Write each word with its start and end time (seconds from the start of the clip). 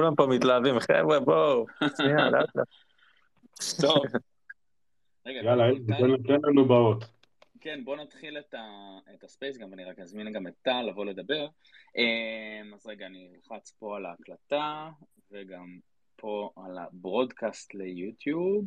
כולם 0.00 0.14
פה 0.14 0.26
מתלהבים, 0.26 0.80
חבר'ה 0.80 1.20
בואו, 1.20 1.66
שנייה, 1.96 2.30
לאט 2.30 2.56
לאט. 2.56 2.68
טוב. 3.80 4.04
רגע, 5.26 5.40
יאללה, 5.44 5.64
תן 6.26 6.40
לנו 6.48 6.64
באות. 6.64 7.04
כן, 7.60 7.84
בואו 7.84 7.96
נתחיל 7.96 8.38
את, 8.38 8.54
ה, 8.54 8.98
את 9.14 9.24
ה 9.24 9.30
space 9.30 9.58
גם, 9.58 9.70
ואני 9.70 9.84
רק 9.84 9.98
אזמין 9.98 10.32
גם 10.32 10.46
את 10.46 10.54
טל 10.62 10.82
לבוא 10.82 11.04
לדבר. 11.04 11.48
אמ, 11.96 12.74
אז 12.74 12.86
רגע, 12.86 13.06
אני 13.06 13.32
אלחץ 13.34 13.70
פה 13.70 13.96
על 13.96 14.06
ההקלטה, 14.06 14.90
וגם 15.30 15.78
פה 16.16 16.50
על 16.56 16.78
ה 16.78 16.88
broadcast 16.88 17.74
ל 17.74 17.84
YouTube. 17.84 18.66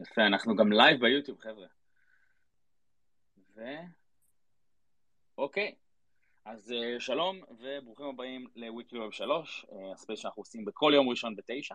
יפה, 0.00 0.26
אנחנו 0.26 0.56
גם 0.56 0.72
live 0.72 1.00
ב 1.00 1.04
YouTube, 1.04 1.38
חבר'ה. 1.40 1.66
ו... 3.56 3.60
אוקיי, 5.38 5.74
אז 6.44 6.72
אה, 6.72 7.00
שלום 7.00 7.40
וברוכים 7.50 8.06
הבאים 8.06 8.46
ל 8.56 8.62
Weekly 8.62 8.98
Web 8.98 9.12
3, 9.12 9.66
אה, 9.72 9.92
ה 9.92 9.97
space 9.97 10.20
שאנחנו 10.20 10.40
עושים 10.40 10.64
בכל 10.64 10.92
יום 10.94 11.08
ראשון 11.08 11.36
בתשע. 11.36 11.74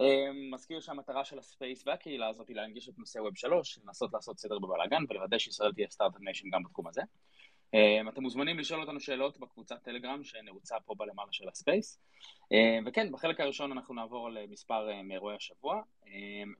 אה, 0.00 0.26
מזכיר 0.52 0.80
שהמטרה 0.80 1.24
של 1.24 1.38
ה 1.38 1.45
space 1.45 1.82
והקהילה 1.86 2.28
הזאת 2.28 2.48
היא 2.48 2.56
להנגיש 2.56 2.88
את 2.88 2.98
נושא 2.98 3.18
Web 3.18 3.36
3, 3.36 3.78
לנסות 3.84 4.12
לעשות 4.12 4.38
סדר 4.38 4.58
בבלאגן 4.58 5.04
ולוודא 5.08 5.38
שישראל 5.38 5.72
תהיה 5.72 5.88
start-up 5.90 6.20
nation 6.20 6.50
גם 6.50 6.62
בתחום 6.62 6.88
הזה. 6.88 7.02
אה, 7.74 8.00
אתם 8.08 8.22
מוזמנים 8.22 8.58
לשאול 8.58 8.80
אותנו 8.80 9.00
שאלות 9.00 9.38
בקבוצת 9.38 9.82
טלגרם 9.82 10.24
שנעוצה 10.24 10.76
פה 10.86 10.94
בלמעלה 10.94 11.32
של 11.32 11.48
ה 11.48 11.55
space. 11.55 12.00
וכן, 12.86 13.12
בחלק 13.12 13.40
הראשון 13.40 13.72
אנחנו 13.72 13.94
נעבור 13.94 14.30
למספר 14.30 14.90
אה, 14.90 15.02
מאירועי 15.02 15.36
השבוע, 15.36 15.82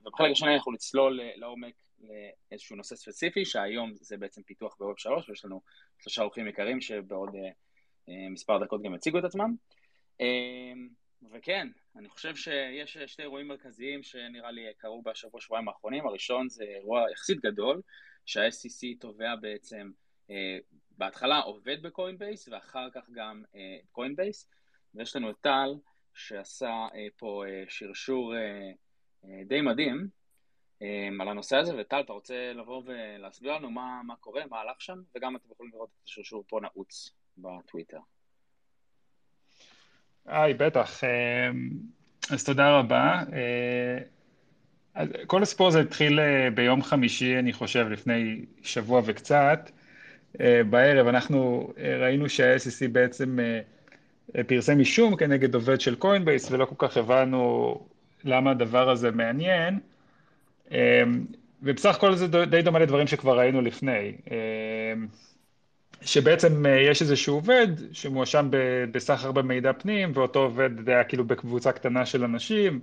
ובחלק 0.05 0.31
השני 0.31 0.55
אנחנו 0.55 0.71
נצלול 0.71 1.19
לעומק 1.35 1.73
לאיזשהו 2.01 2.75
נושא 2.75 2.95
ספציפי, 2.95 3.45
שהיום 3.45 3.93
זה 3.95 4.17
בעצם 4.17 4.43
פיתוח 4.43 4.75
ב 4.79 4.83
Web 4.83 4.97
3, 4.97 5.29
ויש 5.29 5.45
לנו 5.45 5.61
שלושה 5.99 6.21
אורחים 6.21 6.47
יקרים 6.47 6.81
שבעוד 6.81 7.35
אה, 7.35 7.49
אה, 8.09 8.29
מספר 8.29 8.63
דקות 8.63 8.83
גם 8.83 8.95
יציגו 8.95 9.19
את 9.19 9.23
עצמם. 9.23 9.55
אה, 10.21 10.73
וכן, 11.31 11.67
אני 11.95 12.09
חושב 12.09 12.35
שיש 12.35 12.97
שתי 12.97 13.21
אירועים 13.21 13.47
מרכזיים 13.47 14.03
שנראה 14.03 14.51
לי 14.51 14.61
קרו 14.77 15.01
בשבוע 15.01 15.41
שבועיים 15.41 15.67
האחרונים. 15.67 16.07
הראשון 16.07 16.49
זה 16.49 16.63
אירוע 16.63 17.11
יחסית 17.11 17.39
גדול, 17.39 17.81
שה-SEC 18.25 18.99
תובע 18.99 19.35
בעצם, 19.35 19.91
אה, 20.29 20.57
בהתחלה 20.97 21.39
עובד 21.39 21.81
ב 21.81 21.88
Coinbase 21.88 22.47
ואחר 22.47 22.89
כך 22.93 23.09
גם 23.11 23.43
אה, 23.55 23.77
Coinbase. 23.91 24.49
ויש 24.95 25.15
לנו 25.15 25.29
את 25.29 25.35
טל 25.41 25.75
שעשה 26.13 26.87
אה, 26.95 27.07
פה 27.17 27.43
אה, 27.47 27.63
שרשור 27.67 28.35
אה, 28.35 28.71
אה, 29.25 29.43
די 29.45 29.61
מדהים 29.61 29.97
אה, 29.97 30.18
על 31.21 31.27
הנושא 31.27 31.57
הזה, 31.57 31.73
וטל, 31.77 31.99
אתה 31.99 32.13
רוצה 32.13 32.53
לבוא 32.55 32.81
ולהסביר 32.85 33.53
לנו 33.53 33.69
מה, 33.71 34.01
מה 34.07 34.15
קורה, 34.15 34.41
מה 34.49 34.59
הלך 34.59 34.81
שם, 34.81 35.01
וגם 35.15 35.35
אתם 35.35 35.45
יכולים 35.51 35.71
לראות 35.73 35.89
את 35.89 36.07
השרשור 36.07 36.43
פה 36.47 36.59
נעוץ 36.61 37.11
בטוויטר. 37.37 37.99
היי, 40.25 40.53
בטח. 40.53 41.03
אה, 41.03 41.49
אז 42.29 42.43
תודה 42.43 42.79
רבה. 42.79 43.23
אה, 43.33 45.03
כל 45.27 45.43
הסיפור 45.43 45.67
הזה 45.67 45.79
התחיל 45.79 46.19
אה, 46.19 46.49
ביום 46.49 46.83
חמישי, 46.83 47.39
אני 47.39 47.53
חושב, 47.53 47.87
לפני 47.89 48.45
שבוע 48.63 49.01
וקצת. 49.05 49.71
אה, 50.41 50.61
בערב 50.69 51.07
אנחנו 51.07 51.71
ראינו 51.99 52.29
שה-SEC 52.29 52.87
בעצם 52.91 53.39
פרסם 54.47 54.79
אישום 54.79 55.15
כנגד 55.15 55.55
עובד 55.55 55.81
של 55.81 55.95
קוינבייס, 55.95 56.51
ולא 56.51 56.65
כל 56.65 56.87
כך 56.87 56.97
הבנו 56.97 57.75
למה 58.23 58.51
הדבר 58.51 58.89
הזה 58.89 59.11
מעניין. 59.11 59.79
אה, 60.71 61.03
ובסך 61.63 61.95
הכל 61.95 62.15
זה 62.15 62.45
די 62.45 62.61
דומה 62.61 62.79
לדברים 62.79 63.07
שכבר 63.07 63.39
ראינו 63.39 63.61
לפני. 63.61 64.15
אה, 64.31 64.93
שבעצם 66.01 66.65
אה, 66.65 66.81
יש 66.81 67.01
איזשהו 67.01 67.35
עובד 67.35 67.67
שמואשם 67.91 68.49
בסחר 68.91 69.31
במידע 69.31 69.73
פנים, 69.73 70.11
ואותו 70.15 70.39
עובד 70.39 70.89
היה 70.89 71.03
כאילו 71.03 71.25
בקבוצה 71.25 71.71
קטנה 71.71 72.05
של 72.05 72.23
אנשים, 72.23 72.79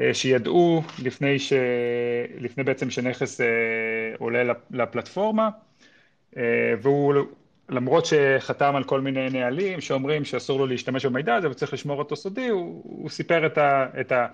אה, 0.00 0.14
שידעו 0.14 0.82
לפני, 1.04 1.38
ש... 1.38 1.52
לפני 2.40 2.64
בעצם 2.64 2.90
שנכס 2.90 3.40
אה, 3.40 3.46
עולה 4.18 4.44
לפ- 4.44 4.70
לפלטפורמה, 4.70 5.50
והוא, 6.82 7.14
למרות 7.68 8.06
שחתם 8.06 8.76
על 8.76 8.84
כל 8.84 9.00
מיני 9.00 9.30
נהלים 9.30 9.80
שאומרים 9.80 10.24
שאסור 10.24 10.58
לו 10.58 10.66
להשתמש 10.66 11.06
במידע 11.06 11.34
הזה 11.34 11.50
וצריך 11.50 11.72
לשמור 11.72 11.98
אותו 11.98 12.16
סודי, 12.16 12.48
הוא, 12.48 12.82
הוא 12.84 13.10
סיפר 13.10 13.46
את, 13.46 13.58
ה... 13.58 13.86
את, 14.00 14.12
ה... 14.12 14.26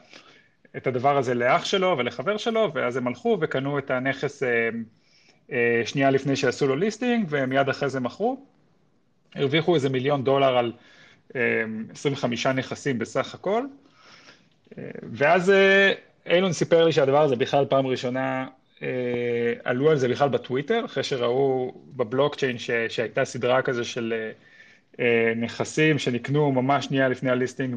את 0.76 0.86
הדבר 0.86 1.16
הזה 1.16 1.34
לאח 1.34 1.64
שלו 1.64 1.94
ולחבר 1.98 2.36
שלו, 2.36 2.70
ואז 2.74 2.96
הם 2.96 3.06
הלכו 3.06 3.38
וקנו 3.40 3.78
את 3.78 3.90
הנכס 3.90 4.42
אה, 4.42 4.68
אה, 5.52 5.82
שנייה 5.86 6.10
לפני 6.10 6.36
שעשו 6.36 6.66
לו 6.66 6.76
ליסטינג, 6.76 7.26
ומיד 7.28 7.68
אחרי 7.68 7.90
זה 7.90 8.00
מכרו. 8.00 8.46
הרוויחו 9.34 9.74
איזה 9.74 9.88
מיליון 9.88 10.24
דולר 10.24 10.56
על 10.56 10.72
אה, 11.36 11.40
25 11.92 12.46
נכסים 12.46 12.98
בסך 12.98 13.34
הכל. 13.34 13.66
אה, 14.78 14.84
ואז 15.12 15.50
אה, 15.50 15.92
אילון 16.26 16.52
סיפר 16.52 16.84
לי 16.84 16.92
שהדבר 16.92 17.22
הזה 17.22 17.36
בכלל 17.36 17.64
פעם 17.64 17.86
ראשונה, 17.86 18.46
אה, 18.82 19.52
עלו 19.64 19.91
על 19.91 19.96
זה 19.96 20.08
בכלל 20.08 20.28
בטוויטר, 20.28 20.84
אחרי 20.84 21.02
שראו 21.02 21.74
בבלוקצ'יין 21.96 22.58
ש, 22.58 22.70
שהייתה 22.88 23.24
סדרה 23.24 23.62
כזה 23.62 23.84
של 23.84 24.14
אה, 24.16 24.26
אה, 24.26 24.32
נכסים 25.37 25.99
שנקנו 25.99 26.53
ממש 26.53 26.84
שנייה 26.84 27.09
לפני 27.09 27.31
הליסטינג 27.31 27.75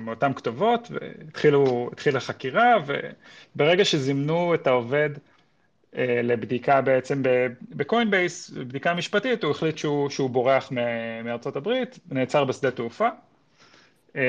מאותן 0.00 0.32
כתובות, 0.34 0.90
והתחילה 0.90 2.20
חקירה, 2.20 2.74
וברגע 3.56 3.84
שזימנו 3.84 4.54
את 4.54 4.66
העובד 4.66 5.10
אה, 5.96 6.20
לבדיקה 6.22 6.80
בעצם 6.80 7.22
בקוינבייס, 7.70 8.50
בדיקה 8.50 8.94
משפטית, 8.94 9.44
הוא 9.44 9.50
החליט 9.50 9.78
שהוא, 9.78 10.10
שהוא 10.10 10.30
בורח 10.30 10.72
מארצות 11.24 11.56
הברית, 11.56 11.98
נעצר 12.10 12.44
בשדה 12.44 12.70
תעופה. 12.70 13.08
אה, 14.16 14.22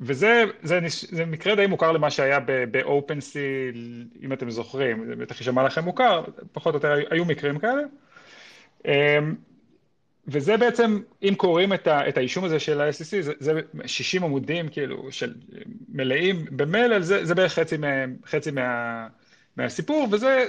וזה 0.00 0.44
זה, 0.62 0.78
זה 0.88 1.26
מקרה 1.26 1.54
די 1.54 1.66
מוכר 1.66 1.92
למה 1.92 2.10
שהיה 2.10 2.40
ב-OpenSea, 2.40 3.76
אם 4.22 4.32
אתם 4.32 4.50
זוכרים, 4.50 5.06
זה 5.06 5.16
בטח 5.16 5.40
יישמע 5.40 5.62
לכם 5.62 5.84
מוכר, 5.84 6.24
פחות 6.52 6.74
או 6.74 6.76
יותר 6.76 6.94
היו 7.10 7.24
מקרים 7.24 7.58
כאלה. 7.58 7.82
וזה 10.28 10.56
בעצם, 10.56 11.00
אם 11.22 11.34
קוראים 11.36 11.72
את, 11.72 11.86
ה, 11.86 12.08
את 12.08 12.16
האישום 12.16 12.44
הזה 12.44 12.60
של 12.60 12.80
ה-SEC, 12.80 13.20
זה, 13.20 13.32
זה 13.38 13.60
60 13.86 14.24
עמודים 14.24 14.68
כאילו 14.68 15.12
של 15.12 15.34
מלאים 15.88 16.44
במלל, 16.50 17.02
זה, 17.02 17.24
זה 17.24 17.34
בערך 17.34 17.52
חצי, 17.52 17.76
מה, 17.76 17.86
חצי 18.26 18.50
מה, 18.50 19.06
מהסיפור, 19.56 20.08
וזה 20.12 20.46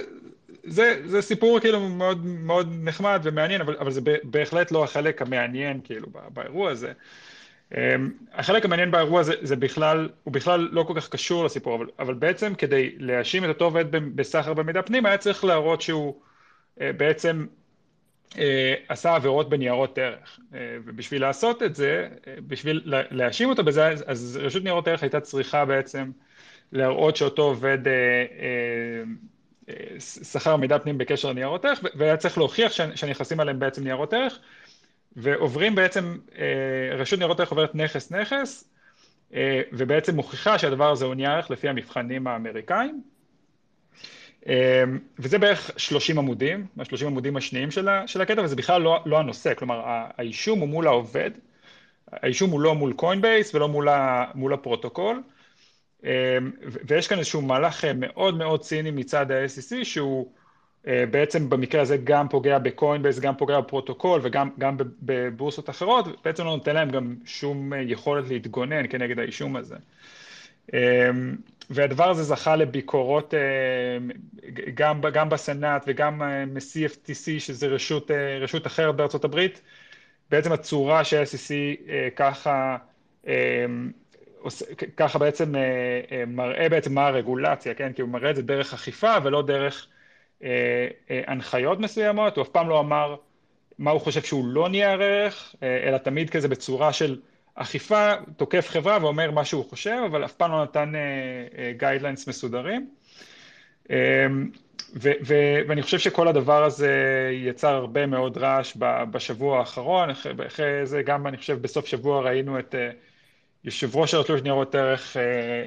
זה, 0.64 1.02
זה 1.06 1.22
סיפור 1.22 1.60
כאילו 1.60 1.90
מאוד, 1.90 2.26
מאוד 2.26 2.70
נחמד 2.82 3.20
ומעניין, 3.24 3.62
אבל, 3.62 3.78
אבל 3.78 3.92
זה 3.92 4.02
בהחלט 4.24 4.72
לא 4.72 4.84
החלק 4.84 5.22
המעניין 5.22 5.82
כאילו 5.84 6.10
בא- 6.10 6.30
באירוע 6.34 6.72
הזה. 6.72 6.94
אמ, 7.78 8.12
החלק 8.34 8.66
המעניין 8.66 8.92
באירוע 8.92 9.20
הזה 9.22 9.34
זה 9.42 9.56
בכלל, 9.56 10.10
הוא 10.24 10.34
בכלל 10.34 10.70
לא 10.72 10.84
כל 10.84 10.94
כך 10.96 11.10
קשור 11.10 11.46
לסיפור, 11.46 11.76
אבל, 11.76 11.88
אבל 12.00 12.14
בעצם 12.14 12.56
כדי 12.56 12.96
להאשים 13.00 13.44
את 13.44 13.50
אותו 13.50 13.66
עובד 13.66 13.86
בסחר 14.16 14.54
במידע 14.54 14.82
פנים, 14.82 15.06
היה 15.06 15.18
צריך 15.18 15.44
להראות 15.46 15.82
שהוא 15.82 16.22
אה, 16.82 16.94
בעצם 16.94 17.46
עשה 18.88 19.16
עבירות 19.16 19.50
בניירות 19.50 19.98
ערך. 19.98 20.40
אה, 20.54 20.60
ובשביל 20.86 21.22
לעשות 21.22 21.64
את 21.64 21.76
זה, 21.76 22.08
אה, 22.28 22.36
בשביל 22.48 22.82
לה- 22.86 23.02
להאשים 23.12 23.50
אותו 23.50 23.64
בזה, 23.64 23.88
אז, 23.88 24.40
רשות 24.42 24.64
ניירות 24.64 24.88
ערך 24.88 25.04
הייתה 25.04 25.20
צריכה 25.20 25.66
בעצם 25.66 26.12
להראות 26.72 27.16
שאותו 27.16 27.42
עובד 27.42 27.88
אה, 27.88 27.94
אה, 28.40 29.04
אה, 29.70 30.00
שכר 30.00 30.56
מידע 30.56 30.80
פנים 30.80 30.98
בקשר 30.98 31.30
לניירות 31.30 31.66
ערך, 31.66 31.80
והיה 31.96 32.18
צריך 32.18 32.38
להוכיח 32.38 32.72
שה- 32.72 32.98
שהנכסים 32.98 33.40
עליהם 33.40 33.60
בעצם 33.60 33.84
ניירות 33.84 34.14
ערך, 34.14 34.40
ועוברים 35.16 35.76
בעצם, 35.76 36.18
אה, 36.38 36.46
רשות 36.98 37.20
ניירות 37.20 37.40
ערך 37.40 37.50
עוברת 37.50 37.76
נכס 37.76 38.12
נכס, 38.12 38.70
אה, 39.34 39.62
ובעצם 39.74 40.16
מוכיחה 40.16 40.60
שהדבר 40.60 40.92
הזה 40.92 41.06
הוא 41.06 41.16
נייר 41.16 41.32
ערך 41.32 41.52
לפי 41.52 41.70
המבחנים 41.70 42.28
האמריקאים. 42.28 43.15
אה, 44.48 44.84
וזה 45.20 45.38
בערך 45.38 45.72
30 45.78 46.18
עמודים, 46.18 46.66
מה-30 46.76 47.06
עמודים 47.06 47.38
השניים 47.38 47.72
של, 47.72 47.88
של 48.06 48.22
הקטע, 48.22 48.42
וזה 48.42 48.56
בכלל 48.56 48.82
לא, 48.82 49.00
לא 49.06 49.20
הנושא, 49.20 49.54
כלומר 49.54 49.82
האישום 49.86 50.60
הוא 50.60 50.70
מול 50.70 50.88
העובד, 50.88 51.32
האישום 52.12 52.52
הוא 52.52 52.60
לא 52.62 52.76
מול 52.76 52.94
קוינבייס 52.94 53.56
ולא 53.56 53.68
מול, 53.68 53.90
ה, 53.90 54.26
מול 54.36 54.54
הפרוטוקול, 54.54 55.22
ו- 56.04 56.80
ויש 56.88 57.08
כאן 57.08 57.18
איזשהו 57.18 57.42
מהלך 57.42 57.86
אה, 57.86 57.92
מאוד 57.94 58.38
מאוד 58.38 58.62
ציני 58.62 58.92
מצד 58.92 59.32
ה-SEC, 59.32 59.84
שהוא 59.84 60.32
אה, 60.88 61.06
בעצם 61.12 61.50
במקרה 61.50 61.82
הזה 61.82 61.98
גם 61.98 62.30
פוגע 62.30 62.60
בקוינבייס, 62.60 63.20
גם 63.20 63.38
פוגע 63.38 63.60
בפרוטוקול 63.60 64.20
וגם 64.24 64.50
גם 64.60 64.78
בב- 64.78 64.88
בבורסות 65.02 65.70
אחרות, 65.70 66.06
בעצם 66.26 66.44
לא 66.44 66.50
נותן 66.56 66.76
להם 66.76 66.90
גם 66.90 67.16
שום 67.26 67.74
אה, 67.74 67.82
יכולת 67.82 68.28
להתגונן 68.30 68.88
כנגד 68.90 69.20
האישום 69.20 69.56
הזה. 69.56 69.76
והדבר 71.70 72.10
הזה 72.10 72.24
זכה 72.24 72.56
לביקורות 72.56 73.34
אה, 73.34 73.40
גם, 74.74 75.02
גם 75.14 75.30
בסנאט 75.30 75.84
וגם 75.88 76.22
אה, 76.22 76.46
מ-CFTC, 76.46 77.40
שזה 77.40 77.68
רשות, 77.68 78.12
אה, 78.12 78.38
רשות 78.42 78.68
אחרת 78.68 78.96
בארצות 78.96 79.26
הברית, 79.26 79.62
בעצם 80.32 80.52
הצורה 80.52 81.04
שה-SEC 81.04 81.52
ככה, 82.16 82.78
ככה 84.98 85.20
בעצם 85.20 85.56
אה, 85.56 85.62
אה, 86.12 86.24
מראה 86.28 86.70
בעצם 86.70 86.94
מה 86.94 87.08
הרגולציה, 87.08 87.74
כן? 87.74 87.94
כי 87.94 88.02
הוא 88.02 88.10
מראה 88.10 88.30
את 88.30 88.36
זה 88.36 88.42
דרך 88.42 88.74
אכיפה 88.74 89.14
ולא 89.24 89.42
דרך 89.42 89.88
הנחיות 91.10 91.80
מסוימות, 91.80 92.38
הוא 92.38 92.44
אף 92.44 92.50
פעם 92.50 92.70
לא 92.70 92.80
אמר 92.80 93.16
מה 93.80 93.92
הוא 93.92 94.02
חושב 94.02 94.22
שהוא 94.22 94.46
לא 94.48 94.70
נייר 94.70 95.02
ערך, 95.02 95.56
אלא 95.62 95.98
תמיד 95.98 96.30
כזה 96.30 96.48
בצורה 96.48 96.94
של 96.94 97.20
אכיפה, 97.56 98.14
תוקף 98.38 98.70
חברה 98.70 98.98
ואומר 99.02 99.32
מה 99.32 99.46
שהוא 99.46 99.66
חושב, 99.70 99.98
אבל 100.06 100.26
אף 100.26 100.34
פעם 100.34 100.52
לא 100.52 100.64
נתן 100.64 100.94
guidelines 101.78 102.28
מסודרים. 102.28 102.90
ו- 104.96 105.12
ו- 105.26 105.60
ואני 105.68 105.82
חושב 105.82 106.00
שכל 106.00 106.28
הדבר 106.28 106.64
הזה 106.64 106.92
יצר 107.34 107.76
הרבה 107.76 108.06
מאוד 108.06 108.38
רעש 108.38 108.78
בשבוע 109.12 109.60
האחרון, 109.60 110.10
אחרי 110.48 110.86
זה 110.86 111.02
גם 111.02 111.28
אני 111.28 111.38
חושב 111.38 111.62
בסוף 111.62 111.86
שבוע 111.86 112.22
ראינו 112.22 112.60
את 112.60 112.76
יושב 113.64 113.96
ראש 113.96 114.14
הרשות 114.14 114.40
לניירות 114.40 114.76
ערך 114.76 115.18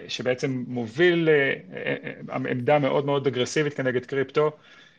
שבעצם 0.08 0.64
מוביל 0.66 1.28
עמדה 2.32 2.78
מאוד 2.78 3.06
מאוד 3.06 3.26
אגרסיבית 3.26 3.74
כנגד 3.74 4.06
קריפטו, 4.06 4.50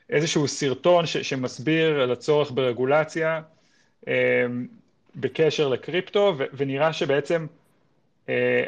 איזשהו 0.10 0.48
סרטון 0.48 1.06
ש- 1.06 1.18
שמסביר 1.18 2.02
על 2.02 2.12
הצורך 2.12 2.52
ברגולציה 2.52 3.42
בקשר 5.20 5.68
לקריפטו, 5.68 6.36
ו- 6.38 6.44
ונראה 6.54 6.94
שבעצם 6.94 7.46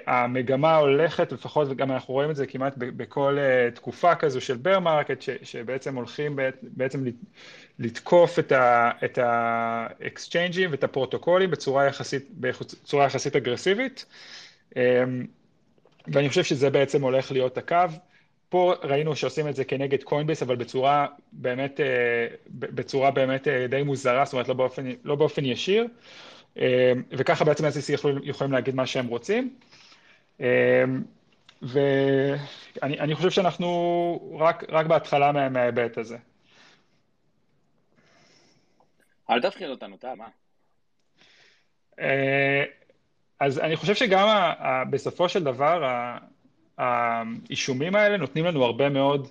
המגמה 0.07 0.75
הולכת, 0.75 1.31
לפחות 1.31 1.67
וגם 1.71 1.91
אנחנו 1.91 2.13
רואים 2.13 2.29
את 2.29 2.35
זה 2.35 2.45
כמעט 2.47 2.73
בכל 2.77 3.37
תקופה 3.73 4.15
כזו 4.15 4.41
של 4.41 4.57
bear 4.57 4.79
market, 4.79 5.21
שבעצם 5.43 5.95
הולכים 5.95 6.39
בעצם 6.61 7.03
לתקוף 7.79 8.39
את 9.03 9.17
האקסצ'יינג'ים 9.17 10.71
ואת 10.71 10.83
הפרוטוקולים 10.83 11.51
בצורה 11.51 11.85
יחסית, 11.85 12.27
בצורה 12.39 13.05
יחסית 13.05 13.35
אגרסיבית, 13.35 14.05
ואני 16.07 16.29
חושב 16.29 16.43
שזה 16.43 16.69
בעצם 16.69 17.03
הולך 17.03 17.31
להיות 17.31 17.57
הקו. 17.57 17.75
פה 18.49 18.73
ראינו 18.83 19.15
שעושים 19.15 19.47
את 19.47 19.55
זה 19.55 19.63
כנגד 19.63 20.03
קוינבייס, 20.03 20.41
אבל 20.41 20.55
בצורה 20.55 21.07
באמת, 21.31 21.79
בצורה 22.49 23.11
באמת 23.11 23.47
די 23.69 23.83
מוזרה, 23.83 24.25
זאת 24.25 24.33
אומרת 24.33 24.47
לא 24.47 24.53
באופן, 24.53 24.89
לא 25.03 25.15
באופן 25.15 25.45
ישיר. 25.45 25.87
וככה 27.11 27.45
בעצם 27.45 27.65
SEC 27.65 28.07
יכולים 28.23 28.53
להגיד 28.53 28.75
מה 28.75 28.85
שהם 28.85 29.07
רוצים. 29.07 29.55
ואני 31.61 33.15
חושב 33.15 33.29
שאנחנו 33.29 34.37
רק, 34.39 34.63
רק 34.69 34.85
בהתחלה 34.85 35.49
מההיבט 35.49 35.97
הזה. 35.97 36.17
אל 39.29 39.41
תפחיד 39.41 39.69
אותנו, 39.69 39.97
טל, 39.97 40.13
מה? 40.15 40.27
אז 43.39 43.59
אני 43.59 43.75
חושב 43.75 43.95
שגם 43.95 44.51
בסופו 44.89 45.29
של 45.29 45.43
דבר, 45.43 45.83
האישומים 46.77 47.95
האלה 47.95 48.17
נותנים 48.17 48.45
לנו 48.45 48.63
הרבה 48.63 48.89
מאוד 48.89 49.27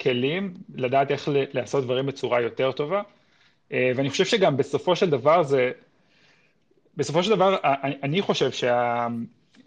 כלים 0.00 0.54
לדעת 0.74 1.10
איך 1.10 1.28
לעשות 1.52 1.84
דברים 1.84 2.06
בצורה 2.06 2.40
יותר 2.40 2.72
טובה, 2.72 3.02
ואני 3.70 4.10
חושב 4.10 4.24
שגם 4.24 4.56
בסופו 4.56 4.96
של 4.96 5.10
דבר 5.10 5.42
זה, 5.42 5.72
בסופו 6.96 7.22
של 7.22 7.30
דבר, 7.30 7.56
אני 8.02 8.22
חושב 8.22 8.50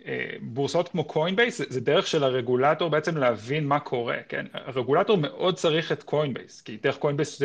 שהבורסאות 0.06 0.90
כמו 0.90 1.04
קוינבייס 1.04 1.62
זה 1.70 1.82
דרך 1.82 2.08
של 2.08 2.24
הרגולטור 2.24 2.90
בעצם 2.90 3.18
להבין 3.18 3.68
מה 3.68 3.80
קורה, 3.80 4.18
כן? 4.30 4.46
הרגולטור 4.54 5.18
מאוד 5.18 5.56
צריך 5.56 5.92
את 5.92 6.04
קוינבייס, 6.04 6.62
כי 6.62 6.78
דרך 6.84 6.98
קוינבייס, 6.98 7.42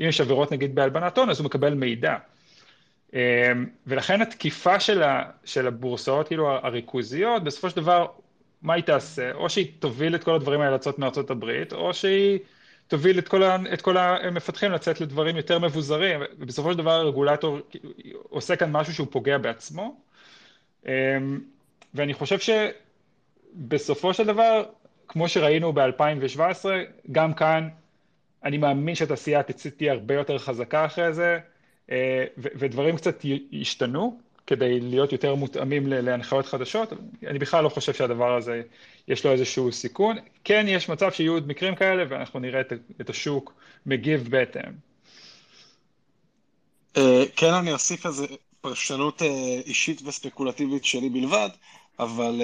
אם 0.00 0.06
יש 0.06 0.20
עבירות 0.20 0.52
נגיד 0.52 0.74
בהלבנת 0.74 1.18
הון, 1.18 1.30
אז 1.30 1.38
הוא 1.38 1.44
מקבל 1.44 1.74
מידע. 1.74 2.16
ולכן 3.86 4.22
התקיפה 4.22 4.80
של 5.44 5.66
הבורסאות, 5.66 6.26
כאילו 6.26 6.50
הריכוזיות, 6.50 7.44
בסופו 7.44 7.70
של 7.70 7.76
דבר, 7.76 8.06
מה 8.62 8.74
היא 8.74 8.84
תעשה? 8.84 9.32
או 9.32 9.50
שהיא 9.50 9.66
תוביל 9.78 10.14
את 10.14 10.24
כל 10.24 10.34
הדברים 10.34 10.60
האלה 10.60 10.74
לצאת 10.74 10.98
מארצות 10.98 11.30
הברית, 11.30 11.72
או 11.72 11.94
שהיא 11.94 12.38
תוביל 12.88 13.18
את 13.18 13.28
כל, 13.28 13.42
את 13.42 13.82
כל 13.82 13.96
המפתחים 13.96 14.72
לצאת 14.72 15.00
לדברים 15.00 15.36
יותר 15.36 15.58
מבוזרים, 15.58 16.20
ובסופו 16.38 16.72
של 16.72 16.78
דבר 16.78 16.90
הרגולטור 16.90 17.58
עושה 18.22 18.56
כאן 18.56 18.72
משהו 18.72 18.94
שהוא 18.94 19.06
פוגע 19.10 19.38
בעצמו, 19.38 20.00
ואני 21.94 22.14
חושב 22.14 22.38
שבסופו 22.38 24.14
של 24.14 24.26
דבר, 24.26 24.64
כמו 25.08 25.28
שראינו 25.28 25.72
ב-2017, 25.72 26.64
גם 27.12 27.34
כאן 27.34 27.68
אני 28.44 28.58
מאמין 28.58 28.94
שהתעשייה 28.94 29.42
תהיה 29.76 29.92
הרבה 29.92 30.14
יותר 30.14 30.38
חזקה 30.38 30.84
אחרי 30.86 31.12
זה, 31.12 31.38
ודברים 32.38 32.96
קצת 32.96 33.24
ישתנו 33.52 34.18
כדי 34.46 34.80
להיות 34.80 35.12
יותר 35.12 35.34
מותאמים 35.34 35.86
להנחיות 35.86 36.46
חדשות, 36.46 36.92
אני 37.26 37.38
בכלל 37.38 37.64
לא 37.64 37.68
חושב 37.68 37.92
שהדבר 37.92 38.36
הזה 38.36 38.62
יש 39.08 39.24
לו 39.26 39.32
איזשהו 39.32 39.72
סיכון, 39.72 40.16
כן 40.44 40.66
יש 40.68 40.88
מצב 40.88 41.12
שיהיו 41.12 41.32
עוד 41.32 41.48
מקרים 41.48 41.74
כאלה 41.74 42.04
ואנחנו 42.08 42.40
נראה 42.40 42.60
את 43.00 43.10
השוק 43.10 43.54
מגיב 43.86 44.28
בהתאם. 44.30 44.72
כן, 47.36 47.54
אני 47.54 47.72
אוסיף 47.72 48.06
איזה 48.06 48.26
פרשנות 48.60 49.22
אישית 49.66 50.02
וספקולטיבית 50.04 50.84
שלי 50.84 51.08
בלבד, 51.08 51.48
אבל 51.98 52.42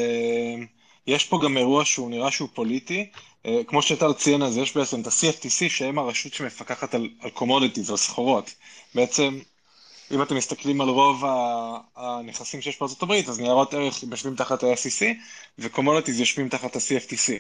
יש 1.07 1.25
פה 1.25 1.41
גם 1.45 1.57
אירוע 1.57 1.85
שהוא 1.85 2.11
נראה 2.11 2.31
שהוא 2.31 2.49
פוליטי, 2.55 3.11
כמו 3.67 3.83
שטל 3.83 4.13
ציין, 4.13 4.43
אז 4.43 4.59
יש 4.59 4.77
בעצם 4.77 5.01
את 5.01 5.07
ה-CFTC 5.07 5.69
שהם 5.69 5.99
הרשות 5.99 6.35
שמפקחת 6.35 6.95
על 6.95 7.09
commodities, 7.33 7.91
על 7.91 7.97
סחורות. 7.97 8.55
בעצם, 8.95 9.39
אם 10.11 10.23
אתם 10.23 10.37
מסתכלים 10.37 10.81
על 10.81 10.89
רוב 10.89 11.25
הנכסים 11.97 12.63
שיש 12.63 12.81
בארצות 12.81 13.03
הברית, 13.03 13.29
אז 13.29 13.41
ניירות 13.41 13.75
ערך 13.75 14.03
יושבים 14.03 14.37
תחת 14.37 14.63
ה-SEC, 14.63 15.05
ו 15.59 15.64
commodities 15.64 16.21
יושבים 16.21 16.49
תחת 16.49 16.77
ה-CFTC. 16.77 17.33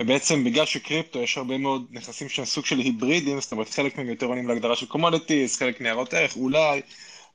ובעצם 0.00 0.44
בגלל 0.44 0.66
שקריפטו 0.66 1.22
יש 1.22 1.38
הרבה 1.38 1.58
מאוד 1.58 1.86
נכסים 1.90 2.28
שהם 2.28 2.44
סוג 2.44 2.66
של 2.66 2.78
היברידים, 2.78 3.40
זאת 3.40 3.52
אומרת 3.52 3.70
חלק 3.70 3.98
מהם 3.98 4.08
יותר 4.08 4.26
עונים 4.26 4.48
להגדרה 4.48 4.76
של 4.76 4.86
commodities, 4.86 5.56
חלק 5.56 5.80
ניירות 5.80 6.14
ערך, 6.14 6.36
אולי, 6.36 6.82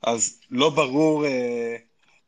אז 0.02 0.40
לא 0.50 0.70
ברור, 0.70 1.24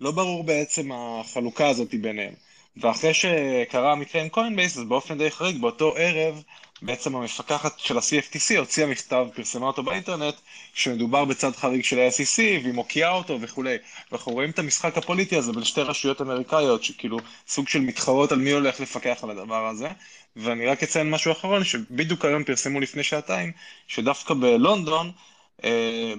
לא 0.00 0.10
ברור 0.10 0.44
בעצם 0.44 0.90
החלוקה 0.92 1.68
הזאת 1.68 1.94
ביניהם. 1.94 2.34
ואחרי 2.76 3.14
שקרה 3.14 3.92
המקרה 3.92 4.22
עם 4.22 4.28
קוינבייס, 4.28 4.78
אז 4.78 4.84
באופן 4.84 5.18
די 5.18 5.30
חריג, 5.30 5.60
באותו 5.60 5.94
ערב, 5.96 6.42
בעצם 6.84 7.16
המפקחת 7.16 7.78
של 7.78 7.98
ה-CFTC 7.98 8.58
הוציאה 8.58 8.86
מכתב, 8.86 9.26
פרסמה 9.34 9.66
אותו 9.66 9.82
באינטרנט, 9.82 10.34
שמדובר 10.74 11.24
בצד 11.24 11.56
חריג 11.56 11.84
של 11.84 11.98
ה-SEC, 11.98 12.38
והיא 12.38 12.72
מוקיעה 12.74 13.10
אותו 13.14 13.40
וכולי. 13.40 13.76
ואנחנו 14.12 14.32
רואים 14.32 14.50
את 14.50 14.58
המשחק 14.58 14.98
הפוליטי 14.98 15.36
הזה 15.36 15.52
בין 15.52 15.64
שתי 15.64 15.80
רשויות 15.80 16.20
אמריקאיות, 16.20 16.84
שכאילו 16.84 17.18
סוג 17.48 17.68
של 17.68 17.80
מתחרות 17.80 18.32
על 18.32 18.38
מי 18.38 18.50
הולך 18.50 18.80
לפקח 18.80 19.18
על 19.22 19.30
הדבר 19.30 19.66
הזה. 19.66 19.88
ואני 20.36 20.66
רק 20.66 20.82
אציין 20.82 21.10
משהו 21.10 21.32
אחרון, 21.32 21.64
שבדיוק 21.64 22.24
היום 22.24 22.44
פרסמו 22.44 22.80
לפני 22.80 23.02
שעתיים, 23.02 23.52
שדווקא 23.88 24.34
בלונדון, 24.34 25.12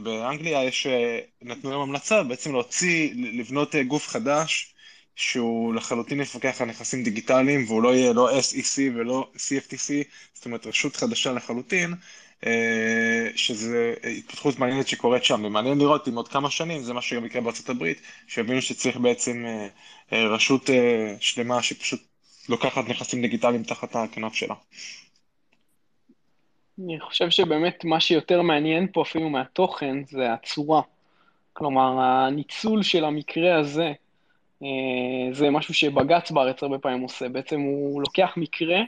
באנגליה 0.04 0.64
יש, 0.64 0.88
נתנו 1.42 1.72
להם 1.72 1.80
המלצה 1.80 2.24
בעצם 2.24 2.52
להוציא, 2.52 3.10
לבנות 3.16 3.76
גוף 3.76 4.08
חדש, 4.08 4.75
שהוא 5.16 5.74
לחלוטין 5.74 6.22
יפקח 6.22 6.62
על 6.62 6.68
נכסים 6.68 7.04
דיגיטליים, 7.04 7.66
והוא 7.68 7.84
לא 7.84 7.96
יהיה 7.96 8.14
לא 8.14 8.30
SEC 8.40 8.80
ולא 8.96 9.28
CFTC, 9.36 9.94
זאת 10.34 10.46
אומרת 10.46 10.68
רשות 10.68 10.96
חדשה 10.96 11.32
לחלוטין, 11.32 11.94
שזה 13.36 13.94
התפתחות 14.18 14.60
מעניינת 14.60 14.88
שקורית 14.88 15.24
שם, 15.24 15.44
ומעניין 15.46 15.78
לראות 15.78 16.08
אם 16.08 16.16
עוד 16.16 16.28
כמה 16.28 16.50
שנים, 16.50 16.84
זה 16.84 16.94
מה 16.94 17.02
שגם 17.02 17.26
יקרה 17.26 17.42
בארצות 17.42 17.70
הברית, 17.70 18.02
שיבינו 18.28 18.62
שצריך 18.62 18.98
בעצם 18.98 19.46
רשות 20.12 20.70
שלמה 21.20 21.64
שפשוט 21.64 22.02
לוקחת 22.50 22.90
נכסים 22.90 23.22
דיגיטליים 23.22 23.64
תחת 23.64 23.96
הכנף 23.96 24.34
שלה. 24.34 24.56
אני 26.86 27.00
חושב 27.00 27.30
שבאמת 27.30 27.86
מה 27.86 28.00
שיותר 28.00 28.42
מעניין 28.42 28.88
פה 28.94 29.02
אפילו 29.02 29.30
מהתוכן 29.30 30.04
זה 30.06 30.34
הצורה. 30.34 30.82
כלומר, 31.54 32.00
הניצול 32.02 32.84
של 32.84 33.06
המקרה 33.06 33.60
הזה, 33.60 33.94
זה 35.32 35.50
משהו 35.52 35.74
שבג"ץ 35.74 36.32
בארץ 36.32 36.64
הרבה 36.64 36.78
פעמים 36.78 37.02
עושה. 37.02 37.30
בעצם 37.30 37.60
הוא 37.60 38.02
לוקח 38.02 38.34
מקרה 38.38 38.82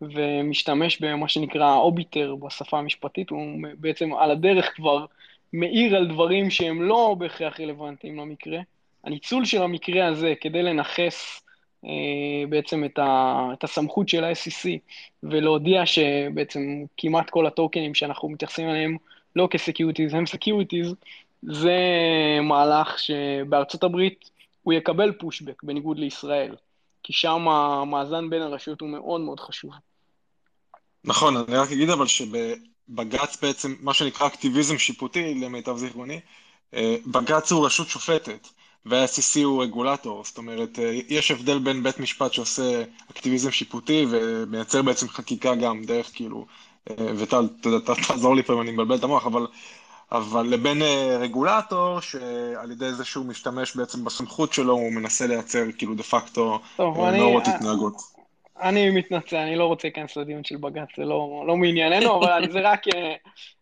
ומשתמש 0.00 1.00
במה 1.00 1.28
שנקרא 1.28 1.76
אוביטר 1.76 2.34
בשפה 2.34 2.78
המשפטית, 2.78 3.30
הוא 3.30 3.40
בעצם 3.78 4.14
על 4.14 4.30
הדרך 4.30 4.76
כבר 4.76 5.04
מעיר 5.52 5.96
על 5.96 6.06
דברים 6.06 6.50
שהם 6.50 6.82
לא 6.82 7.16
בהכרח 7.18 7.60
רלוונטיים 7.60 8.16
למקרה. 8.16 8.58
הניצול 9.04 9.44
של 9.44 9.62
המקרה 9.62 10.06
הזה 10.06 10.34
כדי 10.40 10.62
לנכס 10.62 11.42
בעצם 12.48 12.84
את, 12.84 12.98
ה, 12.98 13.48
את 13.52 13.64
הסמכות 13.64 14.08
של 14.08 14.24
ה-SEC 14.24 14.68
ולהודיע 15.22 15.86
שבעצם 15.86 16.84
כמעט 16.96 17.30
כל 17.30 17.46
הטוקנים 17.46 17.94
שאנחנו 17.94 18.28
מתייחסים 18.28 18.68
אליהם 18.68 18.96
לא 19.36 19.48
כ 19.50 19.61
securities 19.61 20.14
הם 20.14 20.26
securities, 20.26 20.94
זה 21.42 21.78
מהלך 22.42 22.98
שבארצות 22.98 23.84
הברית 23.84 24.30
הוא 24.66 24.74
יקבל 24.74 25.12
pushback 25.12 25.62
בניגוד 25.62 25.98
לישראל, 25.98 26.56
כי 27.02 27.12
שם 27.12 27.48
המאזן 27.48 28.30
בין 28.30 28.42
הרשויות 28.42 28.80
הוא 28.80 28.88
מאוד 28.88 29.20
מאוד 29.20 29.40
חשוב. 29.40 29.70
נכון, 31.04 31.36
אני 31.36 31.56
רק 31.56 31.72
אגיד 31.72 31.90
אבל 31.90 32.06
שבג"ץ 32.06 33.42
בעצם, 33.42 33.74
מה 33.80 33.94
שנקרא 33.94 34.26
אקטיביזם 34.26 34.78
שיפוטי 34.78 35.34
למיטב 35.34 35.76
זיכרוני, 35.76 36.20
בג"ץ 37.06 37.52
הוא 37.52 37.66
רשות 37.66 37.88
שופטת. 37.88 38.48
וה-SEC 38.88 39.44
הוא 39.44 39.62
רגולטור, 39.62 40.24
זאת 40.24 40.38
אומרת, 40.38 40.78
יש 41.08 41.30
הבדל 41.30 41.58
בין 41.58 41.82
בית 41.82 42.00
משפט 42.00 42.32
שעושה 42.32 42.84
אקטיביזם 43.10 43.50
שיפוטי 43.50 44.06
ומייצר 44.10 44.82
בעצם 44.82 45.08
חקיקה 45.08 45.54
גם 45.54 45.84
דרך 45.84 46.10
כאילו, 46.14 46.46
וטל, 46.90 47.48
תעזור 48.08 48.36
לי 48.36 48.42
פה 48.42 48.52
אם 48.52 48.60
אני 48.60 48.70
מבלבל 48.70 48.96
את 48.96 49.04
המוח, 49.04 49.26
אבל 49.26 49.46
אבל 50.12 50.46
לבין 50.46 50.82
אה, 50.82 51.16
רגולטור 51.20 52.00
שעל 52.00 52.70
ידי 52.70 52.92
זה 52.92 53.04
שהוא 53.04 53.26
משתמש 53.26 53.76
בעצם 53.76 54.04
בסמכות 54.04 54.52
שלו, 54.52 54.72
הוא 54.72 54.92
מנסה 54.92 55.26
לייצר 55.26 55.64
כאילו 55.78 55.94
דה 55.94 56.02
פקטו 56.02 56.58
נורות 56.78 57.42
התנהגות. 57.46 57.94
אני 58.60 58.90
מתנצל, 58.90 59.36
אני 59.36 59.56
לא 59.56 59.66
רוצה 59.66 59.88
להיכנס 59.88 60.16
לדיון 60.16 60.44
של 60.44 60.56
בג"ץ, 60.56 60.88
זה 60.96 61.04
לא, 61.04 61.44
לא 61.46 61.56
מענייננו, 61.56 62.18
אבל 62.18 62.48
זה 62.52 62.60
רק, 62.62 62.82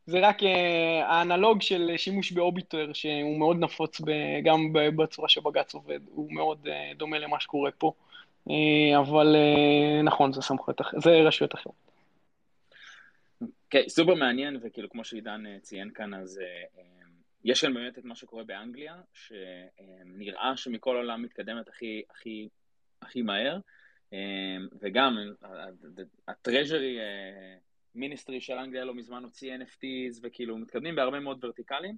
זה 0.06 0.18
רק 0.20 0.38
האנלוג 1.04 1.62
של 1.62 1.90
שימוש 1.96 2.32
באוביטר, 2.32 2.90
שהוא 2.92 3.38
מאוד 3.38 3.56
נפוץ 3.60 4.00
גם 4.44 4.68
בצורה 4.72 5.28
שבג"ץ 5.28 5.74
עובד, 5.74 6.00
הוא 6.14 6.32
מאוד 6.32 6.68
דומה 6.96 7.18
למה 7.18 7.40
שקורה 7.40 7.70
פה. 7.78 7.92
אה, 8.50 8.98
אבל 8.98 9.36
אה, 9.36 10.02
נכון, 10.02 10.32
זה 10.32 10.42
סמכויות 10.42 10.80
זה 10.96 11.10
רשויות 11.10 11.54
אחרות. 11.54 11.83
אוקיי, 13.64 13.90
סופר 13.90 14.14
מעניין, 14.14 14.58
וכאילו 14.62 14.90
כמו 14.90 15.04
שעידן 15.04 15.46
אה, 15.46 15.60
ציין 15.60 15.90
כאן, 15.90 16.14
אז 16.14 16.40
יש 17.44 17.60
כאן 17.60 17.74
באמת 17.74 17.98
את 17.98 18.04
מה 18.04 18.14
שקורה 18.14 18.44
באנגליה, 18.44 19.00
שנראה 19.12 20.56
שמכל 20.56 20.96
העולם 20.96 21.22
מתקדמת 21.22 21.68
הכי, 21.68 22.02
הכי, 22.10 22.48
הכי 23.02 23.22
מהר, 23.22 23.58
וגם 24.80 25.16
הטרז'רי 26.28 26.98
מיניסטרי 27.94 28.40
של 28.40 28.52
אנגליה 28.52 28.84
לא 28.84 28.94
מזמן 28.94 29.24
הוציא 29.24 29.56
NFTs, 29.56 30.18
וכאילו 30.22 30.58
מתקדמים 30.58 30.96
בהרבה 30.96 31.20
מאוד 31.20 31.44
ורטיקלים. 31.44 31.96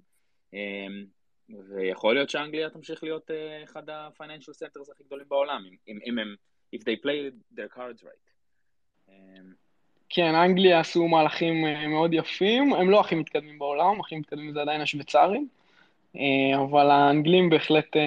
ויכול 1.49 2.15
להיות 2.15 2.29
שאנגליה 2.29 2.69
תמשיך 2.69 3.03
להיות 3.03 3.31
אחד 3.63 3.89
ה-financial 3.89 4.53
centers 4.63 4.91
הכי 4.91 5.03
גדולים 5.03 5.29
בעולם, 5.29 5.65
אם 5.87 6.19
הם, 6.19 6.35
if 6.75 6.79
they 6.79 7.03
play 7.03 7.31
their 7.55 7.77
cards 7.77 8.03
right. 8.03 8.27
כן, 10.09 10.35
אנגליה 10.35 10.79
עשו 10.79 11.07
מהלכים 11.07 11.65
uh, 11.65 11.87
מאוד 11.87 12.13
יפים, 12.13 12.73
הם 12.73 12.89
לא 12.89 12.99
הכי 12.99 13.15
מתקדמים 13.15 13.59
בעולם, 13.59 13.99
הכי 13.99 14.15
מתקדמים 14.15 14.53
זה 14.53 14.61
עדיין 14.61 14.81
השוויצרים, 14.81 15.47
uh, 16.15 16.19
אבל 16.55 16.91
האנגלים 16.91 17.49
בהחלט, 17.49 17.95
uh, 17.95 17.99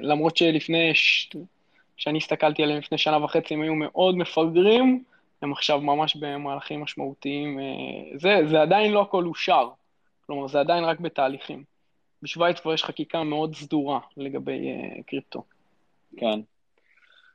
למרות 0.00 0.36
שלפני, 0.36 0.94
ש... 0.94 1.30
שאני 1.96 2.18
הסתכלתי 2.18 2.62
עליהם 2.62 2.78
לפני 2.78 2.98
שנה 2.98 3.24
וחצי, 3.24 3.54
הם 3.54 3.62
היו 3.62 3.74
מאוד 3.74 4.16
מפגרים, 4.16 5.04
הם 5.42 5.52
עכשיו 5.52 5.80
ממש 5.80 6.16
במהלכים 6.16 6.80
משמעותיים. 6.80 7.58
זה, 8.16 8.36
זה 8.50 8.62
עדיין 8.62 8.92
לא 8.92 9.02
הכל 9.02 9.24
אושר, 9.24 9.68
כלומר, 10.26 10.48
זה 10.48 10.60
עדיין 10.60 10.84
רק 10.84 11.00
בתהליכים. 11.00 11.64
בשוויץ 12.22 12.60
כבר 12.60 12.74
יש 12.74 12.84
חקיקה 12.84 13.22
מאוד 13.24 13.54
סדורה 13.54 14.00
לגבי 14.16 14.68
קריפטו. 15.06 15.44
כן. 16.16 16.40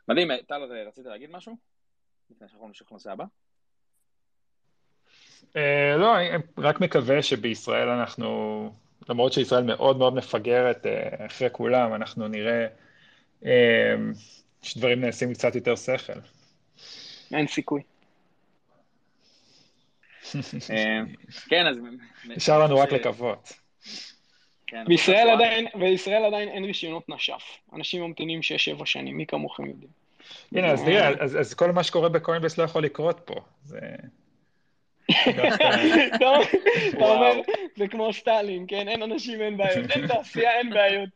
מדהים, 0.08 0.28
טל, 0.48 0.62
רצית 0.88 1.06
להגיד 1.06 1.32
משהו? 1.32 1.56
לפני 2.32 2.48
שאנחנו 2.48 2.68
נמשיך 2.68 2.92
לנושא 2.92 3.12
הבא? 3.12 3.26
Uh, 5.54 5.58
לא, 5.98 6.18
אני 6.20 6.30
רק 6.58 6.82
מקווה 6.82 7.24
שבישראל 7.24 7.90
אנחנו, 7.90 8.72
למרות 9.10 9.34
שישראל 9.34 9.64
מאוד 9.64 9.98
מאוד 9.98 10.16
מפגרת 10.16 10.86
uh, 10.86 11.26
אחרי 11.26 11.48
כולם, 11.52 11.94
אנחנו 11.94 12.28
נראה 12.28 12.68
uh, 13.44 13.46
שדברים 14.62 15.02
נעשים 15.02 15.34
קצת 15.34 15.56
יותר 15.56 15.76
שכל. 15.76 16.14
אין 17.34 17.48
סיכוי. 17.48 17.82
כן, 21.50 21.68
אז... 21.68 21.78
נשאר 22.26 22.60
לנו 22.60 22.78
רק 22.78 22.92
לקוות. 22.92 23.54
כן, 24.68 24.86
בישראל 24.88 25.30
עדיין, 25.30 25.68
בישראל 25.80 26.26
עדיין 26.26 26.50
אין 26.50 26.64
רישיונות 26.66 27.10
נש"ף. 27.10 27.58
אנשים 27.74 28.04
ממתינים 28.04 28.40
6-7 28.80 28.86
שנים, 28.86 29.18
מי 29.18 29.26
כמוכם 29.26 29.66
יודעים. 29.66 29.92
הנה, 30.52 30.72
אז 30.72 30.84
תראה, 30.84 31.10
אז 31.40 31.54
כל 31.54 31.72
מה 31.72 31.84
שקורה 31.84 32.10
בקוינבס 32.10 32.58
לא 32.58 32.64
יכול 32.64 32.84
לקרות 32.84 33.22
פה. 33.26 33.36
אתה 36.16 36.26
אומר, 37.00 37.42
זה 37.78 37.88
כמו 37.88 38.14
סטלין, 38.14 38.66
כן? 38.68 38.88
אין 38.88 39.04
אנשים, 39.04 39.42
אין 39.42 39.58
בעיות. 39.58 39.92
אין 39.92 40.08
תעשייה, 40.08 40.58
אין 40.58 40.70
בעיות. 40.70 41.10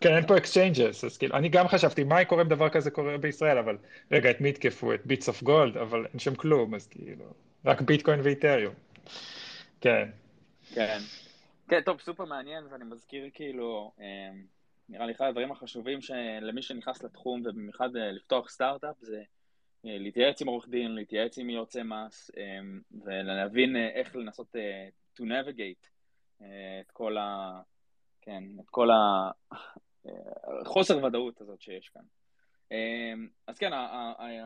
כן, 0.00 0.16
אין 0.16 0.26
פה 0.26 0.36
exchanges, 0.36 1.04
אז 1.04 1.18
כאילו, 1.18 1.36
אני 1.36 1.48
גם 1.48 1.68
חשבתי, 1.68 2.04
מה 2.04 2.24
קורה 2.24 2.42
אם 2.42 2.48
דבר 2.48 2.68
כזה 2.68 2.90
קורה 2.90 3.18
בישראל, 3.18 3.58
אבל 3.58 3.76
רגע, 4.12 4.30
את 4.30 4.40
מי 4.40 4.48
יתקפו? 4.48 4.94
את 4.94 5.06
Bits 5.06 5.28
of 5.28 5.42
Gold, 5.42 5.76
אבל 5.76 6.06
אין 6.12 6.18
שם 6.18 6.34
כלום, 6.34 6.74
אז 6.74 6.86
כאילו, 6.86 7.24
רק 7.64 7.80
ביטקוין 7.80 8.20
ואיתריום. 8.22 8.74
כן. 9.80 10.08
כן. 10.74 10.98
כן, 11.68 11.80
טוב, 11.80 12.00
סופר 12.00 12.24
מעניין, 12.24 12.64
ואני 12.70 12.84
מזכיר 12.84 13.28
כאילו, 13.34 13.92
אמ, 14.00 14.04
נראה 14.88 15.06
לי 15.06 15.12
אחד 15.12 15.24
הדברים 15.24 15.52
החשובים 15.52 15.98
למי 16.40 16.62
שנכנס 16.62 17.02
לתחום, 17.02 17.42
ובמיוחד 17.44 17.96
אה, 17.96 18.12
לפתוח 18.12 18.50
סטארט-אפ, 18.50 18.96
זה 19.00 19.22
להתייעץ 19.88 20.42
עם 20.42 20.48
עורך 20.48 20.68
דין, 20.68 20.94
להתייעץ 20.94 21.38
עם 21.38 21.50
יועצי 21.50 21.82
מס, 21.82 22.30
אמ, 22.36 22.80
ולהבין 23.04 23.76
אה, 23.76 23.88
איך 23.88 24.16
לנסות 24.16 24.56
to 25.18 25.22
navigate 25.22 25.88
את 26.80 26.90
כל 26.92 27.18
ה... 27.18 27.60
כן, 28.22 28.44
את 28.60 28.70
כל 28.70 28.88
החוסר 30.62 31.04
ודאות 31.04 31.40
הזאת 31.40 31.60
שיש 31.60 31.88
כאן. 31.88 32.02
אמ, 32.70 33.28
אז 33.46 33.58
כן, 33.58 33.70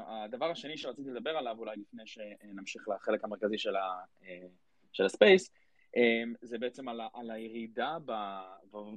הדבר 0.06 0.50
השני 0.50 0.76
שרציתי 0.76 1.10
לדבר 1.10 1.30
עליו, 1.30 1.56
אולי 1.58 1.76
לפני 1.76 2.02
שנמשיך 2.06 2.88
לחלק 2.88 3.24
המרכזי 3.24 3.58
של, 3.58 3.76
ה, 3.76 4.00
של 4.92 5.04
ה 5.04 5.11
Space, 5.11 5.50
אמ, 5.96 6.34
זה 6.42 6.58
בעצם 6.58 6.88
על, 6.88 7.00
על 7.14 7.30
הירידה 7.30 7.96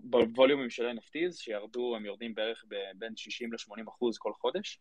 בווליומים 0.03 0.69
של 0.69 0.97
NFTs, 0.97 1.31
שירדו, 1.31 1.95
הם 1.95 2.05
יורדים 2.05 2.35
בערך 2.35 2.65
בין 2.95 3.15
60 3.15 3.53
ל-80 3.53 3.89
אחוז 3.89 4.17
כל 4.17 4.33
חודש. 4.33 4.79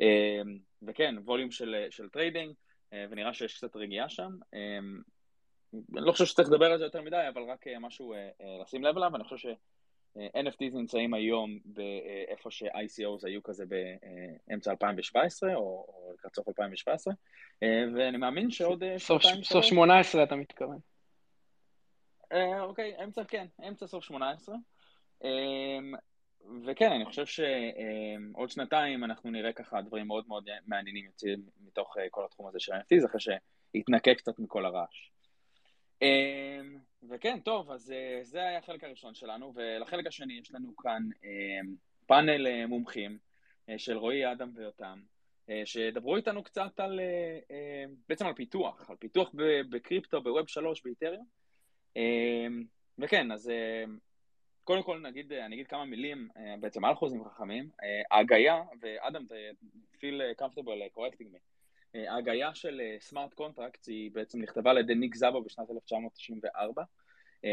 אמ, 0.00 0.58
וכן, 0.82 1.14
volume 1.24 1.50
של, 1.50 1.86
של 1.90 2.08
trading, 2.08 2.54
אה, 2.92 3.04
ונראה 3.10 3.34
שיש 3.34 3.56
קצת 3.56 3.76
רגיעה 3.76 4.08
שם. 4.08 4.30
אמ, 4.54 5.00
אני 5.74 6.06
לא 6.06 6.12
חושב 6.12 6.24
שצריך 6.24 6.48
לדבר 6.48 6.72
על 6.72 6.78
זה 6.78 6.84
יותר 6.84 7.02
מדי, 7.02 7.24
אבל 7.34 7.42
רק 7.42 7.66
אה, 7.66 7.78
משהו 7.78 8.14
אה, 8.14 8.28
לשים 8.62 8.84
לב 8.84 8.96
אליו, 8.96 9.16
אני 9.16 9.24
חושב 9.24 9.36
ש-NFTs 9.36 10.74
נמצאים 10.74 11.14
היום 11.14 11.58
באיפה 11.64 12.50
ש-ICOs 12.50 13.26
היו 13.26 13.42
כזה 13.42 13.64
באמצע 13.66 14.70
2017, 14.70 15.54
או, 15.54 15.60
או 15.60 16.12
לקראת 16.14 16.34
סוף 16.34 16.48
2017, 16.48 17.14
ואני 17.96 18.16
מאמין 18.16 18.50
שעוד... 18.50 18.84
סוף, 18.98 19.22
סוף 19.42 19.64
18 19.64 20.22
אתה 20.22 20.36
מתכוון. 20.36 20.78
אוקיי, 22.60 23.04
אמצע, 23.04 23.24
כן, 23.24 23.46
אמצע 23.68 23.86
סוף 23.86 24.04
18. 24.04 24.56
וכן, 26.66 26.92
אני 26.92 27.04
חושב 27.04 27.26
שעוד 27.26 28.50
שנתיים 28.50 29.04
אנחנו 29.04 29.30
נראה 29.30 29.52
ככה 29.52 29.82
דברים 29.82 30.06
מאוד 30.06 30.24
מאוד 30.28 30.48
מעניינים 30.66 31.04
יוצאים 31.04 31.42
מתוך 31.60 31.96
אה, 31.98 32.06
כל 32.10 32.24
התחום 32.24 32.46
הזה 32.46 32.60
של 32.60 32.72
ה-NFTs, 32.72 33.06
אחרי 33.06 33.20
שיתנקה 33.20 34.14
קצת 34.14 34.38
מכל 34.38 34.66
הרעש. 34.66 35.10
אמ, 36.02 36.78
וכן, 37.10 37.40
טוב, 37.40 37.70
אז 37.70 37.92
אה, 37.92 38.18
זה 38.22 38.38
היה 38.38 38.58
החלק 38.58 38.84
הראשון 38.84 39.14
שלנו, 39.14 39.52
ולחלק 39.54 40.06
השני 40.06 40.38
יש 40.42 40.52
לנו 40.52 40.76
כאן 40.76 41.02
אמ, 41.24 41.74
פאנל 42.06 42.66
מומחים 42.66 43.18
של 43.76 43.96
רועי 43.96 44.32
אדם 44.32 44.50
ויותם, 44.54 45.00
שידברו 45.64 46.16
איתנו 46.16 46.42
קצת 46.44 46.80
על, 46.80 47.00
בעצם 48.08 48.26
על 48.26 48.34
פיתוח, 48.34 48.90
על 48.90 48.96
פיתוח 48.96 49.30
בקריפטו, 49.70 50.22
בווב 50.22 50.48
3, 50.48 50.82
באיתריום. 50.82 51.26
אמ, 51.96 52.64
וכן, 52.98 53.32
אז 53.32 53.50
קודם 54.66 54.82
כל 54.82 54.98
נגיד, 54.98 55.32
אני 55.32 55.54
אגיד 55.54 55.66
כמה 55.66 55.84
מילים 55.84 56.28
אה, 56.36 56.54
בעצם 56.60 56.84
על 56.84 56.94
חוזים 56.94 57.24
חכמים. 57.24 57.70
אה, 57.82 58.02
ההגדרה, 58.10 58.62
ואדם, 58.80 59.26
comfortable 60.40 60.96
correcting 60.96 61.34
me, 61.34 61.38
אה, 61.94 62.12
ההגדרה 62.12 62.54
של 62.54 62.80
smart 63.00 63.34
contract 63.34 63.88
היא 63.88 64.10
בעצם 64.10 64.42
נכתבה 64.42 64.70
על 64.70 64.78
ידי 64.78 64.94
ניק 64.94 65.14
זאבו 65.14 65.42
בשנת 65.42 65.70
1994, 65.70 66.82
אמ, 67.44 67.48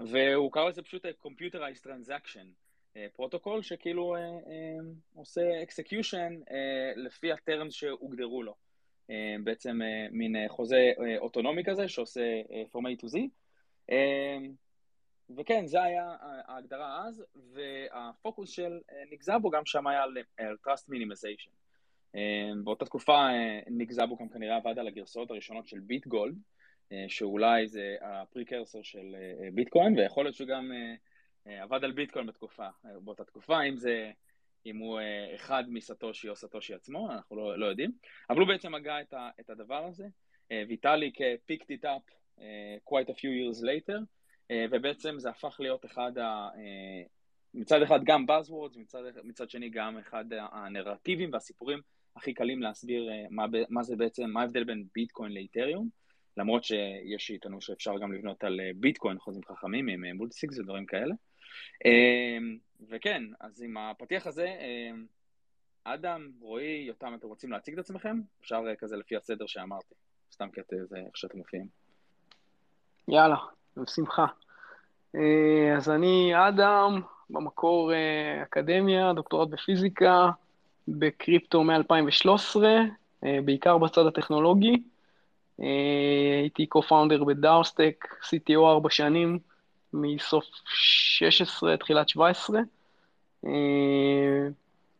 והוא 0.00 0.52
קרא 0.52 0.68
לזה 0.68 0.82
פשוט 0.82 1.06
Computerized 1.06 1.86
Transaction 1.86 2.46
Protocol, 3.12 3.62
שכאילו 3.62 4.16
עושה 5.14 5.62
execution 5.62 6.52
לפי 6.96 7.32
ה 7.32 7.39
terms 7.39 7.74
שהוגדרו 7.74 8.42
לו. 8.42 8.54
אה, 9.10 9.36
בעצם 9.44 9.82
אה, 9.82 10.06
מין 10.10 10.36
אה, 10.36 10.48
חוזה 10.48 10.92
אוטונומי 11.18 11.64
כזה 11.64 11.88
שעושה 11.88 12.40
from 12.72 12.80
A 12.80 13.02
to 13.02 13.08
Z. 13.08 13.18
וכן, 15.36 15.66
זה 15.66 15.82
היה 15.82 16.16
ההגדרה 16.20 17.06
אז, 17.06 17.24
והפוקוס 17.52 18.50
של 18.50 18.80
ניק 19.10 19.22
זאבו 19.22 19.50
גם 19.50 19.66
שם 19.66 19.86
היה 19.86 20.02
על 20.02 20.56
trust 20.66 20.90
minimization. 20.90 21.50
באותה 22.64 22.84
תקופה 22.84 23.28
ניק 23.66 23.92
זאבו 23.92 24.16
גם 24.16 24.28
כנראה 24.28 24.56
עבד 24.56 24.78
על 24.78 24.86
הגרסאות 24.86 25.30
הראשונות 25.30 25.66
של 25.66 25.78
Bit 25.78 26.06
Gold, 26.06 26.34
שאולי 27.08 27.68
זה 27.68 27.96
הפריקרסור 28.00 28.84
של 28.84 29.14
ביטקוין, 29.52 29.98
ויכול 29.98 30.24
להיות 30.24 30.34
שהוא 30.34 30.48
גם 30.48 30.72
עבד 31.44 31.84
על 31.84 31.92
ביטקוין 31.92 32.26
בתקופה, 32.26 32.66
באותה 32.84 33.24
תקופה, 33.24 33.62
אם 33.62 33.76
זה 33.76 34.10
אם 34.66 34.76
הוא 34.76 35.00
אחד 35.34 35.64
מסטושי 35.68 36.28
או 36.28 36.36
סטושי 36.36 36.74
עצמו, 36.74 37.12
אנחנו 37.12 37.36
לא, 37.36 37.58
לא 37.58 37.66
יודעים, 37.66 37.92
אבל 38.30 38.40
הוא 38.40 38.48
בעצם 38.48 38.74
הגה 38.74 39.00
את, 39.00 39.14
את 39.40 39.50
הדבר 39.50 39.84
הזה, 39.84 40.06
ויטאלי 40.68 41.12
כ-picked 41.14 41.66
it 41.70 41.84
up 41.84 42.10
uh, 42.38 42.42
quite 42.84 43.10
a 43.10 43.14
few 43.14 43.30
years 43.30 43.62
later, 43.62 43.98
ובעצם 44.70 45.14
זה 45.18 45.30
הפך 45.30 45.56
להיות 45.60 45.84
אחד 45.84 46.18
ה... 46.18 46.48
Uh, 46.54 47.08
מצד 47.54 47.82
אחד 47.82 48.00
גם 48.04 48.24
Buzzwords, 48.28 48.78
מצד, 48.78 49.02
מצד 49.24 49.50
שני 49.50 49.70
גם 49.70 49.98
אחד 49.98 50.24
הנרטיבים 50.52 51.32
והסיפורים 51.32 51.80
הכי 52.16 52.34
קלים 52.34 52.62
להסביר 52.62 53.08
uh, 53.08 53.12
מה, 53.30 53.46
מה 53.68 53.82
זה 53.82 53.96
בעצם, 53.96 54.30
מה 54.30 54.40
ההבדל 54.40 54.64
בין 54.64 54.84
ביטקוין 54.94 55.32
לאיתריום, 55.32 55.88
למרות 56.36 56.64
שיש 56.64 57.26
שיטענו 57.26 57.60
שאפשר 57.60 57.98
גם 57.98 58.12
לבנות 58.12 58.44
על 58.44 58.60
ביטקוין 58.76 59.18
חוזים 59.18 59.42
חכמים 59.44 59.88
עם 59.88 60.16
מולטיסיקס 60.16 60.58
ודברים 60.58 60.86
כאלה. 60.86 61.14
וכן, 62.88 63.22
אז 63.40 63.62
עם 63.62 63.76
הפתיח 63.76 64.26
הזה, 64.26 64.54
אדם, 65.84 66.32
רועי, 66.40 66.84
יותם, 66.88 67.14
אתם 67.14 67.26
רוצים 67.26 67.52
להציג 67.52 67.74
את 67.74 67.80
עצמכם? 67.80 68.20
אפשר 68.40 68.62
כזה 68.78 68.96
לפי 68.96 69.16
הסדר 69.16 69.46
שאמרתי, 69.46 69.94
סתם 70.32 70.50
כי 70.50 70.60
זה 70.84 70.96
איך 70.96 71.16
שאתם 71.16 71.38
מופיעים. 71.38 71.66
יאללה, 73.08 73.36
בשמחה. 73.76 74.26
אז 75.76 75.90
אני 75.90 76.32
אדם, 76.48 77.00
במקור 77.30 77.92
אקדמיה, 78.42 79.12
דוקטורט 79.12 79.48
בפיזיקה, 79.48 80.30
בקריפטו 80.88 81.64
מ-2013, 81.64 82.56
בעיקר 83.44 83.78
בצד 83.78 84.06
הטכנולוגי. 84.06 84.82
הייתי 86.40 86.66
co-founder 86.74 87.24
ב 87.24 87.32
DAOstack, 87.32 88.06
CTO 88.22 88.58
ארבע 88.58 88.90
שנים, 88.90 89.38
מסוף 89.92 90.44
16, 90.64 91.76
תחילת 91.76 92.08
17. 92.08 92.60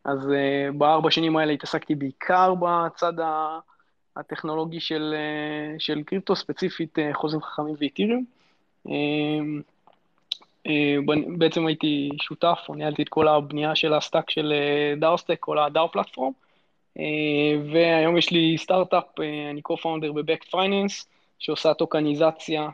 אז 0.05 0.29
בארבע 0.77 1.11
שנים 1.11 1.37
האלה 1.37 1.53
התעסקתי 1.53 1.95
בעיקר 1.95 2.53
בצד 2.55 3.13
הטכנולוגי 4.15 4.79
של, 4.79 5.15
של 5.79 6.03
קריפטו, 6.03 6.35
ספציפית 6.35 6.97
חוזים 7.13 7.41
חכמים 7.41 7.75
ואיתיריום. 7.79 8.23
בעצם 11.37 11.65
הייתי 11.65 12.09
שותף, 12.21 12.59
או 12.69 12.75
ניהלתי 12.75 13.01
את 13.01 13.09
כל 13.09 13.27
הבנייה 13.27 13.75
של 13.75 13.93
ה 13.93 13.99
stack 13.99 14.29
של 14.29 14.53
DAOstack, 14.97 15.37
כל 15.39 15.59
ה 15.59 15.67
DAO 15.67 15.91
platform, 15.91 16.31
והיום 17.71 18.17
יש 18.17 18.31
לי 18.31 18.57
סטארט-אפ, 18.57 19.19
אני 19.51 19.61
co-founder 19.69 20.11
ב 20.13 20.18
Backed 20.18 20.47
Finance, 20.47 21.09
שעושה 21.39 21.73
טוקניזציה 21.73 22.69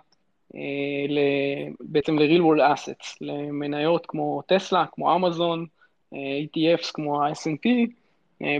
בעצם 1.80 2.20
ל-real 2.20 2.42
world 2.42 2.60
assets, 2.60 3.18
למניות 3.22 4.06
כמו 4.06 4.42
טסלה, 4.48 4.86
כמו 4.92 5.16
אמזון, 5.16 5.66
ETFs 6.14 6.92
כמו 6.94 7.24
ה-S&P, 7.24 7.70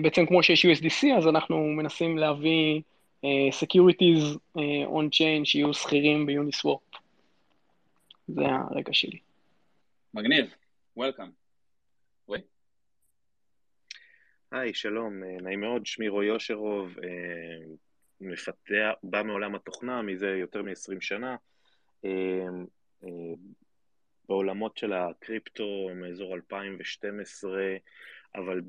בעצם 0.02 0.26
כמו 0.26 0.44
שיש 0.44 0.66
USDC, 0.66 1.08
אז 1.18 1.28
אנחנו 1.28 1.58
מנסים 1.58 2.18
להביא 2.18 2.82
securities 3.64 4.38
on-chain 4.88 5.46
שיהיו 5.46 5.74
סחירים 5.74 6.26
ב 6.26 6.32
Uniswap. 6.32 6.80
זה 8.36 8.42
הרקע 8.42 8.94
שלי. 8.94 9.20
מגניב, 10.14 10.54
וולקאם. 10.96 11.30
רועי? 12.28 12.42
היי, 14.52 14.74
שלום, 14.74 15.24
נעים 15.24 15.62
מאוד, 15.62 15.86
שמי 15.86 16.08
רועי 16.08 16.30
אושרוב, 16.30 16.96
מפתח, 18.22 18.92
בא 19.04 19.24
מעולם 19.24 19.56
התוכנה 19.56 20.02
מזה 20.02 20.28
יותר 20.28 20.62
מ-20 20.62 21.02
שנה, 21.02 21.36
בעולמות 24.28 24.78
של 24.78 24.94
הקריפטו 24.94 25.90
מאזור 25.96 26.36
2012, 26.36 27.62
אבל 28.36 28.62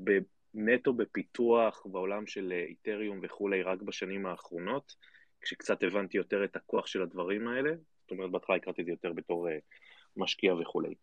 נטו 0.53 0.93
בפיתוח 0.93 1.85
בעולם 1.85 2.27
של 2.27 2.51
איתריום 2.51 3.19
וכולי 3.23 3.63
רק 3.63 3.81
בשנים 3.81 4.25
האחרונות, 4.25 4.95
כשקצת 5.41 5.83
הבנתי 5.83 6.17
יותר 6.17 6.43
את 6.43 6.55
הכוח 6.55 6.87
של 6.87 7.01
הדברים 7.01 7.47
האלה, 7.47 7.71
זאת 8.11 8.17
אומרת 8.17 8.31
בהתחלה 8.31 8.55
הכרתי 8.55 8.81
את 8.81 8.85
זה 8.85 8.91
יותר 8.91 9.13
בתור 9.13 9.47
משקיע 10.17 10.53
וכולי. 10.55 10.95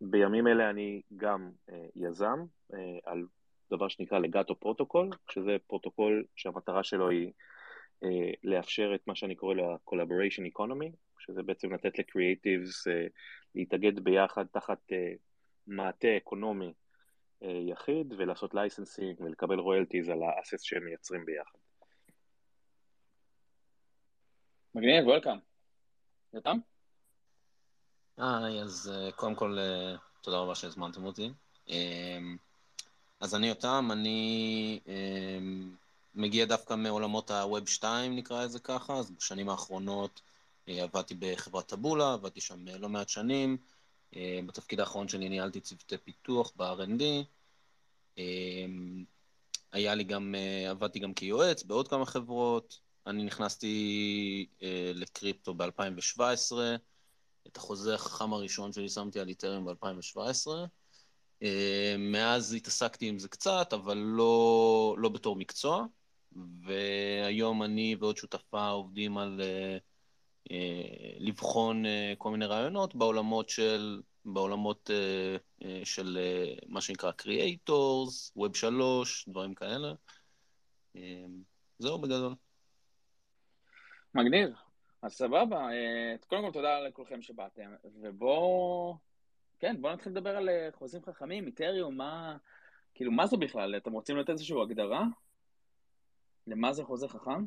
בימים 0.00 0.46
אלה 0.46 0.70
אני 0.70 1.02
גם 1.16 1.50
יזם 1.94 2.44
על 3.04 3.26
דבר 3.70 3.88
שנקרא 3.88 4.18
Legato 4.18 4.60
Protocol, 4.60 5.10
שזה 5.30 5.56
פרוטוקול 5.66 6.24
שהמטרה 6.36 6.84
שלו 6.84 7.10
היא 7.10 7.32
לאפשר 8.44 8.94
את 8.94 9.06
מה 9.06 9.14
שאני 9.14 9.34
קורא 9.34 9.54
לה 9.54 9.76
collaboration 9.90 10.58
economy, 10.58 10.96
שזה 11.18 11.42
בעצם 11.42 11.74
לתת 11.74 11.98
ל 11.98 12.07
creatives 12.07 12.86
להתאגד 13.54 14.00
ביחד 14.00 14.46
תחת 14.46 14.92
מעטה 15.66 16.16
economy 16.16 16.72
יחיד 17.42 18.14
ולעשות 18.18 18.54
licensing 18.54 19.20
ולקבל 19.20 19.58
royalties 19.58 20.08
על 20.08 20.22
האסס 20.22 20.62
שהם 20.62 20.84
מייצרים 20.84 21.24
ביחד. 21.24 21.58
מגניב, 24.74 25.06
וולקאם. 25.06 25.55
יותם? 26.36 26.58
היי, 28.16 28.62
אז 28.62 28.92
קודם 29.16 29.34
כל 29.34 29.58
תודה 30.20 30.38
רבה 30.38 30.54
שהזמנתם 30.54 31.04
אותי. 31.04 31.30
אז 33.20 33.34
אני 33.34 33.46
יותם, 33.48 33.88
אני 33.92 34.80
מגיע 36.14 36.44
דווקא 36.44 36.74
מעולמות 36.74 37.30
ה-Web 37.30 37.66
2, 37.66 38.16
נקרא 38.16 38.44
לזה 38.44 38.58
ככה, 38.58 38.94
אז 38.94 39.10
בשנים 39.10 39.48
האחרונות 39.48 40.20
עבדתי 40.66 41.14
בחברת 41.18 41.66
טבולה, 41.66 42.12
עבדתי 42.12 42.40
שם 42.40 42.68
לא 42.68 42.88
מעט 42.88 43.08
שנים. 43.08 43.56
בתפקיד 44.46 44.80
האחרון 44.80 45.08
שלי 45.08 45.28
ניהלתי 45.28 45.60
צוותי 45.60 45.98
פיתוח 45.98 46.52
ב-R&D. 46.56 47.02
היה 49.72 49.94
לי 49.94 50.04
גם, 50.04 50.34
עבדתי 50.70 50.98
גם 50.98 51.14
כיועץ 51.14 51.62
בעוד 51.62 51.88
כמה 51.88 52.06
חברות. 52.06 52.85
אני 53.06 53.24
נכנסתי 53.24 54.46
לקריפטו 54.94 55.54
ב-2017. 55.54 56.52
את 57.46 57.56
החוזה 57.56 57.94
החכם 57.94 58.32
הראשון 58.32 58.72
שלי 58.72 58.88
שמתי 58.88 59.20
על 59.20 59.28
איתריום 59.28 59.64
ב-2017. 59.64 60.46
מאז 61.98 62.54
התעסקתי 62.54 63.08
עם 63.08 63.18
זה 63.18 63.28
קצת, 63.28 63.72
אבל 63.72 63.96
לא, 63.96 64.94
לא 64.98 65.08
בתור 65.08 65.36
מקצוע. 65.36 65.86
והיום 66.62 67.62
אני 67.62 67.96
ועוד 68.00 68.16
שותפה 68.16 68.68
עובדים 68.68 69.18
על 69.18 69.40
uh, 69.40 69.80
uh, 70.48 70.52
לבחון 71.18 71.84
uh, 71.84 71.88
כל 72.18 72.30
מיני 72.30 72.46
רעיונות 72.46 72.94
בעולמות 72.94 73.48
של, 73.48 74.02
בעולמות 74.24 74.90
uh, 74.90 75.62
uh, 75.62 75.66
של 75.84 76.18
uh, 76.18 76.64
מה 76.68 76.80
שנקרא 76.80 77.10
Creators, 77.22 78.38
Web 78.38 78.54
3, 78.54 79.28
דברים 79.28 79.54
כאלה. 79.54 79.92
Uh, 80.96 80.98
זהו 81.78 81.98
בגדול. 81.98 82.34
מגניב. 84.16 84.50
אז 85.02 85.12
סבבה, 85.12 85.68
קודם 86.26 86.42
כל 86.42 86.52
תודה 86.52 86.80
לכולכם 86.80 87.22
שבאתם, 87.22 87.70
ובואו, 87.84 88.96
כן, 89.58 89.76
בואו 89.80 89.92
נתחיל 89.92 90.12
לדבר 90.12 90.36
על 90.36 90.48
חוזים 90.72 91.02
חכמים, 91.02 91.46
איתריום, 91.46 91.96
מה, 91.96 92.36
כאילו, 92.94 93.12
מה 93.12 93.26
זה 93.26 93.36
בכלל? 93.36 93.76
אתם 93.76 93.92
רוצים 93.92 94.16
לתת 94.16 94.30
איזושהי 94.30 94.62
הגדרה? 94.62 95.04
למה 96.46 96.72
זה 96.72 96.84
חוזה 96.84 97.08
חכם? 97.08 97.44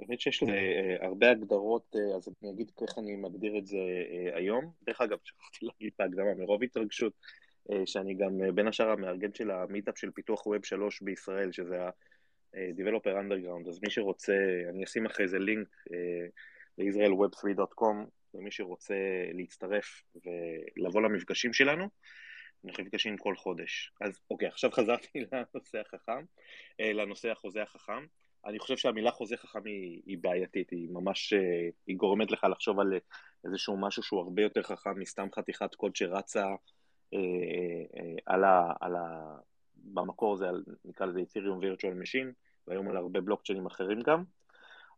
האמת 0.00 0.20
שיש 0.20 0.42
לזה 0.42 0.52
הרבה 1.00 1.30
הגדרות, 1.30 1.96
אז 2.16 2.28
אני 2.42 2.50
אגיד 2.50 2.72
איך 2.82 2.98
אני 2.98 3.16
מגדיר 3.16 3.58
את 3.58 3.66
זה 3.66 3.78
היום. 4.34 4.72
דרך 4.82 5.00
אגב, 5.00 5.18
שכחתי 5.24 5.66
להגיד 5.66 5.92
את 5.94 6.00
ההקדמה 6.00 6.34
מרוב 6.34 6.62
התרגשות, 6.62 7.12
שאני 7.86 8.14
גם 8.14 8.40
בין 8.54 8.68
השאר 8.68 8.90
המארגן 8.90 9.34
של 9.34 9.50
המיטאפ 9.50 9.98
של 9.98 10.10
פיתוח 10.10 10.46
ווב 10.46 10.64
3 10.64 11.02
בישראל, 11.02 11.52
שזה 11.52 11.76
ה-Developer 12.54 13.14
Underground, 13.22 13.68
אז 13.68 13.80
מי 13.82 13.90
שרוצה, 13.90 14.36
אני 14.70 14.84
אשים 14.84 15.06
אחרי 15.06 15.28
זה 15.28 15.38
לינק 15.38 15.68
ל-israelweb3.com, 16.78 18.06
למי 18.34 18.50
שרוצה 18.50 18.94
להצטרף 19.32 20.02
ולבוא 20.14 21.02
למפגשים 21.02 21.52
שלנו. 21.52 21.88
אנחנו 22.64 22.84
נפגשים 22.84 23.16
כל 23.16 23.36
חודש. 23.36 23.92
אז 24.00 24.20
אוקיי, 24.30 24.48
עכשיו 24.48 24.70
חזרתי 24.70 25.20
לנושא 25.32 25.78
החכם, 25.80 26.24
לנושא 26.80 27.30
החוזה 27.30 27.62
החכם. 27.62 28.06
אני 28.46 28.58
חושב 28.58 28.76
שהמילה 28.76 29.10
חוזה 29.10 29.36
חכם 29.36 29.64
היא, 29.64 30.02
היא 30.06 30.18
בעייתית, 30.20 30.70
היא 30.70 30.88
ממש, 30.90 31.32
היא 31.86 31.96
גורמת 31.96 32.30
לך 32.30 32.46
לחשוב 32.50 32.80
על 32.80 32.92
איזשהו 33.44 33.76
משהו 33.76 34.02
שהוא 34.02 34.20
הרבה 34.20 34.42
יותר 34.42 34.62
חכם 34.62 34.98
מסתם 34.98 35.28
חתיכת 35.34 35.74
קוד 35.74 35.96
שרצה 35.96 36.46
אה, 37.14 37.18
אה, 37.96 38.16
על 38.26 38.44
ה, 38.44 38.72
על. 38.80 38.92
במקור 39.84 40.36
זה 40.36 40.48
על, 40.48 40.64
נקרא 40.84 41.06
לזה 41.06 41.20
Ethereum 41.20 41.62
Virtual 41.64 42.02
Machine, 42.02 42.32
והיום 42.66 42.88
על 42.88 42.96
הרבה 42.96 43.20
בלוקצ'יינים 43.20 43.66
אחרים 43.66 44.02
גם. 44.02 44.24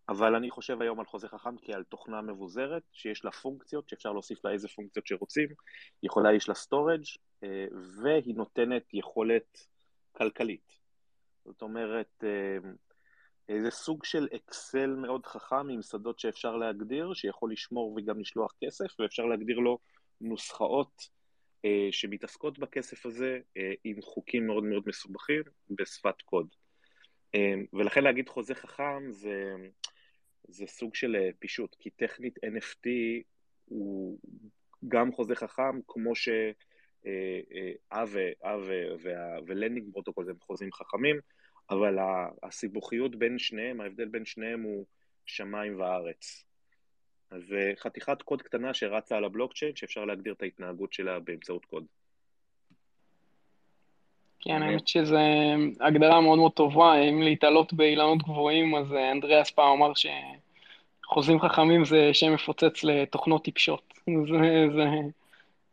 אבל 0.09 0.35
אני 0.35 0.51
חושב 0.51 0.83
היום 0.83 1.01
על 1.01 1.07
חוזה 1.07 1.29
חכם 1.29 1.57
כעל 1.63 1.85
תוכנה 1.85 2.23
מבוזרת, 2.23 2.83
שיש 2.93 3.25
לה 3.25 3.31
פונקציות, 3.31 3.89
שאפשר 3.89 4.13
להוסיף 4.13 4.45
לה 4.45 4.51
איזה 4.51 4.69
פונקציות 4.69 5.07
שרוצים, 5.07 5.49
יכולה 6.03 6.35
יש 6.35 6.49
לה 6.49 6.55
storage, 6.55 7.19
והיא 8.03 8.37
נותנת 8.37 8.95
יכולת 8.95 9.67
כלכלית. 10.13 10.73
זאת 11.45 11.63
אומרת, 11.63 12.25
איזה 13.49 13.71
סוג 13.71 14.05
של 14.05 14.29
אקסל 14.37 14.95
מאוד 14.95 15.27
חכם 15.27 15.69
עם 15.69 15.83
שדות 15.83 16.19
שאפשר 16.19 16.57
להגדיר, 16.57 17.15
שיכול 17.15 17.53
לשמור 17.53 17.95
וגם 17.97 18.21
לשלוח 18.21 18.53
כסף, 18.61 19.01
ואפשר 19.01 19.25
להגדיר 19.25 19.59
לו 19.59 19.79
נוסחאות 20.21 21.16
שמתעסקות 21.91 22.59
בכסף 22.59 23.07
הזה 23.07 23.41
עם 23.85 24.03
חוקים 24.03 24.47
מאוד 24.47 24.65
מאוד 24.65 24.83
מסובכים 24.87 25.43
בשפת 25.71 26.23
קוד. 26.23 26.49
ולכן 27.73 28.05
להגיד 28.05 28.29
חוזה 28.29 28.55
חכם 28.55 29.11
זה, 29.11 29.55
זה 30.49 30.67
סוג 30.67 30.95
של 30.95 31.17
פישוט, 31.39 31.77
כי 31.79 31.91
טכנית 31.91 32.39
NFT 32.39 32.89
הוא 33.65 34.19
גם 34.89 35.13
חוזה 35.13 35.35
חכם, 35.35 35.81
כמו 35.87 36.13
שאווה 36.15 36.53
ו 39.47 39.52
lending 39.52 39.93
protocol 39.93 40.25
זה 40.25 40.33
חוזים 40.41 40.73
חכמים, 40.73 41.17
אבל 41.71 41.99
הסיבוכיות 42.43 43.17
בין 43.17 43.39
שניהם, 43.39 43.81
ההבדל 43.81 44.09
בין 44.09 44.25
שניהם 44.25 44.63
הוא 44.63 44.87
שמיים 45.27 45.81
וארץ. 45.81 46.46
אז 47.31 47.43
חתיכת 47.81 48.23
קוד 48.23 48.43
קטנה 48.43 48.75
שרצה 48.75 49.17
על 49.17 49.25
הבלוקצ'יין, 49.25 49.77
שאפשר 49.77 50.05
להגדיר 50.05 50.33
את 50.33 50.43
ההתנהגות 50.43 50.93
שלה 50.93 51.19
באמצעות 51.21 51.65
קוד. 51.65 51.85
כן, 54.41 54.63
האמת 54.63 54.89
שזו 54.89 55.17
הגדרה 55.81 56.21
מאוד 56.21 56.39
מאוד 56.39 56.53
טובה, 56.53 56.95
אם 56.95 57.23
להיתלות 57.23 57.73
באילנות 57.73 58.23
גבוהים, 58.23 58.75
אז 58.75 58.93
אנדריאס 59.13 59.51
פעם 59.51 59.73
אמר 59.73 59.93
שחוזים 61.05 61.41
חכמים 61.41 61.85
זה 61.85 62.11
שם 62.13 62.35
מפוצץ 62.35 62.85
לתוכנות 62.85 63.45
טיפשות. 63.45 63.95
זה, 64.31 64.67
זה, 64.77 64.85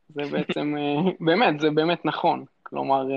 זה 0.10 0.32
בעצם, 0.32 0.76
באמת, 1.20 1.60
זה 1.60 1.70
באמת 1.70 2.06
נכון. 2.06 2.46
כלומר, 2.64 3.08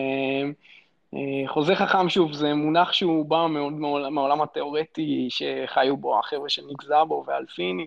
חוזה 1.46 1.74
חכם, 1.74 2.08
שוב, 2.08 2.32
זה 2.32 2.54
מונח 2.54 2.92
שהוא 2.92 3.26
בא 3.26 3.46
מאוד 3.50 3.72
מהעולם 4.10 4.42
התיאורטי 4.42 5.28
שחיו 5.30 5.96
בו 5.96 6.18
החבר'ה 6.18 6.48
של 6.48 6.62
ניק 6.66 6.82
זאבו 6.82 7.24
ואלפיני, 7.26 7.86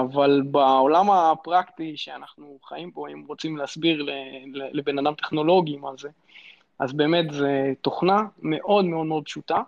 אבל 0.00 0.42
בעולם 0.50 1.10
הפרקטי 1.10 1.96
שאנחנו 1.96 2.58
חיים 2.64 2.90
בו, 2.90 3.06
אם 3.06 3.24
רוצים 3.28 3.56
להסביר 3.56 4.06
לבן 4.52 4.98
אדם 4.98 5.14
טכנולוגי 5.14 5.76
מה 5.76 5.90
זה, 5.98 6.08
אז 6.78 6.92
באמת 6.92 7.30
זו 7.30 7.46
תוכנה 7.80 8.22
מאוד 8.42 8.84
מאוד 8.84 9.06
מאוד 9.06 9.24
פשוטה, 9.24 9.62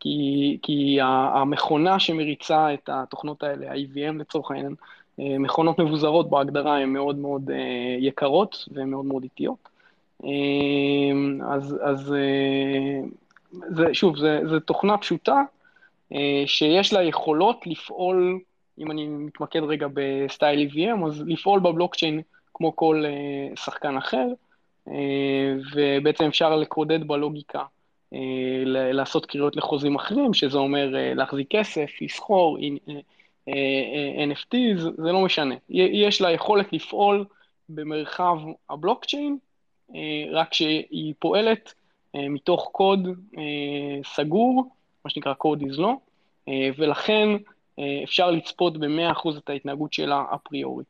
כי, 0.00 0.58
כי 0.62 0.98
המכונה 1.02 1.98
שמריצה 1.98 2.74
את 2.74 2.90
התוכנות 2.92 3.42
האלה, 3.42 3.72
ה-EVM 3.72 4.18
לצורך 4.18 4.50
העניין, 4.50 4.74
מכונות 5.18 5.78
מבוזרות 5.78 6.30
בהגדרה 6.30 6.78
הן 6.78 6.88
מאוד 6.88 7.18
מאוד 7.18 7.50
יקרות 7.98 8.68
והן 8.72 8.90
מאוד 8.90 9.04
מאוד 9.04 9.22
איטיות. 9.22 9.68
אז, 11.48 11.76
אז 11.82 12.14
זה, 13.68 13.94
שוב, 13.94 14.16
זו 14.44 14.60
תוכנה 14.60 14.98
פשוטה 14.98 15.42
שיש 16.46 16.92
לה 16.92 17.02
יכולות 17.02 17.66
לפעול, 17.66 18.40
אם 18.78 18.90
אני 18.90 19.06
מתמקד 19.06 19.62
רגע 19.62 19.86
בסטייל 19.94 20.68
EVM, 20.70 21.06
אז 21.06 21.22
לפעול 21.26 21.60
בבלוקצ'יין 21.60 22.20
כמו 22.54 22.76
כל 22.76 23.04
שחקן 23.56 23.96
אחר, 23.96 24.26
ובעצם 25.74 26.24
אפשר 26.24 26.56
לקודד 26.56 27.08
בלוגיקה, 27.08 27.62
לעשות 28.66 29.26
קריאות 29.26 29.56
לחוזים 29.56 29.94
אחרים, 29.94 30.34
שזה 30.34 30.58
אומר 30.58 30.88
להחזיק 30.92 31.46
כסף, 31.50 31.90
לסחור, 32.00 32.58
NFTs, 34.28 34.78
זה 34.78 35.12
לא 35.12 35.20
משנה. 35.20 35.54
יש 35.68 36.20
לה 36.20 36.30
יכולת 36.30 36.72
לפעול 36.72 37.24
במרחב 37.68 38.38
הבלוקצ'יין, 38.70 39.38
רק 40.32 40.54
שהיא 40.54 41.14
פועלת 41.18 41.74
מתוך 42.14 42.68
קוד 42.72 43.08
סגור, 44.04 44.64
מה 45.04 45.10
שנקרא 45.10 45.34
code 45.44 45.60
is 45.60 45.78
law, 45.78 46.50
ולכן 46.76 47.28
אפשר 48.04 48.30
לצפות 48.30 48.78
ב-100% 48.78 49.38
את 49.38 49.50
ההתנהגות 49.50 49.92
שלה 49.92 50.24
אפריורי. 50.34 50.84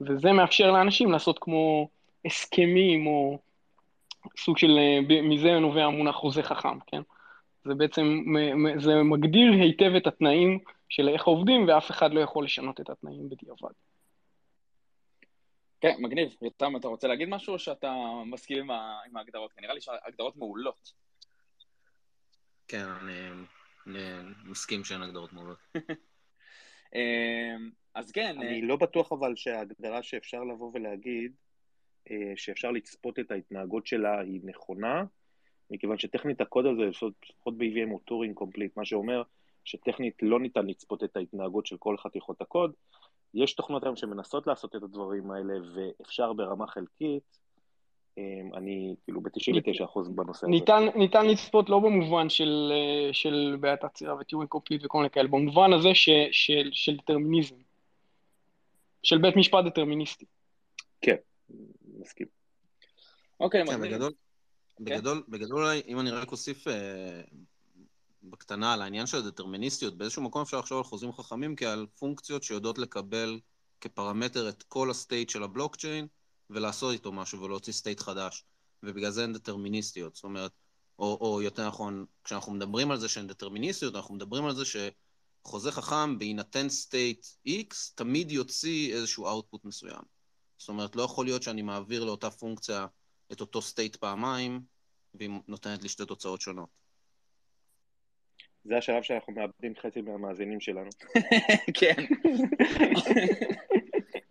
וזה 0.00 0.32
מאפשר 0.32 0.70
לאנשים 0.70 1.12
לעשות 1.12 1.38
כמו 1.38 1.88
הסכמים, 2.24 3.06
או 3.06 3.38
סוג 4.38 4.58
של, 4.58 4.78
מזה 5.22 5.58
נובע 5.58 5.84
המונח 5.84 6.14
חוזה 6.14 6.42
חכם, 6.42 6.78
כן? 6.86 7.02
זה 7.64 7.74
בעצם, 7.74 8.24
זה 8.78 9.02
מגדיר 9.02 9.52
היטב 9.52 9.92
את 9.96 10.06
התנאים 10.06 10.58
של 10.88 11.08
איך 11.08 11.24
עובדים, 11.24 11.68
ואף 11.68 11.90
אחד 11.90 12.14
לא 12.14 12.20
יכול 12.20 12.44
לשנות 12.44 12.80
את 12.80 12.90
התנאים 12.90 13.28
בדיעבד. 13.28 13.72
כן, 15.80 15.94
מגניב. 15.98 16.36
יותם, 16.42 16.76
אתה 16.76 16.88
רוצה 16.88 17.08
להגיד 17.08 17.28
משהו, 17.28 17.52
או 17.52 17.58
שאתה 17.58 17.94
מסכים 18.26 18.70
עם, 18.70 19.16
ההגדרות? 19.16 19.50
נראה 19.60 19.74
לי 19.74 19.80
שההגדרות 19.80 20.36
מעולות. 20.36 20.92
כן, 22.68 22.86
אני 23.02 23.12
מסכים 24.44 24.84
שהן 24.84 25.02
הגדרות 25.02 25.32
מעולות. 25.32 25.58
אז 27.94 28.12
כן. 28.12 28.36
אני 28.40 28.62
לא 28.62 28.76
בטוח 28.76 29.12
אבל 29.12 29.36
שההגדרה 29.36 30.02
שאפשר 30.02 30.44
לבוא 30.44 30.70
ולהגיד, 30.74 31.32
שאפשר 32.36 32.70
לצפות 32.70 33.18
את 33.18 33.30
ההתנהגות 33.30 33.86
שלה 33.86 34.20
היא 34.20 34.40
נכונה, 34.44 35.04
מכיוון 35.70 35.98
שטכנית 35.98 36.40
הקוד 36.40 36.66
הזה, 36.66 36.82
לפחות 36.86 37.58
ב-EVM 37.58 37.90
הוא 37.90 38.00
Turing 38.04 38.34
complete, 38.34 38.76
מה 38.76 38.84
שאומר 38.84 39.22
שטכנית 39.64 40.14
לא 40.22 40.40
ניתן 40.40 40.66
לצפות 40.66 41.04
את 41.04 41.16
ההתנהגות 41.16 41.66
של 41.66 41.76
כל 41.78 41.96
חתיכות 41.96 42.40
הקוד. 42.40 42.72
יש 43.34 43.54
תוכנות 43.54 43.84
היום 43.84 43.96
שמנסות 43.96 44.46
לעשות 44.46 44.76
את 44.76 44.82
הדברים 44.82 45.30
האלה, 45.30 45.54
ואפשר 45.74 46.32
ברמה 46.32 46.66
חלקית, 46.66 47.38
אני 48.54 48.94
כאילו 49.04 49.20
ב-99% 49.20 50.08
בנושא 50.08 50.46
ניתן, 50.46 50.82
הזה. 50.88 50.98
ניתן 50.98 51.26
לצפות 51.26 51.68
לא 51.68 51.78
במובן 51.78 52.28
של, 52.28 52.72
של 53.12 53.56
בעיית 53.60 53.84
עצירה 53.84 54.16
ו 54.20 54.24
Turing 54.24 54.48
complete 54.48 54.84
וכל 54.84 54.98
מיני 54.98 55.10
כאלה, 55.10 55.28
במובן 55.28 55.72
הזה 55.72 55.94
ש, 55.94 56.08
של, 56.32 56.70
של 56.72 56.96
דטרמיניזם, 56.96 57.56
של 59.02 59.18
בית 59.18 59.36
משפט 59.36 59.64
דטרמיניסטי. 59.64 60.24
כן, 61.00 61.16
מסכים. 62.00 62.26
אוקיי, 63.40 63.66
כן, 63.66 63.80
בגדול, 63.80 64.12
בגדול, 64.80 65.22
בגדול, 65.28 65.64
אם 65.88 66.00
אני 66.00 66.10
רק 66.10 66.32
אוסיף 66.32 66.68
אה, 66.68 67.20
בקטנה 68.22 68.72
על 68.72 68.82
העניין 68.82 69.06
של 69.06 69.18
הדטרמיניסטיות, 69.18 69.98
באיזשהו 69.98 70.22
מקום 70.22 70.42
אפשר 70.42 70.58
לחשוב 70.58 70.78
על 70.78 70.84
חוזים 70.84 71.12
חכמים 71.12 71.56
כעל 71.56 71.86
פונקציות 71.98 72.42
שיודעות 72.42 72.78
לקבל 72.78 73.40
כפרמטר 73.80 74.48
את 74.48 74.62
כל 74.62 74.90
ה 74.90 74.97
state 74.97 75.30
של 75.30 75.42
הבלוקצ'יין, 75.42 76.06
ולעשות 76.50 76.92
איתו 76.92 77.12
משהו 77.12 77.42
ולהוציא 77.42 77.72
state 77.72 78.00
חדש, 78.00 78.44
ובגלל 78.82 79.10
זה 79.10 79.24
הן 79.24 79.32
דטרמיניסטיות. 79.32 80.14
זאת 80.14 80.24
אומרת, 80.24 80.52
או, 80.98 81.18
או 81.20 81.42
יותר 81.42 81.68
נכון, 81.68 82.04
כשאנחנו 82.24 82.52
מדברים 82.52 82.90
על 82.90 82.98
זה 82.98 83.08
שהן 83.08 83.26
דטרמיניסטיות, 83.26 83.94
אנחנו 83.94 84.14
מדברים 84.14 84.44
על 84.44 84.54
זה 84.54 84.62
שחוזה 84.64 85.72
חכם 85.72 86.18
בהינתן 86.18 86.68
state 86.68 87.26
X, 87.48 87.74
תמיד 87.94 88.30
יוציא 88.30 88.94
איזשהו 88.94 89.26
output 89.26 89.64
מסוים. 89.64 90.02
זאת 90.58 90.68
אומרת, 90.68 90.96
לא 90.96 91.02
יכול 91.02 91.24
להיות 91.26 91.42
שאני 91.42 91.62
מעביר 91.62 92.04
לאותה 92.04 92.30
פונקציה 92.30 92.86
את 93.32 93.40
אותו 93.40 93.62
state 93.62 93.96
פעמיים, 93.96 94.60
והיא 95.14 95.30
נותנת 95.48 95.82
לי 95.82 95.88
שתי 95.88 96.06
תוצאות 96.06 96.40
שונות. 96.40 96.68
זה 98.64 98.78
השלב 98.78 99.02
שאנחנו 99.02 99.32
מאבדים 99.32 99.74
חצי 99.82 100.00
מהמאזינים 100.00 100.60
שלנו. 100.60 100.90
כן. 101.80 102.04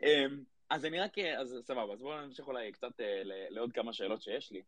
אז 0.69 0.86
אני 0.86 0.99
רק, 0.99 1.17
אז 1.19 1.58
סבבה, 1.62 1.93
אז 1.93 2.01
בואו 2.01 2.21
נמשיך 2.21 2.47
אולי 2.47 2.71
קצת 2.71 2.91
לעוד 3.49 3.73
כמה 3.73 3.93
שאלות 3.93 4.21
שיש 4.21 4.51
לי. 4.51 4.62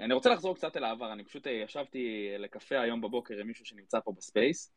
אני 0.00 0.14
רוצה 0.14 0.30
לחזור 0.30 0.54
קצת 0.54 0.76
אל 0.76 0.84
העבר, 0.84 1.12
אני 1.12 1.24
פשוט 1.24 1.46
ישבתי 1.46 2.34
לקפה 2.38 2.80
היום 2.80 3.00
בבוקר 3.00 3.38
עם 3.38 3.46
מישהו 3.46 3.66
שנמצא 3.66 4.00
פה 4.00 4.12
ב 4.16 4.24
space, 4.24 4.74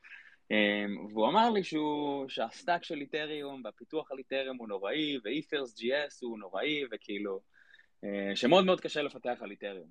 והוא 1.09 1.27
אמר 1.27 1.49
לי 1.49 1.63
שהוא, 1.63 2.29
שה 2.29 2.49
stack 2.49 2.83
של 2.83 3.01
Ethereum 3.01 3.61
והפיתוח 3.65 4.11
על 4.11 4.17
Ethereum 4.17 4.57
הוא 4.57 4.67
נוראי, 4.67 5.17
ו- 5.17 5.36
ethers.js 5.36 6.19
הוא 6.21 6.39
נוראי, 6.39 6.83
וכאילו, 6.91 7.41
שמאוד 8.35 8.65
מאוד 8.65 8.81
קשה 8.81 9.01
לפתח 9.01 9.37
על 9.41 9.51
Ethereum. 9.51 9.87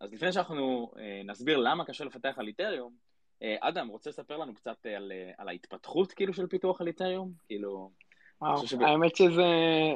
אז 0.00 0.14
לפני 0.14 0.32
שאנחנו 0.32 0.92
נסביר 1.24 1.58
למה 1.58 1.84
קשה 1.84 2.04
לפתח 2.04 2.34
על 2.38 2.46
Ethereum, 2.46 3.07
אדם, 3.42 3.88
רוצה 3.88 4.10
לספר 4.10 4.36
לנו 4.36 4.54
קצת 4.54 4.86
על, 4.96 5.12
על 5.38 5.48
ההתפתחות 5.48 6.12
כאילו 6.12 6.34
של 6.34 6.46
פיתוח 6.46 6.80
על 6.80 6.86
Ethereum? 6.86 7.32
כאילו... 7.46 7.90
וואו, 8.40 8.66
שב... 8.66 8.82
האמת 8.82 9.16
שזה, 9.16 9.46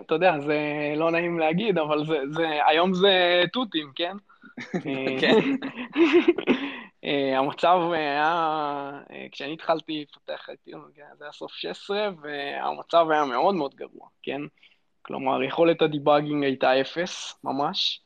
אתה 0.07 0.15
יודע, 0.15 0.41
זה 0.41 0.59
לא 0.97 1.11
נעים 1.11 1.39
להגיד, 1.39 1.79
אבל 1.79 2.05
זה, 2.07 2.19
זה, 2.31 2.67
היום 2.67 2.95
זה 2.95 3.43
תותים, 3.53 3.93
כן? 3.95 4.17
כן. 5.21 5.41
המצב 7.39 7.79
היה, 7.93 9.01
כשאני 9.33 9.53
התחלתי 9.53 10.05
לפתח 10.09 10.45
את 10.45 10.59
איתריום, 10.67 10.85
זה 11.19 11.25
היה 11.25 11.33
סוף 11.33 11.53
16, 11.53 12.11
והמצב 12.23 13.07
היה 13.11 13.25
מאוד 13.25 13.55
מאוד 13.55 13.75
גרוע, 13.75 14.09
כן? 14.23 14.41
כלומר, 15.03 15.43
יכולת 15.43 15.83
הדיבאגינג 15.83 16.45
הייתה 16.45 16.81
אפס, 16.81 17.41
ממש. 17.45 18.01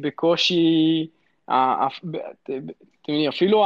בקושי, 0.00 1.06
אתם 1.46 2.52
יודעים, 3.08 3.28
אפילו 3.28 3.64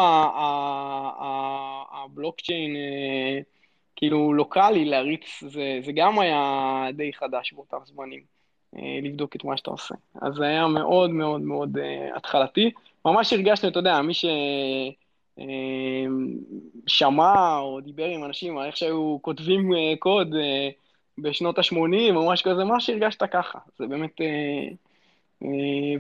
הבלוקצ'יין, 1.93 2.77
כאילו 3.97 4.33
לוקאלי 4.33 4.85
להריץ, 4.85 5.45
זה, 5.47 5.79
זה 5.83 5.93
גם 5.93 6.19
היה 6.19 6.87
די 6.93 7.13
חדש 7.13 7.53
באותם 7.53 7.77
זמנים, 7.85 8.21
לבדוק 9.03 9.37
את 9.37 9.45
מה 9.45 9.57
שאתה 9.57 9.71
עושה. 9.71 9.95
אז 10.23 10.35
זה 10.35 10.45
היה 10.45 10.67
מאוד 10.67 11.11
מאוד 11.11 11.41
מאוד 11.41 11.79
התחלתי. 12.17 12.71
ממש 13.05 13.33
הרגשנו, 13.33 13.69
אתה 13.69 13.79
יודע, 13.79 14.01
מי 14.03 14.13
ששמע 16.87 17.59
או 17.59 17.81
דיבר 17.81 18.07
עם 18.07 18.25
אנשים 18.25 18.59
על 18.59 18.67
איך 18.67 18.77
שהיו 18.77 19.19
כותבים 19.23 19.71
קוד 19.99 20.35
בשנות 21.19 21.59
ה-80 21.59 22.15
או 22.15 22.31
משהו 22.31 22.51
כזה, 22.51 22.65
ממש 22.65 22.91
הרגשת 22.91 23.23
ככה. 23.23 23.59
זה 23.79 23.87
באמת... 23.87 24.21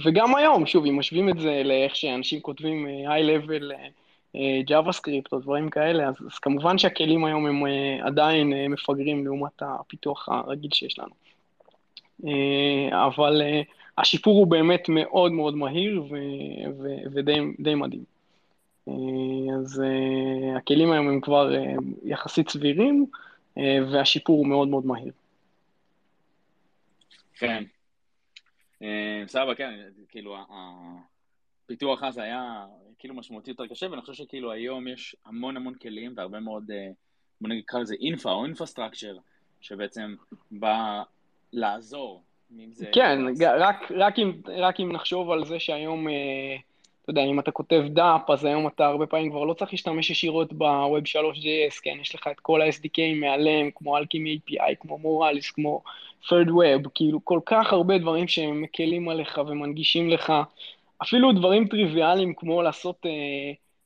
וגם 0.04 0.34
היום, 0.34 0.66
שוב, 0.66 0.86
אם 0.86 0.98
משווים 0.98 1.28
את 1.28 1.38
זה 1.38 1.62
לאיך 1.64 1.96
שאנשים 1.96 2.40
כותבים 2.40 2.86
high-level 2.86 3.72
JavaScript 4.68 5.28
או 5.32 5.38
דברים 5.38 5.70
כאלה, 5.70 6.08
אז, 6.08 6.14
אז 6.26 6.38
כמובן 6.38 6.78
שהכלים 6.78 7.24
היום 7.24 7.46
הם 7.46 7.62
עדיין 8.02 8.52
מפגרים 8.72 9.24
לעומת 9.24 9.62
הפיתוח 9.62 10.28
הרגיל 10.28 10.70
שיש 10.72 10.98
לנו. 10.98 11.12
אבל 12.92 13.42
השיפור 13.98 14.38
הוא 14.38 14.46
באמת 14.46 14.88
מאוד 14.88 15.32
מאוד 15.32 15.54
מהיר 15.54 16.02
ו- 16.02 16.16
ו- 16.78 17.02
ודי 17.12 17.74
מדהים. 17.74 18.04
אז 19.54 19.82
הכלים 20.56 20.92
היום 20.92 21.08
הם 21.08 21.20
כבר 21.20 21.52
יחסית 22.04 22.48
סבירים, 22.48 23.06
והשיפור 23.56 24.38
הוא 24.38 24.46
מאוד 24.46 24.68
מאוד 24.68 24.86
מהיר. 24.86 25.12
כן. 27.38 27.64
סבבה, 29.26 29.54
כן, 29.54 29.80
כאילו, 30.08 30.36
הפיתוח 31.64 32.02
אז 32.02 32.18
היה 32.18 32.66
כאילו 32.98 33.14
משמעותי 33.14 33.50
יותר 33.50 33.66
קשה, 33.66 33.90
ואני 33.90 34.00
חושב 34.00 34.12
שכאילו 34.24 34.52
היום 34.52 34.88
יש 34.88 35.16
המון 35.24 35.56
המון 35.56 35.74
כלים 35.74 36.12
והרבה 36.16 36.40
מאוד, 36.40 36.70
בוא 37.40 37.48
נקרא 37.48 37.80
לזה 37.80 37.94
אינפרה 38.00 38.32
או 38.32 38.44
אינפרסטרקצ'ר, 38.44 39.16
שבעצם 39.60 40.14
בא 40.50 41.02
לעזור. 41.52 42.22
כן, 42.92 43.18
רק, 43.58 43.90
רק, 43.90 44.18
אם, 44.18 44.32
רק 44.58 44.80
אם 44.80 44.92
נחשוב 44.92 45.30
על 45.30 45.44
זה 45.44 45.60
שהיום, 45.60 46.06
אתה 47.02 47.10
יודע, 47.10 47.24
אם 47.24 47.38
אתה 47.40 47.50
כותב 47.50 47.82
dApp, 47.88 48.30
אז 48.30 48.44
היום 48.44 48.66
אתה 48.66 48.86
הרבה 48.86 49.06
פעמים 49.06 49.30
כבר 49.30 49.44
לא 49.44 49.54
צריך 49.54 49.72
להשתמש 49.72 50.10
ישירות 50.10 50.52
ב-Web 50.52 51.06
3.js, 51.06 51.80
כן, 51.82 51.98
יש 52.00 52.14
לך 52.14 52.28
את 52.30 52.40
כל 52.40 52.62
ה-SDK 52.62 53.00
מעליהם, 53.14 53.70
כמו 53.74 53.98
Alchemy 53.98 54.50
API, 54.50 54.74
כמו 54.80 54.98
Moralis, 54.98 55.50
כמו 55.50 55.82
thirdweb, 56.24 56.88
כאילו 56.94 57.24
כל 57.24 57.40
כך 57.46 57.72
הרבה 57.72 57.98
דברים 57.98 58.28
שהם 58.28 58.62
מקלים 58.62 59.08
עליך 59.08 59.40
ומנגישים 59.46 60.10
לך, 60.10 60.32
אפילו 61.02 61.32
דברים 61.32 61.68
טריוויאליים 61.68 62.34
כמו 62.34 62.62
לעשות 62.62 63.06
אה, 63.06 63.10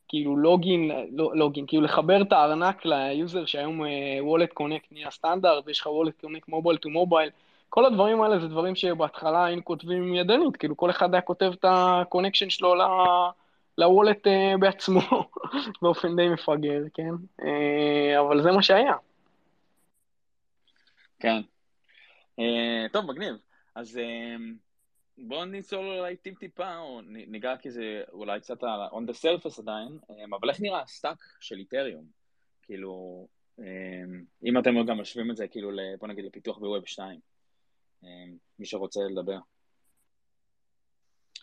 כאילו 0.09 0.37
login, 0.37 0.90
לא, 1.12 1.31
login, 1.37 1.66
כאילו 1.66 1.83
לחבר 1.83 2.22
את 2.22 2.33
הארנק 2.33 2.85
ל 2.84 2.96
user 2.96 3.44
שהיום 3.46 3.85
אה, 3.85 4.18
WalletConnect 4.20 4.92
נהיה 4.92 5.11
סטנדרט 5.11 5.64
ויש 5.66 5.81
לך 5.81 5.87
WalletConnect 5.87 6.48
mobile 6.48 6.78
to 6.78 6.90
mobile, 6.90 7.30
כל 7.74 7.84
הדברים 7.84 8.22
האלה 8.22 8.38
זה 8.38 8.48
דברים 8.48 8.74
שבהתחלה 8.74 9.44
היינו 9.44 9.64
כותבים 9.64 10.14
ידנית, 10.14 10.56
כאילו 10.56 10.76
כל 10.76 10.90
אחד 10.90 11.14
היה 11.14 11.20
כותב 11.20 11.52
את 11.54 11.64
ה 11.68 11.76
connection 11.76 12.50
שלו 12.50 12.74
ל 13.78 13.85
wallet 13.85 14.26
אה, 14.26 14.54
בעצמו 14.60 15.00
באופן 15.82 16.16
די 16.16 16.28
מפגר, 16.28 16.82
כן? 16.94 17.10
אה, 17.42 18.20
אבל 18.20 18.42
זה 18.42 18.50
מה 18.52 18.62
שהיה. 18.62 18.94
כן. 21.18 21.40
אה, 22.38 22.87
טוב, 22.92 23.10
מגניב. 23.10 23.37
אז 23.74 24.00
בואו 25.18 25.44
נצלול 25.44 25.98
אולי 25.98 26.16
טיפ 26.16 26.38
טיפה, 26.38 26.76
או 26.76 27.00
ניגע 27.06 27.54
כזה 27.62 28.02
אולי 28.12 28.40
קצת 28.40 28.62
on 28.62 29.10
the 29.10 29.14
surface 29.22 29.60
עדיין, 29.60 29.98
אבל 30.30 30.50
איך 30.50 30.60
נראה 30.60 30.80
ה 30.82 30.88
stack 30.88 31.18
של 31.40 31.58
Ethereum? 31.58 32.04
כאילו, 32.62 33.26
אם 34.44 34.58
אתם 34.58 34.84
גם 34.87 35.00
משווים 35.00 35.30
את 35.30 35.37
זה, 35.37 35.48
כאילו, 35.48 35.70
בוא 35.98 36.08
נגיד 36.08 36.24
לפיתוח 36.24 36.58
בווב 36.58 36.87
2. 36.87 37.33
מי 38.58 38.66
שרוצה 38.66 39.00
לדבר. 39.10 39.38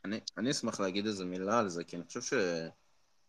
אני, 0.06 0.19
אני 0.38 0.52
אשמח 0.52 0.80
להגיד 0.80 1.06
איזה 1.06 1.26
מילה 1.26 1.60
על 1.60 1.69
זה, 1.69 1.84
כי 1.84 1.95
אני 1.95 2.06
חושב 2.06 2.21
ש, 2.21 2.34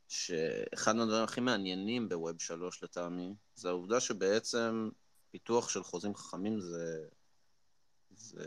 שאחד 0.09 0.97
מהדברים 0.97 1.25
הכי 1.25 1.40
מעניינים 1.40 2.09
בווב 2.09 2.40
3 2.40 2.83
לטעמי, 2.83 3.35
זה 3.55 3.68
העובדה 3.68 4.01
שבעצם 4.01 4.88
פיתוח 5.31 5.68
של 5.68 5.83
חוזים 5.83 6.14
חכמים 6.14 6.61
זה, 6.61 7.09
זה 8.11 8.45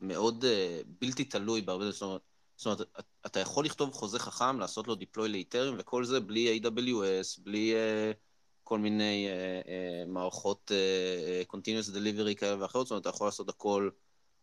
מאוד 0.00 0.44
uh, 0.44 0.86
בלתי 1.00 1.24
תלוי 1.24 1.62
בהרבה, 1.62 1.90
זאת 1.90 2.02
אומרת, 2.02 2.20
זאת 2.56 2.66
אומרת, 2.66 2.80
אתה 3.26 3.40
יכול 3.40 3.64
לכתוב 3.64 3.92
חוזה 3.92 4.18
חכם, 4.18 4.58
לעשות 4.58 4.88
לו 4.88 4.94
דיפלוי 4.94 5.28
לאיתרים, 5.28 5.74
וכל 5.78 6.04
זה 6.04 6.20
בלי 6.20 6.60
AWS, 6.60 7.42
בלי 7.42 7.74
uh, 7.74 8.16
כל 8.68 8.78
מיני 8.78 9.28
אה, 9.28 9.66
אה, 9.66 10.10
מערכות 10.10 10.70
אה, 10.70 11.54
Continuous 11.54 11.94
Delivery 11.94 12.34
כאלה 12.36 12.62
ואחרות, 12.62 12.86
זאת 12.86 12.90
אומרת, 12.90 13.00
אתה 13.00 13.08
יכול 13.08 13.26
לעשות 13.26 13.48
הכל 13.48 13.90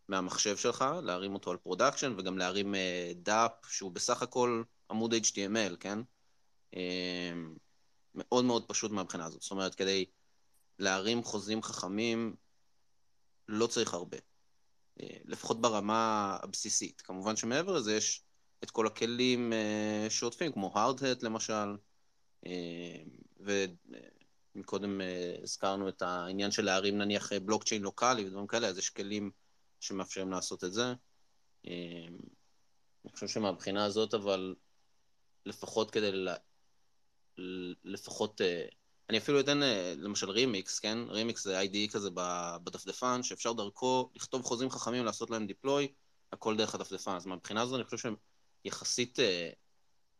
מהמחשב 0.07 0.57
שלך, 0.57 0.85
להרים 1.03 1.33
אותו 1.33 1.51
על 1.51 1.57
production, 1.57 2.15
וגם 2.17 2.37
להרים 2.37 2.73
אה, 2.73 2.77
dApp, 3.15 3.51
שהוא 3.69 3.91
בסך 3.91 4.21
הכל 4.21 4.63
עמוד 4.91 5.13
HTML, 5.13 5.77
כן? 5.79 5.99
אה, 6.73 6.77
מאוד 8.15 8.45
מאוד 8.45 8.65
פשוט 8.67 8.91
מהבחינה 8.91 9.25
הזאת. 9.25 9.41
זאת 9.41 9.51
אומרת, 9.51 9.75
כדי 9.75 10.05
להרים 10.79 11.23
חוזים 11.23 11.63
חכמים, 11.63 12.35
לא 13.47 13.67
צריך 13.67 13.93
הרבה. 13.93 14.17
לפחות 15.25 15.61
ברמה 15.61 16.37
הבסיסית. 16.43 17.01
כמובן 17.01 17.35
שמעבר 17.35 17.71
לזה 17.73 17.95
יש 17.95 18.23
את 18.63 18.71
כל 18.71 18.87
הכלים 18.87 19.53
שעוטפים, 20.09 20.51
כמו 20.51 20.71
הארד-הט 20.75 21.23
למשל, 21.23 21.75
אה, 24.55 24.59
ומקודם 24.59 25.01
הזכרנו 25.43 25.89
את 25.89 26.01
העניין 26.01 26.51
של 26.51 26.65
להרים 26.65 26.97
נניח 26.97 27.33
בלוקצ'יין 27.33 27.81
לוקאלי 27.81 28.25
ודברים 28.25 28.47
כאלה, 28.47 28.67
אז 28.67 28.77
יש 28.77 28.89
כלים 28.89 29.31
שמאפשרים 29.79 30.31
לעשות 30.31 30.63
את 30.63 30.73
זה. 30.73 30.93
אני 31.65 33.11
חושב 33.13 33.27
שמבחינה 33.27 33.85
הזאת, 33.85 34.13
אבל 34.13 34.55
לפחות 35.45 35.91
כדי 35.91 36.11
ל... 36.11 36.29
לפחות 37.83 38.41
אני 39.09 39.17
אפילו 39.17 39.39
אתן 39.39 39.63
אה, 39.63 39.93
למשל 39.97 40.29
רימיקס, 40.29 40.79
כן? 40.79 40.97
רימיקס 41.07 41.43
זה 41.43 41.61
IDE 41.61 41.91
כזה 41.91 42.09
בדפדפן, 42.63 43.23
שאפשר 43.23 43.53
דרכו 43.53 44.09
לכתוב 44.15 44.41
חוזים 44.41 44.69
חכמים, 44.69 45.05
לעשות 45.05 45.29
להם 45.29 45.47
דיפלוי, 45.47 45.93
הכל 46.31 46.57
דרך 46.57 46.75
הדפדפן. 46.75 47.11
אז 47.11 47.25
מהבחינה 47.25 47.61
הזאת 47.61 47.75
אני 47.75 47.83
חושב 47.83 47.97
שהם 47.97 48.15
יחסית 48.65 49.19
אה, 49.19 49.49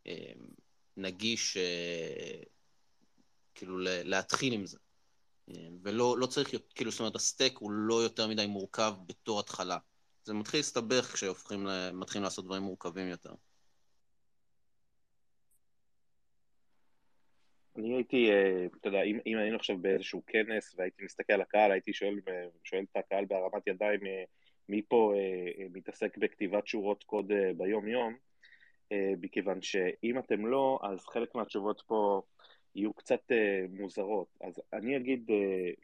אה, 0.06 0.32
נגיש, 0.96 1.56
אה, 1.56 2.42
כאילו, 3.56 3.78
להתחיל 3.80 4.52
עם 4.52 4.66
זה. 4.66 4.78
אה, 5.50 5.68
ולא 5.82 6.18
לא 6.18 6.26
צריך, 6.26 6.50
כאילו, 6.74 6.90
זאת 6.90 7.00
אומרת, 7.00 7.16
הסטק 7.16 7.52
הוא 7.58 7.70
לא 7.70 7.94
יותר 7.94 8.28
מדי 8.28 8.46
מורכב 8.46 8.94
בתור 9.06 9.40
התחלה. 9.40 9.78
זה 10.24 10.34
מתחיל 10.34 10.60
להסתבך 10.60 11.14
כשמתחילים 11.14 12.24
לעשות 12.24 12.44
דברים 12.44 12.62
מורכבים 12.62 13.08
יותר. 13.08 13.34
אני 17.78 17.94
הייתי, 17.94 18.30
אה, 18.30 18.66
אתה 18.80 18.88
יודע, 18.88 19.02
אם, 19.02 19.18
אם 19.26 19.38
היינו 19.38 19.56
עכשיו 19.56 19.78
באיזשהו 19.78 20.22
כנס 20.26 20.74
והייתי 20.78 21.04
מסתכל 21.04 21.32
על 21.32 21.40
הקהל, 21.40 21.72
הייתי 21.72 21.92
שואל, 21.92 22.14
שואל 22.64 22.84
את 22.92 22.96
הקהל 22.96 23.24
בהרמת 23.24 23.66
ידיים 23.66 24.06
אה, 24.06 24.24
מי 24.68 24.82
פה 24.88 25.12
אה, 25.16 25.66
מתעסק 25.72 26.18
בכתיבת 26.18 26.66
שורות 26.66 27.04
קוד 27.04 27.32
ביום-יום, 27.56 28.16
מכיוון 29.20 29.62
שאם 29.62 30.18
אתם 30.18 30.46
לא, 30.46 30.78
אז 30.82 31.06
חלק 31.06 31.34
מהתשובות 31.34 31.82
פה 31.86 32.22
יהיו 32.76 32.92
קצת 32.92 33.32
מוזרות. 33.68 34.28
אז 34.40 34.62
אני 34.72 34.96
אגיד 34.96 35.30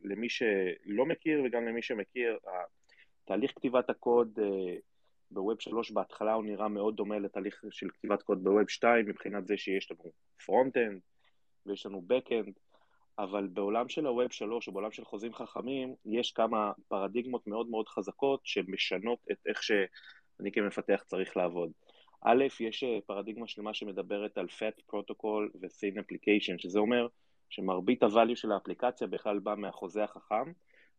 למי 0.05 0.29
שלא 0.29 1.07
מכיר 1.07 1.43
וגם 1.45 1.67
למי 1.67 1.83
שמכיר, 1.83 2.39
תהליך 3.25 3.53
כתיבת 3.57 3.91
הקוד 3.91 4.39
ב 5.31 5.38
web 5.38 5.61
3 5.61 5.91
בהתחלה 5.91 6.33
הוא 6.33 6.45
נראה 6.45 6.69
מאוד 6.69 6.97
דומה 6.97 7.19
לתהליך 7.19 7.65
של 7.71 7.91
כתיבת 7.91 8.23
קוד 8.23 8.45
ב 8.45 8.51
web 8.51 8.69
2 8.69 9.07
מבחינת 9.07 9.47
זה 9.47 9.57
שיש 9.57 9.91
לנו 9.91 10.13
front-end, 10.45 11.01
ויש 11.67 11.87
לנו 11.87 12.03
backend, 12.13 12.53
אבל 13.19 13.47
בעולם 13.47 13.89
של 13.89 14.07
ה-Web 14.07 14.33
3 14.33 14.69
או 14.69 14.73
בעולם 14.73 14.91
של 14.91 15.05
חוזים 15.05 15.35
חכמים, 15.35 15.95
יש 16.05 16.33
כמה 16.33 16.73
פרדיגמות 16.89 17.47
מאוד 17.47 17.69
מאוד 17.69 17.89
חזקות 17.89 18.41
שמשנות 18.45 19.19
את 19.33 19.37
איך 19.47 19.63
שאני 19.63 20.53
כמפתח 20.53 21.03
צריך 21.07 21.37
לעבוד. 21.37 21.73
א', 22.25 22.45
יש 22.61 22.85
אה, 22.85 22.99
פרדיגמה 23.07 23.49
שלמה 23.49 23.75
שמדברת 23.75 24.39
על 24.39 24.47
FAT 24.47 24.93
Protocol 24.93 25.51
ו-Thin 25.61 25.99
Application, 25.99 26.59
שזה 26.59 26.79
אומר 26.79 27.07
שמרבית 27.51 28.03
ה-value 28.03 28.37
של 28.37 28.53
האפליקציה 28.53 29.07
בכלל 29.07 29.39
בא 29.39 29.55
מהחוזה 29.55 30.05
החכם, 30.05 30.53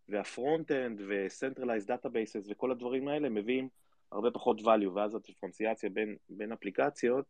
וה-Front-End 0.10 1.02
ו-Centralized 1.08 1.88
Databases 1.88 2.52
וכל 2.52 2.72
הדברים 2.72 3.08
האלה 3.08 3.30
מביאים 3.30 3.70
הרבה 4.12 4.32
פחות 4.32 4.60
value, 4.60 4.90
ואז 4.94 5.16
הדיפרנציאציה 5.16 5.90
בין, 5.90 6.16
בין 6.30 6.52
אפליקציות 6.52 7.26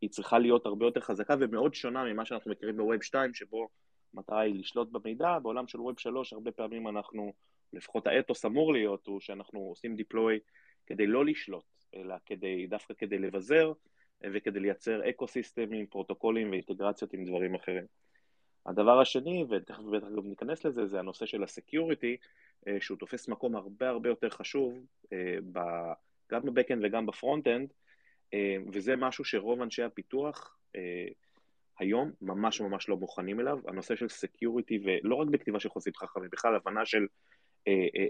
היא 0.00 0.10
צריכה 0.10 0.38
להיות 0.38 0.66
הרבה 0.66 0.86
יותר 0.86 1.00
חזקה 1.00 1.34
ומאוד 1.40 1.74
שונה 1.74 2.04
ממה 2.04 2.24
שאנחנו 2.24 2.50
מכירים 2.50 2.76
ב 2.76 2.82
web 2.82 3.02
2, 3.02 3.34
שבו 3.34 3.68
המטרה 4.14 4.40
היא 4.40 4.54
לשלוט 4.54 4.88
במידע, 4.88 5.38
בעולם 5.38 5.66
של 5.66 5.80
web 5.80 5.98
3 5.98 6.32
הרבה 6.32 6.50
פעמים 6.52 6.88
אנחנו, 6.88 7.32
לפחות 7.72 8.06
האתוס 8.06 8.44
אמור 8.44 8.72
להיות, 8.72 9.06
הוא 9.06 9.20
שאנחנו 9.20 9.60
עושים 9.60 9.96
deploy 9.96 10.38
כדי 10.86 11.06
לא 11.06 11.24
לשלוט, 11.24 11.64
אלא 11.94 12.14
כדי, 12.26 12.66
דווקא 12.66 12.94
כדי 12.94 13.18
לבזר 13.18 13.72
וכדי 14.32 14.60
לייצר 14.60 15.10
ecosystem 15.10 15.28
ים, 15.28 15.86
פרוטוקולים 15.86 16.50
ואינטגרציות 16.50 17.12
עם 17.12 17.24
דברים 17.24 17.54
אחרים. 17.54 17.84
הדבר 18.66 19.00
השני, 19.00 19.44
ותכף 19.50 19.82
בטח 19.82 20.06
גם 20.16 20.28
ניכנס 20.28 20.64
לזה, 20.64 20.86
זה 20.86 20.98
הנושא 20.98 21.26
של 21.26 21.42
ה 21.42 21.49
security, 21.49 22.16
אה, 22.68 22.76
שהוא 22.80 22.98
תופס 22.98 23.28
מקום 23.28 23.56
הרבה 23.56 23.88
הרבה 23.88 24.08
יותר 24.08 24.30
חשוב, 24.30 24.86
אה, 25.12 25.36
גם 26.30 26.42
ב 26.42 26.47
backend 26.47 26.84
וגם 26.84 27.06
ב 27.06 27.12
front-end, 27.12 27.72
אה, 28.34 28.56
וזה 28.72 28.96
משהו 28.96 29.24
שרוב 29.24 29.62
אנשי 29.62 29.82
הפיתוח 29.82 30.58
אה, 30.76 31.08
היום 31.78 32.12
ממש 32.22 32.60
ממש 32.60 32.88
לא 32.88 32.96
מוכנים 32.96 33.40
אליו, 33.40 33.58
הנושא 33.66 33.96
של 33.96 34.08
security, 34.08 34.78
ולא 34.84 35.14
רק 35.14 35.28
בכתיבה 35.28 35.60
של 35.60 35.68
חוזים 35.68 35.92
חכמים, 35.96 36.30
בכלל 36.32 36.54
הבנה 36.54 36.86
של 36.86 37.02
אה, 37.02 37.06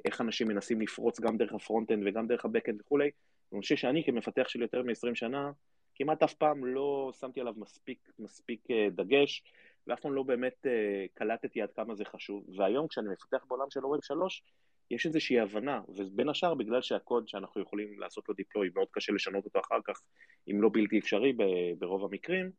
איך 0.05 0.21
אנשים 0.21 0.49
מנסים 0.49 0.81
לפרוץ 0.81 1.21
גם 1.21 1.37
דרך 1.37 1.53
ה 1.53 1.58
front-end 1.58 2.03
וגם 2.07 2.27
דרך 2.27 2.45
ה 2.45 2.49
back-end 2.49 2.81
וכולי, 2.81 3.11
אני 3.53 3.61
חושב 3.61 3.77
שאני 3.77 4.05
כמפתח 4.05 4.49
של 4.49 4.63
יותר 4.63 4.83
מ-20 4.83 5.15
שנה, 5.15 5.53
כמעט 5.95 6.23
אף 6.23 6.35
פעם 6.35 6.65
לא 6.65 7.11
שמתי 7.21 7.41
עליו 7.41 7.55
מספיק, 7.57 8.11
מספיק 8.19 8.61
דגש, 8.91 9.45
ואף 9.87 10.01
פעם 10.01 10.13
לא 10.13 10.23
באמת 10.23 10.67
קלטתי 11.15 11.63
עד 11.63 11.73
כמה 11.73 11.95
זה 11.95 12.05
חשוב, 12.05 12.45
והיום 12.57 12.89
כשאני 12.89 13.09
מפתח 13.13 13.45
בעולם 13.49 13.71
של 13.71 13.87
Web 13.87 14.01
3, 14.03 14.43
יש 14.91 15.07
איזושהי 15.07 15.41
הבנה, 15.41 15.81
ובין 15.89 16.29
השאר 16.29 16.55
בגלל 16.55 16.83
שהקוד 16.83 17.29
שאנחנו 17.29 17.63
יכולים 17.63 18.01
לעשות 18.01 18.29
לו 18.29 18.35
deploy 18.35 18.71
מאוד 18.75 18.89
קשה 18.91 19.13
לשנות 19.13 19.45
אותו 19.45 19.61
אחר 19.61 19.79
כך, 19.85 20.03
אם 20.51 20.63
לא 20.63 20.71
בלתי 20.73 20.99
אפשרי 20.99 21.33
ברוב 21.79 22.05
המקרים, 22.05 22.51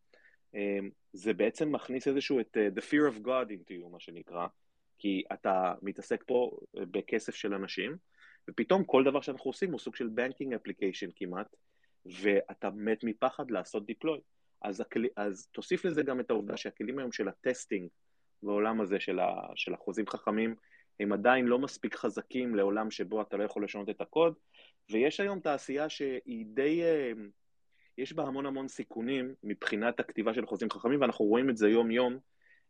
זה 1.14 1.34
בעצם 1.34 1.72
מכניס 1.72 2.08
איזשהו 2.08 2.40
את 2.40 2.58
the 2.78 2.82
fear 2.82 3.16
of 3.16 3.26
God 3.26 3.50
into 3.50 3.72
you, 3.72 3.90
מה 3.92 4.00
שנקרא, 4.00 4.48
כי 4.98 5.24
אתה 5.34 5.74
מתעסק 5.82 6.24
פה 6.28 6.58
בכסף 6.74 7.36
של 7.36 7.54
אנשים, 7.54 7.98
ופתאום 8.50 8.84
כל 8.84 9.04
דבר 9.04 9.22
שאנחנו 9.22 9.50
עושים 9.50 9.72
הוא 9.72 9.80
סוג 9.80 9.96
של 9.96 10.08
banking 10.08 10.54
application 10.54 11.10
כמעט, 11.16 11.56
ואתה 12.06 12.70
מת 12.70 13.04
מפחד 13.04 13.52
לעשות 13.52 13.86
deploy. 13.86 14.20
אז, 14.62 14.82
הכלי, 14.82 15.08
אז 15.16 15.48
תוסיף 15.52 15.86
לזה 15.86 16.04
גם 16.04 16.20
את 16.20 16.30
העובדה 16.30 16.58
שהכלים 16.58 17.00
היום 17.00 17.12
של 17.12 17.28
ה 17.28 17.35
testing 17.36 17.90
בעולם 18.44 18.82
הזה 18.82 19.00
של, 19.00 19.20
ה, 19.20 19.42
של 19.56 19.74
החוזים 19.74 20.08
חכמים, 20.08 20.56
הם 21.00 21.14
עדיין 21.14 21.46
לא 21.46 21.60
מספיק 21.60 21.96
חזקים 21.96 22.56
לעולם 22.56 22.92
שבו 22.92 23.22
אתה 23.22 23.38
לא 23.38 23.44
יכול 23.44 23.64
לשנות 23.64 23.90
את 23.90 24.02
הקוד, 24.02 24.34
ויש 24.90 25.20
היום 25.20 25.40
תעשייה 25.40 25.90
שהיא 25.90 26.46
די, 26.48 26.84
אה, 26.84 27.12
יש 27.98 28.14
בה 28.14 28.24
המון 28.24 28.46
המון 28.46 28.68
סיכונים 28.68 29.34
מבחינת 29.44 30.00
הכתיבה 30.00 30.34
של 30.34 30.46
חוזים 30.46 30.70
חכמים, 30.70 31.02
ואנחנו 31.02 31.26
רואים 31.26 31.50
את 31.50 31.58
זה 31.58 31.70
יום-יום. 31.70 32.20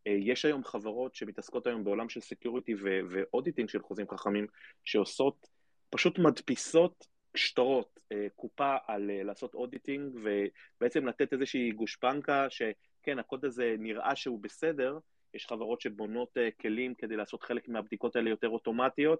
אה, 0.08 0.12
יש 0.20 0.46
היום 0.46 0.64
חברות 0.64 1.16
שמתעסקות 1.16 1.68
היום 1.68 1.84
בעולם 1.84 2.10
של 2.10 2.22
security 2.22 2.76
ו 3.10 3.16
auditing 3.16 3.70
של 3.70 3.82
חוזים 3.82 4.08
חכמים, 4.10 4.48
שעושות, 4.84 5.48
פשוט 5.90 6.20
מדפיסות 6.20 7.08
שטרות, 7.36 8.00
אה, 8.12 8.28
קופה 8.36 8.76
על 8.88 9.12
לעשות 9.24 9.54
auditing, 9.54 10.16
ובעצם 10.16 11.06
לתת 11.06 11.34
איזושהי 11.34 11.72
גושפנקה 11.72 12.48
שכן, 12.50 13.20
הקוד 13.20 13.46
הזה 13.46 13.76
נראה 13.80 14.16
שהוא 14.16 14.40
בסדר, 14.40 14.98
יש 15.36 15.46
חברות 15.46 15.82
שבונות 15.82 16.38
אה, 16.38 16.50
כלים 16.62 16.94
כדי 16.94 17.16
לעשות 17.16 17.44
חלק 17.44 17.68
מהבדיקות 17.68 18.16
האלה 18.16 18.30
יותר 18.30 18.50
אוטומטיות. 18.50 19.20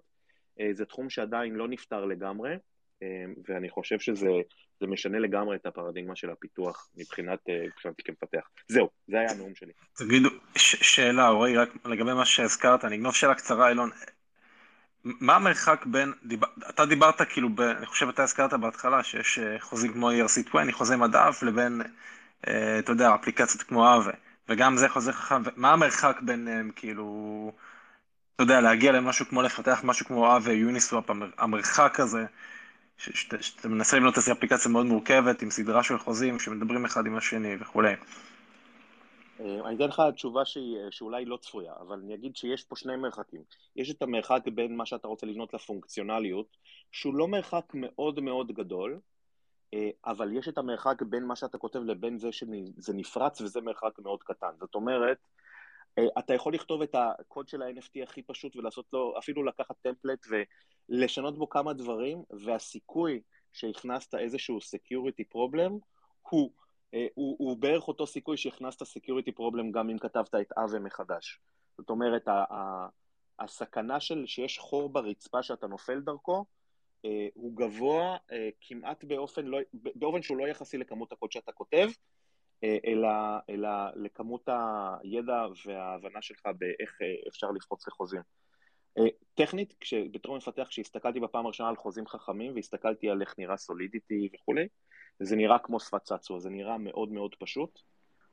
אה, 0.60 0.68
זה 0.72 0.84
תחום 0.84 1.10
שעדיין 1.10 1.54
לא 1.54 1.68
נפתר 1.68 2.04
לגמרי, 2.04 2.50
אה, 2.50 2.56
ואני 3.48 3.70
חושב 3.70 3.98
שזה 3.98 4.30
משנה 4.82 5.18
לגמרי 5.18 5.56
את 5.56 5.66
הפרדיגמה 5.66 6.16
של 6.16 6.30
הפיתוח 6.30 6.88
מבחינת, 6.96 7.38
מבחינתי 7.66 8.02
כמפתח. 8.02 8.48
זהו, 8.68 8.88
זה 9.08 9.20
היה 9.20 9.30
הנאום 9.30 9.54
שלי. 9.54 9.72
תגידו, 9.96 10.28
שאלה, 10.56 11.28
רועי, 11.28 11.56
רק 11.56 11.68
לגבי 11.84 12.14
מה 12.14 12.24
שהזכרת, 12.24 12.84
אני 12.84 12.96
אגנוב 12.96 13.14
שאלה 13.14 13.34
קצרה, 13.34 13.68
אילון. 13.68 13.90
מה 15.04 15.36
המרחק 15.36 15.86
בין, 15.86 16.12
דיבר, 16.24 16.46
אתה 16.70 16.86
דיברת 16.86 17.22
כאילו, 17.22 17.48
ב, 17.54 17.60
אני 17.60 17.86
חושב 17.86 18.08
אתה 18.08 18.22
הזכרת 18.22 18.52
בהתחלה 18.52 19.02
שיש 19.02 19.38
חוזים 19.60 19.92
כמו 19.92 20.10
ERC20, 20.10 20.72
חוזי 20.72 20.96
מדף, 20.96 21.42
לבין, 21.42 21.82
אתה 22.40 22.92
יודע, 22.92 23.14
אפליקציות 23.14 23.62
כמו 23.62 23.92
אאווה. 23.92 24.12
וגם 24.48 24.76
זה 24.76 24.88
חוזה 24.88 25.12
חכם, 25.12 25.42
מה 25.56 25.72
המרחק 25.72 26.20
ביניהם, 26.22 26.70
כאילו, 26.76 27.52
אתה 28.34 28.42
יודע, 28.42 28.60
להגיע 28.60 28.92
למשהו 28.92 29.26
כמו 29.26 29.42
לפתח 29.42 29.80
משהו 29.84 30.06
כמו 30.06 30.36
אב 30.36 30.42
ויוניסוואפ, 30.44 31.04
המרחק 31.38 32.00
הזה, 32.00 32.24
שאתה 32.96 33.68
מנסה 33.68 33.96
לבנות 33.96 34.16
איזו 34.16 34.32
אפליקציה 34.32 34.70
מאוד 34.70 34.86
מורכבת 34.86 35.42
עם 35.42 35.50
סדרה 35.50 35.82
של 35.82 35.98
חוזים 35.98 36.38
שמדברים 36.38 36.84
אחד 36.84 37.06
עם 37.06 37.16
השני 37.16 37.56
וכולי. 37.60 37.94
אה, 39.40 39.68
אני 39.68 39.76
אתן 39.76 39.88
לך 39.88 40.02
תשובה 40.14 40.44
שהיא, 40.44 40.78
שאולי 40.90 41.24
לא 41.24 41.36
צפויה, 41.36 41.72
אבל 41.80 41.98
אני 42.04 42.14
אגיד 42.14 42.36
שיש 42.36 42.64
פה 42.64 42.76
שני 42.76 42.96
מרחקים. 42.96 43.42
יש 43.76 43.90
את 43.90 44.02
המרחק 44.02 44.42
בין 44.54 44.76
מה 44.76 44.86
שאתה 44.86 45.08
רוצה 45.08 45.26
לבנות 45.26 45.54
לפונקציונליות, 45.54 46.56
שהוא 46.92 47.14
לא 47.14 47.28
מרחק 47.28 47.64
מאוד 47.74 48.20
מאוד 48.20 48.52
גדול, 48.52 49.00
אה, 49.74 49.90
אבל 50.06 50.36
יש 50.36 50.48
את 50.48 50.58
המרחק 50.58 51.02
בין 51.02 51.24
מה 51.24 51.36
שאתה 51.36 51.58
כותב 51.58 51.78
לבין 51.78 52.18
זה 52.18 52.32
שזה 52.32 52.94
נפרץ, 52.94 53.40
וזה 53.40 53.60
מרחק 53.60 53.98
מאוד 53.98 54.22
קטן. 54.22 54.50
זאת 54.60 54.74
אומרת, 54.74 55.18
אה, 55.18 55.45
אתה 56.18 56.34
יכול 56.34 56.54
לכתוב 56.54 56.82
את 56.82 56.94
הקוד 56.94 57.48
של 57.48 57.62
ה-NFT 57.62 58.02
הכי 58.02 58.22
פשוט 58.22 58.56
ולעשות 58.56 58.86
לו, 58.92 59.18
אפילו 59.18 59.44
לקחת 59.44 59.76
טמפלט 59.82 60.26
ולשנות 60.88 61.38
בו 61.38 61.48
כמה 61.48 61.72
דברים, 61.72 62.22
והסיכוי 62.30 63.20
שהכנסת 63.52 64.14
איזשהו 64.14 64.58
security 64.58 65.24
problem 65.34 65.72
הוא, 66.30 66.50
אה, 66.94 67.06
הוא, 67.14 67.36
הוא 67.38 67.56
בערך 67.56 67.88
אותו 67.88 68.06
סיכוי 68.06 68.36
שהכנסת 68.36 68.82
security 68.82 69.32
problem 69.38 69.70
גם 69.72 69.90
אם 69.90 69.98
כתבת 69.98 70.34
את 70.34 70.52
אבה 70.52 70.78
מחדש. 70.78 71.40
זאת 71.78 71.90
אומרת, 71.90 72.28
הסכנה 73.38 74.00
של 74.00 74.26
שיש 74.26 74.58
חור 74.58 74.88
ברצפה 74.88 75.42
שאתה 75.42 75.66
נופל 75.66 76.00
דרכו, 76.00 76.44
אה, 77.04 77.28
הוא 77.34 77.56
גבוה 77.56 78.16
אה, 78.32 78.48
כמעט 78.60 79.04
באופן, 79.04 79.46
לא, 79.46 79.58
באופן 79.74 80.22
שהוא 80.22 80.36
לא 80.36 80.48
יחסי 80.48 80.78
לכמות 80.78 81.12
הקוד 81.12 81.32
שאתה 81.32 81.52
כותב, 81.52 81.76
אה, 81.78 81.92
אלא, 82.64 83.08
אלא 83.50 83.68
לכמות 83.94 84.48
הידע 84.48 85.46
וההבנה 85.66 86.22
שלך 86.22 86.46
באיך 86.58 86.98
אפשר 87.28 87.50
לפרוץ 87.50 87.88
לחוזים. 87.88 88.20
טכנית, 89.34 89.74
בתור 90.10 90.36
מפתח, 90.36 90.66
כשהסתכלתי 90.68 91.20
בפעם 91.20 91.44
הראשונה 91.44 91.68
על 91.68 91.76
חוזים 91.76 92.06
חכמים 92.06 92.54
והסתכלתי 92.54 93.10
על 93.10 93.20
איך 93.20 93.34
נראה 93.38 93.56
סולידיטי 93.56 94.28
וכולי, 94.34 94.68
זה 95.20 95.36
נראה 95.36 95.58
כמו 95.58 95.80
שפת 95.80 96.02
צעצוע, 96.02 96.38
זה 96.38 96.50
נראה 96.50 96.78
מאוד 96.78 97.12
מאוד 97.12 97.34
פשוט. 97.38 97.80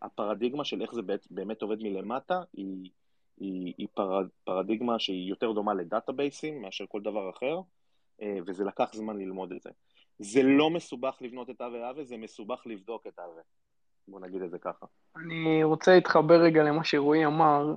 הפרדיגמה 0.01 0.65
של 0.65 0.81
איך 0.81 0.93
זה 0.93 1.01
באמת 1.31 1.61
עובד 1.61 1.83
מלמטה 1.83 2.41
היא, 2.53 2.89
היא, 3.37 3.73
היא 3.77 3.87
פרד, 3.93 4.27
פרדיגמה 4.43 4.99
שהיא 4.99 5.29
יותר 5.29 5.51
דומה 5.51 5.73
לדאטאבייסים 5.73 6.61
מאשר 6.61 6.85
כל 6.87 7.01
דבר 7.01 7.29
אחר. 7.29 7.59
אה, 8.21 8.37
וזה 8.47 8.63
לקח 8.63 8.93
זמן 8.93 9.17
ללמוד 9.17 9.51
את 9.51 9.61
זה. 9.61 9.69
זה 10.19 10.43
לא 10.43 10.69
מסובך 10.69 11.17
לבנות 11.21 11.49
את 11.49 11.61
אבי 11.61 11.89
אבי, 11.89 12.05
זה 12.05 12.17
מסובך 12.17 12.61
לבדוק 12.65 13.07
את 13.07 13.19
אבי. 13.19 13.41
בוא 14.07 14.19
נגיד 14.19 14.41
את 14.41 14.51
זה 14.51 14.57
ככה. 14.57 14.85
אני 15.15 15.63
רוצה 15.63 15.95
להתחבר 15.95 16.41
רגע 16.41 16.63
למה 16.63 16.83
שרועי 16.83 17.25
אמר, 17.25 17.73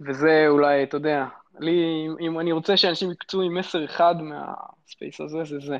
וזה 0.00 0.44
אולי, 0.48 0.82
אתה 0.82 0.96
יודע, 0.96 1.26
לי, 1.60 2.08
אם 2.20 2.40
אני 2.40 2.52
רוצה 2.52 2.76
שאנשים 2.76 3.10
יקצו 3.10 3.42
עם 3.42 3.58
מסר 3.58 3.84
אחד 3.84 4.14
מהספייס 4.22 5.20
הזה, 5.20 5.44
זה 5.44 5.58
זה. 5.58 5.78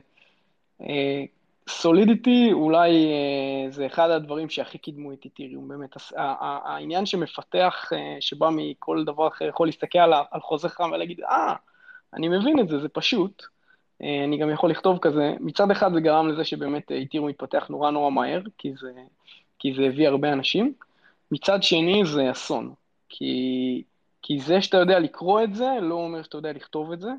סולידיטי 1.69 2.49
uh, 2.51 2.55
אולי 2.55 2.91
uh, 2.91 3.73
זה 3.73 3.87
אחד 3.87 4.11
הדברים 4.11 4.49
שהכי 4.49 4.79
קידמו 4.79 5.13
את 5.13 5.25
איתיריום, 5.25 5.69
באמת. 5.69 5.97
העניין 6.17 7.07
שמפתח, 7.07 7.91
uh, 7.93 7.97
שבא 8.21 8.49
מכל 8.53 9.05
דבר 9.05 9.29
אחר, 9.29 9.45
יכול 9.45 9.69
להסתכל 9.69 9.99
על, 9.99 10.41
חוזה 10.41 10.69
חם 10.69 10.91
ולהגיד, 10.93 11.21
אה, 11.21 11.55
אני 12.15 12.29
מבין 12.29 12.61
את 12.61 12.69
זה, 12.69 12.79
זה 12.79 12.89
פשוט. 12.89 13.43
אה, 14.03 14.25
אני 14.25 14.39
גם 14.39 14.51
יכול 14.51 14.71
לכתוב 14.71 14.99
כזה, 14.99 15.35
מצד 15.41 15.71
אחד 15.71 15.93
זה 15.95 16.01
גרם 16.01 16.29
לזה 16.29 16.45
שבאמת 16.45 16.91
איתירו 16.91 17.27
מתפתח 17.27 17.67
נורא 17.69 17.91
נורא 17.91 18.11
מהר, 18.11 18.43
כי 18.59 18.73
זה, 18.81 18.93
כי 19.59 19.75
זה 19.75 19.83
הביא 19.83 20.09
הרבה 20.09 20.33
אנשים, 20.33 20.73
מצד 21.31 21.63
שני 21.63 22.03
זה 22.05 22.31
אסון, 22.31 22.73
כי, 23.09 23.83
כי 24.23 24.39
זה 24.39 24.63
שאתה 24.63 24.77
יודע 24.77 24.99
לקרוא 24.99 25.43
את 25.43 25.55
זה, 25.55 25.69
לא 25.83 25.95
אומר 25.95 26.23
שאתה 26.23 26.39
יודע 26.39 26.53
לכתוב 26.53 26.93
את 26.93 27.01
זה. 27.01 27.11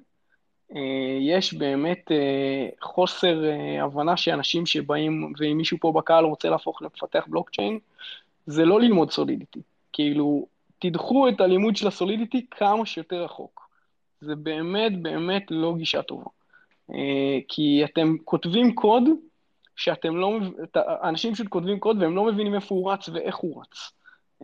אה, 0.76 1.18
יש 1.22 1.54
באמת 1.54 2.12
אה, 2.12 2.70
חוסר 2.82 3.44
הבנה 3.82 4.18
שאנשים 4.18 4.66
שבאים, 4.66 5.34
ואם 5.38 5.58
מישהו 5.58 5.78
פה 5.82 5.92
בקהל 5.92 6.26
רוצה 6.26 6.50
להפוך 6.50 6.82
לפתח 6.82 7.24
בלוקצ'יין, 7.28 7.80
זה 8.46 8.66
לא 8.66 8.82
ללמוד 8.82 9.12
סולידיטי. 9.12 9.60
כאילו, 9.94 10.46
תדחו 10.80 11.30
את 11.30 11.42
הלימוד 11.42 11.76
של 11.76 11.88
הסולידיטי 11.88 12.46
כמה 12.52 12.86
שיותר 12.86 13.24
רחוק. 13.24 13.70
זה 14.22 14.36
באמת 14.36 15.02
באמת 15.02 15.44
לא 15.52 15.74
גישה 15.78 16.02
טובה. 16.02 16.30
אה, 16.94 17.40
כי 17.48 17.82
אתם 17.86 18.16
כותבים 18.26 18.76
קוד 18.76 19.04
שאתם 19.80 20.16
לא, 20.16 20.38
אנשים 21.04 21.34
פשוט 21.34 21.48
כותבים 21.48 21.80
קוד 21.80 22.02
והם 22.02 22.16
לא 22.16 22.26
מבינים 22.26 22.56
איפה 22.56 22.76
הוא 22.76 22.92
רץ 22.92 23.10
ואיך 23.10 23.36
הוא 23.36 23.62
רץ. 23.62 23.92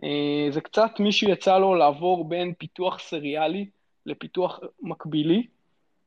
אה, 0.04 0.48
זה 0.50 0.60
קצת 0.60 0.90
מישהו 1.00 1.30
יצא 1.30 1.58
לו 1.58 1.74
לעבור 1.74 2.28
בין 2.28 2.54
פיתוח 2.58 2.98
סריאלי 2.98 3.66
לפיתוח 4.06 4.60
מקבילי, 4.82 5.46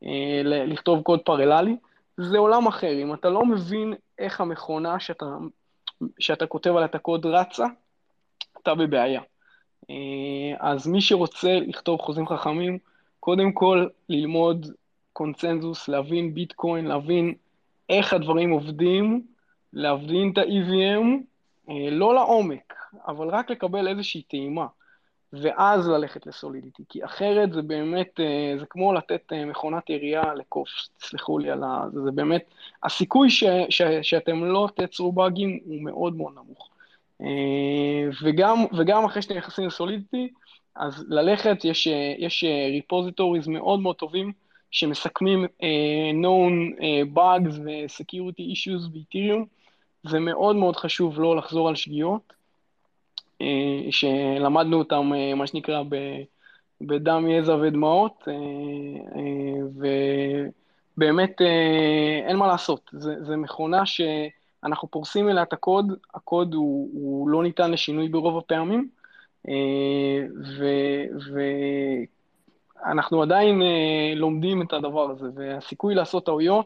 אה, 0.04 0.42
לכתוב 0.44 1.02
קוד 1.02 1.20
פרללי, 1.20 1.76
זה 2.18 2.38
עולם 2.38 2.68
אחר. 2.68 2.92
אם 2.92 3.14
אתה 3.14 3.30
לא 3.30 3.46
מבין 3.46 3.94
איך 4.20 4.42
המכונה 4.42 5.00
שאתה, 5.00 5.26
שאתה 6.20 6.48
כותב 6.48 6.70
עליה 6.70 6.86
את 6.86 6.96
הקוד 6.96 7.26
רצה, 7.26 7.66
אתה 8.62 8.76
בבעיה. 8.76 9.22
אז 10.60 10.88
מי 10.88 11.02
שרוצה 11.02 11.60
לכתוב 11.68 12.02
חוזים 12.02 12.28
חכמים, 12.28 12.78
קודם 13.20 13.52
כל 13.52 13.88
ללמוד 14.10 14.66
קונצנזוס, 15.14 15.88
להבין 15.88 16.34
ביטקוין, 16.34 16.86
להבין 16.86 17.34
איך 17.90 18.14
הדברים 18.14 18.50
עובדים, 18.50 19.24
להבין 19.74 20.32
את 20.34 20.38
ה-EVM, 20.38 21.06
אה, 21.70 21.90
לא 21.92 22.16
לעומק, 22.16 22.74
אבל 23.08 23.30
רק 23.30 23.52
לקבל 23.52 23.88
איזושהי 23.88 24.22
טעימה, 24.22 24.68
ואז 25.34 25.88
ללכת 25.88 26.28
לסולידיטי, 26.28 26.84
כי 26.90 27.06
אחרת 27.06 27.54
זה 27.54 27.62
באמת, 27.62 28.20
אה, 28.20 28.56
זה 28.60 28.66
כמו 28.70 28.94
לתת 28.94 29.34
אה, 29.34 29.46
מכונת 29.46 29.90
ירייה 29.90 30.34
לקוף, 30.34 30.70
תסלחו 30.98 31.40
לי 31.40 31.52
על 31.52 31.64
ה... 31.64 31.84
זה 32.04 32.12
באמת, 32.12 32.44
הסיכוי 32.84 33.30
ש, 33.30 33.44
ש, 33.70 33.82
שאתם 34.02 34.46
לא 34.46 34.70
תייצרו 34.76 35.12
באגים 35.12 35.60
הוא 35.66 35.82
מאוד 35.82 36.16
מאוד 36.16 36.34
נמוך. 36.34 36.70
וגם, 38.24 38.66
וגם 38.78 39.06
אחרי 39.06 39.22
שאתם 39.22 39.38
נכנסים 39.38 39.68
לסולידיטי, 39.68 40.30
אז 40.76 41.06
ללכת, 41.10 41.66
יש, 41.66 41.88
יש 42.18 42.44
ריפוזיטוריז 42.72 43.48
מאוד 43.48 43.80
מאוד 43.80 43.96
טובים, 43.96 44.32
שמסכמים 44.72 45.46
uh, 45.46 46.14
known 46.14 46.80
uh, 46.80 47.16
bugs 47.18 47.60
ו-security 47.66 48.54
issues 48.54 48.90
באתיריום, 48.94 49.46
זה 50.04 50.20
מאוד 50.20 50.56
מאוד 50.56 50.76
חשוב 50.76 51.20
לא 51.20 51.36
לחזור 51.36 51.70
על 51.70 51.76
שגיאות, 51.76 52.34
uh, 53.44 53.46
שלמדנו 53.92 54.78
אותם, 54.78 55.12
uh, 55.14 55.36
מה 55.36 55.48
שנקרא, 55.48 55.84
ב, 55.90 55.96
בדם, 56.82 57.28
יזע 57.28 57.56
ודמעות, 57.56 58.24
אה, 58.28 58.34
אה, 59.16 59.92
ובאמת 60.98 61.42
אה, 61.42 62.28
אין 62.28 62.38
מה 62.38 62.48
לעשות. 62.48 62.90
זו 62.94 63.38
מכונה 63.38 63.86
שאנחנו 63.86 64.88
פורסים 64.88 65.30
אליה 65.30 65.44
את 65.44 65.54
הקוד, 65.54 65.94
הקוד 66.14 66.54
הוא, 66.54 66.90
הוא 66.94 67.30
לא 67.30 67.44
ניתן 67.44 67.72
לשינוי 67.72 68.10
ברוב 68.10 68.38
הפעמים, 68.38 68.90
ואנחנו 72.84 73.22
עדיין 73.22 73.62
לומדים 74.16 74.62
את 74.62 74.74
הדבר 74.74 75.12
הזה, 75.12 75.28
והסיכוי 75.36 75.96
לעשות 75.96 76.26
טעויות, 76.26 76.66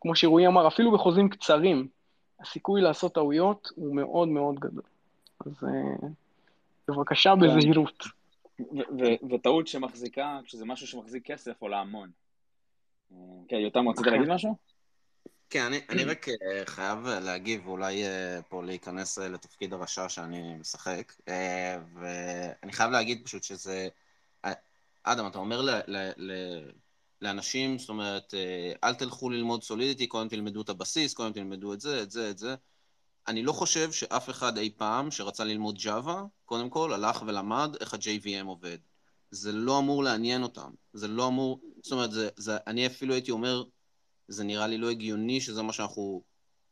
כמו 0.00 0.16
שרועי 0.16 0.46
אמר, 0.46 0.68
אפילו 0.68 0.92
בחוזים 0.92 1.28
קצרים, 1.28 1.88
הסיכוי 2.40 2.80
לעשות 2.80 3.14
טעויות 3.14 3.68
הוא 3.74 3.96
מאוד 3.96 4.28
מאוד 4.28 4.60
גדול. 4.60 4.82
אז 5.46 5.52
בבקשה 6.88 7.34
כן. 7.34 7.40
בזהירות. 7.40 8.04
וטעות 9.30 9.66
שמחזיקה, 9.66 10.40
כשזה 10.44 10.64
משהו 10.64 10.86
שמחזיק 10.86 11.26
כסף, 11.26 11.52
עולה 11.58 11.80
המון. 11.80 12.10
כן, 13.48 13.56
יותם, 13.56 13.88
רצית 13.88 14.06
להגיד 14.06 14.28
משהו? 14.28 14.56
כן, 15.50 15.64
אני, 15.66 15.80
אני 15.88 16.04
רק 16.04 16.28
uh, 16.28 16.32
חייב 16.66 17.06
להגיב, 17.06 17.68
ואולי 17.68 18.04
uh, 18.04 18.42
פה 18.48 18.62
להיכנס 18.62 19.18
uh, 19.18 19.22
לתפקיד 19.22 19.72
הרשע 19.72 20.08
שאני 20.08 20.54
משחק, 20.60 21.12
uh, 21.20 21.30
ואני 21.94 22.72
חייב 22.72 22.90
להגיד 22.90 23.24
פשוט 23.24 23.42
שזה... 23.42 23.88
אדם, 25.04 25.26
אתה 25.26 25.38
אומר 25.38 25.62
ל, 25.62 25.70
ל, 25.70 26.10
ל, 26.16 26.32
לאנשים, 27.20 27.78
זאת 27.78 27.88
אומרת, 27.88 28.34
uh, 28.34 28.78
אל 28.84 28.94
תלכו 28.94 29.30
ללמוד 29.30 29.62
סולידיטי, 29.62 30.06
קודם 30.06 30.28
תלמדו 30.28 30.62
את 30.62 30.68
הבסיס, 30.68 31.14
קודם 31.14 31.32
תלמדו 31.32 31.72
את 31.72 31.80
זה, 31.80 32.02
את 32.02 32.10
זה, 32.10 32.30
את 32.30 32.38
זה. 32.38 32.54
אני 33.28 33.42
לא 33.42 33.52
חושב 33.52 33.92
שאף 33.92 34.30
אחד 34.30 34.58
אי 34.58 34.70
פעם 34.76 35.10
שרצה 35.10 35.44
ללמוד 35.44 35.78
Java, 35.78 36.16
קודם 36.44 36.70
כל, 36.70 36.92
הלך 36.92 37.22
ולמד 37.26 37.76
איך 37.80 37.94
ה-JVM 37.94 38.46
עובד. 38.46 38.78
זה 39.30 39.52
לא 39.52 39.78
אמור 39.78 40.04
לעניין 40.04 40.42
אותם. 40.42 40.70
זה 40.92 41.08
לא 41.08 41.28
אמור... 41.28 41.60
זאת 41.82 41.92
אומרת, 41.92 42.12
זה, 42.12 42.28
זה, 42.36 42.56
אני 42.66 42.86
אפילו 42.86 43.14
הייתי 43.14 43.30
אומר, 43.30 43.64
זה 44.28 44.44
נראה 44.44 44.66
לי 44.66 44.78
לא 44.78 44.90
הגיוני 44.90 45.40
שזה 45.40 45.62
מה 45.62 45.72
שאנחנו 45.72 46.22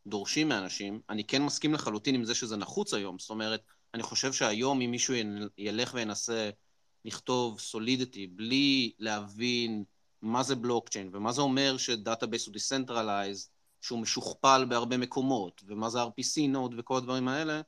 דורשים 0.06 0.48
מאנשים. 0.48 1.00
אני 1.10 1.24
כן 1.24 1.42
מסכים 1.42 1.74
לחלוטין 1.74 2.14
עם 2.14 2.24
זה 2.24 2.34
שזה 2.34 2.56
נחוץ 2.56 2.94
היום. 2.94 3.18
זאת 3.18 3.30
אומרת, 3.30 3.62
אני 3.94 4.02
חושב 4.02 4.32
שהיום 4.32 4.80
אם 4.80 4.90
מישהו 4.90 5.14
ילך 5.58 5.94
וינסה 5.94 6.50
לכתוב 7.04 7.60
Solidity 7.60 8.26
בלי 8.26 8.92
להבין 8.98 9.84
מה 10.22 10.42
זה 10.42 10.54
בלוקצ'יין 10.54 11.10
ומה 11.12 11.32
זה 11.32 11.40
אומר 11.40 11.76
ש 11.76 11.90
database 11.90 12.46
הוא 12.46 12.52
decentralized, 12.52 13.48
שהוא 13.80 13.98
משוכפל 13.98 14.66
בהרבה 14.68 14.96
מקומות, 14.96 15.62
ומה 15.66 15.90
זה 15.90 16.02
RPC 16.02 16.48
node 16.48 16.74
וכל 16.78 16.96
הדברים 16.96 17.28
האלה, 17.28 17.60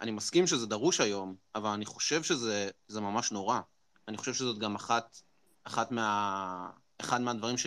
אני 0.00 0.10
מסכים 0.10 0.46
שזה 0.46 0.66
דרוש 0.66 1.00
היום, 1.00 1.36
אבל 1.54 1.70
אני 1.70 1.84
חושב 1.84 2.22
שזה 2.22 3.00
ממש 3.00 3.32
נורא. 3.32 3.60
אני 4.08 4.16
חושב 4.16 4.34
שזאת 4.34 4.58
גם 4.58 4.74
אחת, 4.74 5.20
אחת 5.64 5.90
מה, 5.90 6.70
אחד 7.00 7.20
מהדברים 7.20 7.58
ש, 7.58 7.66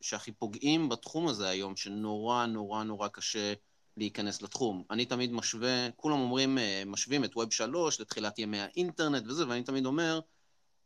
שהכי 0.00 0.32
פוגעים 0.32 0.88
בתחום 0.88 1.28
הזה 1.28 1.48
היום, 1.48 1.76
שנורא 1.76 2.46
נורא 2.46 2.82
נורא 2.82 3.08
קשה 3.08 3.52
להיכנס 3.96 4.42
לתחום. 4.42 4.84
אני 4.90 5.04
תמיד 5.06 5.32
משווה, 5.32 5.90
כולם 5.96 6.20
אומרים, 6.20 6.58
אה, 6.58 6.82
משווים 6.86 7.24
את 7.24 7.36
ווב 7.36 7.52
3 7.52 8.00
לתחילת 8.00 8.38
ימי 8.38 8.60
האינטרנט 8.60 9.22
וזה, 9.26 9.48
ואני 9.48 9.62
תמיד 9.62 9.86
אומר, 9.86 10.20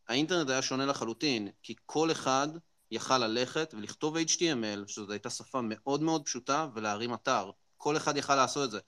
האינטרנט 0.09 0.51
היה 0.51 0.63
שונה 0.63 0.87
לחלוטין, 0.87 1.49
כי 1.63 1.75
כל 1.87 2.11
אחד 2.11 2.49
יכל 2.91 3.19
ללכת 3.19 3.75
ולכתוב 3.77 4.17
HTML, 4.17 4.87
שזו 4.87 5.13
הייתה 5.13 5.31
שפה 5.31 5.61
מאוד 5.63 6.03
מאוד 6.03 6.25
פשוטה, 6.25 6.69
ולהרים 6.75 7.15
אתר. 7.15 7.51
כל 7.77 7.97
אחד 7.97 8.17
יכל 8.17 8.35
לעשות 8.35 8.65
את 8.65 8.71
זה. 8.71 8.81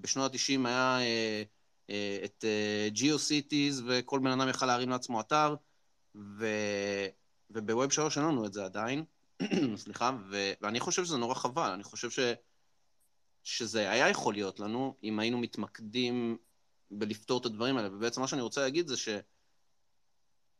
בשנות 0.00 0.34
ה-90 0.34 0.68
היה 0.68 0.98
אה, 1.00 1.42
אה, 1.90 2.18
את 2.24 2.44
אה, 2.44 2.88
GeoCities, 2.94 3.82
וכל 3.86 4.18
בן 4.18 4.40
אדם 4.40 4.48
יכל 4.48 4.66
להרים 4.66 4.90
לעצמו 4.90 5.20
אתר, 5.20 5.54
ו... 6.14 6.46
ובווב 7.50 7.92
3 7.92 8.18
אין 8.18 8.26
לנו 8.26 8.46
את 8.46 8.52
זה 8.52 8.64
עדיין, 8.64 9.04
סליחה, 9.76 10.10
ו... 10.30 10.52
ואני 10.60 10.80
חושב 10.80 11.04
שזה 11.04 11.16
נורא 11.16 11.34
חבל, 11.34 11.70
אני 11.70 11.84
חושב 11.84 12.10
ש... 12.10 12.18
שזה 13.46 13.90
היה 13.90 14.08
יכול 14.08 14.34
להיות 14.34 14.60
לנו, 14.60 14.96
אם 15.02 15.18
היינו 15.18 15.38
מתמקדים 15.38 16.38
בלפתור 16.90 17.40
את 17.40 17.46
הדברים 17.46 17.76
האלה, 17.76 17.88
ובעצם 17.92 18.20
מה 18.20 18.28
שאני 18.28 18.42
רוצה 18.42 18.60
להגיד 18.60 18.86
זה 18.86 18.96
ש... 18.96 19.08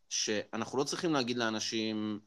שאנחנו 0.09 0.79
לא 0.79 0.85
צריכים 0.85 1.13
להגיד 1.13 1.37
לאנשים, 1.37 2.21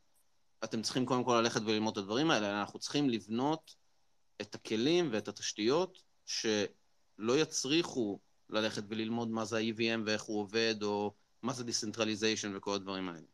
אתם 0.64 0.82
צריכים 0.82 1.06
קודם 1.06 1.24
כל 1.24 1.40
ללכת 1.42 1.62
וללמוד 1.62 1.92
את 1.92 1.98
הדברים 1.98 2.32
האלה, 2.32 2.50
אלא 2.50 2.60
אנחנו 2.60 2.80
צריכים 2.80 3.10
לבנות 3.10 3.76
את 4.42 4.56
הכלים 4.56 5.10
ואת 5.12 5.28
התשתיות 5.28 6.02
שלא 6.26 7.38
יצריכו 7.38 8.20
ללכת 8.50 8.84
וללמוד 8.88 9.30
מה 9.30 9.46
זה 9.46 9.58
ה-EVM 9.58 10.00
ואיך 10.06 10.22
הוא 10.22 10.40
עובד, 10.40 10.76
או 10.82 11.14
מה 11.42 11.54
זה 11.54 11.64
Decentralization 11.64 12.58
וכל 12.58 12.74
הדברים 12.74 13.10
האלה. 13.10 13.28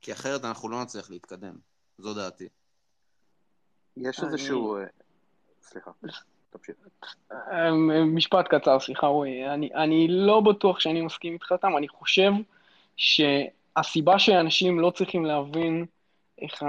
כי 0.00 0.12
אחרת 0.12 0.44
אנחנו 0.44 0.68
לא 0.68 0.82
נצליח 0.82 1.10
להתקדם. 1.10 1.54
זו 1.98 2.14
דעתי. 2.14 2.48
יש 3.96 4.20
איזשהו... 4.24 4.76
אה, 4.76 4.84
סליחה, 5.62 5.90
אמ, 7.52 8.14
משפט 8.14 8.48
קצר, 8.48 8.80
סליחה 8.80 9.06
רועי. 9.06 9.48
אני, 9.48 9.70
אני 9.74 10.06
לא 10.08 10.40
בטוח 10.40 10.80
שאני 10.80 11.00
מסכים 11.00 11.32
איתך, 11.32 11.54
תם, 11.60 11.76
אני 11.76 11.88
חושב 11.88 12.32
שהסיבה 12.96 14.18
שאנשים 14.18 14.80
לא 14.80 14.90
צריכים 14.90 15.24
להבין 15.24 15.86
איך, 16.42 16.62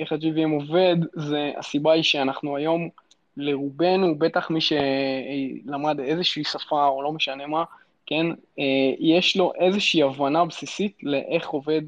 איך 0.00 0.12
ה-GVM 0.12 0.50
עובד, 0.52 0.96
זה 1.12 1.52
הסיבה 1.58 1.92
היא 1.92 2.02
שאנחנו 2.02 2.56
היום, 2.56 2.88
לרובנו, 3.36 4.18
בטח 4.18 4.50
מי 4.50 4.60
שלמד 4.60 6.00
איזושהי 6.00 6.44
שפה 6.44 6.86
או 6.86 7.02
לא 7.02 7.12
משנה 7.12 7.46
מה, 7.46 7.64
כן, 8.06 8.26
אה, 8.58 8.94
יש 8.98 9.36
לו 9.36 9.52
איזושהי 9.58 10.02
הבנה 10.02 10.44
בסיסית 10.44 10.96
לאיך 11.02 11.48
עובד, 11.48 11.82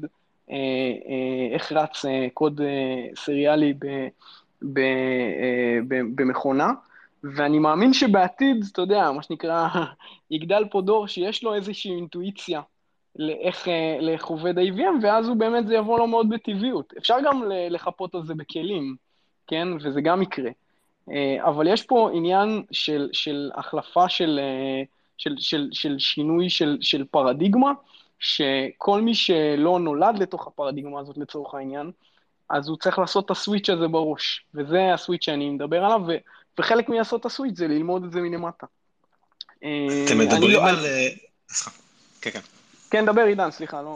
אה, 0.51 0.55
אה, 1.07 1.53
איך 1.53 1.71
רץ 1.71 2.05
קוד 2.33 2.61
סריאלי 3.15 3.73
ב, 3.73 3.85
ב, 4.73 4.79
ב, 5.87 5.95
במכונה, 6.15 6.71
ואני 7.33 7.59
מאמין 7.59 7.93
שבעתיד, 7.93 8.65
אתה 8.71 8.81
יודע, 8.81 9.11
מה 9.11 9.23
שנקרא, 9.23 9.67
יגדל 10.31 10.63
פה 10.71 10.81
דור 10.81 11.07
שיש 11.07 11.43
לו 11.43 11.53
איזושהי 11.53 11.91
אינטואיציה 11.91 12.61
לאיך, 13.15 13.67
אה, 13.67 13.97
לאיך 14.01 14.25
עובד 14.25 14.57
ה-EVM, 14.57 15.03
ואז 15.03 15.27
הוא 15.27 15.37
באמת, 15.37 15.67
זה 15.67 15.75
יבוא 15.75 15.99
לו 15.99 16.07
מאוד 16.07 16.29
בטבעיות. 16.29 16.93
אפשר 16.97 17.15
גם 17.25 17.43
לחפות 17.69 18.15
על 18.15 18.25
זה 18.25 18.35
בכלים, 18.35 18.95
כן? 19.47 19.67
וזה 19.81 20.01
גם 20.01 20.21
יקרה. 20.21 20.51
אה, 21.11 21.37
אבל 21.39 21.67
יש 21.67 21.83
פה 21.83 22.09
עניין 22.13 22.63
של, 22.71 23.09
של 23.13 23.51
החלפה 23.55 24.09
של, 24.09 24.39
אה, 24.41 24.83
של, 25.17 25.35
של, 25.39 25.69
של 25.71 25.99
שינוי 25.99 26.49
של, 26.49 26.77
של 26.81 27.05
פרדיגמה, 27.11 27.71
שכל 28.19 29.01
מי 29.01 29.15
שלא 29.15 29.79
נולד 29.79 30.19
לתוך 30.19 30.47
הפרדיגמה 30.47 30.99
הזאת 30.99 31.17
לצורך 31.17 31.53
העניין, 31.53 31.91
אז 32.49 32.69
הוא 32.69 32.77
צריך 32.77 32.99
לעשות 32.99 33.25
את 33.25 33.31
הסוויץ' 33.31 33.69
הזה 33.69 33.87
בראש, 33.87 34.45
וזה 34.53 34.93
הסוויץ' 34.93 35.23
שאני 35.23 35.49
מדבר 35.49 35.85
עליו, 35.85 36.01
וחלק 36.59 36.89
מלעשות 36.89 37.21
את 37.21 37.25
הסוויץ' 37.25 37.57
זה 37.57 37.67
ללמוד 37.67 38.03
את 38.03 38.11
זה 38.11 38.21
מלמטה. 38.21 38.65
אתם 39.57 40.17
מדברים 40.17 40.51
לא- 40.51 40.69
על... 40.69 40.85
כן, 42.21 42.29
כן. 42.31 42.39
כן, 42.89 43.05
דבר 43.05 43.21
עידן, 43.21 43.51
סליחה, 43.51 43.81
לא... 43.81 43.95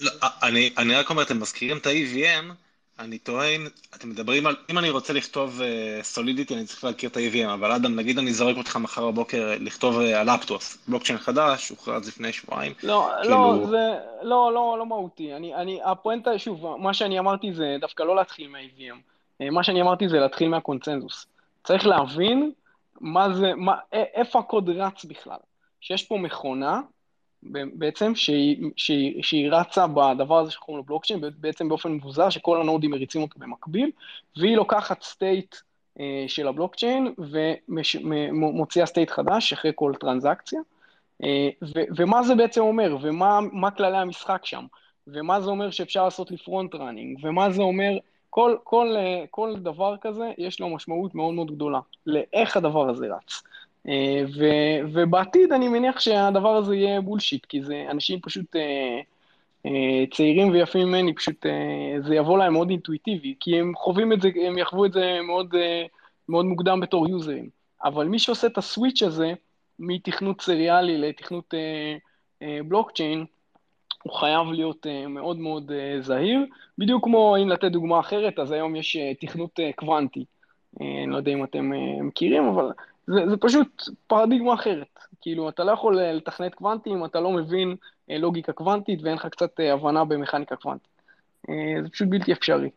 לא, 0.00 0.10
אני, 0.42 0.70
אני 0.78 0.94
רק 0.94 1.10
אומר, 1.10 1.22
אתם 1.22 1.40
מזכירים 1.40 1.76
את 1.76 1.86
ה-EVM, 1.86 2.52
אני 2.98 3.18
טוען, 3.18 3.66
אתם 3.94 4.10
מדברים 4.10 4.46
על, 4.46 4.56
אם 4.70 4.78
אני 4.78 4.90
רוצה 4.90 5.12
לכתוב 5.12 5.60
סולידיטי, 6.02 6.54
uh, 6.54 6.56
אני 6.56 6.66
צריך 6.66 6.84
להכיר 6.84 7.10
את 7.10 7.16
ה-EVM, 7.16 7.52
אבל 7.54 7.72
אדם, 7.72 7.96
נגיד 7.96 8.18
אני 8.18 8.32
זורק 8.32 8.56
אותך 8.56 8.76
מחר 8.76 9.10
בבוקר 9.10 9.52
לכתוב 9.60 10.00
uh, 10.00 10.02
על 10.02 10.28
אפטוס, 10.28 10.78
בלוקצ'יין 10.88 11.18
חדש, 11.18 11.68
הוכרז 11.68 12.08
לפני 12.08 12.32
שבועיים. 12.32 12.72
לא, 12.82 13.10
כאילו... 13.22 13.34
לא, 13.34 13.66
זה, 13.70 13.98
לא, 14.22 14.52
לא, 14.54 14.76
לא 14.78 14.86
מהותי. 14.86 15.34
אני, 15.34 15.54
אני, 15.54 15.80
הפואנטה, 15.84 16.38
שוב, 16.38 16.76
מה 16.76 16.94
שאני 16.94 17.18
אמרתי 17.18 17.52
זה 17.52 17.76
דווקא 17.80 18.02
לא 18.02 18.16
להתחיל 18.16 18.48
מה-EVM. 18.48 18.96
אה, 19.40 19.50
מה 19.50 19.64
שאני 19.64 19.82
אמרתי 19.82 20.08
זה 20.08 20.18
להתחיל 20.18 20.48
מהקונצנזוס. 20.48 21.26
צריך 21.64 21.86
להבין 21.86 22.52
מה 23.00 23.34
זה, 23.34 23.54
מה, 23.54 23.76
איפה 23.92 24.38
הקוד 24.38 24.70
רץ 24.70 25.04
בכלל. 25.04 25.38
שיש 25.80 26.02
פה 26.02 26.16
מכונה 26.16 26.80
בעצם, 27.74 28.14
שהיא, 28.14 28.70
שהיא, 28.76 29.22
שהיא 29.22 29.50
רצה 29.50 29.86
בדבר 29.86 30.38
הזה 30.38 30.50
שקוראים 30.50 30.76
לו 30.78 30.84
בלוקצ'יין, 30.84 31.20
בעצם 31.36 31.68
באופן 31.68 31.92
מבוזר, 31.92 32.30
שכל 32.30 32.60
הנודים 32.60 32.90
מריצים 32.90 33.22
אותו 33.22 33.40
במקביל, 33.40 33.90
והיא 34.36 34.56
לוקחת 34.56 35.02
state 35.02 35.56
אה, 36.00 36.24
של 36.26 36.48
הבלוקצ'יין 36.48 37.14
ומוציאה 37.18 38.86
state 38.86 39.10
חדש 39.10 39.52
אחרי 39.52 39.72
כל 39.74 39.92
טרנזקציה. 40.00 40.60
אה, 41.24 41.48
ו, 41.62 41.80
ומה 41.96 42.22
זה 42.22 42.34
בעצם 42.34 42.60
אומר, 42.60 42.96
ומה 43.02 43.70
כללי 43.76 43.98
המשחק 43.98 44.40
שם, 44.44 44.64
ומה 45.06 45.40
זה 45.40 45.50
אומר 45.50 45.70
שאפשר 45.70 46.04
לעשות 46.04 46.30
לי 46.30 46.36
front 46.36 46.74
running, 46.74 47.18
ומה 47.22 47.50
זה 47.50 47.62
אומר, 47.62 47.98
כל, 48.30 48.56
כל, 48.64 48.94
אה, 48.96 49.24
כל 49.30 49.54
דבר 49.56 49.96
כזה 50.00 50.32
יש 50.38 50.60
לו 50.60 50.68
משמעות 50.68 51.14
מאוד 51.14 51.34
מאוד 51.34 51.50
גדולה, 51.50 51.80
לאיך 52.06 52.56
הדבר 52.56 52.88
הזה 52.90 53.06
רץ. 53.06 53.42
אה, 53.88 54.22
ו, 54.38 54.44
ובעתיד 54.92 55.52
אני 55.52 55.68
מניח 55.68 56.00
שהדבר 56.00 56.56
הזה 56.56 56.76
יהיה 56.76 57.00
bullshit, 57.00 57.46
כי 57.46 57.62
זה 57.62 57.86
אנשים 57.90 58.20
פשוט 58.20 58.56
אה, 58.56 59.00
צעירים 60.12 60.50
ויפים 60.50 60.88
ממני, 60.88 61.14
פשוט 61.14 61.46
זה 62.06 62.14
יבוא 62.14 62.38
להם 62.38 62.52
מאוד 62.52 62.70
אינטואיטיבי, 62.70 63.34
כי 63.40 63.60
הם 63.60 63.72
חווים 63.76 64.12
את 64.12 64.20
זה, 64.20 64.28
הם 64.46 64.58
יחוו 64.58 64.84
את 64.84 64.92
זה 64.92 65.18
מאוד, 65.26 65.54
מאוד 66.28 66.46
מוקדם 66.46 66.80
בתור 66.80 67.08
יוזרים. 67.08 67.48
אבל 67.84 68.06
מי 68.06 68.18
שעושה 68.18 68.46
את 68.46 68.58
ה 68.58 68.64
switch 68.64 69.02
הזה, 69.02 69.32
מתכנות 69.78 70.40
סריאלי 70.40 70.98
לתכנות 70.98 71.54
בלוקצ'יין, 72.40 73.24
הוא 74.02 74.12
חייב 74.12 74.46
להיות 74.46 74.86
מאוד 75.08 75.38
מאוד 75.38 75.72
זהיר. 76.00 76.46
בדיוק 76.78 77.04
כמו, 77.04 77.36
אם 77.42 77.48
לתת 77.48 77.70
דוגמה 77.70 78.00
אחרת, 78.00 78.38
אז 78.38 78.52
היום 78.52 78.76
יש 78.76 78.96
תכנות 79.20 79.60
קוונטי. 79.76 80.24
אני 80.80 81.06
לא 81.06 81.16
יודע 81.16 81.32
אם 81.32 81.44
אתם 81.44 81.70
מכירים, 82.00 82.48
אבל 82.48 82.72
זה, 83.06 83.30
זה 83.30 83.36
פשוט 83.36 83.82
פרדיגמה 84.06 84.54
אחרת. 84.54 84.98
כאילו, 85.20 85.48
אתה 85.48 85.64
לא 85.64 85.72
יכול 85.72 86.00
לתכנת 86.00 86.54
קוונטי 86.54 86.90
אם 86.90 87.04
אתה 87.04 87.20
לא 87.20 87.30
מבין 87.30 87.76
לוגיקה 88.08 88.52
קוונטית 88.52 89.00
ואין 89.02 89.14
לך 89.14 89.26
קצת 89.26 89.60
הבנה 89.60 90.04
במכניקה 90.04 90.56
קוונטית. 90.56 91.02
זה 91.82 91.88
פשוט 91.92 92.08
בלתי 92.08 92.32
אפשרי. 92.32 92.70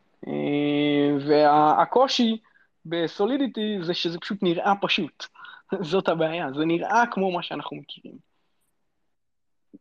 והקושי 1.20 2.38
בסולידיטי 2.86 3.78
זה 3.82 3.94
שזה 3.94 4.20
פשוט 4.20 4.44
נראה 4.44 4.74
פשוט. 4.82 5.26
זאת 5.92 6.10
הבעיה, 6.10 6.52
זה 6.54 6.66
נראה 6.66 7.04
כמו 7.12 7.32
מה 7.32 7.44
שאנחנו 7.44 7.78
מכירים. 7.78 8.18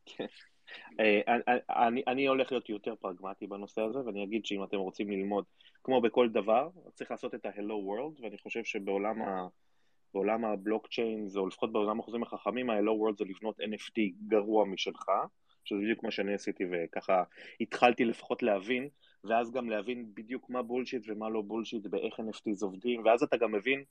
כן. 0.07 0.25
אה, 0.25 0.50
אני, 1.71 2.03
אני 2.07 2.27
הולך 2.27 2.53
להיות 2.53 2.69
יותר 2.69 2.95
פרגמטי 3.01 3.47
בנושא 3.47 3.81
הזה, 3.81 3.99
ואני 4.07 4.25
אגיד 4.25 4.47
שאם 4.47 4.65
אתם 4.65 4.77
רוצים 4.77 5.11
ללמוד, 5.11 5.45
כמו 5.85 6.01
בכל 6.01 6.29
דבר, 6.29 6.69
צריך 6.95 7.11
לעשות 7.11 7.35
את 7.35 7.47
ה-Hello 7.47 7.59
World, 7.89 8.23
ואני 8.23 8.39
חושב 8.39 8.65
שבעולם 8.65 9.23
ה... 9.23 9.47
בעולם 10.15 10.45
הבלוקצ'יין, 10.45 11.27
או 11.37 11.47
לפחות 11.47 11.73
בעולם 11.73 12.01
החוזים 12.01 12.23
החכמים, 12.23 12.71
ה-Hello 12.71 12.85
World 12.85 13.19
זה 13.19 13.25
לבנות 13.25 13.61
NFT 13.61 14.27
גרוע 14.29 14.65
משלך, 14.65 15.07
שזה 15.65 15.81
בדיוק 15.81 16.03
מה 16.03 16.11
שאני 16.11 16.35
עשיתי, 16.35 16.65
וככה 16.71 17.23
התחלתי 17.61 18.05
לפחות 18.05 18.43
להבין, 18.43 18.89
ואז 19.25 19.51
גם 19.51 19.71
להבין 19.71 20.07
בדיוק 20.15 20.51
מה 20.51 20.63
בולשיט 20.63 21.03
ומה 21.09 21.29
לא 21.29 21.43
בולשיט, 21.43 21.87
ואיך 21.91 22.21
NFTs 22.21 22.63
עובדים, 22.63 23.03
ואז 23.05 23.23
אתה 23.23 23.37
גם 23.37 23.53
מבין 23.53 23.85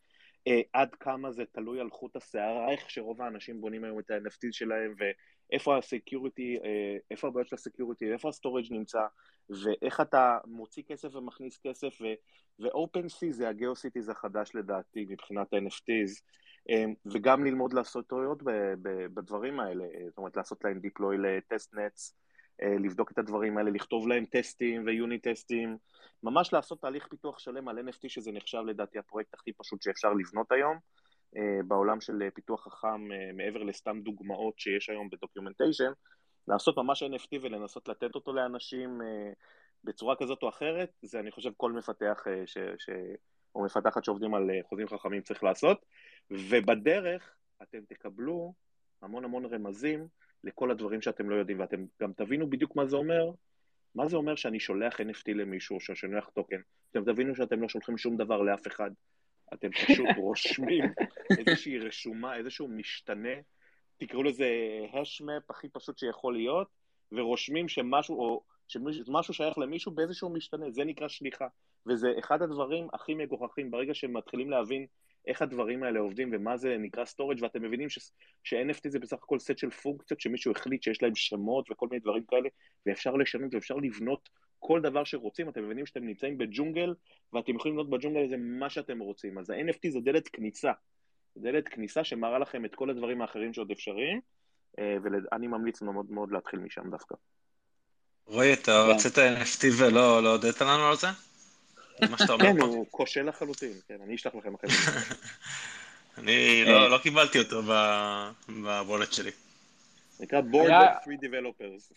אה, 0.48 0.62
עד 0.74 0.96
כמה 0.96 1.32
זה 1.32 1.44
תלוי 1.52 1.80
על 1.80 1.90
חוט 1.90 2.16
השערה, 2.16 2.72
איך 2.72 2.90
שרוב 2.90 3.22
האנשים 3.22 3.62
בונים 3.62 3.84
היום 3.84 4.00
את 4.00 4.12
ה-NFT 4.12 4.48
שלהם, 4.52 4.94
ואיפה 5.50 5.78
ה 5.78 5.86
security, 5.86 6.58
אה, 6.64 6.98
איפה 7.12 7.28
הבעיות 7.28 7.48
של 7.48 7.56
ה 7.56 7.62
security, 7.62 8.14
איפה 8.14 8.30
ה 8.30 8.34
storage 8.34 8.66
נמצא, 8.72 9.02
ואיך 9.50 10.02
אתה 10.02 10.38
מוציא 10.46 10.84
כסף 10.88 11.16
ומכניס 11.16 11.60
כסף, 11.64 12.02
ו-OpenSea 12.60 13.32
זה 13.32 13.50
ה 13.50 13.56
GeoCities 13.56 14.10
החדש 14.10 14.52
לדעתי 14.56 15.06
מבחינת 15.10 15.54
ה-NFTs, 15.54 16.22
אה, 16.70 16.86
וגם 17.06 17.46
ללמוד 17.46 17.74
לעשות 17.74 18.08
טעויות 18.08 18.44
בדברים 19.14 19.60
האלה, 19.60 19.84
אה, 19.84 20.10
זאת 20.10 20.18
אומרת 20.18 20.38
לעשות 20.38 20.64
להם 20.64 20.80
deploy 20.80 21.18
ל 21.18 21.76
testnets, 21.76 22.16
לבדוק 22.80 23.12
את 23.12 23.18
הדברים 23.18 23.58
האלה, 23.58 23.72
לכתוב 23.72 24.08
להם 24.08 24.26
טסטים 24.26 24.86
ויוני 24.86 25.20
טסטים, 25.20 25.78
ממש 26.24 26.54
לעשות 26.54 26.82
תהליך 26.82 27.08
פיתוח 27.08 27.40
שלם 27.40 27.68
על 27.68 27.80
NFT, 27.80 28.10
שזה 28.10 28.32
נחשב 28.32 28.62
לדעתי 28.66 29.00
הפרויקט 29.00 29.34
הכי 29.34 29.54
פשוט 29.54 29.82
שאפשר 29.82 30.14
לבנות 30.14 30.52
היום, 30.52 30.78
בעולם 31.68 32.02
של 32.02 32.30
פיתוח 32.34 32.64
חכם, 32.64 33.12
אה, 33.12 33.32
מעבר 33.34 33.64
לסתם 33.64 34.02
דוגמאות 34.02 34.60
שיש 34.60 34.90
היום 34.90 35.10
בדוקיומנטיישן, 35.10 35.92
לעשות 36.48 36.78
ממש 36.78 37.04
NFT 37.04 37.38
ולנסות 37.42 37.88
לתת 37.88 38.16
אותו 38.16 38.34
לאנשים 38.34 39.02
בצורה 39.84 40.16
כזאת 40.16 40.44
או 40.44 40.50
אחרת, 40.50 40.92
זה 41.02 41.20
אני 41.20 41.32
חושב 41.32 41.52
כל 41.58 41.72
מפתח 41.72 42.26
ש... 42.46 42.58
ש... 42.78 42.90
או 43.56 43.64
מפתחת 43.64 44.04
שעובדים 44.04 44.34
על 44.34 44.50
חוזים 44.70 44.88
חכמים 44.88 45.22
צריך 45.22 45.44
לעשות, 45.44 45.86
ובדרך 46.32 47.36
אתם 47.64 47.80
תקבלו 47.88 48.54
המון 49.02 49.24
המון 49.24 49.46
רמזים 49.46 50.08
לכל 50.44 50.72
הדברים 50.72 51.02
שאתם 51.02 51.30
לא 51.30 51.36
יודעים, 51.36 51.60
ואתם 51.60 51.86
גם 52.02 52.14
תבינו 52.14 52.50
בדיוק 52.50 52.76
מה 52.76 52.86
זה 52.86 52.96
אומר, 52.96 53.32
מה 53.96 54.08
זה 54.08 54.18
אומר 54.18 54.36
שאני 54.36 54.60
שולח 54.60 55.02
NFT 55.02 55.34
למישהו, 55.36 55.80
שאני 55.80 55.96
שולח 55.96 56.30
טוקן. 56.30 56.62
אתם 56.92 57.04
תבינו 57.04 57.36
שאתם 57.36 57.62
לא 57.62 57.70
שולחים 57.70 57.98
שום 57.98 58.18
דבר 58.18 58.42
לאף 58.42 58.68
אחד. 58.68 58.92
אתם 59.54 59.70
פשוט 59.72 60.08
רושמים 60.18 60.84
איזושהי 61.38 61.80
רשומה, 61.80 62.36
איזשהו 62.36 62.68
משתנה, 62.68 63.36
תקראו 63.98 64.24
לזה 64.24 64.50
השמפ 64.94 65.50
הכי 65.50 65.70
פשוט 65.70 65.98
שיכול 65.98 66.34
להיות, 66.34 66.68
ורושמים 67.12 67.68
שמשהו, 67.68 68.20
או 68.20 68.44
שמשהו 68.68 69.34
שייך 69.34 69.58
למישהו 69.58 69.92
באיזשהו 69.92 70.30
משתנה, 70.30 70.72
זה 70.72 70.84
נקרא 70.84 71.08
שליחה. 71.08 71.48
וזה 71.88 72.08
אחד 72.20 72.42
הדברים 72.42 72.88
הכי 72.94 73.14
מגוחכים, 73.14 73.72
ברגע 73.72 73.94
שהם 73.94 74.18
מתחילים 74.18 74.50
להבין 74.50 74.86
איך 75.28 75.42
הדברים 75.42 75.84
האלה 75.84 76.00
עובדים 76.00 76.30
ומה 76.34 76.58
זה 76.58 76.78
נקרא 76.80 77.04
storage, 77.04 77.42
ואתם 77.42 77.62
מבינים 77.62 77.90
ש-NFT 78.44 78.90
זה 78.90 79.00
בסך 79.00 79.18
הכל 79.24 79.40
סט 79.40 79.58
של 79.58 79.70
פונקציות 79.70 80.20
שמישהו 80.20 80.52
החליט 80.52 80.84
שיש 80.84 81.04
להם 81.04 81.16
שמות 81.16 81.72
וכל 81.72 81.88
מיני 81.92 82.00
דברים 82.00 82.24
כאלה, 82.24 82.50
ואפשר 82.86 83.16
לשנות 83.16 83.54
ואפשר 83.54 83.76
לבנות 83.76 84.30
כל 84.60 84.82
דבר 84.82 85.04
שרוצים, 85.04 85.50
אתם 85.50 85.66
מבינים 85.66 85.86
שאתם 85.86 86.06
נמצאים 86.06 86.38
בג'ונגל, 86.38 86.94
ואתם 87.34 87.56
יכולים 87.56 87.78
לבנות 87.78 87.90
בג'ונגל 87.90 88.24
הזה 88.24 88.36
מה 88.38 88.70
שאתם 88.70 89.00
רוצים. 89.00 89.38
אז 89.38 89.50
ה-NFT 89.50 89.90
זה 89.90 90.00
דלת 90.00 90.28
כניסה, 90.28 90.72
דלת 91.38 91.68
כניסה 91.68 92.04
שמראה 92.04 92.40
לכם 92.40 92.66
את 92.66 92.76
כל 92.76 92.90
הדברים 92.90 93.22
האחרים 93.22 93.54
שעוד 93.54 93.72
אפשריים, 93.72 94.22
אה, 94.80 94.98
ואני 95.04 95.48
ממליץ 95.48 95.82
מאוד 95.82 96.12
מאוד 96.12 96.32
להתחיל 96.32 96.60
משם 96.60 96.90
דווקא. 96.92 97.16
רועי, 98.26 98.54
אתה 98.54 98.86
כן. 98.88 98.96
רצית 98.96 99.18
NFT 99.18 99.66
ולא 99.78 100.24
לא 100.24 100.32
הודית 100.32 100.62
לנו 100.62 100.88
על 100.88 100.96
זה? 100.96 101.08
מה 102.10 102.18
שאתה 102.18 102.34
אומר 102.34 102.46
כן, 102.46 102.62
הוא 102.62 102.86
כושל 102.92 103.30
לחלוטין, 103.30 103.74
כן, 103.88 103.98
אני 104.04 104.16
אשלח 104.16 104.36
לכם 104.36 104.54
אחרי 104.56 104.70
זה. 104.70 104.76
אני 106.18 106.66
לא, 106.66 106.92
לא 106.92 106.98
קיבלתי 106.98 107.40
אותו 107.40 107.62
בוולט 108.48 109.14
שלי. 109.14 109.32
נקרא 110.20 110.42
board 110.42 110.70
of 110.70 111.06
free 111.06 111.26
developers. 111.26 111.94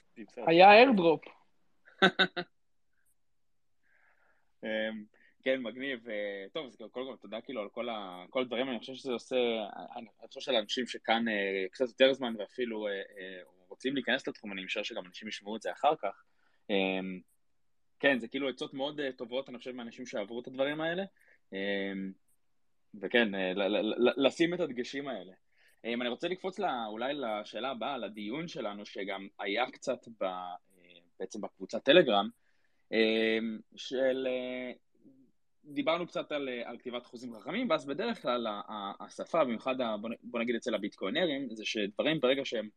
היה 0.47 0.73
איירדרופ. 0.73 1.25
אמ, 4.65 5.05
כן, 5.43 5.63
מגניב. 5.63 6.09
אה, 6.09 6.47
טוב, 6.53 6.67
אז 6.67 6.77
קודם 6.91 7.07
כל 7.07 7.17
תודה 7.21 7.41
כאילו 7.41 7.63
על 7.63 7.69
כל 8.31 8.41
הדברים, 8.41 8.69
אני 8.69 8.79
חושב 8.79 8.95
שזה 8.95 9.13
עושה, 9.13 9.37
אני 9.97 10.07
חושב 10.29 10.41
שלאנשים 10.41 10.87
שכאן 10.87 11.29
אה, 11.29 11.65
קצת 11.71 11.89
יותר 11.89 12.13
זמן 12.13 12.35
ואפילו 12.39 12.89
אה, 12.89 12.93
רוצים 13.69 13.95
להיכנס 13.95 14.29
לתחום, 14.29 14.53
אני 14.53 14.65
משער 14.65 14.83
שגם 14.83 15.07
אנשים 15.07 15.29
ישמעו 15.29 15.57
את 15.57 15.63
זה 15.63 15.73
אחר 15.73 15.97
כך. 16.03 16.25
אמ, 16.71 17.21
כן, 18.01 18.19
זה 18.19 18.29
כאילו 18.29 18.49
עצות 18.49 18.75
מאוד 18.75 19.01
טובות, 19.17 19.49
אני 19.49 19.59
חושב, 19.59 19.73
מאנשים 19.73 20.07
שעברו 20.07 20.41
את 20.41 20.47
הדברים 20.47 20.81
האלה. 20.81 21.05
Um, 21.51 22.13
וכן, 23.01 23.29
לשים 24.17 24.55
את 24.55 24.61
הדגשים 24.61 25.09
האלה. 25.09 25.33
אני 25.85 26.09
רוצה 26.09 26.29
לקפוץ 26.29 26.59
לה, 26.59 26.87
אולי 26.87 27.15
לשאלה 27.15 27.71
הבאה, 27.71 27.99
לדיון 27.99 28.49
שלנו, 28.49 28.87
שגם 28.87 29.29
היה 29.39 29.71
קצת 29.71 30.09
ב, 30.21 30.25
בעצם 31.21 31.41
בקבוצת 31.41 31.85
טלגרם, 31.85 32.29
um, 32.93 32.97
של... 33.77 34.27
Uh, 34.27 34.79
דיברנו 35.65 36.07
קצת 36.07 36.33
על, 36.33 36.49
על 36.65 36.79
כתיבת 36.79 37.07
חוזים 37.07 37.35
חכמים, 37.35 37.71
ואז 37.71 37.87
בדרך 37.87 38.23
כלל 38.23 38.47
השפה, 39.01 39.45
במיוחד, 39.45 39.81
ה, 39.81 39.97
בוא 40.23 40.41
נגיד 40.41 40.55
אצל 40.55 40.75
הביטקוינרים, 40.75 41.55
זה 41.55 41.65
שדברים 41.65 42.21
ברגע 42.21 42.45
שהם 42.45 42.69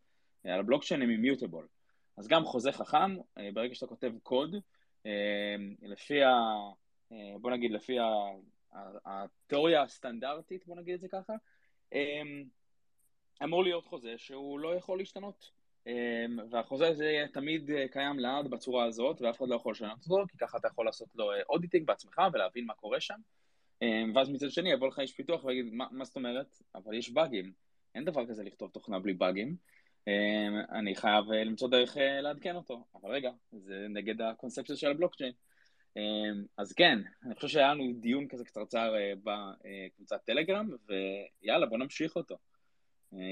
על 0.43 0.59
הבלוקצ'יין 0.59 1.01
הם 1.01 1.09
אימיוטבול. 1.09 1.67
אז 2.17 2.27
גם 2.27 2.45
חוזה 2.45 2.71
חכם, 2.71 3.15
ברגע 3.53 3.75
שאתה 3.75 3.87
כותב 3.87 4.11
קוד, 4.23 4.55
אמ, 5.05 5.75
לפי 5.81 6.23
ה... 6.23 6.31
אה, 7.11 7.37
בוא 7.41 7.51
נגיד, 7.51 7.71
לפי 7.71 7.99
ה... 7.99 8.05
התיאוריה 9.05 9.81
הסטנדרטית, 9.81 10.65
בוא 10.65 10.75
נגיד 10.75 10.93
את 10.93 11.01
זה 11.01 11.07
ככה, 11.07 11.33
אמ, 11.93 12.43
אמור 13.43 13.63
להיות 13.63 13.85
חוזה 13.85 14.17
שהוא 14.17 14.59
לא 14.59 14.75
יכול 14.75 14.97
להשתנות. 14.97 15.51
אמ, 15.87 16.39
והחוזה 16.51 16.87
הזה 16.87 17.25
תמיד 17.33 17.71
אה, 17.71 17.87
קיים 17.87 18.19
לעד 18.19 18.47
בצורה 18.47 18.85
הזאת, 18.85 19.21
ואף 19.21 19.37
אחד 19.37 19.49
לא 19.49 19.55
יכול 19.55 19.71
לשנות 19.71 19.97
אותו, 20.09 20.23
כי 20.27 20.37
ככה 20.37 20.57
אתה 20.57 20.67
יכול 20.67 20.85
לעשות 20.85 21.07
לו 21.15 21.31
אודיטינג 21.49 21.89
אה, 21.89 21.93
בעצמך 21.93 22.21
ולהבין 22.33 22.65
מה 22.65 22.73
קורה 22.73 22.99
שם. 22.99 23.19
ואז 24.15 24.29
מצד 24.29 24.51
שני 24.51 24.71
יבוא 24.71 24.87
לך 24.87 24.99
איש 24.99 25.13
פיתוח 25.13 25.45
ויגיד, 25.45 25.73
מה, 25.73 25.85
מה 25.91 26.05
זאת 26.05 26.15
אומרת? 26.15 26.61
אבל 26.75 26.93
יש 26.93 27.09
באגים. 27.09 27.51
אין 27.95 28.05
דבר 28.05 28.25
כזה 28.27 28.43
לכתוב 28.43 28.69
תוכנה 28.69 28.99
בלי 28.99 29.13
באגים. 29.13 29.55
אמ, 30.07 30.59
אני 30.71 30.95
חייב 30.95 31.31
אה, 31.31 31.43
למצוא 31.43 31.69
דרך 31.69 31.97
לעדכן 32.21 32.55
אותו. 32.55 32.83
אבל 32.95 33.11
רגע, 33.11 33.31
זה 33.51 33.87
נגד 33.89 34.21
הקונספציה 34.21 34.75
של 34.75 34.91
הבלוקצ'יין. 34.91 35.31
אמ, 35.97 36.45
אז 36.57 36.73
כן, 36.73 36.99
אני 37.25 37.35
חושב 37.35 37.47
שהיה 37.47 37.73
לנו 37.73 37.93
דיון 37.93 38.27
כזה 38.27 38.45
קצרצר 38.45 38.93
בקבוצת 39.23 40.21
טלגרם, 40.25 40.69
ויאללה, 40.87 41.65
בוא 41.65 41.77
נמשיך 41.77 42.15
אותו. 42.15 42.37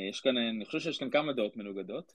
יש 0.10 0.22
כאן, 0.22 0.38
אני 0.38 0.66
חושב 0.66 0.80
שיש 0.80 0.98
כאן 0.98 1.10
כמה 1.10 1.34
דעות 1.34 1.58
מנוגדות. 1.58 2.14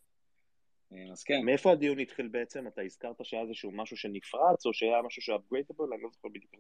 אמ, 0.93 1.13
אז 1.13 1.25
כן. 1.25 1.45
מאיפה 1.45 1.73
הדיון 1.73 1.99
התחיל 1.99 2.29
בעצם? 2.29 2.67
אתה 2.67 2.83
הזכרת 2.83 3.17
שהיה 3.23 3.43
איזשהו 3.43 3.73
משהו 3.73 3.97
שנפרץ, 3.97 4.67
או 4.67 4.75
שהיה 4.75 5.03
משהו 5.03 5.23
ש-upgradable? 5.23 5.95
אני 5.95 6.03
לא 6.03 6.09
זוכר 6.13 6.29
בדיוק 6.29 6.53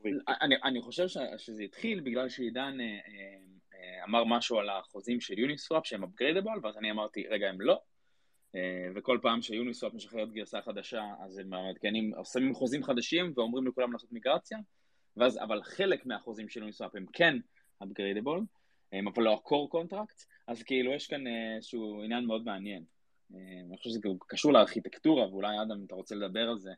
אני, 0.43 0.55
אני 0.65 0.81
חושב 0.81 1.09
ש, 1.09 1.17
שזה 1.37 1.63
התחיל 1.63 2.01
בגלל 2.01 2.29
שעידן 2.29 2.77
אמר 4.05 4.25
משהו 4.25 4.59
על 4.59 4.69
החוזים 4.71 5.21
של 5.21 5.39
יוניסוואפ 5.39 5.87
שהם 5.87 6.05
upgradable, 6.05 6.61
ואז 6.63 6.77
אני 6.79 6.91
אמרתי, 6.91 7.27
רגע, 7.29 7.49
הם 7.49 7.61
לא. 7.61 7.81
אה, 8.55 8.89
וכל 8.95 9.19
פעם 9.23 9.43
שיוניסוואפ 9.43 9.95
משחררת 9.95 10.33
גרסה 10.33 10.63
חדשה, 10.63 11.03
אז 11.25 11.39
הם 11.39 11.49
מעדכנים, 11.49 12.13
שמים 12.33 12.55
חוזים 12.55 12.83
חדשים 12.83 13.33
ואומרים 13.37 13.67
לכולם 13.67 13.93
לעשות 13.93 14.13
מיגרציה, 14.13 14.59
ואז, 15.17 15.39
אבל 15.39 15.63
חלק 15.63 16.07
מהחוזים 16.07 16.49
של 16.49 16.61
יוניסוואפ 16.61 16.95
הם 16.95 17.07
כן 17.13 17.37
upgradable, 17.85 18.41
אבל 19.15 19.23
לא 19.23 19.33
ה-core 19.33 19.77
contract, 19.77 20.25
אז 20.47 20.63
כאילו 20.63 20.93
יש 20.93 21.07
כאן 21.07 21.27
אה, 21.27 21.57
איזשהו 21.57 22.03
עניין 22.03 22.25
מאוד 22.25 22.45
מעניין. 22.45 22.85
אה, 23.35 23.41
אני 23.69 23.77
חושב 23.77 23.91
שזה 23.91 24.01
קשור 24.27 24.53
לארכיטקטורה, 24.53 25.29
ואולי 25.29 25.63
אדם, 25.63 25.85
אתה 25.87 25.95
רוצה 25.95 26.15
לדבר 26.15 26.49
על 26.49 26.59
זה, 26.59 26.71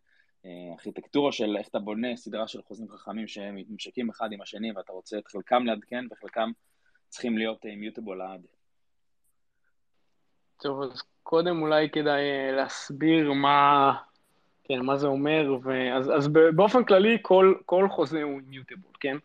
ארכיטקטורה 0.72 1.32
של 1.32 1.57
איך 1.57 1.68
אתה 1.68 1.78
בונה 1.78 2.16
סדרה 2.16 2.48
של 2.48 2.62
חוזים 2.62 2.88
חכמים 2.88 3.28
שהם 3.28 3.57
מתממשקים 3.57 4.11
אחד 4.11 4.32
עם 4.32 4.40
השני, 4.40 4.72
ואתה 4.72 4.92
רוצה 4.92 5.18
את 5.18 5.28
חלקם 5.28 5.66
לעדכן 5.66 6.05
וחלקם 6.11 6.51
צריכים 7.09 7.38
להיות 7.38 7.64
מיוטבול 7.64 8.18
לעד. 8.18 8.46
טוב, 10.62 10.82
אז 10.82 11.03
קודם 11.22 11.62
אולי 11.62 11.90
כדאי 11.90 12.20
אה, 12.20 12.53
להסביר 12.53 13.32
מה, 13.32 13.92
כן, 14.64 14.80
מה 14.80 14.96
זה 14.96 15.07
אומר, 15.07 15.59
ו... 15.62 15.92
אז, 15.96 16.11
אז 16.16 16.28
באופן 16.28 16.84
כללי 16.84 17.18
כל, 17.22 17.55
כל 17.66 17.88
חוזה 17.88 18.22
הוא 18.22 18.40
אימיוטבול, 18.40 18.92
כן? 19.01 19.16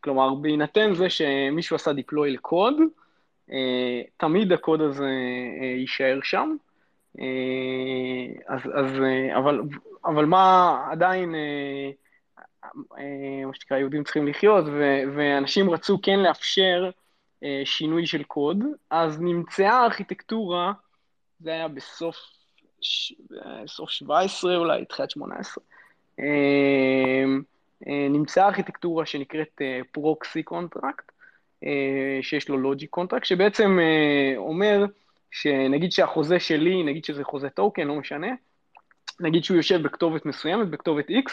כלומר, 0.00 0.34
בהינתן 0.34 0.94
זה 0.94 1.10
שמישהו 1.10 1.76
עשה 1.76 1.92
דיפלוי 1.92 2.30
לקוד, 2.30 2.74
אה, 3.52 4.02
תמיד 4.16 4.52
הקוד 4.52 4.80
הזה 4.80 5.10
אה, 5.60 5.66
יישאר 5.66 6.18
שם. 6.22 6.56
אז, 8.46 8.60
אז, 8.74 8.86
אבל, 9.36 9.60
אבל 10.04 10.24
מה 10.24 10.76
עדיין, 10.90 11.34
מה 13.46 13.54
שנקרא, 13.54 13.78
יהודים 13.78 14.04
צריכים 14.04 14.26
לחיות, 14.26 14.64
ו, 14.66 15.02
ואנשים 15.16 15.70
רצו 15.70 15.98
כן 16.02 16.18
לאפשר 16.18 16.90
שינוי 17.64 18.06
של 18.06 18.22
קוד, 18.22 18.58
אז 18.90 19.20
נמצאה 19.20 19.84
ארכיטקטורה, 19.84 20.72
זה 21.40 21.50
היה 21.50 21.68
בסוף. 21.68 22.16
סוף 23.66 23.90
17 23.90 24.56
אולי, 24.56 24.84
תחילת 24.84 25.10
18. 25.10 25.64
נמצאה 27.86 28.46
ארכיטקטורה 28.46 29.06
שנקראת 29.06 29.60
proxy 29.92 30.42
contract, 30.42 31.12
שיש 32.22 32.48
לו 32.48 32.58
logic 32.58 32.90
contract, 32.90 33.24
שבעצם 33.24 33.78
אה, 33.80 34.34
אומר 34.36 34.84
שנגיד 35.30 35.92
שהחוזה 35.92 36.40
שלי, 36.40 36.82
נגיד 36.82 37.04
שזה 37.04 37.24
חוזה 37.24 37.50
טוקן, 37.50 37.86
לא 37.86 37.94
משנה, 37.94 38.28
נגיד 39.20 39.44
שהוא 39.44 39.56
יושב 39.56 39.82
בכתובת 39.82 40.26
מסוימת, 40.26 40.68
בכתובת 40.68 41.10
X, 41.10 41.32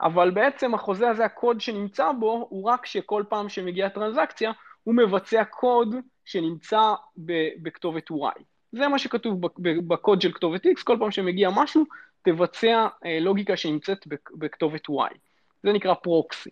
אבל 0.00 0.30
בעצם 0.30 0.74
החוזה 0.74 1.08
הזה, 1.08 1.24
הקוד 1.24 1.60
שנמצא 1.60 2.12
בו, 2.12 2.46
הוא 2.50 2.64
רק 2.64 2.86
שכל 2.86 3.24
פעם 3.28 3.48
שמגיעה 3.48 3.90
טרנזקציה, 3.90 4.52
הוא 4.84 4.94
מבצע 4.94 5.44
קוד 5.44 5.94
שנמצא 6.24 6.94
בכתובת 7.62 8.10
Y. 8.10 8.42
זה 8.72 8.88
מה 8.88 8.98
שכתוב 8.98 9.40
בקוד 9.88 10.20
של 10.20 10.32
כתובת 10.32 10.66
X, 10.66 10.82
כל 10.84 10.96
פעם 11.00 11.10
שמגיע 11.10 11.50
משהו, 11.50 11.84
תבצע 12.22 12.86
אה, 13.04 13.18
לוגיקה 13.20 13.56
שנמצאת 13.56 14.06
בכתובת 14.34 14.88
Y. 14.88 15.14
זה 15.62 15.72
נקרא 15.72 15.94
פרוקסי. 15.94 16.50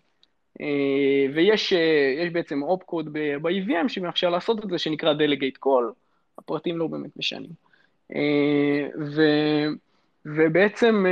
אה, 0.61 1.33
ויש 1.33 1.73
אה, 1.73 2.29
בעצם 2.31 2.63
אופ 2.63 2.83
קוד 2.83 3.13
ב-EVM 3.13 3.87
שמאפשר 3.87 4.29
לעשות 4.29 4.65
את 4.65 4.69
זה, 4.69 4.77
שנקרא 4.77 5.13
Delegate 5.13 5.57
Call, 5.65 6.02
הפרטים 6.37 6.77
לא 6.77 6.87
באמת 6.87 7.17
משנים. 7.17 7.49
ו, 8.99 9.21
ובעצם 10.25 11.05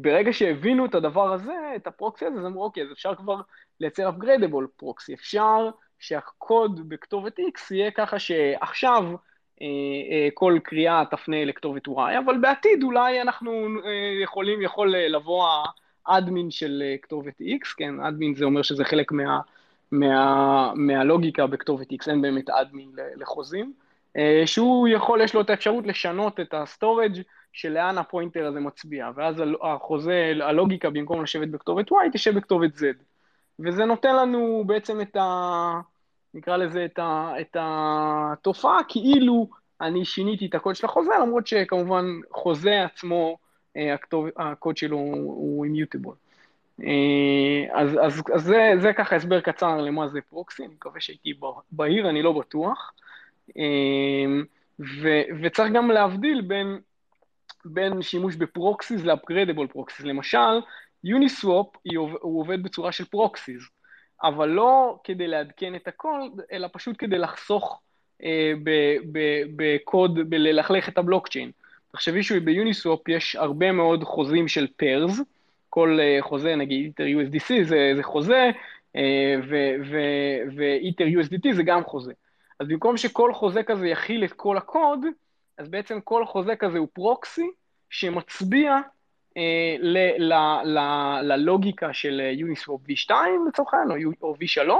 ברגע 0.00 0.32
שהבינו 0.32 0.86
את 0.86 0.94
הדבר 0.94 1.32
הזה, 1.32 1.72
את 1.76 1.86
הפרוקסי 1.86 2.26
הזה, 2.26 2.38
אז 2.38 2.46
אמרו, 2.46 2.64
אוקיי, 2.64 2.82
אז 2.82 2.92
אפשר 2.92 3.14
כבר 3.14 3.40
לייצר 3.80 4.10
upgradable 4.10 4.66
proxy, 4.76 5.14
אפשר 5.14 5.70
שהקוד 5.98 6.88
בכתובת 6.88 7.38
X 7.38 7.74
יהיה 7.74 7.90
ככה 7.90 8.18
שעכשיו 8.18 9.02
אה, 9.62 9.66
אה, 10.10 10.28
כל 10.34 10.58
קריאה 10.62 11.02
תפנה 11.10 11.44
לכתובת 11.44 11.88
Y, 11.88 12.18
אבל 12.24 12.38
בעתיד 12.40 12.82
אולי 12.82 13.20
אנחנו 13.20 13.66
אה, 13.84 14.22
יכולים, 14.22 14.62
יכול 14.62 14.94
לבוא 14.96 15.48
האדמין 16.06 16.50
של 16.50 16.82
כתובת 17.02 17.40
X, 17.40 17.74
כן, 17.76 18.00
אדמין 18.00 18.34
זה 18.34 18.44
אומר 18.44 18.62
שזה 18.62 18.84
חלק 18.84 19.12
מה, 19.12 19.40
מה, 19.98 20.72
מהלוגיקה 20.74 21.46
בכתובת 21.46 21.92
X, 21.92 22.10
אין 22.10 22.22
באמת 22.22 22.50
אדמין 22.50 22.90
לחוזים, 23.16 23.72
שהוא 24.46 24.88
יכול, 24.88 25.20
יש 25.20 25.34
לו 25.34 25.40
את 25.40 25.50
האפשרות 25.50 25.86
לשנות 25.86 26.40
את 26.40 26.54
ה 26.54 26.62
storage 26.62 27.20
שלאן 27.52 27.98
ה 27.98 28.04
pointer 28.04 28.46
הזה 28.46 28.60
מצביע, 28.60 29.10
ואז 29.14 29.42
החוזה, 29.62 30.32
הלוגיקה 30.40 30.90
במקום 30.90 31.22
לשבת 31.22 31.48
בכתובת 31.48 31.92
Y 31.92 31.94
תשב 32.12 32.34
בכתובת 32.34 32.70
Z. 32.74 32.82
וזה 33.58 33.84
נותן 33.84 34.16
לנו 34.16 34.64
בעצם 34.66 35.00
את 35.00 35.16
ה... 35.16 35.80
נקרא 36.34 36.56
לזה 36.56 36.84
את, 36.84 36.98
ה, 36.98 37.32
את 37.40 37.56
התופעה, 37.60 38.78
כאילו 38.88 39.48
אני 39.80 40.04
שיניתי 40.04 40.46
את 40.46 40.54
הקוד 40.54 40.76
של 40.76 40.86
החוזה, 40.86 41.12
למרות 41.22 41.46
שכמובן 41.46 42.04
חוזה 42.32 42.84
עצמו, 42.84 43.36
אה, 43.76 43.94
הקוד 44.36 44.76
שלו 44.76 44.96
הוא 44.96 45.64
immutable. 45.64 46.14
אה, 46.82 47.80
אז, 47.80 47.98
אז, 48.02 48.22
אז 48.34 48.42
זה, 48.42 48.72
זה 48.80 48.92
ככה 48.92 49.16
הסבר 49.16 49.40
קצר 49.40 49.76
למה 49.76 50.08
זה 50.08 50.20
proxy, 50.20 50.64
אני 50.64 50.74
מקווה 50.74 51.00
שהייתי 51.00 51.32
בהיר, 51.72 52.10
אני 52.10 52.22
לא 52.22 52.32
בטוח. 52.32 52.92
אה, 53.58 54.42
ו, 54.80 55.08
וצריך 55.42 55.72
גם 55.72 55.90
להבדיל 55.90 56.40
בין, 56.40 56.78
בין 57.64 58.02
שימוש 58.02 58.36
ב 58.36 58.44
proxies 58.44 59.02
ל 59.04 59.10
upgradable 59.10 59.66
proxies. 59.66 60.06
למשל, 60.06 60.60
Uniswap 61.04 61.76
הוא 62.20 62.40
עובד 62.40 62.62
בצורה 62.62 62.92
של 62.92 63.04
proxies. 63.04 63.68
אבל 64.22 64.48
לא 64.48 64.98
כדי 65.04 65.26
לעדכן 65.26 65.74
את 65.74 65.88
הקוד, 65.88 66.40
אלא 66.52 66.68
פשוט 66.72 66.96
כדי 66.98 67.18
לחסוך 67.18 67.80
אה, 68.24 68.52
בקוד, 69.56 70.30
בללכלך 70.30 70.88
את 70.88 70.98
הבלוקצ'יין. 70.98 71.50
תחשבי 71.92 72.22
שב 72.22 72.48
Uniswap 72.48 73.08
יש 73.08 73.36
הרבה 73.36 73.72
מאוד 73.72 74.04
חוזים 74.04 74.48
של 74.48 74.66
pairs, 74.76 75.20
כל 75.74 75.98
אה, 76.00 76.18
חוזה, 76.20 76.56
נגיד 76.56 76.84
Ether 76.84 77.04
USDC 77.04 77.64
זה, 77.64 77.92
זה 77.96 78.02
חוזה, 78.02 78.50
אה, 78.96 79.34
ו 80.56 80.64
Ether 80.64 81.04
USDT 81.04 81.54
זה 81.54 81.62
גם 81.62 81.84
חוזה. 81.84 82.12
אז 82.60 82.68
במקום 82.68 82.96
שכל 82.96 83.34
חוזה 83.34 83.62
כזה 83.62 83.88
יכיל 83.88 84.24
את 84.24 84.32
כל 84.32 84.56
הקוד, 84.56 85.00
אז 85.58 85.68
בעצם 85.68 86.00
כל 86.00 86.26
חוזה 86.26 86.56
כזה 86.56 86.78
הוא 86.78 86.88
proxy 86.92 87.50
שמצביע 87.90 88.76
אה, 89.36 89.76
ללוגיקה 91.22 91.92
של 91.92 92.20
Uniswap 92.32 92.80
V2 92.88 93.10
לצורך 93.48 93.74
העניין, 93.74 94.12
או 94.22 94.34
V3, 94.34 94.70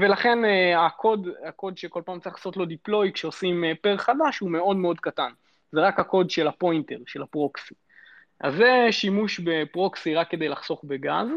ולכן 0.00 0.44
אה, 0.44 0.86
הקוד, 0.86 1.28
הקוד 1.44 1.78
שכל 1.78 2.02
פעם 2.04 2.20
צריך 2.20 2.36
לעשות 2.36 2.56
לו 2.56 2.64
deploy 2.64 3.12
כשעושים 3.12 3.64
pair 3.80 3.92
אה, 3.92 3.98
חדש 3.98 4.38
הוא 4.38 4.50
מאוד 4.50 4.76
מאוד 4.76 5.00
קטן. 5.00 5.30
זה 5.72 5.80
רק 5.80 6.00
הקוד 6.00 6.30
של 6.30 6.48
ה 6.48 6.54
pointer, 6.54 6.98
של 7.06 7.22
ה 7.22 7.29
proxy. 7.29 7.74
אז 8.40 8.54
זה 8.54 8.86
שימוש 8.90 9.40
ב 9.40 9.52
proxy 9.52 10.14
רק 10.14 10.30
כדי 10.30 10.48
לחסוך 10.48 10.84
בגז, 10.84 11.28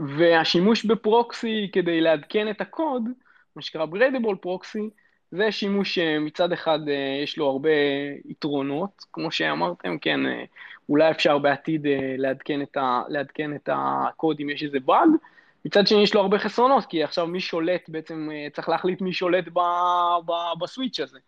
והשימוש 0.00 0.84
ב 0.84 0.98
proxy 0.98 1.70
כדי 1.72 2.00
לעדכן 2.00 2.50
את 2.50 2.60
הקוד, 2.60 3.02
מה 3.56 3.62
שנקרא 3.62 3.84
upgradable 3.84 4.36
proxy, 4.36 4.90
זה 5.30 5.52
שימוש 5.52 5.94
שמצד 5.94 6.52
אחד 6.52 6.78
אה, 6.88 7.20
יש 7.22 7.38
לו 7.38 7.46
הרבה 7.50 7.70
יתרונות, 8.24 9.04
כמו 9.12 9.30
שאמרתם, 9.30 9.98
כן, 9.98 10.26
אה, 10.26 10.44
אולי 10.88 11.10
אפשר 11.10 11.38
בעתיד 11.38 11.86
אה, 11.86 12.14
לעדכן 12.18 12.62
את, 12.62 12.76
ה, 12.76 13.02
לעדכן 13.08 13.54
את 13.54 13.68
הקוד 13.72 14.40
אם 14.40 14.50
יש 14.50 14.62
איזה 14.62 14.80
באג, 14.80 15.08
מצד 15.64 15.86
שני 15.86 16.02
יש 16.02 16.14
לו 16.14 16.20
הרבה 16.20 16.38
חסרונות, 16.38 16.84
כי 16.86 17.02
עכשיו 17.02 17.26
מי 17.26 17.40
שולט, 17.40 17.88
בעצם 17.88 18.28
צריך 18.52 18.68
להחליט 18.68 19.00
מי 19.00 19.12
שולט 19.12 19.44
ב, 19.52 19.58
ב, 20.26 20.32
ב-switch 20.60 21.00
הזה, 21.00 21.18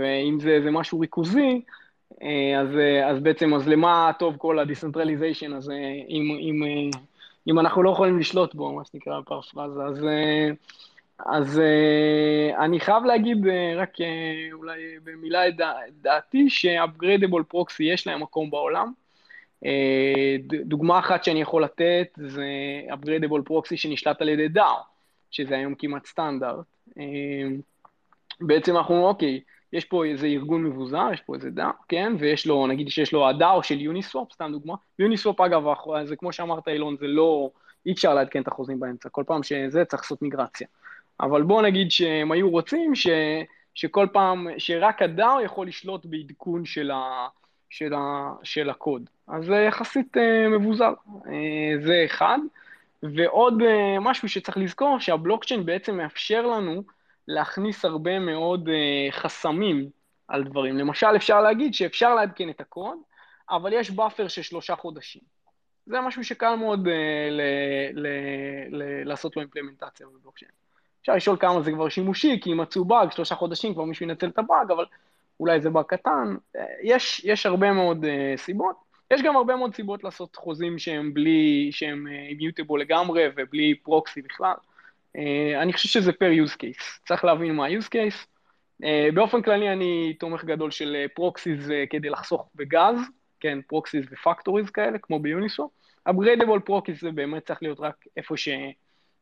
ואם 0.00 0.38
זה, 0.40 0.60
זה 0.62 0.70
משהו 0.70 1.00
ריכוזי, 1.00 1.62
אז, 2.58 2.68
אז 3.04 3.20
בעצם, 3.20 3.54
אז 3.54 3.68
למה 3.68 4.10
טוב 4.18 4.36
כל 4.36 4.58
ה-decentralization 4.58 5.52
הזה, 5.52 5.74
אם, 6.08 6.38
אם, 6.40 6.90
אם 7.48 7.58
אנחנו 7.58 7.82
לא 7.82 7.90
יכולים 7.90 8.18
לשלוט 8.18 8.54
בו, 8.54 8.72
מה 8.72 8.84
שנקרא 8.84 9.20
פרפרזה, 9.20 9.82
אז... 9.82 10.06
אז 11.26 11.62
אני 12.58 12.80
חייב 12.80 13.04
להגיד 13.04 13.38
רק 13.76 13.94
אולי 14.52 14.80
במילה 15.04 15.48
את 15.48 15.56
דע, 15.56 15.72
דעתי 16.02 16.50
ש-upgradable 16.50 17.54
proxy 17.54 17.82
יש 17.82 18.06
להם 18.06 18.22
מקום 18.22 18.50
בעולם. 18.50 18.92
דוגמה 20.64 20.98
אחת 20.98 21.24
שאני 21.24 21.40
יכול 21.40 21.64
לתת 21.64 22.08
זה 22.16 22.46
upgradable 22.88 23.50
proxy 23.50 23.76
שנשלט 23.76 24.22
על 24.22 24.28
ידי 24.28 24.60
DAO, 24.60 24.82
שזה 25.30 25.56
היום 25.56 25.74
כמעט 25.74 26.06
סטנדרט. 26.06 26.64
בעצם 28.40 28.76
אנחנו 28.76 29.06
אוקיי, 29.06 29.40
יש 29.72 29.84
פה 29.84 30.04
איזה 30.04 30.26
ארגון 30.26 30.64
מבוזר, 30.64 31.08
יש 31.12 31.20
פה 31.20 31.34
איזה 31.34 31.50
DAO, 31.56 31.84
כן, 31.88 32.12
ויש 32.18 32.46
לו, 32.46 32.66
נגיד 32.66 32.88
שיש 32.88 33.12
לו 33.12 33.28
ה-DAO 33.28 33.62
של 33.62 33.80
יוניסוופ, 33.80 34.32
סתם 34.32 34.52
דוגמה. 34.52 34.74
יוניסוופ, 34.98 35.40
אגב, 35.40 35.62
זה 36.04 36.16
כמו 36.16 36.32
שאמרת, 36.32 36.68
אילון, 36.68 36.96
זה 36.96 37.06
לא, 37.06 37.50
אי 37.86 37.92
אפשר 37.92 38.14
לעדכן 38.14 38.42
את 38.42 38.48
החוזים 38.48 38.80
באמצע, 38.80 39.08
כל 39.08 39.24
פעם 39.26 39.42
שזה 39.42 39.84
צריך 39.84 40.02
לעשות 40.02 40.22
מיגרציה. 40.22 40.66
אבל 41.20 41.42
בואו 41.42 41.62
נגיד 41.62 41.90
שהם 41.90 42.32
היו 42.32 42.50
רוצים 42.50 42.94
ש, 42.94 43.06
שכל 43.74 44.06
פעם, 44.12 44.46
שרק 44.58 45.02
הדר 45.02 45.36
יכול 45.44 45.66
לשלוט 45.66 46.06
בעדכון 46.06 46.64
של, 46.64 46.90
ה, 46.90 47.28
של, 47.70 47.94
ה, 47.94 48.32
של 48.42 48.70
הקוד. 48.70 49.10
אז 49.28 49.44
זה 49.44 49.56
יחסית 49.56 50.16
uh, 50.16 50.48
מבוזר, 50.48 50.92
uh, 51.06 51.28
זה 51.80 52.02
אחד. 52.04 52.38
ועוד 53.02 53.62
uh, 53.62 54.00
משהו 54.00 54.28
שצריך 54.28 54.56
לזכור, 54.56 54.98
שהבלוקצ'יין 54.98 55.66
בעצם 55.66 55.96
מאפשר 55.96 56.46
לנו 56.46 56.82
להכניס 57.28 57.84
הרבה 57.84 58.18
מאוד 58.18 58.68
uh, 58.68 59.12
חסמים 59.12 59.90
על 60.28 60.44
דברים. 60.44 60.78
למשל, 60.78 61.16
אפשר 61.16 61.40
להגיד 61.40 61.74
שאפשר 61.74 62.14
לעדכן 62.14 62.50
את 62.50 62.60
הקוד, 62.60 62.98
אבל 63.50 63.72
יש 63.72 63.90
buffer 63.90 64.28
של 64.28 64.42
שלושה 64.42 64.76
חודשים. 64.76 65.22
זה 65.86 66.00
משהו 66.00 66.24
שקל 66.24 66.54
מאוד 66.54 66.86
uh, 66.86 66.90
ל- 67.30 67.40
ל- 67.94 68.76
ל- 68.76 69.08
לעשות 69.08 69.36
לו 69.36 69.42
אימפלמנטציה 69.42 70.06
בבלוקצ'יין. 70.06 70.50
אפשר 71.00 71.14
לשאול 71.14 71.36
כמה 71.40 71.60
זה 71.60 71.72
כבר 71.72 71.88
שימושי, 71.88 72.40
כי 72.42 72.52
אם 72.52 72.60
מצאו 72.60 72.84
באג, 72.84 73.12
שלושה 73.12 73.34
חודשים 73.34 73.74
כבר 73.74 73.84
מישהו 73.84 74.06
ינצל 74.06 74.28
את 74.28 74.38
הבאג, 74.38 74.70
אבל 74.70 74.84
אולי 75.40 75.60
זה 75.60 75.70
באג 75.70 75.84
קטן. 75.84 76.36
יש, 76.82 77.24
יש 77.24 77.46
הרבה 77.46 77.72
מאוד 77.72 78.04
סיבות. 78.36 78.76
יש 79.10 79.22
גם 79.22 79.36
הרבה 79.36 79.56
מאוד 79.56 79.74
סיבות 79.74 80.04
לעשות 80.04 80.36
חוזים 80.36 80.78
שהם 80.78 81.14
בלי, 81.14 81.68
שהם 81.72 82.06
immutable 82.06 82.80
uh, 82.80 82.84
לגמרי 82.84 83.26
ובלי 83.36 83.74
proxy 83.74 84.22
בכלל. 84.22 84.54
Uh, 85.16 85.62
אני 85.62 85.72
חושב 85.72 85.88
שזה 85.88 86.12
per 86.12 86.30
use 86.46 86.52
case. 86.52 87.00
צריך 87.08 87.24
להבין 87.24 87.54
מה 87.54 87.66
ה-use 87.66 87.88
case. 87.88 88.26
Uh, 88.82 89.14
באופן 89.14 89.42
כללי 89.42 89.72
אני 89.72 90.14
תומך 90.18 90.44
גדול 90.44 90.70
של 90.70 91.06
proxies 91.14 91.66
uh, 91.66 91.72
כדי 91.90 92.10
לחסוך 92.10 92.50
בגז, 92.54 92.96
כן, 93.40 93.58
proxies 93.66 94.06
ו-factories 94.10 94.70
כאלה, 94.70 94.98
כמו 94.98 95.20
ביוניסוואפ. 95.20 95.70
upgradable 96.08 96.60
proxies 96.64 97.00
זה 97.00 97.10
באמת 97.10 97.46
צריך 97.46 97.62
להיות 97.62 97.80
רק 97.80 98.04
איפה, 98.16 98.36
ש... 98.36 98.48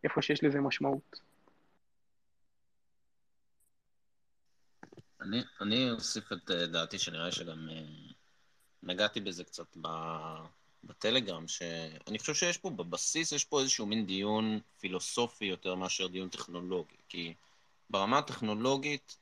איפה 0.05 0.23
שיש 0.23 0.45
לזה 0.45 0.61
משמעות. 0.61 1.21
אני, 5.21 5.43
אני 5.61 5.91
אוסיף 5.91 6.33
את 6.33 6.51
דעתי, 6.51 6.99
שנראה 6.99 7.33
שגם 7.33 7.69
נגעתי 8.83 9.21
בזה 9.21 9.45
קצת 9.45 9.77
בטלגרם, 10.85 11.49
שאני 11.49 12.19
חושב 12.19 12.35
שיש 12.35 12.59
פה, 12.59 12.71
בבסיס 12.71 13.33
יש 13.33 13.45
פה 13.45 13.61
איזשהו 13.61 13.87
מין 13.87 14.07
דיון 14.07 14.61
פילוסופי 14.81 15.45
יותר 15.45 15.75
מאשר 15.75 16.07
דיון 16.07 16.29
טכנולוגי, 16.29 16.97
כי 17.09 17.35
ברמה 17.91 18.19
הטכנולוגית, 18.19 19.17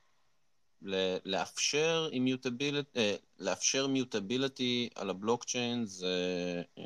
לאפשר 1.25 2.09
אימיוטביליטי, 2.13 2.99
אה, 2.99 3.17
לאפשר 3.39 3.87
מיוטביליטי 3.87 4.89
על 4.95 5.11
הבלוקצ'יין 5.11 5.85
זה, 5.85 6.63
אה, 6.79 6.85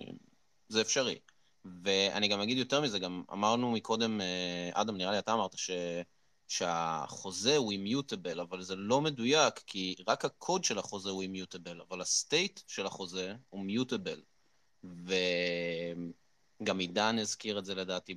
זה 0.68 0.80
אפשרי. 0.80 1.18
ואני 1.82 2.28
גם 2.28 2.40
אגיד 2.40 2.58
יותר 2.58 2.80
מזה, 2.80 2.98
גם 2.98 3.22
אמרנו 3.32 3.70
מקודם, 3.72 4.20
אה, 4.20 4.70
אדם, 4.72 4.96
נראה 4.96 5.12
לי 5.12 5.18
אתה 5.18 5.32
אמרת 5.32 5.58
ש... 5.58 5.70
שהחוזה 6.48 7.56
הוא 7.56 7.72
אימיוטבל, 7.72 8.40
אבל 8.40 8.62
זה 8.62 8.76
לא 8.76 9.00
מדויק, 9.00 9.58
כי 9.66 9.94
רק 10.08 10.24
הקוד 10.24 10.64
של 10.64 10.78
החוזה 10.78 11.10
הוא 11.10 11.22
אימיוטבל, 11.22 11.80
אבל 11.80 12.00
הסטייט 12.00 12.60
של 12.66 12.86
החוזה 12.86 13.34
הוא 13.50 13.60
מיוטבל. 13.64 14.20
וגם 14.84 16.78
עידן 16.78 17.18
הזכיר 17.18 17.58
את 17.58 17.64
זה 17.64 17.74
לדעתי 17.74 18.14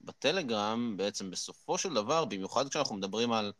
בטלגרם, 0.00 0.96
בעצם 0.96 1.30
בסופו 1.30 1.78
של 1.78 1.94
דבר, 1.94 2.24
במיוחד 2.24 2.68
כשאנחנו 2.68 2.96
מדברים 2.96 3.32
על, 3.32 3.52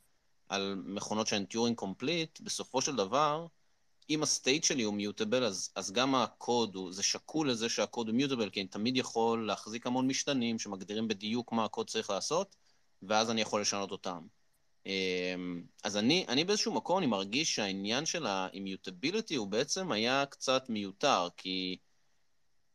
על 0.48 0.82
מכונות 0.84 1.26
שהן 1.26 1.44
Turing 1.44 1.76
complete, 1.76 2.40
בסופו 2.40 2.80
של 2.80 2.96
דבר, 2.96 3.46
אם 4.10 4.22
ה-state 4.22 4.64
שלי 4.64 4.82
הוא 4.82 4.94
mutable, 4.94 5.44
אז, 5.44 5.70
אז 5.74 5.92
גם 5.92 6.14
הקוד, 6.14 6.74
הוא, 6.74 6.92
זה 6.92 7.02
שקול 7.02 7.50
לזה 7.50 7.68
שהקוד 7.68 8.08
הוא 8.08 8.16
mutable, 8.16 8.50
כי 8.50 8.60
אני 8.60 8.68
תמיד 8.68 8.96
יכול 8.96 9.46
להחזיק 9.46 9.86
המון 9.86 10.06
משתנים 10.06 10.58
שמגדירים 10.58 11.08
בדיוק 11.08 11.52
מה 11.52 11.64
הקוד 11.64 11.90
צריך 11.90 12.10
לעשות, 12.10 12.56
ואז 13.02 13.30
אני 13.30 13.40
יכול 13.40 13.60
לשנות 13.60 13.90
אותם. 13.90 14.26
אמ, 14.86 15.62
אז 15.84 15.96
אני, 15.96 16.24
אני 16.28 16.44
באיזשהו 16.44 16.74
מקום, 16.74 16.98
אני 16.98 17.06
מרגיש 17.06 17.54
שהעניין 17.54 18.06
של 18.06 18.26
ה-immutability 18.26 19.34
הוא 19.34 19.48
בעצם 19.48 19.92
היה 19.92 20.26
קצת 20.26 20.64
מיותר, 20.68 21.28
כי, 21.36 21.76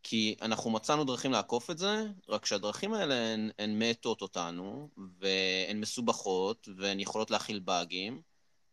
כי 0.03 0.35
אנחנו 0.41 0.69
מצאנו 0.69 1.03
דרכים 1.03 1.31
לעקוף 1.31 1.71
את 1.71 1.77
זה, 1.77 2.05
רק 2.29 2.45
שהדרכים 2.45 2.93
האלה 2.93 3.15
הן, 3.15 3.49
הן 3.59 3.79
מאטות 3.79 4.21
אותנו, 4.21 4.89
והן 5.19 5.79
מסובכות, 5.79 6.67
והן 6.77 6.99
יכולות 6.99 7.31
להכיל 7.31 7.59
באגים, 7.59 8.21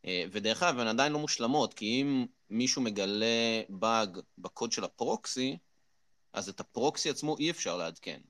אה, 0.04 0.24
ודרך 0.32 0.62
אגב, 0.62 0.78
הן 0.78 0.86
עדיין 0.86 1.12
לא 1.12 1.18
מושלמות, 1.18 1.74
כי 1.74 2.02
אם 2.02 2.26
מישהו 2.50 2.82
מגלה 2.82 3.62
באג 3.68 4.18
בקוד 4.38 4.72
של 4.72 4.84
הפרוקסי, 4.84 5.56
אז 6.32 6.48
את 6.48 6.60
הפרוקסי 6.60 7.10
עצמו 7.10 7.36
אי 7.38 7.50
אפשר 7.50 7.76
לעדכן. 7.76 8.20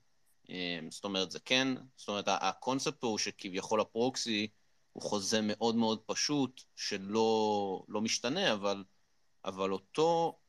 אמ, 0.49 0.91
זאת 0.91 1.03
אומרת, 1.03 1.31
זה 1.31 1.39
כן, 1.39 1.67
זאת 1.95 2.07
אומרת, 2.07 2.25
הקונספט 2.27 3.03
הוא 3.03 3.17
שכביכול 3.17 3.81
הפרוקסי 3.81 4.47
הוא 4.93 5.03
חוזה 5.03 5.41
מאוד 5.41 5.75
מאוד 5.75 5.99
פשוט, 6.05 6.61
שלא 6.75 7.83
לא 7.87 8.01
משתנה, 8.01 8.53
אבל, 8.53 8.83
אבל 9.45 9.71
אותו 9.71 10.39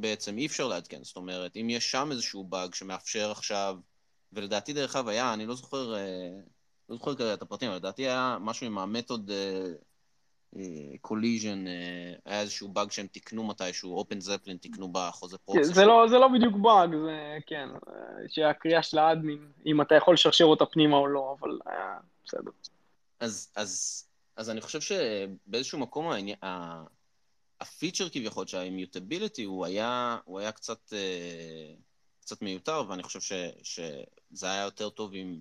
בעצם 0.00 0.38
אי 0.38 0.46
אפשר 0.46 0.68
לעדכן. 0.68 1.04
זאת 1.04 1.16
אומרת, 1.16 1.56
אם 1.56 1.70
יש 1.70 1.90
שם 1.90 2.08
איזשהו 2.10 2.44
באג 2.44 2.74
שמאפשר 2.74 3.30
עכשיו, 3.30 3.76
ולדעתי 4.32 4.72
דרך 4.72 4.96
אגב 4.96 5.08
היה, 5.08 5.34
אני 5.34 5.46
לא 5.46 5.54
זוכר, 5.54 5.94
אה, 5.94 6.30
לא 6.88 6.96
זוכר 6.96 7.14
כרגע 7.14 7.34
את 7.34 7.42
הפרטים, 7.42 7.68
אבל 7.68 7.78
לדעתי 7.78 8.02
היה 8.02 8.38
משהו 8.40 8.66
עם 8.66 8.78
ה-method 8.78 9.30
collision, 11.00 11.66
אה, 11.66 11.72
אה, 11.72 12.14
היה 12.24 12.40
איזשהו 12.40 12.68
באג 12.68 12.90
שהם 12.90 13.06
תיקנו 13.06 13.44
מתישהו, 13.44 13.96
OpenZeppelin 13.96 14.56
תיקנו 14.56 14.88
בחוזה 14.92 15.38
proxy. 15.38 15.68
כן, 15.68 15.74
זה, 15.74 15.84
לא, 15.84 16.06
זה 16.08 16.18
לא 16.18 16.28
בדיוק 16.28 16.56
באג, 16.56 16.90
זה 17.04 17.38
כן, 17.46 17.68
שהקריאה 18.28 18.82
של 18.82 18.98
האדמין, 18.98 19.48
אם 19.66 19.82
אתה 19.82 19.94
יכול 19.94 20.14
לשרשר 20.14 20.44
אותה 20.44 20.66
פנימה 20.66 20.96
או 20.96 21.06
לא, 21.06 21.36
אבל 21.40 21.58
בסדר. 22.24 22.50
אז, 23.20 23.52
אז, 23.56 24.04
אז 24.36 24.50
אני 24.50 24.60
חושב 24.60 24.80
שבאיזשהו 24.80 25.78
מקום 25.78 26.08
העניין, 26.08 26.38
הפיצ'ר 27.60 28.08
כביכול 28.08 28.46
שהאימיוטביליטי 28.46 29.44
הוא 29.44 29.66
היה, 29.66 30.18
הוא 30.24 30.38
היה 30.38 30.52
קצת, 30.52 30.92
אה, 30.92 31.74
קצת 32.20 32.42
מיותר, 32.42 32.82
ואני 32.88 33.02
חושב 33.02 33.20
ש, 33.20 33.32
שזה 33.62 34.46
היה 34.50 34.62
יותר 34.62 34.90
טוב 34.90 35.14
אם, 35.14 35.40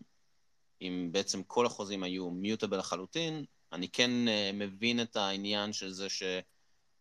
אם 0.82 1.10
בעצם 1.12 1.44
כל 1.44 1.66
החוזים 1.66 2.04
היו 2.04 2.30
מיוטבל 2.30 2.78
לחלוטין, 2.78 3.46
אני 3.72 3.90
כן 3.90 4.12
uh, 4.28 4.54
מבין 4.54 5.02
את 5.02 5.16
העניין 5.16 5.74
של 5.74 5.92
זה 5.92 6.08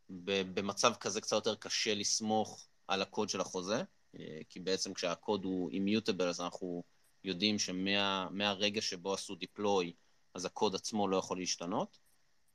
שבמצב 0.09 0.95
כזה 1.01 1.21
קצת 1.21 1.37
יותר 1.37 1.55
קשה 1.55 1.95
לסמוך 1.95 2.69
על 2.89 3.03
הקוד 3.03 3.29
של 3.29 3.41
החוזה, 3.41 3.83
uh, 3.83 4.19
כי 4.49 4.61
בעצם 4.61 4.95
כשהקוד 4.95 5.45
הוא 5.45 5.71
אימיוטבל, 5.71 6.29
אז 6.29 6.41
אנחנו 6.41 6.83
יודעים 7.25 7.59
שמהרגע 7.59 8.81
שבו 8.81 9.15
עשו 9.15 9.35
דיפלוי, 9.35 9.93
אז 10.35 10.45
הקוד 10.45 10.75
עצמו 10.75 11.09
לא 11.09 11.17
יכול 11.17 11.39
להשתנות. 11.39 11.99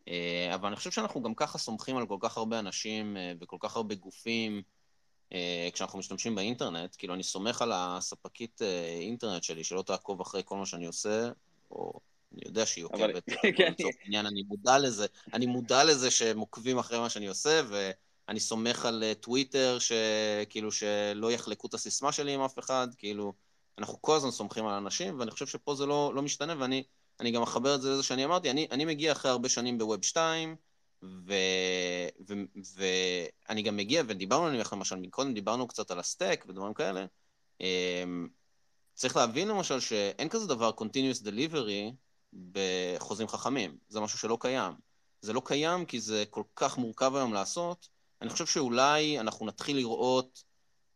Uh, 0.06 0.12
אבל 0.56 0.68
אני 0.68 0.76
חושב 0.76 0.92
שאנחנו 0.92 1.22
גם 1.22 1.36
ככה 1.36 1.58
סומכים 1.58 1.98
על 1.98 2.06
כל 2.06 2.18
כך 2.20 2.38
הרבה 2.38 2.60
אנשים 2.60 3.18
uh, 3.18 3.38
וכל 3.42 3.58
כך 3.60 3.76
הרבה 3.76 3.96
גופים 3.96 4.62
uh, 5.30 5.34
כשאנחנו 5.74 6.00
משתמשים 6.00 6.36
באינטרנט. 6.36 6.96
כאילו, 6.98 7.14
אני 7.14 7.24
סומך 7.24 7.62
על 7.62 7.72
הספקית 7.76 8.62
אינטרנט 9.00 9.44
שלי, 9.44 9.64
שלא 9.64 9.82
תעקוב 9.82 10.22
אחרי 10.22 10.42
כל 10.46 10.58
מה 10.58 10.66
שאני 10.66 10.86
עושה, 10.86 11.30
או 11.72 12.00
אני 12.34 12.42
יודע 12.46 12.66
שהיא 12.66 12.86
עוקבת, 12.86 13.24
כן. 13.58 13.72
לצורך 13.72 13.96
העניין, 14.04 14.26
אני 14.26 14.44
מודע 14.44 14.78
לזה, 14.78 15.06
אני 15.34 15.46
מודע 15.46 15.84
לזה 15.84 16.12
שהם 16.12 16.40
עוקבים 16.40 16.78
אחרי 16.78 17.00
מה 17.00 17.10
שאני 17.10 17.28
עושה, 17.28 17.62
ואני 17.70 18.40
סומך 18.40 18.86
על 18.86 19.04
אה, 19.04 19.14
טוויטר, 19.14 19.78
שכאילו, 19.80 20.72
שלא 20.72 21.32
יחלקו 21.32 21.68
את 21.68 21.74
הסיסמה 21.74 22.12
שלי 22.12 22.34
עם 22.34 22.42
אף 22.42 22.60
אחד, 22.60 22.88
כאילו, 22.98 23.34
אנחנו 23.78 24.02
כל 24.02 24.16
הזמן 24.16 24.32
סומכים 24.32 24.68
על 24.68 24.74
אנשים, 24.74 25.20
ואני 25.20 25.32
חושב 25.32 25.48
שפה 25.48 25.76
זה 25.76 25.86
לא, 25.86 26.12
לא 26.16 26.22
משתנה, 26.22 26.56
ואני 26.60 26.84
אני 27.22 27.32
גם 27.32 27.42
אחבר 27.42 27.76
את 27.76 27.82
זה 27.82 27.90
לזה 27.90 28.04
שאני 28.04 28.26
אמרתי, 28.26 28.52
אני, 28.52 28.68
אני 28.72 28.86
מגיע 28.86 29.12
אחרי 29.12 29.32
הרבה 29.32 29.50
שנים 29.50 29.78
בווב 29.78 30.04
2, 30.04 30.56
ואני 33.48 33.62
גם 33.64 33.78
מגיע, 33.78 34.04
ודיברנו 34.08 34.46
עליהם, 34.46 34.64
למשל, 34.72 34.96
מקודם 34.96 35.34
דיברנו 35.34 35.68
קצת 35.68 35.92
על 35.92 36.00
הסטייק 36.00 36.46
ודברים 36.48 36.74
כאלה, 36.74 37.06
אמ, 37.62 38.28
צריך 38.94 39.16
להבין 39.16 39.48
למשל 39.48 39.80
שאין 39.80 40.30
כזה 40.30 40.48
דבר 40.48 40.72
continuous 40.80 41.24
delivery 41.24 41.94
בחוזים 42.52 43.28
חכמים. 43.28 43.78
זה 43.90 44.00
משהו 44.00 44.20
שלא 44.20 44.38
קיים. 44.40 44.74
זה 45.22 45.34
לא 45.34 45.42
קיים 45.46 45.86
כי 45.86 46.00
זה 46.00 46.24
כל 46.30 46.44
כך 46.56 46.78
מורכב 46.78 47.16
היום 47.16 47.34
לעשות. 47.34 47.88
אני 48.22 48.30
חושב 48.30 48.46
שאולי 48.46 49.20
אנחנו 49.20 49.46
נתחיל 49.46 49.78
לראות 49.78 50.44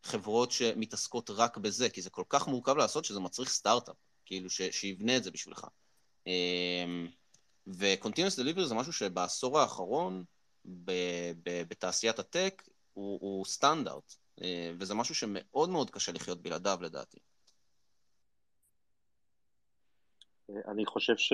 חברות 0.03 0.51
שמתעסקות 0.51 1.29
רק 1.29 1.57
בזה, 1.57 1.89
כי 1.89 2.01
זה 2.01 2.09
כל 2.09 2.23
כך 2.29 2.47
מורכב 2.47 2.77
לעשות 2.77 3.05
שזה 3.05 3.19
מצריך 3.19 3.49
סטארט-אפ, 3.49 3.95
כאילו, 4.25 4.49
ש- 4.49 4.61
שיבנה 4.71 5.17
את 5.17 5.23
זה 5.23 5.31
בשבילך. 5.31 5.67
אמ, 6.27 7.07
ו-Continuous 7.67 8.39
Delivery 8.39 8.65
זה 8.65 8.75
משהו 8.75 8.93
שבעשור 8.93 9.59
האחרון, 9.59 10.23
ב- 10.65 11.31
ב- 11.43 11.63
בתעשיית 11.67 12.19
הטק, 12.19 12.63
הוא, 12.93 13.19
הוא 13.21 13.45
סטנדרט, 13.45 14.13
אה, 14.41 14.71
וזה 14.79 14.95
משהו 14.95 15.15
שמאוד 15.15 15.69
מאוד 15.69 15.89
קשה 15.89 16.11
לחיות 16.11 16.41
בלעדיו, 16.41 16.77
לדעתי. 16.81 17.17
אני 20.67 20.85
חושב 20.85 21.17
ש... 21.17 21.33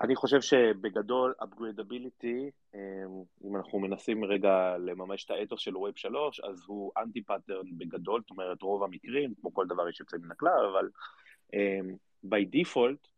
אני 0.00 0.16
חושב 0.16 0.40
שבגדול 0.40 1.34
upgradability, 1.42 2.50
אמ, 2.74 3.22
אם 3.44 3.56
אנחנו 3.56 3.78
מנסים 3.78 4.24
רגע 4.24 4.76
לממש 4.78 5.24
את 5.24 5.30
האתוס 5.30 5.60
של 5.60 5.76
Web 5.76 5.96
3, 5.96 6.40
אז 6.40 6.62
הוא 6.66 6.92
anti 6.96 7.22
pattern 7.22 7.78
בגדול, 7.78 8.20
זאת 8.20 8.30
אומרת 8.30 8.62
רוב 8.62 8.82
המקרים, 8.82 9.34
כמו 9.40 9.54
כל 9.54 9.66
דבר 9.66 9.88
יש 9.88 10.00
יוצא 10.00 10.16
מן 10.16 10.30
הכלל, 10.30 10.66
אבל 10.72 10.88
um, 11.54 11.96
by 12.26 12.56
default, 12.56 13.08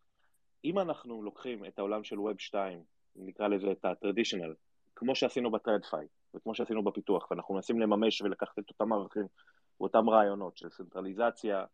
אם 0.65 0.79
אנחנו 0.79 1.23
לוקחים 1.23 1.65
את 1.65 1.79
העולם 1.79 2.05
של 2.05 2.19
ווב 2.19 2.39
2, 2.39 2.83
נקרא 3.17 3.49
לזה 3.49 3.73
את 3.73 3.85
ה-traditional, 3.85 4.55
כמו 4.97 5.15
שעשינו 5.15 5.51
בטרדפיי, 5.51 6.07
וכמו 6.35 6.55
שעשינו 6.55 6.85
בפיתוח, 6.85 7.31
ואנחנו 7.31 7.55
מנסים 7.55 7.81
לממש 7.81 8.23
ולקחת 8.23 8.59
את 8.59 8.69
אותם 8.69 8.93
ערכים 8.93 9.27
ואותם 9.81 10.11
רעיונות 10.11 10.57
של 10.57 10.69
צנטרליזציה, 10.69 11.65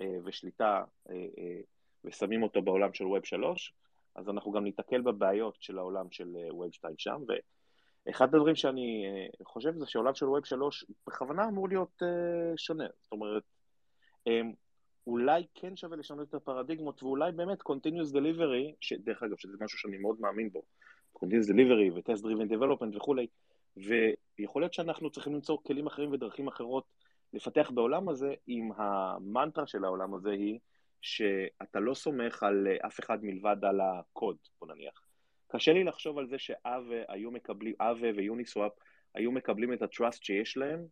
אה, 0.00 0.16
ושליטה 0.24 0.84
אה, 1.10 1.14
אה, 1.14 1.60
ושמים 2.04 2.42
אותו 2.42 2.62
בעולם 2.62 2.92
של 2.92 3.06
ווב 3.06 3.24
3, 3.24 3.74
אז 4.14 4.28
אנחנו 4.28 4.52
גם 4.52 4.64
ניתקל 4.64 5.00
בבעיות 5.00 5.56
של 5.60 5.78
העולם 5.78 6.10
של 6.10 6.36
ווב 6.50 6.72
2 6.72 6.94
שם, 6.98 7.22
ואחד 8.06 8.34
הדברים 8.34 8.56
שאני 8.56 9.06
חושב 9.42 9.72
זה 9.78 9.86
שעולם 9.86 10.14
של 10.14 10.28
ווב 10.28 10.44
3 10.44 10.84
בכוונה 11.06 11.48
אמור 11.48 11.68
להיות 11.68 12.02
שונה, 12.56 12.86
זאת 13.02 13.12
אומרת, 13.12 13.42
אולי 15.06 15.46
כן 15.54 15.76
שווה 15.76 15.96
לשנות 15.96 16.28
את 16.28 16.34
הפרדיגמות, 16.34 17.02
ואולי 17.02 17.32
באמת 17.32 17.60
Continuous 17.60 18.12
Delivery, 18.12 18.74
שדרך 18.80 19.22
אגב, 19.22 19.36
שזה 19.36 19.56
משהו 19.60 19.78
שאני 19.78 19.98
מאוד 19.98 20.20
מאמין 20.20 20.50
בו, 20.50 20.62
Continuous 21.18 21.50
Delivery 21.52 21.92
ו-Test 21.94 22.22
Driven 22.22 22.52
Development 22.52 22.96
וכולי, 22.96 23.26
ויכול 23.76 24.62
להיות 24.62 24.72
שאנחנו 24.72 25.10
צריכים 25.10 25.34
למצוא 25.34 25.58
כלים 25.62 25.86
אחרים 25.86 26.12
ודרכים 26.12 26.48
אחרות 26.48 26.84
לפתח 27.32 27.70
בעולם 27.74 28.08
הזה, 28.08 28.34
אם 28.48 28.70
המנטרה 28.76 29.66
של 29.66 29.84
העולם 29.84 30.14
הזה 30.14 30.30
היא 30.30 30.58
שאתה 31.00 31.80
לא 31.80 31.94
סומך 31.94 32.42
על 32.42 32.66
אף 32.86 33.00
אחד 33.00 33.24
מלבד 33.24 33.56
על 33.62 33.80
הקוד, 33.80 34.36
בוא 34.60 34.68
נניח. 34.68 35.02
קשה 35.48 35.72
לי 35.72 35.84
לחשוב 35.84 36.18
על 36.18 36.26
זה 36.26 36.38
שאווה 36.38 37.02
היו 37.08 37.30
מקבלים, 37.30 37.74
אווה 37.80 38.10
ויוניסוואפ 38.16 38.72
היו 39.14 39.32
מקבלים 39.32 39.72
את 39.72 39.82
הטראסט 39.82 40.22
שיש 40.22 40.56
להם, 40.56 40.86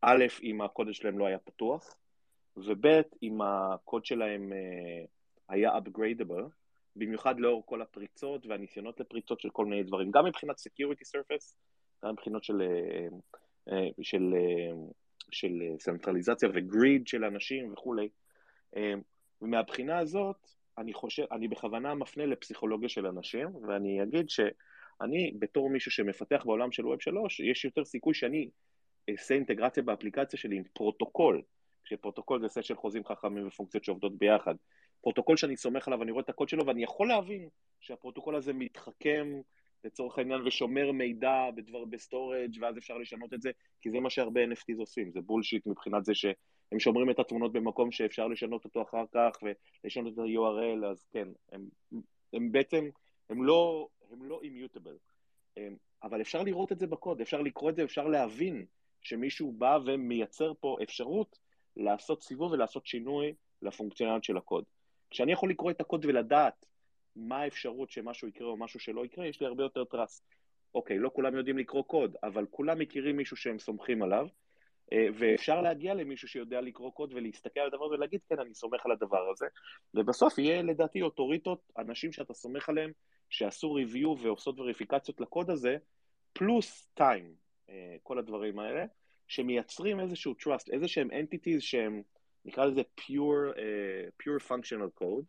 א', 0.00 0.24
אם 0.42 0.60
הקוד 0.60 0.94
שלהם 0.94 1.18
לא 1.18 1.26
היה 1.26 1.38
פתוח, 1.38 1.96
וב', 2.66 2.86
אם 3.22 3.40
הקוד 3.42 4.04
שלהם 4.04 4.52
אה, 4.52 5.04
היה 5.48 5.78
upgradable, 5.78 6.42
במיוחד 6.96 7.40
לאור 7.40 7.66
כל 7.66 7.82
הפריצות 7.82 8.46
והניסיונות 8.46 9.00
לפריצות 9.00 9.40
של 9.40 9.50
כל 9.50 9.66
מיני 9.66 9.82
דברים, 9.82 10.10
גם 10.10 10.24
מבחינת 10.24 10.56
security 10.58 11.04
surface, 11.16 11.54
גם 12.04 12.12
מבחינות 12.12 12.44
של, 12.44 12.62
אה, 12.62 13.08
אה, 13.72 13.88
של, 14.02 14.34
של 15.30 15.60
צנטרליזציה 15.78 16.48
וגריד 16.54 17.06
של 17.06 17.24
אנשים 17.24 17.72
וכולי. 17.72 18.08
ומהבחינה 19.42 19.98
הזאת, 19.98 20.36
אני 20.78 20.92
חושב, 20.92 21.24
אני 21.32 21.48
בכוונה 21.48 21.94
מפנה 21.94 22.26
לפסיכולוגיה 22.26 22.88
של 22.88 23.06
אנשים, 23.06 23.48
ואני 23.68 24.02
אגיד 24.02 24.30
שאני, 24.30 25.32
בתור 25.38 25.70
מישהו 25.70 25.90
שמפתח 25.90 26.42
בעולם 26.44 26.72
של 26.72 26.82
Web 26.82 27.00
3, 27.00 27.40
יש 27.40 27.64
יותר 27.64 27.84
סיכוי 27.84 28.14
שאני 28.14 28.48
אעשה 29.10 29.34
אינטגרציה 29.34 29.82
באפליקציה 29.82 30.38
שלי 30.38 30.56
עם 30.56 30.62
פרוטוקול, 30.72 31.42
כשפרוטוקול 31.88 32.40
זה 32.40 32.48
סט 32.48 32.62
של 32.62 32.76
חוזים 32.76 33.04
חכמים 33.04 33.46
ופונקציות 33.46 33.84
שעובדות 33.84 34.18
ביחד. 34.18 34.54
פרוטוקול 35.00 35.36
שאני 35.36 35.56
סומך 35.56 35.88
עליו, 35.88 36.02
אני 36.02 36.10
רואה 36.10 36.22
את 36.22 36.28
הקוד 36.28 36.48
שלו, 36.48 36.66
ואני 36.66 36.82
יכול 36.82 37.08
להבין 37.08 37.48
שהפרוטוקול 37.80 38.36
הזה 38.36 38.52
מתחכם 38.52 39.40
לצורך 39.84 40.18
העניין 40.18 40.46
ושומר 40.46 40.92
מידע 40.92 41.50
בדבר 41.54 41.84
ב-storage 41.84 42.56
ואז 42.60 42.78
אפשר 42.78 42.98
לשנות 42.98 43.34
את 43.34 43.42
זה, 43.42 43.50
כי 43.80 43.90
זה 43.90 44.00
מה 44.00 44.10
שהרבה 44.10 44.44
NFTs 44.44 44.78
עושים, 44.78 45.10
זה 45.10 45.20
bullshit 45.20 45.66
מבחינת 45.66 46.04
זה 46.04 46.14
שהם 46.14 46.78
שומרים 46.78 47.10
את 47.10 47.18
התמונות 47.18 47.52
במקום 47.52 47.92
שאפשר 47.92 48.28
לשנות 48.28 48.64
אותו 48.64 48.82
אחר 48.82 49.04
כך 49.12 49.38
ולשנות 49.84 50.12
את 50.12 50.18
ה-URL, 50.18 50.86
אז 50.86 51.06
כן, 51.12 51.28
הם, 51.52 51.68
הם 52.32 52.52
בעצם, 52.52 52.88
הם 53.30 53.44
לא, 53.44 53.88
הם 54.10 54.24
לא 54.24 54.40
immutable, 54.42 54.96
אבל 56.02 56.20
אפשר 56.20 56.42
לראות 56.42 56.72
את 56.72 56.78
זה 56.78 56.86
בקוד, 56.86 57.20
אפשר 57.20 57.42
לקרוא 57.42 57.70
את 57.70 57.76
זה, 57.76 57.84
אפשר 57.84 58.08
להבין 58.08 58.66
שמישהו 59.02 59.52
בא 59.52 59.78
ומייצר 59.86 60.52
פה 60.60 60.76
אפשרות 60.82 61.38
לעשות 61.78 62.22
סיבוב 62.22 62.52
ולעשות 62.52 62.86
שינוי 62.86 63.34
לפונקציונליות 63.62 64.24
של 64.24 64.36
הקוד. 64.36 64.64
כשאני 65.10 65.32
יכול 65.32 65.50
לקרוא 65.50 65.70
את 65.70 65.80
הקוד 65.80 66.04
ולדעת 66.04 66.66
מה 67.16 67.38
האפשרות 67.38 67.90
שמשהו 67.90 68.28
יקרה 68.28 68.48
או 68.48 68.56
משהו 68.56 68.80
שלא 68.80 69.04
יקרה, 69.04 69.26
יש 69.26 69.40
לי 69.40 69.46
הרבה 69.46 69.62
יותר 69.62 69.84
טראסט. 69.84 70.24
אוקיי, 70.74 70.98
לא 70.98 71.10
כולם 71.14 71.36
יודעים 71.36 71.58
לקרוא 71.58 71.82
קוד, 71.84 72.16
אבל 72.22 72.46
כולם 72.50 72.78
מכירים 72.78 73.16
מישהו 73.16 73.36
שהם 73.36 73.58
סומכים 73.58 74.02
עליו, 74.02 74.26
אה, 74.92 75.06
ואפשר 75.18 75.60
להגיע 75.60 75.94
למישהו 75.94 76.28
שיודע 76.28 76.60
לקרוא 76.60 76.90
קוד 76.92 77.12
ולהסתכל 77.14 77.60
על 77.60 77.66
הדבר 77.66 77.84
ולהגיד, 77.84 78.20
כן, 78.28 78.38
אני 78.38 78.54
סומך 78.54 78.86
על 78.86 78.92
הדבר 78.92 79.30
הזה, 79.30 79.46
ובסוף 79.94 80.38
יהיה 80.38 80.62
לדעתי 80.62 81.02
אוטוריטות, 81.02 81.72
אנשים 81.78 82.12
שאתה 82.12 82.34
סומך 82.34 82.68
עליהם, 82.68 82.92
שעשו 83.30 83.72
review 83.72 84.14
ועושות 84.18 84.58
וריפיקציות 84.58 85.20
לקוד 85.20 85.50
הזה, 85.50 85.76
פלוס 86.32 86.88
time, 86.94 87.34
אה, 87.70 87.96
כל 88.02 88.18
הדברים 88.18 88.58
האלה, 88.58 88.84
שמייצרים 89.28 90.00
איזשהו 90.00 90.34
trust, 90.42 90.72
איזה 90.72 90.88
שהם 90.88 91.10
entities 91.10 91.60
שהם, 91.60 92.02
נקרא 92.44 92.64
לזה 92.64 92.82
pure, 93.00 93.54
uh, 93.54 94.22
pure 94.22 94.48
functional 94.48 95.02
code, 95.02 95.24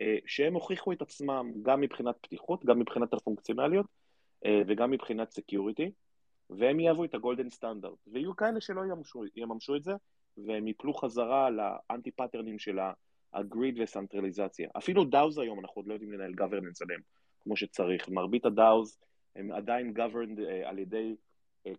uh, 0.00 0.04
שהם 0.26 0.54
הוכיחו 0.54 0.92
את 0.92 1.02
עצמם 1.02 1.52
גם 1.62 1.80
מבחינת 1.80 2.16
פתיחות, 2.20 2.64
גם 2.64 2.78
מבחינת 2.78 3.12
הפונקציונליות 3.12 3.86
uh, 3.86 4.48
וגם 4.66 4.90
מבחינת 4.90 5.32
security, 5.38 5.90
והם 6.50 6.80
יהוו 6.80 7.04
את 7.04 7.14
הגולדן 7.14 7.50
סטנדרט, 7.50 7.98
ויהיו 8.06 8.36
כאלה 8.36 8.60
שלא 8.60 8.80
יממשו, 8.80 9.22
יממשו 9.36 9.76
את 9.76 9.84
זה, 9.84 9.92
והם 10.36 10.68
יפלו 10.68 10.94
חזרה 10.94 11.50
ל-anti 11.50 12.10
patternים 12.10 12.58
של 12.58 12.78
הגריד 13.32 13.80
וסנטרליזציה. 13.80 14.68
אפילו 14.78 15.04
דאוז 15.04 15.38
היום, 15.38 15.60
אנחנו 15.60 15.80
עוד 15.80 15.86
לא 15.86 15.92
יודעים 15.92 16.12
לנהל 16.12 16.32
governance 16.32 16.84
עליהם 16.84 17.00
כמו 17.40 17.56
שצריך. 17.56 18.08
מרבית 18.08 18.46
הדאוז 18.46 18.98
הם 19.36 19.52
עדיין 19.52 19.94
governed 19.96 20.38
uh, 20.38 20.68
על 20.68 20.78
ידי 20.78 21.14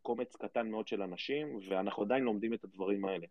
קומץ 0.01 0.36
קטן 0.36 0.67
מאוד 0.67 0.88
של 0.88 1.01
אנשים, 1.01 1.59
ואנחנו 1.69 2.03
עדיין 2.03 2.23
לומדים 2.23 2.53
את 2.53 2.63
הדברים 2.63 3.05
האלה. 3.05 3.25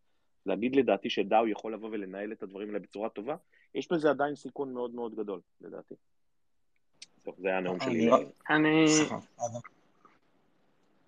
להגיד 0.47 0.77
לדעתי 0.77 1.11
שדאו 1.11 1.49
יכול 1.49 1.73
לבוא 1.73 1.89
ולנהל 1.93 2.33
את 2.33 2.43
הדברים 2.43 2.69
האלה 2.69 2.79
בצורה 2.79 3.09
טובה, 3.09 3.37
יש 3.75 3.93
בזה 3.93 4.11
עדיין 4.11 4.37
סיכון 4.37 4.75
מאוד 4.75 4.95
מאוד 4.95 5.15
גדול, 5.15 5.41
לדעתי. 5.61 5.95
טוב, 7.23 7.35
זה 7.39 7.49
היה 7.49 7.59
הנאום 7.59 7.81
שלי. 7.81 8.11
אני... 8.51 8.87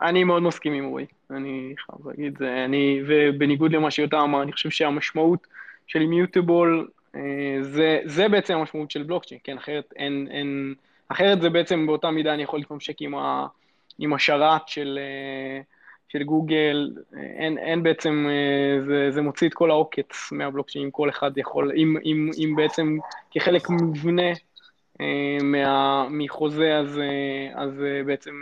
אני 0.00 0.24
מאוד 0.24 0.42
מסכים 0.42 0.72
עם 0.72 0.84
רועי, 0.84 1.06
אני 1.30 1.74
חייב 1.78 2.08
להגיד 2.08 2.38
זה, 2.38 2.64
אני, 2.64 3.00
ובניגוד 3.08 3.72
למה 3.72 3.90
שיותם 3.90 4.16
אמר, 4.16 4.42
אני 4.42 4.52
חושב 4.52 4.70
שהמשמעות 4.70 5.46
של 5.86 6.00
אימיוטבול, 6.00 6.88
אה, 7.14 7.58
זה, 7.62 8.00
זה 8.04 8.28
בעצם 8.28 8.54
המשמעות 8.54 8.90
של 8.90 9.02
בלוקצ'יין, 9.02 9.40
כן, 9.44 9.56
אחרת 9.56 9.92
אין, 9.96 10.28
אין, 10.30 10.74
אחרת 11.08 11.40
זה 11.40 11.50
בעצם 11.50 11.86
באותה 11.86 12.10
מידה 12.10 12.34
אני 12.34 12.42
יכול 12.42 12.58
להתממשק 12.58 13.02
עם, 13.02 13.14
ה, 13.14 13.46
עם 13.98 14.12
השרת 14.12 14.68
של, 14.68 14.98
אה, 15.02 15.60
של 16.08 16.22
גוגל, 16.22 16.90
אין, 17.16 17.58
אין 17.58 17.82
בעצם, 17.82 18.26
אה, 18.28 18.84
זה, 18.86 19.10
זה 19.10 19.22
מוציא 19.22 19.48
את 19.48 19.54
כל 19.54 19.70
העוקץ 19.70 20.32
מהבלוקצ'יין, 20.32 20.88
כל 20.92 21.08
אחד 21.08 21.38
יכול, 21.38 21.72
אם, 21.76 21.96
אם, 22.04 22.30
אם 22.38 22.56
בעצם 22.56 22.96
כחלק 23.30 23.70
מבנה 23.70 24.32
מה, 25.42 26.06
מחוזה, 26.10 26.76
אז, 26.76 27.00
אז 27.54 27.82
בעצם 28.06 28.40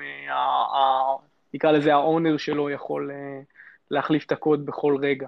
נקרא 1.55 1.73
לזה 1.73 1.95
האונר 1.95 2.37
שלו 2.37 2.71
יכול 2.71 3.11
להחליף 3.91 4.25
את 4.27 4.33
הקוד 4.33 4.67
בכל 4.67 4.97
רגע. 5.01 5.27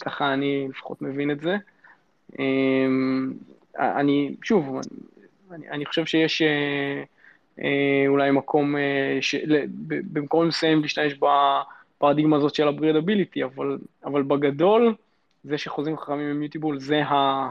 ככה 0.00 0.34
אני 0.34 0.68
לפחות 0.70 1.02
מבין 1.02 1.30
את 1.30 1.40
זה. 1.40 1.56
אני, 3.78 4.34
שוב, 4.42 4.80
אני, 5.50 5.68
אני 5.68 5.86
חושב 5.86 6.06
שיש 6.06 6.42
אולי 8.08 8.30
מקום, 8.30 8.76
uh, 8.76 8.78
ש, 9.20 9.34
במקום 9.86 10.48
מסוים 10.48 10.82
להשתמש 10.82 11.12
בפרדיגמה 11.14 12.36
הזאת 12.36 12.54
של 12.54 12.68
הברידביליטי, 12.68 13.44
אבל, 13.44 13.78
אבל 14.04 14.22
בגדול, 14.22 14.94
זה 15.44 15.58
שחוזים 15.58 15.98
חכמים 15.98 16.30
עם 16.30 16.40
מיוטיבול 16.40 16.80
זה 16.80 17.04
ה... 17.04 17.46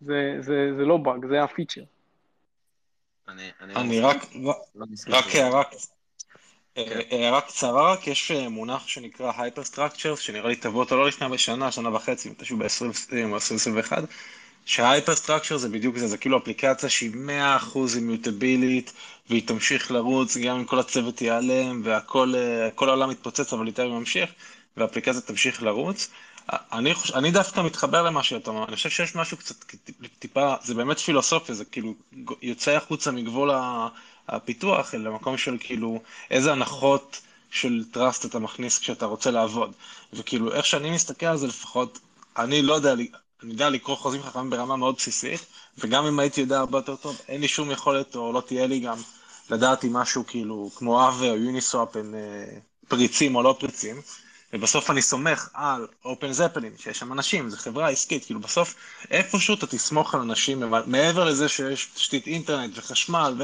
זה, 0.00 0.36
זה, 0.40 0.70
זה 0.76 0.84
לא 0.84 0.96
באג, 0.96 1.26
זה 1.26 1.42
הפיצ'ר. 1.42 1.82
אני, 3.28 3.50
אני, 3.60 3.74
אני 3.74 4.00
רק, 4.00 4.16
לא 4.34 4.54
רק 5.08 5.24
הערה, 5.34 5.62
אה, 6.76 6.84
כן. 6.88 7.00
הערה 7.10 7.40
קצרה, 7.40 7.92
רק 7.92 8.06
יש 8.06 8.30
אה, 8.30 8.48
מונח 8.48 8.86
שנקרא 8.86 9.32
Hyperstructures, 9.32 10.16
שנראה 10.16 10.48
לי 10.48 10.56
טבעו 10.56 10.80
אותו 10.80 10.96
לא 10.96 11.08
לפני 11.08 11.38
שנה, 11.38 11.72
שנה 11.72 11.94
וחצי, 11.94 12.30
מתישהו 12.30 12.58
ב-2020 12.58 13.12
או 13.24 13.34
2021, 13.34 14.02
שה-Hyperstructure 14.68 15.56
זה 15.56 15.68
בדיוק 15.68 15.96
זה, 15.96 16.06
זה 16.08 16.18
כאילו 16.18 16.38
אפליקציה 16.38 16.88
שהיא 16.88 17.10
100% 17.74 17.78
אימיוטבילית, 17.94 18.92
והיא 19.30 19.46
תמשיך 19.46 19.90
לרוץ 19.90 20.36
גם 20.36 20.56
אם 20.56 20.64
כל 20.64 20.78
הצוות 20.78 21.22
ייעלם, 21.22 21.80
והכל 21.84 22.34
אה, 22.36 22.68
העולם 22.78 23.10
יתפוצץ, 23.10 23.52
אבל 23.52 23.66
יותר 23.66 23.88
ממשיך, 23.88 24.30
והאפליקציה 24.76 25.20
תמשיך 25.20 25.62
לרוץ. 25.62 26.08
אני, 26.52 26.94
חוש... 26.94 27.12
אני 27.12 27.30
דווקא 27.30 27.60
מתחבר 27.60 28.02
למה 28.02 28.22
שאתה 28.22 28.50
אומר, 28.50 28.68
אני 28.68 28.76
חושב 28.76 28.90
שיש 28.90 29.16
משהו 29.16 29.36
קצת 29.36 29.56
טיפה, 30.18 30.54
זה 30.62 30.74
באמת 30.74 30.98
פילוסופיה, 30.98 31.54
זה 31.54 31.64
כאילו 31.64 31.94
יוצא 32.42 32.70
החוצה 32.70 33.10
מגבול 33.10 33.50
הפיתוח, 34.28 34.94
אל 34.94 35.00
למקום 35.00 35.38
של 35.38 35.56
כאילו 35.60 36.02
איזה 36.30 36.52
הנחות 36.52 37.20
של 37.50 37.84
טראסט 37.90 38.24
אתה 38.24 38.38
מכניס 38.38 38.78
כשאתה 38.78 39.06
רוצה 39.06 39.30
לעבוד. 39.30 39.72
וכאילו 40.12 40.52
איך 40.52 40.66
שאני 40.66 40.90
מסתכל 40.90 41.26
על 41.26 41.36
זה 41.36 41.46
לפחות, 41.46 41.98
אני 42.36 42.62
לא 42.62 42.74
יודע, 42.74 42.94
אני 43.42 43.52
יודע 43.52 43.70
לקרוא 43.70 43.96
חוזים 43.96 44.22
חכמים 44.22 44.50
ברמה 44.50 44.76
מאוד 44.76 44.94
בסיסית, 44.96 45.46
וגם 45.78 46.06
אם 46.06 46.18
הייתי 46.18 46.40
יודע 46.40 46.58
הרבה 46.58 46.78
יותר 46.78 46.96
טוב, 46.96 47.20
אין 47.28 47.40
לי 47.40 47.48
שום 47.48 47.70
יכולת, 47.70 48.16
או 48.16 48.32
לא 48.32 48.40
תהיה 48.40 48.66
לי 48.66 48.80
גם 48.80 48.96
לדעת 49.50 49.84
אם 49.84 49.92
משהו 49.92 50.26
כאילו 50.26 50.70
כמו 50.74 51.08
אבה 51.08 51.30
או 51.30 51.36
יוניסופ 51.36 51.96
הם 51.96 52.14
אה, 52.14 52.58
פריצים 52.88 53.36
או 53.36 53.42
לא 53.42 53.56
פריצים. 53.60 54.00
ובסוף 54.52 54.90
אני 54.90 55.02
סומך 55.02 55.48
על 55.54 55.86
אופן 56.04 56.32
זפלין, 56.32 56.72
שיש 56.78 56.98
שם 56.98 57.12
אנשים, 57.12 57.50
זו 57.50 57.56
חברה 57.56 57.88
עסקית, 57.88 58.24
כאילו 58.24 58.40
בסוף 58.40 58.74
איפשהו 59.10 59.54
אתה 59.54 59.66
תסמוך 59.66 60.14
על 60.14 60.20
אנשים, 60.20 60.62
מעבר 60.86 61.24
לזה 61.24 61.48
שיש 61.48 61.88
תשתית 61.94 62.26
אינטרנט 62.26 62.78
וחשמל 62.78 63.34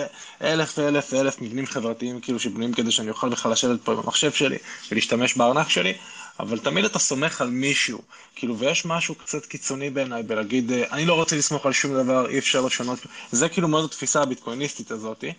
ואלף 0.40 0.78
ואלף 0.78 1.12
ואלף 1.12 1.40
מבנים 1.40 1.66
חברתיים 1.66 2.20
כאילו 2.20 2.40
שבנויים 2.40 2.72
כדי 2.72 2.90
שאני 2.90 3.10
אוכל 3.10 3.28
בכלל 3.28 3.52
לשבת 3.52 3.80
פה 3.84 3.94
במחשב 3.94 4.32
שלי 4.32 4.58
ולהשתמש 4.90 5.36
בארנק 5.36 5.68
שלי, 5.68 5.94
אבל 6.40 6.58
תמיד 6.58 6.84
אתה 6.84 6.98
סומך 6.98 7.40
על 7.40 7.50
מישהו, 7.50 8.02
כאילו, 8.34 8.58
ויש 8.58 8.84
משהו 8.86 9.14
קצת 9.14 9.46
קיצוני 9.46 9.90
בעיניי 9.90 10.22
בלהגיד, 10.22 10.72
אני 10.72 11.06
לא 11.06 11.14
רוצה 11.14 11.36
לסמוך 11.36 11.66
על 11.66 11.72
שום 11.72 11.94
דבר, 11.94 12.28
אי 12.28 12.38
אפשר 12.38 12.60
לשנות, 12.60 12.98
זה 13.32 13.48
כאילו 13.48 13.68
מאוד 13.68 13.84
התפיסה 13.84 14.22
הביטקויניסטית 14.22 14.90
הזאתי, 14.90 15.32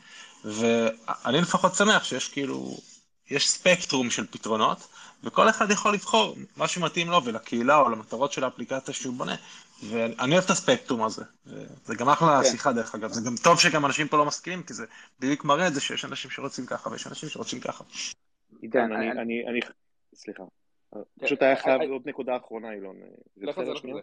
ואני 0.45 1.41
לפחות 1.41 1.75
שמח 1.75 2.03
שיש 2.03 2.29
כאילו, 2.29 2.77
יש 3.29 3.49
ספקטרום 3.49 4.09
של 4.09 4.27
פתרונות, 4.27 4.87
וכל 5.23 5.49
אחד 5.49 5.71
יכול 5.71 5.93
לבחור 5.93 6.35
מה 6.57 6.67
שמתאים 6.67 7.09
לו 7.09 7.25
ולקהילה 7.25 7.77
או 7.77 7.89
למטרות 7.89 8.31
של 8.31 8.43
האפליקציה 8.43 8.93
שהוא 8.93 9.13
בונה. 9.13 9.35
ואני 9.83 10.33
אוהב 10.33 10.43
את 10.43 10.49
הספקטרום 10.49 11.03
הזה, 11.03 11.23
זה 11.85 11.95
גם 11.95 12.09
אחלה 12.09 12.43
כן. 12.43 12.49
שיחה 12.51 12.71
דרך 12.71 12.95
אגב, 12.95 13.11
זה 13.11 13.21
גם 13.25 13.35
טוב 13.43 13.59
שגם 13.59 13.85
אנשים 13.85 14.07
פה 14.07 14.17
לא 14.17 14.25
מסכימים, 14.25 14.63
כי 14.63 14.73
זה 14.73 14.85
בדיוק 15.19 15.45
מראה 15.45 15.67
את 15.67 15.73
זה 15.73 15.81
שיש 15.81 16.05
אנשים 16.05 16.31
שרוצים 16.31 16.65
ככה 16.65 16.89
ויש 16.89 17.07
אנשים 17.07 17.29
שרוצים 17.29 17.59
ככה. 17.59 17.83
עידן, 18.61 18.93
אני, 18.93 19.11
אני, 19.11 19.43
אני, 19.49 19.59
סליחה, 20.15 20.43
כן. 20.43 20.64
פשוט 21.19 21.41
היה 21.41 21.55
חייב 21.55 21.81
עוד 21.81 22.09
נקודה 22.09 22.37
אחרונה, 22.37 22.73
אילון. 22.73 22.97
חוזר, 23.53 23.73
לא. 23.83 23.99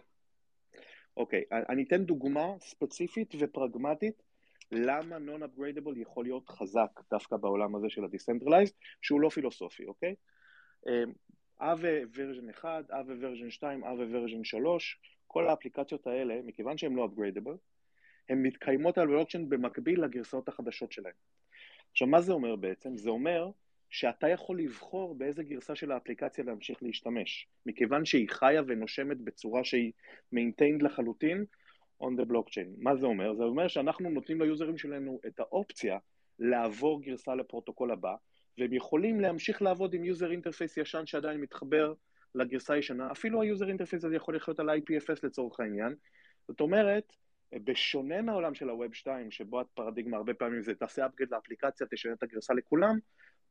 אוקיי, 1.17 1.43
אני 1.51 1.83
אתן 1.83 2.03
דוגמה 2.03 2.45
ספציפית 2.59 3.33
ופרגמטית 3.39 4.23
למה 4.71 5.17
non-upgradable 5.17 5.97
יכול 5.97 6.25
להיות 6.25 6.49
חזק 6.49 7.01
דווקא 7.11 7.37
בעולם 7.37 7.75
הזה 7.75 7.89
של 7.89 8.03
ה-decentralized, 8.03 8.73
שהוא 9.01 9.21
לא 9.21 9.29
פילוסופי, 9.29 9.85
אוקיי? 9.85 10.15
אבה 11.59 11.89
ורז'ן 12.15 12.49
1, 12.49 12.91
אבה 12.91 13.13
ורז'ן 13.19 13.49
2, 13.49 13.83
אבה 13.83 14.03
ורז'ן 14.09 14.43
3, 14.43 14.99
כל 15.27 15.47
האפליקציות 15.47 16.07
האלה, 16.07 16.41
מכיוון 16.43 16.77
שהן 16.77 16.95
לא 16.95 17.07
upgradable, 17.07 17.57
הן 18.29 18.43
מתקיימות 18.43 18.97
על 18.97 19.07
בלוקצ'יין 19.07 19.49
במקביל 19.49 20.03
לגרסאות 20.03 20.49
החדשות 20.49 20.91
שלהן. 20.91 21.13
עכשיו, 21.91 22.07
מה 22.07 22.21
זה 22.21 22.33
אומר 22.33 22.55
בעצם? 22.55 22.97
זה 22.97 23.09
אומר 23.09 23.49
שאתה 23.93 24.27
יכול 24.27 24.59
לבחור 24.59 25.15
באיזה 25.15 25.43
גרסה 25.43 25.75
של 25.75 25.91
האפליקציה 25.91 26.43
להמשיך 26.43 26.83
להשתמש, 26.83 27.47
מכיוון 27.65 28.05
שהיא 28.05 28.29
חיה 28.29 28.61
ונושמת 28.67 29.17
בצורה 29.17 29.63
שהיא 29.63 29.91
maintained 30.35 30.83
לחלוטין 30.83 31.45
on 32.03 32.21
the 32.21 32.25
blockchain. 32.31 32.67
מה 32.77 32.95
זה 32.95 33.05
אומר? 33.05 33.33
זה 33.33 33.43
אומר 33.43 33.67
שאנחנו 33.67 34.09
נותנים 34.09 34.41
ליוזרים 34.41 34.77
שלנו 34.77 35.19
את 35.27 35.39
האופציה 35.39 35.97
לעבור 36.39 37.01
גרסה 37.01 37.35
לפרוטוקול 37.35 37.91
הבא, 37.91 38.15
והם 38.57 38.73
יכולים 38.73 39.19
להמשיך 39.19 39.61
לעבוד 39.61 39.93
עם 39.93 40.05
user 40.05 40.31
interface 40.31 40.77
ישן 40.77 41.05
שעדיין 41.05 41.41
מתחבר 41.41 41.93
לגרסה 42.35 42.73
הישנה, 42.73 43.11
אפילו 43.11 43.41
ה-user 43.41 43.67
interface 43.67 44.05
הזה 44.05 44.15
יכול 44.15 44.35
לחיות 44.35 44.59
על 44.59 44.69
IPFS 44.69 45.19
לצורך 45.23 45.59
העניין. 45.59 45.95
זאת 46.47 46.61
אומרת, 46.61 47.13
בשונה 47.63 48.21
מהעולם 48.21 48.53
של 48.53 48.69
ה-Web 48.69 48.93
2, 48.93 49.31
שבו 49.31 49.61
הפרדיגמה 49.61 50.17
הרבה 50.17 50.33
פעמים 50.33 50.61
זה 50.61 50.75
תעשה 50.75 51.05
upgrade 51.05 51.31
לאפליקציה, 51.31 51.87
תשנה 51.91 52.13
את 52.13 52.23
הגרסה 52.23 52.53
לכולם, 52.53 52.99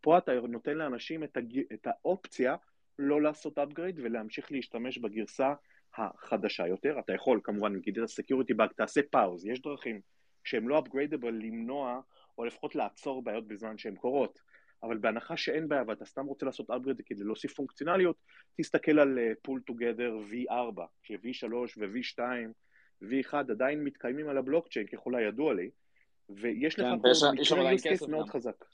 פה 0.02 0.18
אתה 0.18 0.32
נותן 0.48 0.74
לאנשים 0.74 1.24
את, 1.24 1.36
הג... 1.36 1.58
את 1.72 1.86
האופציה 1.86 2.56
לא 2.98 3.22
לעשות 3.22 3.58
upgrade 3.58 3.96
ולהמשיך 3.96 4.52
להשתמש 4.52 4.98
בגרסה 4.98 5.54
החדשה 5.96 6.66
יותר. 6.66 6.98
אתה 6.98 7.12
יכול 7.12 7.40
כמובן, 7.44 7.80
גילית 7.80 8.06
security 8.06 8.54
bug, 8.54 8.72
תעשה 8.72 9.00
pause, 9.10 9.46
יש 9.46 9.62
דרכים 9.62 10.00
שהן 10.44 10.64
לא 10.64 10.82
upgradable 10.86 11.30
למנוע 11.30 12.00
או 12.38 12.44
לפחות 12.44 12.74
לעצור 12.74 13.22
בעיות 13.22 13.48
בזמן 13.48 13.78
שהן 13.78 13.96
קורות. 13.96 14.38
אבל 14.82 14.98
בהנחה 14.98 15.36
שאין 15.36 15.68
בעיה 15.68 15.82
ואתה 15.86 16.04
סתם 16.04 16.26
רוצה 16.26 16.46
לעשות 16.46 16.70
upgrade 16.70 17.02
כדי 17.06 17.24
להוסיף 17.24 17.54
פונקציונליות, 17.54 18.16
תסתכל 18.56 18.98
על 18.98 19.18
פול 19.42 19.60
טוגדר 19.60 20.16
V4, 20.30 20.80
ש-V3 21.02 21.54
ו-V2, 21.78 22.20
V1 23.02 23.34
עדיין 23.34 23.84
מתקיימים 23.84 24.28
על 24.28 24.38
הבלוקצ'יין 24.38 24.86
ככל 24.86 25.14
הידוע 25.14 25.54
לי, 25.54 25.70
ויש 26.28 26.78
לך 26.78 26.86
כן, 26.86 27.02
פה 27.02 27.08
מקרה 27.32 27.72
use 27.72 27.98
case 27.98 28.10
מאוד. 28.10 28.28
חזק. 28.28 28.64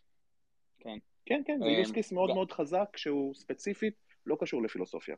כן. 0.80 0.98
כן, 1.28 1.42
כן, 1.46 1.58
זה 1.58 1.82
use 1.82 1.94
case 1.94 2.14
מאוד 2.14 2.28
גם- 2.30 2.34
מאוד 2.36 2.52
חזק 2.52 2.96
שהוא 2.96 3.34
ספציפית 3.34 3.94
לא 4.26 4.36
קשור 4.40 4.62
לפילוסופיה. 4.62 5.16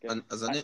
כן. 0.00 0.08
אז 0.30 0.44
אני, 0.44 0.58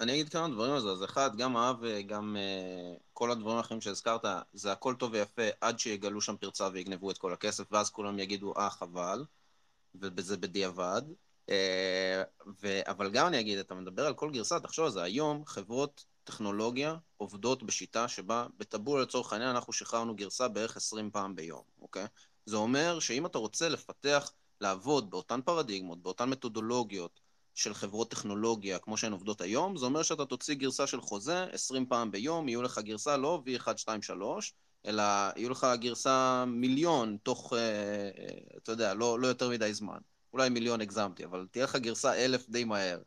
אני, 0.00 0.12
אגיד, 0.12 0.28
כמה 0.28 0.48
דברים 0.48 0.72
על 0.72 0.80
זה. 0.80 0.88
אז 0.88 1.04
אחד, 1.04 1.36
גם 1.36 1.56
האב 1.56 1.76
וגם 1.80 2.36
uh, 2.36 3.00
כל 3.12 3.30
הדברים 3.30 3.56
האחרים 3.56 3.80
שהזכרת, 3.80 4.24
זה 4.52 4.72
הכל 4.72 4.94
טוב 4.94 5.12
ויפה 5.12 5.42
עד 5.60 5.78
שיגלו 5.78 6.20
שם 6.20 6.36
פרצה 6.36 6.68
ויגנבו 6.72 7.10
את 7.10 7.18
כל 7.18 7.32
הכסף, 7.32 7.64
ואז 7.70 7.90
כולם 7.90 8.18
יגידו, 8.18 8.54
אה, 8.56 8.70
חבל, 8.70 9.24
וזה 9.94 10.36
בדיעבד. 10.36 11.02
ו, 12.62 12.80
אבל 12.86 13.10
גם 13.10 13.26
אני 13.26 13.40
אגיד, 13.40 13.58
אתה 13.58 13.74
מדבר 13.74 14.06
על 14.06 14.14
כל 14.14 14.30
גרסה, 14.30 14.60
תחשוב 14.60 14.84
על 14.84 14.90
זה, 14.90 15.02
היום 15.02 15.44
חברות 15.46 16.04
טכנולוגיה 16.24 16.96
עובדות 17.16 17.62
בשיטה 17.62 18.08
שבה 18.08 18.46
בטבולה 18.58 19.02
לצורך 19.02 19.32
העניין 19.32 19.50
אנחנו 19.50 19.72
שחררנו 19.72 20.14
גרסה 20.16 20.48
בערך 20.48 20.76
20 20.76 21.10
פעם 21.10 21.36
ביום, 21.36 21.62
אוקיי? 21.82 22.06
זה 22.46 22.56
אומר 22.56 22.98
שאם 23.00 23.26
אתה 23.26 23.38
רוצה 23.38 23.68
לפתח, 23.68 24.32
לעבוד 24.60 25.10
באותן 25.10 25.40
פרדיגמות, 25.42 26.02
באותן 26.02 26.28
מתודולוגיות, 26.28 27.20
של 27.54 27.74
חברות 27.74 28.10
טכנולוגיה, 28.10 28.78
כמו 28.78 28.96
שהן 28.96 29.12
עובדות 29.12 29.40
היום, 29.40 29.76
זה 29.76 29.84
אומר 29.84 30.02
שאתה 30.02 30.24
תוציא 30.24 30.54
גרסה 30.54 30.86
של 30.86 31.00
חוזה 31.00 31.44
20 31.52 31.86
פעם 31.86 32.10
ביום, 32.10 32.48
יהיו 32.48 32.62
לך 32.62 32.78
גרסה 32.78 33.16
לא 33.16 33.42
V1, 33.46 33.76
2, 33.76 34.02
3, 34.02 34.54
אלא 34.86 35.02
יהיו 35.36 35.50
לך 35.50 35.66
גרסה 35.80 36.44
מיליון 36.46 37.16
תוך, 37.22 37.52
אה, 37.52 37.58
אה, 37.58 38.10
אתה 38.56 38.72
יודע, 38.72 38.94
לא, 38.94 39.20
לא 39.20 39.26
יותר 39.26 39.50
מדי 39.50 39.74
זמן. 39.74 39.98
אולי 40.32 40.48
מיליון 40.48 40.80
הגזמתי, 40.80 41.24
אבל 41.24 41.46
תהיה 41.50 41.64
לך 41.64 41.76
גרסה 41.76 42.14
אלף 42.14 42.48
די 42.48 42.64
מהר. 42.64 42.98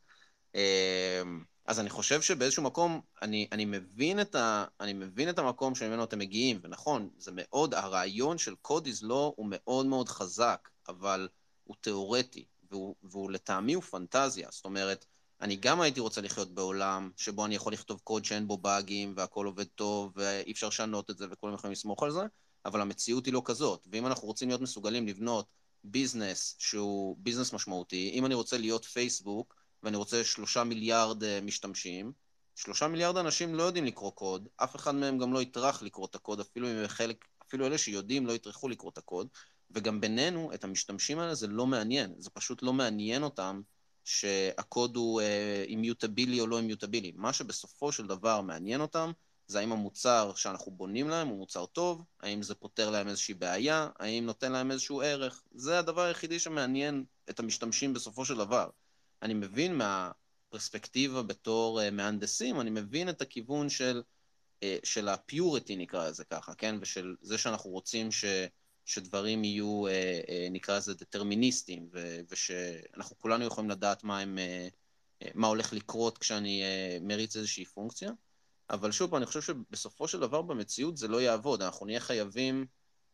אז 1.66 1.80
אני 1.80 1.90
חושב 1.90 2.22
שבאיזשהו 2.22 2.64
מקום, 2.64 3.02
אני, 3.22 3.48
אני, 3.52 3.66
מבין 3.66 4.22
את 4.22 4.36
ה, 4.36 4.66
אני 4.80 4.94
מבין 4.94 5.30
את 5.30 5.40
המקום 5.40 5.76
שממנו 5.76 6.04
אתם 6.04 6.20
מגיעים, 6.20 6.60
ונכון, 6.62 7.10
זה 7.18 7.32
מאוד, 7.34 7.74
הרעיון 7.74 8.38
של 8.38 8.54
is 8.68 9.04
law 9.04 9.10
הוא 9.36 9.46
מאוד 9.50 9.86
מאוד 9.86 10.10
חזק, 10.10 10.70
אבל 10.88 11.28
הוא 11.64 11.76
תיאורטי. 11.82 12.46
והוא, 12.72 12.96
והוא 13.04 13.32
לטעמי 13.32 13.74
הוא 13.74 13.84
פנטזיה. 13.84 14.48
זאת 14.52 14.66
אומרת, 14.66 15.06
אני 15.42 15.56
גם 15.56 15.82
הייתי 15.82 16.00
רוצה 16.00 16.22
לחיות 16.22 16.54
בעולם 16.54 17.12
שבו 17.18 17.46
אני 17.46 17.56
יכול 17.56 17.74
לכתוב 17.74 18.00
קוד 18.04 18.26
שאין 18.26 18.48
בו 18.48 18.58
באגים 18.58 19.14
והכל 19.18 19.46
עובד 19.46 19.66
טוב 19.66 20.12
ואי 20.16 20.52
אפשר 20.52 20.68
לשנות 20.68 21.10
את 21.10 21.18
זה 21.18 21.26
וכולם 21.32 21.54
יכולים 21.54 21.72
לסמוך 21.72 22.04
על 22.04 22.12
זה, 22.12 22.22
אבל 22.66 22.82
המציאות 22.82 23.26
היא 23.26 23.34
לא 23.34 23.42
כזאת. 23.46 23.88
ואם 23.92 24.08
אנחנו 24.08 24.28
רוצים 24.28 24.48
להיות 24.48 24.62
מסוגלים 24.62 25.08
לבנות 25.08 25.48
ביזנס 25.84 26.56
שהוא 26.60 27.18
ביזנס 27.20 27.54
משמעותי, 27.54 28.12
אם 28.14 28.26
אני 28.26 28.34
רוצה 28.34 28.58
להיות 28.58 28.86
פייסבוק 28.86 29.65
ואני 29.86 29.98
רוצה 29.98 30.24
שלושה 30.24 30.64
מיליארד 30.64 31.24
uh, 31.24 31.26
משתמשים, 31.44 32.12
שלושה 32.56 32.88
מיליארד 32.88 33.18
אנשים 33.18 33.56
לא 33.56 33.64
יודעים 33.64 33.86
לקרוא 33.86 34.12
קוד, 34.12 34.48
אף 34.56 34.76
אחד 34.76 34.96
מהם 34.96 35.18
גם 35.18 35.34
לא 35.34 35.42
יטרח 35.42 35.82
לקרוא 35.82 36.06
את 36.06 36.16
הקוד, 36.16 36.40
אפילו 36.40 36.68
אם 36.68 36.88
חלק, 36.88 37.26
אפילו 37.48 37.66
אלה 37.66 37.78
שיודעים 37.78 38.28
לא 38.28 38.34
יטרחו 38.34 38.70
לקרוא 38.70 38.92
את 38.92 38.98
הקוד, 38.98 39.28
וגם 39.72 40.02
בינינו, 40.02 40.54
את 40.54 40.64
המשתמשים 40.64 41.20
האלה 41.20 41.36
זה 41.36 41.48
לא 41.48 41.68
מעניין, 41.68 42.14
זה 42.18 42.30
פשוט 42.30 42.64
לא 42.64 42.74
מעניין 42.74 43.24
אותם 43.24 43.62
שהקוד 44.04 44.96
הוא 44.96 45.22
אימיוטבילי 45.68 46.42
או 46.42 46.48
לא 46.48 46.58
אימיוטבילי. 46.58 47.12
מה 47.16 47.34
שבסופו 47.34 47.92
של 47.92 48.08
דבר 48.08 48.42
מעניין 48.42 48.82
אותם, 48.82 49.12
זה 49.48 49.60
האם 49.60 49.72
המוצר 49.72 50.32
שאנחנו 50.36 50.72
בונים 50.72 51.10
להם 51.10 51.28
הוא 51.28 51.38
מוצר 51.38 51.66
טוב, 51.66 52.04
האם 52.22 52.42
זה 52.42 52.56
פותר 52.56 52.90
להם 52.90 53.08
איזושהי 53.08 53.34
בעיה, 53.34 53.90
האם 54.00 54.26
נותן 54.26 54.52
להם 54.52 54.72
איזשהו 54.72 55.02
ערך. 55.02 55.44
זה 55.52 55.80
הדבר 55.80 56.02
היחידי 56.02 56.40
שמעניין 56.40 57.04
את 57.30 57.40
המשתמשים 57.40 57.94
בסופו 57.94 58.26
של 58.26 58.38
דבר. 58.38 58.70
אני 59.22 59.34
מבין 59.34 59.78
מהפרספקטיבה 59.78 61.24
בתור 61.24 61.82
uh, 61.82 61.92
מהנדסים, 61.92 62.62
אני 62.62 62.70
מבין 62.70 63.10
את 63.10 63.22
הכיוון 63.22 63.70
של, 63.70 64.02
uh, 64.60 64.64
של 64.84 65.08
הפיוריטי 65.08 65.76
נקרא 65.76 66.08
לזה 66.10 66.26
ככה, 66.26 66.56
כן? 66.56 66.76
ושל 66.82 67.16
זה 67.22 67.38
שאנחנו 67.38 67.70
רוצים 67.70 68.12
ש... 68.12 68.26
שדברים 68.86 69.44
יהיו, 69.44 69.88
אה, 69.88 70.22
אה, 70.30 70.48
נקרא 70.52 70.78
לזה, 70.78 70.94
דטרמיניסטיים, 70.94 71.90
ו- 71.94 72.20
ושאנחנו 72.30 73.18
כולנו 73.20 73.46
יכולים 73.46 73.70
לדעת 73.70 74.04
מה, 74.04 74.20
הם, 74.20 74.38
אה, 74.38 74.68
אה, 75.22 75.28
מה 75.34 75.48
הולך 75.48 75.74
לקרות 75.74 76.18
כשאני 76.18 76.64
אה, 76.64 76.98
מריץ 77.02 77.36
איזושהי 77.36 77.66
פונקציה. 77.66 78.12
אבל 78.70 78.92
שוב 78.92 79.16
אני 79.16 79.26
חושב 79.26 79.42
שבסופו 79.42 80.08
של 80.08 80.20
דבר 80.20 80.42
במציאות 80.42 80.98
זה 80.98 81.08
לא 81.08 81.22
יעבוד. 81.22 81.62
אנחנו 81.62 81.86
נהיה 81.86 82.00
חייבים, 82.00 82.66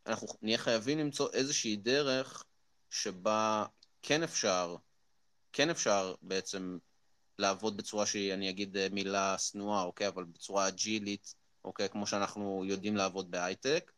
אנחנו 0.05 0.27
נהיה 0.41 0.57
חייבים 0.57 0.99
למצוא 0.99 1.29
איזושהי 1.33 1.75
דרך 1.75 2.43
שבה 2.89 3.65
כן 4.01 4.23
אפשר, 4.23 4.75
כן 5.53 5.69
אפשר 5.69 6.13
בעצם 6.21 6.77
לעבוד 7.39 7.77
בצורה 7.77 8.05
שהיא, 8.05 8.33
אני 8.33 8.49
אגיד 8.49 8.77
אה, 8.77 8.87
מילה 8.91 9.37
שנואה, 9.37 9.83
אוקיי? 9.83 10.07
אבל 10.07 10.23
בצורה 10.23 10.67
אג'ילית, 10.67 11.35
אוקיי? 11.65 11.89
כמו 11.89 12.07
שאנחנו 12.07 12.63
יודעים 12.65 12.95
לעבוד 12.95 13.31
בהייטק. 13.31 13.91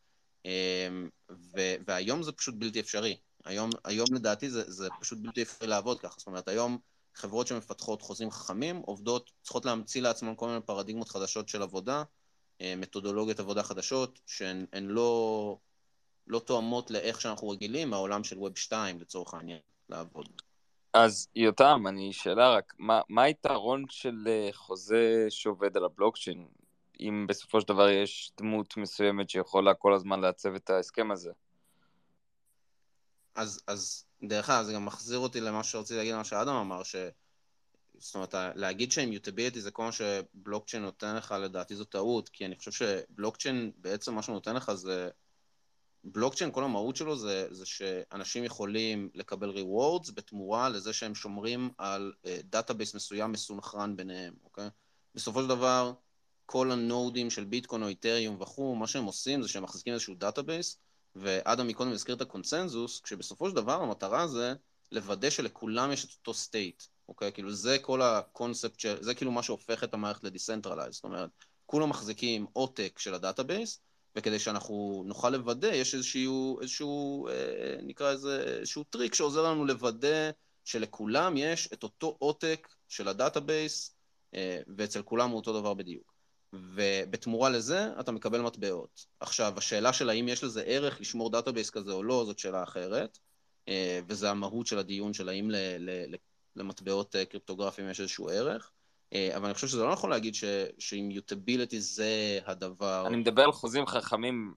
אמ, 0.46 1.10
ו- 1.32 1.76
והיום 1.88 2.24
זה 2.24 2.32
פשוט 2.32 2.56
בלתי 2.58 2.80
אפשרי. 2.80 3.18
היום, 3.46 3.70
היום 3.84 4.08
לדעתי 4.14 4.50
זה, 4.50 4.72
זה 4.72 4.88
פשוט 5.00 5.20
בלתי 5.22 5.42
אפשרי 5.42 5.68
לעבוד 5.68 6.00
ככה. 6.00 6.16
זאת 6.18 6.28
אומרת, 6.28 6.48
היום 6.48 6.78
חברות 7.16 7.48
שמפתחות 7.48 8.02
חוזים 8.02 8.32
חכמים 8.32 8.78
עובדות, 8.78 9.32
צריכות 9.42 9.66
להמציא 9.66 10.02
לעצמן 10.02 10.34
כל 10.36 10.48
מיני 10.48 10.62
פרדיגמות 10.62 11.10
חדשות 11.10 11.50
של 11.50 11.62
עבודה, 11.62 12.04
אה, 12.62 12.74
מתודולוגיות 12.78 13.40
עבודה 13.40 13.64
חדשות, 13.64 14.20
שהן 14.26 14.66
הן 14.74 14.86
לא, 14.86 15.58
לא 16.28 16.40
תואמות 16.40 16.92
לאיך 16.92 17.22
שאנחנו 17.22 17.50
רגילים 17.50 17.90
מהעולם 17.90 18.24
של 18.24 18.38
Web 18.38 18.56
2 18.56 19.00
לצורך 19.00 19.34
העניין, 19.34 19.60
לעבוד. 19.90 20.30
אז 20.94 21.28
יותם, 21.36 21.84
אני 21.88 22.14
שאלה 22.14 22.50
רק, 22.50 22.74
מה, 22.78 23.02
מה 23.10 23.24
היתרון 23.24 23.86
של 23.90 24.28
אה, 24.28 24.50
חוזה 24.54 25.26
שעובד 25.30 25.78
על 25.78 25.86
הבלוקצ'יין, 25.86 26.48
אם 27.00 27.26
בסופו 27.30 27.62
של 27.62 27.68
דבר 27.68 27.90
יש 27.90 28.32
דמות 28.38 28.78
מסוימת 28.78 29.30
שיכולה 29.30 29.74
כל 29.74 29.94
הזמן 29.94 30.22
לעצב 30.22 30.56
את 30.56 30.70
ההסכם 30.70 31.12
הזה? 31.12 31.32
אז, 33.36 33.64
אז 33.68 34.06
דרך 34.24 34.50
אגב, 34.50 34.64
זה 34.64 34.74
גם 34.74 34.86
מחזיר 34.86 35.20
אותי 35.20 35.42
למה 35.42 35.64
שרציתי 35.64 35.98
להגיד, 35.98 36.16
מה 36.16 36.24
שאדם 36.24 36.56
אמר, 36.56 36.84
ש... 36.84 36.96
זאת 37.98 38.16
אומרת, 38.16 38.36
להגיד 38.56 38.92
שאימיוטביליטי 38.92 39.62
זה 39.62 39.72
כל 39.72 39.84
מה 39.84 39.92
שבלוקצ'יין 39.92 40.84
נותן 40.84 41.16
לך, 41.16 41.36
לדעתי 41.40 41.76
זו 41.76 41.84
טעות, 41.84 42.30
כי 42.30 42.46
אני 42.46 42.56
חושב 42.56 42.72
שבלוקצ'יין, 42.72 43.72
בעצם 43.78 44.16
מה 44.16 44.22
שהוא 44.22 44.34
נותן 44.34 44.56
לך 44.56 44.74
זה... 44.74 45.10
בלוקצ'יין, 46.04 46.52
כל 46.52 46.64
המהות 46.64 46.96
שלו 46.96 47.18
זה, 47.18 47.48
זה 47.52 47.66
שאנשים 47.66 48.44
יכולים 48.44 49.10
לקבל 49.14 49.58
rewards 49.58 50.12
בתמורה 50.14 50.70
לזה 50.70 50.94
שהם 50.94 51.16
שומרים 51.16 51.70
על 51.78 52.14
database 52.44 52.94
uh, 52.94 52.96
מסוים 52.96 53.32
מסונכרן 53.32 53.96
ביניהם, 53.96 54.34
אוקיי? 54.44 54.68
בסופו 55.16 55.42
של 55.42 55.48
דבר, 55.48 55.94
כל 56.46 56.72
ה-nodeים 56.72 57.30
של 57.30 57.44
ביטקוין 57.44 57.84
או 57.84 57.88
איתריום 57.88 58.42
וכו', 58.42 58.76
מה 58.76 58.88
שהם 58.88 59.06
עושים 59.06 59.42
זה 59.42 59.48
שהם 59.48 59.64
מחזיקים 59.64 59.94
איזשהו 59.94 60.16
database, 60.16 60.78
ואדם 61.16 61.68
מקודם 61.68 61.92
הזכיר 61.92 62.16
את 62.16 62.22
הקונצנזוס, 62.22 63.02
כשבסופו 63.02 63.50
של 63.50 63.56
דבר 63.56 63.82
המטרה 63.82 64.28
זה 64.28 64.54
לוודא 64.92 65.30
שלכולם 65.30 65.92
יש 65.92 66.06
את 66.06 66.10
אותו 66.20 66.34
state. 66.34 66.84
אוקיי? 67.08 67.32
כאילו 67.32 67.52
זה 67.52 67.78
כל 67.82 68.02
הקונספט, 68.02 68.80
של, 68.80 69.04
זה 69.04 69.16
כאילו 69.16 69.32
מה 69.32 69.44
שהופך 69.44 69.84
את 69.84 69.94
המערכת 69.94 70.24
ל-decentralized, 70.24 70.94
זאת 70.94 71.04
אומרת, 71.04 71.30
כולם 71.66 71.90
מחזיקים 71.90 72.46
עותק 72.54 73.00
של 73.00 73.14
ה-database, 73.14 73.80
וכדי 74.16 74.40
שאנחנו 74.40 75.04
נוכל 75.08 75.30
לוודא, 75.30 75.68
יש 75.68 75.96
איזשהו, 75.96 76.62
איזשהו 76.62 77.28
אה, 77.28 77.78
נקרא 77.84 78.12
איזה, 78.12 78.44
איזשהו 78.60 78.84
טריק 78.84 79.14
שעוזר 79.14 79.44
לנו 79.44 79.66
לוודא 79.66 80.32
שלכולם 80.66 81.38
יש 81.38 81.70
את 81.74 81.84
אותו 81.84 82.16
עותק 82.20 82.68
של 82.88 83.08
ה-database, 83.08 83.96
אה, 84.36 84.60
ואצל 84.78 85.02
כולם 85.02 85.30
הוא 85.30 85.38
אותו 85.38 85.60
דבר 85.60 85.74
בדיוק. 85.74 86.14
ובתמורה 86.54 87.50
לזה 87.50 87.88
אתה 88.00 88.12
מקבל 88.12 88.42
מטבעות. 88.42 89.06
עכשיו, 89.20 89.54
השאלה 89.58 89.94
של 89.94 90.10
האם 90.10 90.28
יש 90.28 90.44
לזה 90.44 90.62
ערך 90.62 91.02
לשמור 91.02 91.30
database 91.30 91.70
כזה 91.70 91.92
או 91.92 92.04
לא, 92.04 92.24
זאת 92.26 92.40
שאלה 92.40 92.64
אחרת, 92.64 93.18
אה, 93.68 94.00
וזה 94.08 94.30
המהות 94.30 94.68
של 94.68 94.80
הדיון 94.80 95.14
של 95.14 95.30
האם 95.30 95.52
למטבעות 96.56 97.16
אה, 97.16 97.26
קריפטוגרפיים 97.26 97.90
יש 97.90 98.00
איזשהו 98.00 98.30
ערך. 98.30 98.72
אה, 99.14 99.38
אבל 99.38 99.46
אני 99.46 99.54
חושב 99.54 99.68
שזה 99.68 99.84
לא 99.84 99.92
נכון 99.92 100.10
להגיד 100.10 100.36
ש-immutability 100.80 101.82
זה 101.82 102.40
הדבר... 102.46 103.08
אני 103.08 103.18
מדבר 103.18 103.44
על 103.44 103.52
חוזים 103.52 103.86
חכמים 103.86 104.54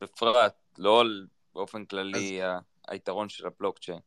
בפרט, 0.00 0.54
לא 0.78 1.00
על 1.00 1.26
באופן 1.54 1.84
כללי 1.84 2.44
אז... 2.44 2.60
היתרון 2.88 3.28
של 3.28 3.46
הבלוקצ'יין. 3.46 3.98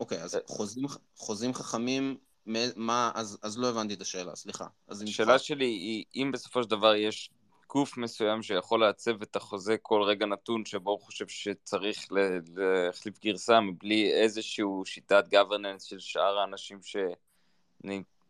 אוקיי, 0.00 0.22
אז 0.22 0.38
חוזים, 0.46 0.84
חוזים 1.16 1.54
חכמים 1.54 2.16
מה, 2.76 3.10
אז, 3.14 3.38
אז 3.42 3.58
לא 3.58 3.68
הבנתי 3.68 3.94
את 3.94 4.00
השאלה, 4.00 4.36
סליחה. 4.36 4.66
השאלה 4.88 5.38
שלי 5.38 5.64
היא, 5.64 6.04
אם 6.14 6.30
בסופו 6.32 6.62
של 6.62 6.70
דבר 6.70 6.94
יש 6.94 7.30
גוף 7.68 7.96
מסוים 7.96 8.42
שיכול 8.42 8.80
לעצב 8.80 9.22
את 9.22 9.36
החוזה 9.36 9.76
כל 9.82 10.02
רגע 10.02 10.26
נתון 10.26 10.64
שבו 10.64 10.90
הוא 10.90 11.00
חושב 11.00 11.28
שצריך 11.28 12.06
להחליף 12.56 13.18
גרסה 13.18 13.60
מבלי 13.60 14.12
איזושהי 14.12 14.64
שיטת 14.84 15.24
governance 15.32 15.84
של 15.84 15.98
שאר 15.98 16.38
האנשים 16.38 16.78
ש... 16.82 16.96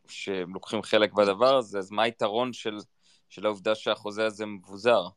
שלוקחים 0.09 0.83
חלק 0.83 1.13
בדבר 1.13 1.57
הזה, 1.57 1.79
אז 1.79 1.91
מה 1.91 2.03
היתרון 2.03 2.53
של, 2.53 2.77
של 3.29 3.47
העובדה 3.47 3.75
שהחוזה 3.75 4.27
הזה 4.27 4.47
מבוזר? 4.47 5.09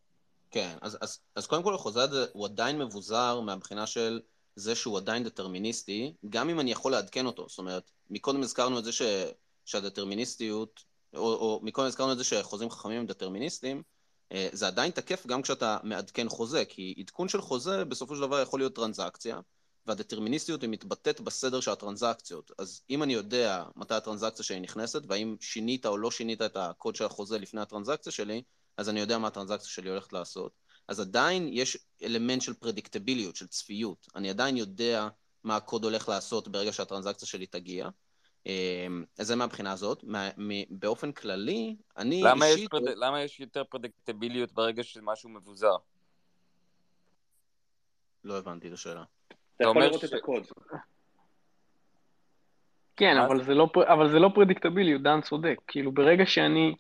כן, 0.51 0.77
אז, 0.82 0.97
אז, 1.01 1.19
אז 1.36 1.47
קודם 1.47 1.63
כל 1.63 1.75
החוזה 1.75 2.03
הזה 2.03 2.25
הוא 2.34 2.45
עדיין 2.45 2.80
מבוזר 2.80 3.39
מהבחינה 3.39 3.88
של 3.88 4.19
זה 4.55 4.75
שהוא 4.75 4.97
עדיין 4.97 5.23
דטרמיניסטי, 5.23 6.13
גם 6.30 6.49
אם 6.49 6.59
אני 6.59 6.71
יכול 6.71 6.91
לעדכן 6.91 7.25
אותו. 7.25 7.45
זאת 7.49 7.57
אומרת, 7.57 7.91
מקודם 8.09 8.41
הזכרנו 8.41 8.80
את 8.80 8.84
זה 8.84 8.91
ש, 8.91 9.01
שהדטרמיניסטיות, 9.65 10.84
או, 11.15 11.34
או 11.34 11.59
מקודם 11.63 11.88
הזכרנו 11.88 12.11
את 12.11 12.17
זה 12.17 12.23
שחוזים 12.23 12.69
חכמים 12.69 12.99
הם 12.99 13.05
דטרמיניסטים, 13.05 13.84
אה, 14.32 14.49
זה 14.51 14.67
עדיין 14.67 14.91
תקף 14.91 15.27
גם 15.27 15.41
כשאתה 15.41 15.77
מעדכן 15.84 16.30
חוזה, 16.30 16.65
כי 16.65 16.95
עדכון 16.97 17.30
של 17.30 17.41
חוזה 17.41 17.86
בסופו 17.86 18.15
של 18.15 18.21
דבר 18.21 18.41
יכול 18.41 18.59
להיות 18.59 18.75
טרנזקציה, 18.75 19.39
והדטרמיניסטיות 19.89 20.61
היא 20.61 20.69
מתבטאת 20.69 21.21
בסדר 21.21 21.59
של 21.59 21.71
הטרנזקציות. 21.71 22.51
אז 22.57 22.81
אם 22.89 23.03
אני 23.03 23.13
יודע 23.13 23.63
מתי 23.75 23.93
הטרנזקציה 23.93 24.45
שלי 24.45 24.59
נכנסת, 24.59 25.01
והאם 25.07 25.35
שינית 25.39 25.85
או 25.85 25.97
לא 25.97 26.11
שינית 26.11 26.41
את 26.41 26.57
הקוד 26.57 26.95
של 26.95 27.05
החוזה 27.05 27.37
לפני 27.37 27.61
הטרנזקציה 27.61 28.11
שלי, 28.11 28.41
אז 28.77 28.89
אני 28.89 28.99
יודע 28.99 29.17
מה 29.17 29.27
הטרנזקציה 29.27 29.69
שלי 29.69 29.89
הולכת 29.89 30.13
לעשות. 30.13 30.51
אז 30.87 30.99
עדיין 30.99 31.49
יש 31.51 31.77
אלמנט 32.03 32.41
של 32.41 32.53
פרדיקטביליות, 32.53 33.35
של 33.35 33.47
צפיות. 33.47 34.07
אני 34.15 34.29
עדיין 34.29 34.57
יודע 34.57 35.07
מה 35.43 35.55
הקוד 35.55 35.83
הולך 35.83 36.09
לעשות 36.09 36.47
ברגע 36.47 36.73
שהטרנזקציה 36.73 37.27
שלי 37.27 37.45
תגיע. 37.45 37.89
אמ, 38.45 39.03
אז 39.19 39.27
זה 39.27 39.35
מהבחינה 39.35 39.71
הזאת. 39.71 40.03
באופן 40.69 41.11
כללי, 41.11 41.75
אני 41.97 42.21
למה 42.23 42.45
אישית... 42.45 42.63
יש 42.63 42.67
פרד... 42.69 42.83
למה 42.95 43.21
יש 43.21 43.39
יותר 43.39 43.63
פרדיקטביליות 43.63 44.51
ברגע 44.51 44.83
שמשהו 44.83 45.29
מבוזר? 45.29 45.75
לא 48.23 48.37
הבנתי 48.37 48.67
את 48.67 48.73
השאלה. 48.73 49.03
אתה 49.62 49.70
יכול 49.70 49.84
לראות 49.84 50.03
את 50.03 50.14
הקוד. 50.14 50.43
כן, 52.95 53.18
אבל 53.18 53.43
זה, 53.43 53.53
לא, 53.53 53.70
אבל 53.84 54.10
זה 54.10 54.20
לא 54.20 54.30
פרדיקטביליות, 54.36 55.01
דן 55.01 55.22
צודק. 55.22 55.57
כאילו, 55.68 55.91
ברגע 55.91 56.26
שאני... 56.26 56.76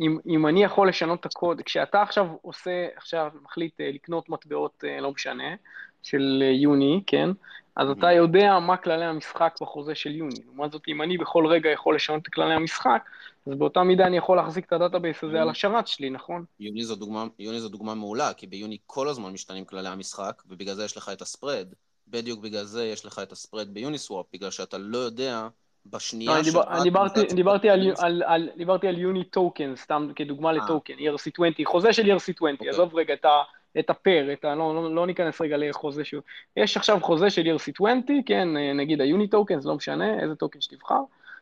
אם, 0.00 0.18
אם 0.26 0.46
אני 0.46 0.64
יכול 0.64 0.88
לשנות 0.88 1.20
את 1.20 1.26
הקוד, 1.26 1.62
כשאתה 1.62 2.02
עכשיו 2.02 2.26
עושה, 2.42 2.86
עכשיו 2.96 3.30
מחליט 3.42 3.80
אה, 3.80 3.90
לקנות 3.92 4.28
מטבעות, 4.28 4.84
אה, 4.84 5.00
לא 5.00 5.10
משנה, 5.10 5.54
של 6.02 6.42
אה, 6.42 6.50
יוני, 6.50 7.02
כן? 7.06 7.30
אז 7.76 7.90
אתה 7.90 8.08
mm-hmm. 8.08 8.12
יודע 8.12 8.58
מה 8.58 8.76
כללי 8.76 9.04
המשחק 9.04 9.56
בחוזה 9.60 9.94
של 9.94 10.10
יוני. 10.10 10.34
לעומת 10.44 10.72
זאת, 10.72 10.82
אם 10.88 11.02
אני 11.02 11.18
בכל 11.18 11.46
רגע 11.46 11.70
יכול 11.70 11.94
לשנות 11.94 12.22
את 12.22 12.28
כללי 12.28 12.54
המשחק, 12.54 13.02
אז 13.46 13.54
באותה 13.54 13.82
מידה 13.82 14.06
אני 14.06 14.16
יכול 14.16 14.36
להחזיק 14.36 14.66
את 14.66 14.72
ה-database 14.72 15.24
הזה 15.24 15.40
על 15.40 15.48
mm-hmm. 15.48 15.50
השרת 15.50 15.86
שלי, 15.86 16.10
נכון? 16.10 16.44
יוני 16.60 16.82
זו, 16.82 16.96
דוגמה, 16.96 17.24
יוני 17.38 17.60
זו 17.60 17.68
דוגמה 17.68 17.94
מעולה, 17.94 18.32
כי 18.34 18.46
ביוני 18.46 18.78
כל 18.86 19.08
הזמן 19.08 19.32
משתנים 19.32 19.64
כללי 19.64 19.88
המשחק, 19.88 20.42
ובגלל 20.48 20.74
זה 20.74 20.84
יש 20.84 20.96
לך 20.96 21.10
את 21.12 21.22
ה-spread. 21.22 21.66
בדיוק 22.10 22.40
בגלל 22.40 22.64
זה 22.64 22.84
יש 22.84 23.06
לך 23.06 23.18
את 23.22 23.32
ה-spread 23.32 23.68
ביוניסוואפ, 23.74 24.26
בגלל 24.32 24.50
שאתה 24.50 24.78
לא 24.78 24.98
יודע 24.98 25.48
בשנייה 25.86 26.36
לא, 26.36 26.42
דיבר, 26.42 26.62
אני 26.68 26.82
דיברתי, 26.82 27.24
דיברתי, 27.34 27.70
על, 27.70 27.92
על, 27.98 28.22
על, 28.26 28.48
דיברתי 28.56 28.88
על 28.88 28.98
UNI 28.98 29.24
token, 29.24 29.76
סתם 29.76 30.08
כדוגמה 30.16 30.48
אה. 30.48 30.54
לטוקן, 30.54 30.94
ERC20, 30.94 31.64
חוזה 31.64 31.92
של 31.92 32.02
ERC20, 32.02 32.42
okay. 32.42 32.52
אוקיי. 32.52 32.68
עזוב 32.68 32.94
רגע 32.94 33.14
את, 33.14 33.24
ה, 33.24 33.42
את 33.78 33.90
הפר, 33.90 34.32
את 34.32 34.44
ה, 34.44 34.54
לא, 34.54 34.74
לא, 34.74 34.94
לא 34.94 35.06
ניכנס 35.06 35.40
רגע 35.40 35.56
לחוזה 35.56 36.04
שהוא, 36.04 36.22
יש 36.56 36.76
עכשיו 36.76 36.98
חוזה 37.00 37.30
של 37.30 37.42
ERC20, 37.42 38.12
כן, 38.26 38.48
נגיד 38.74 39.00
ה-UNI 39.00 39.28
token, 39.28 39.60
זה 39.60 39.68
לא 39.68 39.74
משנה, 39.74 40.20
איזה 40.22 40.34
טוקן 40.34 40.60
שתבחר, 40.60 41.00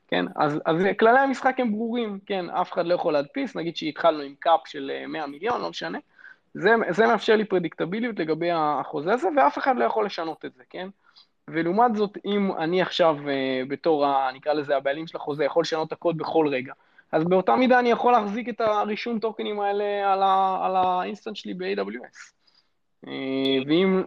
כן, 0.08 0.24
אז, 0.36 0.58
אז 0.64 0.76
כללי 0.98 1.18
המשחק 1.18 1.60
הם 1.60 1.72
ברורים, 1.72 2.18
כן, 2.26 2.50
אף 2.50 2.72
אחד 2.72 2.86
לא 2.86 2.94
יכול 2.94 3.12
להדפיס, 3.12 3.56
נגיד 3.56 3.76
שהתחלנו 3.76 4.22
עם 4.22 4.34
cap 4.38 4.60
של 4.66 4.90
100 5.08 5.22
אה, 5.22 5.26
מיליון, 5.26 5.60
לא 5.60 5.70
משנה, 5.70 5.98
זה, 6.54 6.70
זה 6.90 7.06
מאפשר 7.06 7.36
לי 7.36 7.44
פרדיקטביליות 7.44 8.18
לגבי 8.18 8.50
החוזה 8.52 9.12
הזה, 9.12 9.28
ואף 9.36 9.58
אחד 9.58 9.76
לא 9.76 9.84
יכול 9.84 10.06
לשנות 10.06 10.44
את 10.44 10.54
זה, 10.54 10.62
כן? 10.70 10.88
ולעומת 11.48 11.96
זאת, 11.96 12.18
אם 12.24 12.52
אני 12.52 12.82
עכשיו 12.82 13.16
uh, 13.18 13.68
בתור, 13.68 14.06
ה, 14.06 14.30
נקרא 14.34 14.52
לזה, 14.52 14.76
הבעלים 14.76 15.06
של 15.06 15.16
החוזה, 15.16 15.44
יכול 15.44 15.60
לשנות 15.60 15.88
את 15.88 15.92
הקוד 15.92 16.18
בכל 16.18 16.48
רגע, 16.50 16.72
אז 17.12 17.24
באותה 17.24 17.56
מידה 17.56 17.78
אני 17.78 17.90
יכול 17.90 18.12
להחזיק 18.12 18.48
את 18.48 18.60
הרישום 18.60 19.18
טוקנים 19.18 19.60
האלה 19.60 20.12
על, 20.12 20.22
ה, 20.22 20.58
על 20.66 20.76
ה-instance 20.76 21.36
שלי 21.36 21.54
ב-AWS. 21.54 22.32
אה, 23.06 23.12
ואם... 23.66 24.02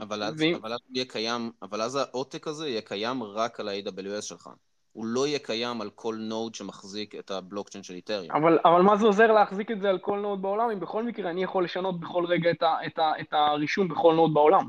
אבל 0.00 0.22
אז, 0.22 0.34
ואם... 0.38 0.54
אבל 0.54 0.72
אז 0.72 0.80
יהיה 0.90 1.04
קיים, 1.04 1.50
אבל 1.62 1.82
אז 1.82 1.96
העותק 1.96 2.46
הזה 2.46 2.68
יהיה 2.68 2.80
קיים 2.80 3.22
רק 3.22 3.60
על 3.60 3.68
ה-AWS 3.68 4.22
שלך. 4.22 4.48
הוא 4.92 5.06
לא 5.06 5.26
יהיה 5.26 5.38
קיים 5.38 5.80
על 5.80 5.90
כל 5.90 6.16
node 6.18 6.54
שמחזיק 6.54 7.14
את 7.14 7.30
הבלוקצ'יין 7.30 7.84
של 7.84 7.94
אתריום. 7.94 8.36
אבל, 8.36 8.58
אבל 8.64 8.82
מה 8.82 8.96
זה 8.96 9.06
עוזר 9.06 9.32
להחזיק 9.32 9.70
את 9.70 9.80
זה 9.80 9.90
על 9.90 9.98
כל 9.98 10.18
node 10.18 10.42
בעולם, 10.42 10.70
אם 10.70 10.80
בכל 10.80 11.02
מקרה 11.02 11.30
אני 11.30 11.42
יכול 11.42 11.64
לשנות 11.64 12.00
בכל 12.00 12.24
רגע 12.24 12.50
את, 12.50 12.62
ה, 12.62 12.74
את, 12.86 12.98
ה, 12.98 13.12
את 13.20 13.32
הרישום 13.32 13.88
בכל 13.88 14.14
node 14.14 14.34
בעולם? 14.34 14.68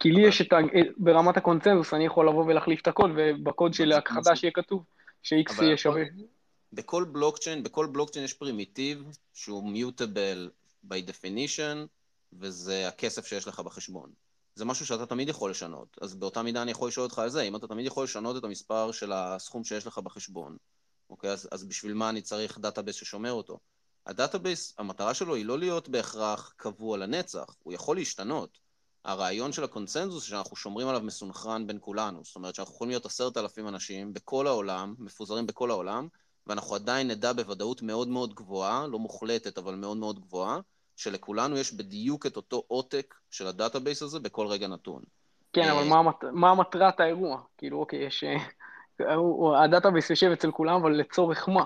כי 0.00 0.12
לי 0.12 0.20
יש 0.20 0.40
את 0.40 0.52
ה... 0.52 0.56
ברמת 0.96 1.36
הקונצנזוס, 1.36 1.94
אני 1.94 2.06
יכול 2.06 2.28
לבוא 2.28 2.44
ולהחליף 2.44 2.80
את 2.80 2.86
הקוד, 2.86 3.10
ובקוד 3.16 3.74
של 3.74 3.92
החדש 3.92 4.42
יהיה 4.42 4.52
כתוב 4.52 4.84
ש-X 5.22 5.62
יהיה 5.62 5.76
שווה. 5.76 6.02
בכל 6.72 7.04
בלוקצ'יין, 7.04 7.62
בכל 7.62 7.86
בלוקצ'יין 7.86 8.24
יש 8.24 8.34
primitive 8.34 9.04
שהוא 9.34 9.70
mutable 9.70 10.50
by 10.88 10.96
definition, 11.10 11.86
וזה 12.32 12.88
הכסף 12.88 13.26
שיש 13.26 13.48
לך 13.48 13.60
בחשבון. 13.60 14.10
זה 14.56 14.64
משהו 14.64 14.86
שאתה 14.86 15.06
תמיד 15.06 15.28
יכול 15.28 15.50
לשנות. 15.50 15.98
אז 16.00 16.14
באותה 16.14 16.42
מידה 16.42 16.62
אני 16.62 16.70
יכול 16.70 16.88
לשאול 16.88 17.04
אותך 17.04 17.18
על 17.18 17.30
זה, 17.30 17.42
אם 17.42 17.56
אתה 17.56 17.66
תמיד 17.66 17.86
יכול 17.86 18.04
לשנות 18.04 18.36
את 18.36 18.44
המספר 18.44 18.92
של 18.92 19.12
הסכום 19.12 19.64
שיש 19.64 19.86
לך 19.86 19.98
בחשבון, 19.98 20.56
אוקיי? 21.10 21.30
אז, 21.30 21.48
אז 21.52 21.64
בשביל 21.64 21.94
מה 21.94 22.08
אני 22.08 22.22
צריך 22.22 22.58
database 22.58 22.96
ששומר 22.96 23.32
אותו? 23.32 23.58
ה-database, 24.06 24.74
המטרה 24.78 25.14
שלו 25.14 25.34
היא 25.34 25.44
לא 25.44 25.58
להיות 25.58 25.88
בהכרח 25.88 26.54
קבוע 26.56 26.98
לנצח, 26.98 27.56
הוא 27.62 27.72
יכול 27.72 27.96
להשתנות. 27.96 28.58
הרעיון 29.04 29.52
של 29.52 29.64
הקונצנזוס 29.64 30.24
שאנחנו 30.24 30.56
שומרים 30.56 30.88
עליו 30.88 31.00
מסונכרן 31.00 31.66
בין 31.66 31.78
כולנו. 31.80 32.24
זאת 32.24 32.36
אומרת 32.36 32.54
שאנחנו 32.54 32.74
יכולים 32.74 32.90
להיות 32.90 33.06
עשרת 33.06 33.36
אלפים 33.36 33.68
אנשים 33.68 34.12
בכל 34.12 34.46
העולם, 34.46 34.94
מפוזרים 34.98 35.46
בכל 35.46 35.70
העולם, 35.70 36.08
ואנחנו 36.46 36.74
עדיין 36.74 37.10
נדע 37.10 37.32
בוודאות 37.32 37.82
מאוד 37.82 38.08
מאוד 38.08 38.34
גבוהה, 38.34 38.86
לא 38.86 38.98
מוחלטת 38.98 39.58
אבל 39.58 39.74
מאוד 39.74 39.96
מאוד 39.96 40.20
גבוהה, 40.20 40.60
שלכולנו 40.96 41.58
יש 41.58 41.74
בדיוק 41.74 42.26
את 42.26 42.36
אותו 42.36 42.62
עותק 42.68 43.14
של 43.30 43.46
ה-database 43.46 44.02
הזה 44.02 44.20
בכל 44.20 44.46
רגע 44.46 44.68
נתון. 44.68 45.02
כן, 45.52 45.68
אבל 45.68 45.82
אה, 45.82 46.02
מה, 46.02 46.10
מה 46.32 46.54
מטרת 46.54 47.00
האירוע? 47.00 47.40
כאילו, 47.58 47.78
אוקיי, 47.78 47.98
יש... 47.98 48.24
אה, 48.24 49.64
ה-database 49.64 50.10
יושב 50.10 50.30
אצל 50.30 50.50
כולם, 50.50 50.80
אבל 50.80 50.92
לצורך 50.92 51.48
מה? 51.48 51.64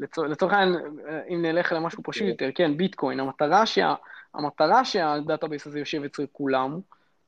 לצורך 0.00 0.52
העניין, 0.52 0.80
אם 1.28 1.42
נלך 1.42 1.72
למשהו 1.72 2.02
פשוט 2.02 2.28
יותר, 2.28 2.50
כן, 2.54 2.76
ביטקוין, 2.76 3.20
המטרה, 3.20 3.66
שה, 3.66 3.94
המטרה 4.34 4.84
שה-database 4.84 5.66
הזה 5.66 5.78
יושב 5.78 6.04
אצל 6.04 6.26
כולם, 6.32 6.80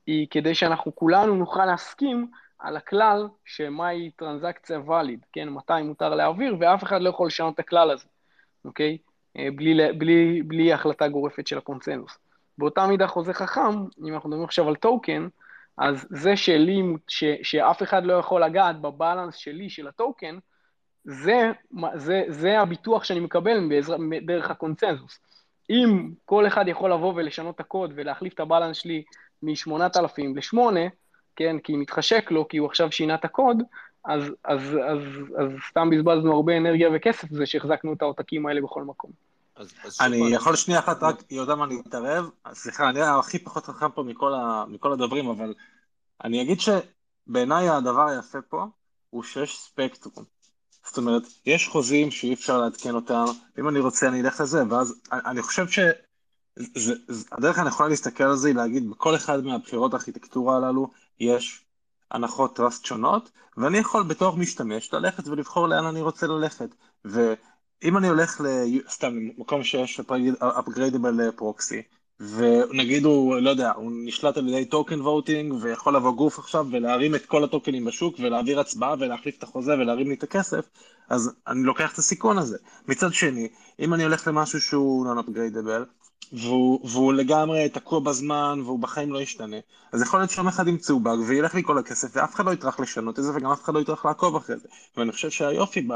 היא 0.07 0.27
כדי 0.31 0.55
שאנחנו 0.55 0.95
כולנו 0.95 1.37
נוכל 1.37 1.65
להסכים 1.65 2.31
על 2.59 2.77
הכלל 2.77 3.29
שמהי 3.45 4.11
טרנזקציה 4.11 4.81
valid, 4.87 5.27
כן, 5.33 5.49
מתי 5.49 5.83
מותר 5.85 6.15
להעביר, 6.15 6.57
ואף 6.61 6.83
אחד 6.83 7.03
לא 7.03 7.11
יכול 7.11 7.27
לשנות 7.27 7.55
את 7.55 7.59
הכלל 7.59 7.91
הזה, 7.91 8.05
אוקיי? 8.65 8.99
אה, 9.39 9.49
בלי, 9.55 9.93
בלי, 9.93 10.43
בלי 10.43 10.73
החלטה 10.73 11.09
גורפת 11.09 11.47
של 11.47 11.59
הקונצנזוס. 11.59 12.19
באותה 12.59 12.87
מידה 12.87 13.07
חוזה 13.07 13.35
חכם, 13.35 13.85
אם 14.07 14.15
אנחנו 14.15 14.29
מדברים 14.29 14.45
עכשיו 14.45 14.69
על 14.69 14.77
טוקן, 14.77 15.29
אז 15.79 16.07
זה 16.11 16.37
שלי, 16.37 16.83
ש, 17.09 17.25
שאף 17.43 17.83
אחד 17.83 18.05
לא 18.05 18.13
יכול 18.13 18.45
לגעת 18.45 18.81
ב-balance 18.81 19.35
שלי, 19.35 19.71
של 19.71 19.89
הטוקן, 19.89 20.39
זה, 21.05 21.53
זה, 21.95 22.23
זה 22.29 22.61
הביטוח 22.61 23.05
שאני 23.05 23.21
מקבל 23.21 23.69
בעצם, 23.69 23.97
דרך 24.27 24.51
הקונצנזוס. 24.51 25.19
אם 25.71 26.11
כל 26.25 26.47
אחד 26.47 26.69
יכול 26.69 26.93
לבוא 26.93 27.13
ולשנות 27.17 27.55
את 27.55 27.61
הקוד 27.61 27.93
ולהחליף 27.97 28.35
את 28.35 28.41
הבלנס 28.41 28.77
שלי 28.77 29.03
מ-8,000 29.43 30.23
ל-8, 30.35 30.59
כן, 31.37 31.59
כי 31.59 31.77
מתחשק 31.77 32.31
לו, 32.31 32.49
כי 32.49 32.57
הוא 32.57 32.69
עכשיו 32.69 32.93
שינה 32.93 33.15
את 33.15 33.25
הקוד, 33.25 33.63
אז, 34.05 34.23
אז, 34.45 34.61
אז, 34.63 34.99
אז 35.39 35.51
סתם 35.71 35.91
בזבזנו 35.91 36.33
הרבה 36.33 36.57
אנרגיה 36.57 36.89
וכסף 36.95 37.31
בזה 37.31 37.47
שהחזקנו 37.47 37.93
את 37.93 38.03
העותקים 38.03 38.47
האלה 38.47 38.61
בכל 38.61 38.83
מקום. 38.83 39.11
אז, 39.57 39.73
אז 39.85 39.95
שוב, 39.95 40.07
אני 40.07 40.35
יכול 40.35 40.57
שנייה 40.57 40.81
אחת 40.81 41.03
רק, 41.03 41.23
יהודה 41.31 41.55
מה 41.55 41.65
אני 41.65 41.81
אתערב? 41.89 42.31
סליחה, 42.53 42.89
אני 42.89 43.01
הכי 43.01 43.39
פחות 43.39 43.65
חכם 43.65 43.91
פה 43.91 44.03
מכל, 44.03 44.35
ה, 44.35 44.65
מכל 44.69 44.93
הדוברים, 44.93 45.29
אבל 45.29 45.55
אני 46.25 46.43
אגיד 46.43 46.59
שבעיניי 46.61 47.69
הדבר 47.69 48.09
היפה 48.09 48.43
פה 48.43 48.67
הוא 49.11 49.23
שיש 49.23 49.59
ספקטרום. 49.59 50.25
זאת 50.87 50.99
אומרת, 50.99 51.23
יש 51.47 51.69
חוזים 51.69 52.11
שאי 52.11 52.35
אפשר 52.35 52.59
לעדכן 52.59 52.95
אותם, 52.95 53.25
אם 53.59 53.69
אני 53.69 53.79
רוצה 53.79 54.09
אני 54.09 54.21
אלך 54.21 54.41
לזה, 54.41 54.63
ואז 54.69 55.01
אני 55.13 55.43
חושב 55.43 55.69
ש... 55.69 55.79
זה, 56.57 56.95
זה, 57.09 57.29
הדרך 57.33 57.59
הנכונה 57.59 57.89
להסתכל 57.89 58.25
על 58.25 58.37
זה 58.37 58.49
היא 58.49 58.57
להגיד, 58.57 58.91
בכל 58.91 59.17
אחד 59.17 59.45
מהבחירות 59.45 59.95
הארכיטקטורה 59.95 60.57
הללו 60.57 60.91
יש 61.21 61.65
הנחות 62.13 62.57
trust 62.57 62.85
שונות, 62.85 63.31
ואני 63.57 63.79
יכול 63.79 64.03
בתור 64.03 64.37
משתמש 64.37 64.95
ללכת 64.95 65.29
ולבחור 65.29 65.69
לאן 65.69 65.87
אני 65.87 66.01
רוצה 66.01 66.27
ללכת. 66.27 66.75
ואם 67.05 67.97
אני 67.97 68.09
הולך 68.09 68.41
לסתם 68.45 69.15
למקום 69.17 69.65
שיש 69.65 70.01
upgradable 70.01 71.33
proxy, 71.37 71.83
ונגיד 72.23 73.05
הוא, 73.05 73.37
לא 73.37 73.51
יודע, 73.51 73.73
הוא 73.77 73.93
נשלט 74.05 74.37
על 74.37 74.49
ידי 74.49 74.65
token 74.65 75.01
voting, 75.01 75.55
ויכול 75.61 75.97
לבוא 75.97 76.13
גוף 76.13 76.39
עכשיו 76.39 76.67
ולהרים 76.71 77.15
את 77.15 77.27
כל 77.27 77.45
הטוקנים 77.45 77.85
בשוק, 77.85 78.15
ולהעביר 78.19 78.61
הצבעה 78.61 78.95
ולהחליף 78.99 79.39
את 79.39 79.43
החוזה 79.43 79.73
ולהרים 79.73 80.09
לי 80.09 80.15
את 80.15 80.23
הכסף, 80.23 80.65
אז 81.09 81.31
אני 81.47 81.63
לוקח 81.63 81.93
את 81.93 81.99
הסיכון 81.99 82.39
הזה. 82.39 82.59
מצד 82.89 83.13
שני, 83.13 83.49
אם 83.81 83.95
אני 83.95 84.03
הולך 84.03 84.29
למשהו 84.29 84.61
שהוא 84.61 85.07
non-upgradable, 85.07 85.85
והוא, 86.33 86.89
והוא 86.89 87.13
לגמרי 87.13 87.69
תקוע 87.69 88.01
בזמן 88.01 88.61
והוא 88.65 88.79
בחיים 88.79 89.13
לא 89.13 89.23
ישתנה. 89.23 89.57
אז 89.93 90.03
יכול 90.03 90.21
להיות 90.21 90.31
שיום 90.31 90.49
אחד 90.49 90.69
ימצאו 90.69 91.01
באג 91.01 91.19
וילך 91.27 91.55
לי 91.55 91.63
כל 91.65 91.79
הכסף 91.79 92.09
ואף 92.13 92.35
אחד 92.35 92.47
לא 92.47 92.51
יטרח 92.51 92.81
לשנות 92.81 93.19
את 93.19 93.25
זה 93.25 93.31
וגם 93.35 93.51
אף 93.51 93.63
אחד 93.63 93.75
לא 93.75 93.81
יטרח 93.81 94.07
לעקוב 94.07 94.37
אחרי 94.37 94.57
זה. 94.59 94.69
ואני 94.97 95.13
חושב 95.13 95.31
שהיופי 95.31 95.81
ב, 95.81 95.93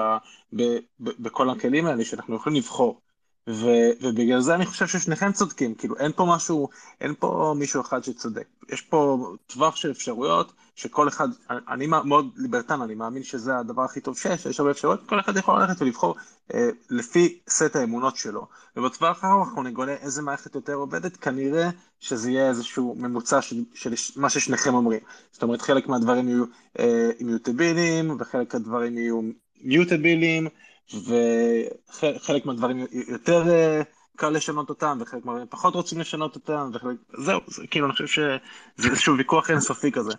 ב, 0.52 0.62
ב, 1.00 1.10
בכל 1.18 1.50
הכלים 1.50 1.86
האלה 1.86 2.04
שאנחנו 2.04 2.36
יכולים 2.36 2.58
לבחור. 2.58 3.00
ו, 3.48 3.66
ובגלל 4.02 4.40
זה 4.40 4.54
אני 4.54 4.66
חושב 4.66 4.86
ששניכם 4.86 5.32
צודקים, 5.32 5.74
כאילו 5.74 5.96
אין 5.96 6.12
פה 6.12 6.26
משהו, 6.28 6.68
אין 7.00 7.14
פה 7.18 7.54
מישהו 7.58 7.80
אחד 7.80 8.04
שצודק. 8.04 8.46
יש 8.68 8.80
פה 8.80 9.26
טווח 9.46 9.76
של 9.76 9.90
אפשרויות 9.90 10.52
שכל 10.74 11.08
אחד, 11.08 11.28
אני 11.50 11.86
מאוד 11.86 12.30
ליברטן, 12.36 12.82
אני 12.82 12.94
מאמין 12.94 13.22
שזה 13.22 13.58
הדבר 13.58 13.82
הכי 13.82 14.00
טוב 14.00 14.18
שיש, 14.18 14.46
יש 14.46 14.60
הרבה 14.60 14.70
אפשרויות, 14.70 15.08
כל 15.08 15.20
אחד 15.20 15.36
יכול 15.36 15.60
ללכת 15.60 15.82
ולבחור 15.82 16.14
אה, 16.54 16.68
לפי 16.90 17.38
סט 17.48 17.76
האמונות 17.76 18.16
שלו. 18.16 18.46
ובטווח 18.76 19.24
הארוך 19.24 19.48
אנחנו 19.48 19.62
נגלה 19.62 19.92
איזה 19.92 20.22
מערכת 20.22 20.54
יותר 20.54 20.74
עובדת, 20.74 21.16
כנראה 21.16 21.70
שזה 22.00 22.30
יהיה 22.30 22.48
איזשהו 22.48 22.94
ממוצע 22.98 23.42
של, 23.42 23.64
של 23.74 23.94
מה 24.16 24.30
ששניכם 24.30 24.74
אומרים. 24.74 25.00
זאת 25.32 25.42
אומרת, 25.42 25.62
חלק 25.62 25.88
מהדברים 25.88 26.28
יהיו 26.28 26.44
אה, 26.78 27.10
מיוטביליים, 27.20 28.16
וחלק 28.20 28.54
מהדברים 28.54 28.98
יהיו 28.98 29.20
מיוטביליים, 29.62 30.48
וחלק 30.94 32.46
מהדברים 32.46 32.86
יותר 33.08 33.50
אה, 33.50 33.82
קל 34.16 34.30
לשנות 34.30 34.68
אותם, 34.68 34.98
וחלק 35.00 35.24
מהדברים 35.24 35.48
פחות 35.50 35.74
רוצים 35.74 36.00
לשנות 36.00 36.34
אותם, 36.34 36.70
וחלק... 36.74 36.96
זהו, 37.18 37.40
זה, 37.46 37.66
כאילו, 37.66 37.86
אני 37.86 37.92
חושב 37.92 38.06
שזה 38.06 38.88
איזשהו 38.88 39.16
ויכוח 39.18 39.50
אינסופי 39.50 39.92
כזה. 39.92 40.12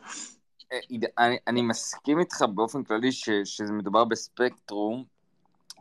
אה, 0.71 0.77
אני, 1.17 1.37
אני 1.47 1.61
מסכים 1.61 2.19
איתך 2.19 2.41
באופן 2.55 2.83
כללי 2.83 3.11
ש, 3.11 3.29
שזה 3.43 3.73
מדובר 3.73 4.05
בספקטרום, 4.05 5.03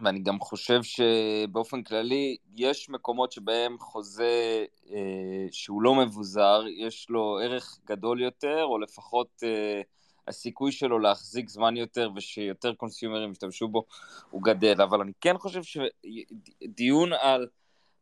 ואני 0.00 0.18
גם 0.18 0.40
חושב 0.40 0.80
שבאופן 0.82 1.82
כללי 1.82 2.36
יש 2.56 2.90
מקומות 2.90 3.32
שבהם 3.32 3.78
חוזה 3.78 4.64
אה, 4.90 5.46
שהוא 5.50 5.82
לא 5.82 5.94
מבוזר, 5.94 6.62
יש 6.76 7.06
לו 7.10 7.38
ערך 7.42 7.78
גדול 7.86 8.22
יותר, 8.22 8.64
או 8.64 8.78
לפחות 8.78 9.28
אה, 9.42 9.80
הסיכוי 10.28 10.72
שלו 10.72 10.98
להחזיק 10.98 11.48
זמן 11.48 11.76
יותר 11.76 12.10
ושיותר 12.16 12.74
קונסיומרים 12.74 13.32
ישתמשו 13.32 13.68
בו 13.68 13.84
הוא 14.30 14.42
גדל. 14.42 14.82
אבל 14.82 15.00
אני 15.00 15.12
כן 15.20 15.38
חושב 15.38 15.60
שדיון 15.62 17.12
על 17.12 17.48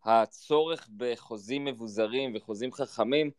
הצורך 0.05 0.89
בחוזים 0.97 1.65
מבוזרים 1.65 2.33
וחוזים 2.37 2.73
חכמים, 2.73 3.31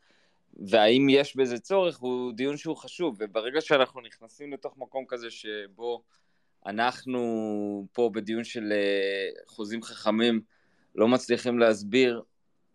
והאם 0.68 1.08
יש 1.10 1.36
בזה 1.36 1.60
צורך, 1.60 1.98
הוא 1.98 2.34
דיון 2.34 2.58
שהוא 2.58 2.78
חשוב, 2.78 3.16
וברגע 3.20 3.62
שאנחנו 3.62 4.02
נכנסים 4.02 4.54
לתוך 4.54 4.78
מקום 4.78 5.06
כזה 5.08 5.32
שבו 5.32 6.04
אנחנו 6.66 7.22
פה 7.94 8.10
בדיון 8.14 8.44
של 8.44 8.72
אה, 8.72 9.30
חוזים 9.48 9.84
חכמים 9.84 10.42
לא 10.96 11.08
מצליחים 11.08 11.60
להסביר 11.60 12.22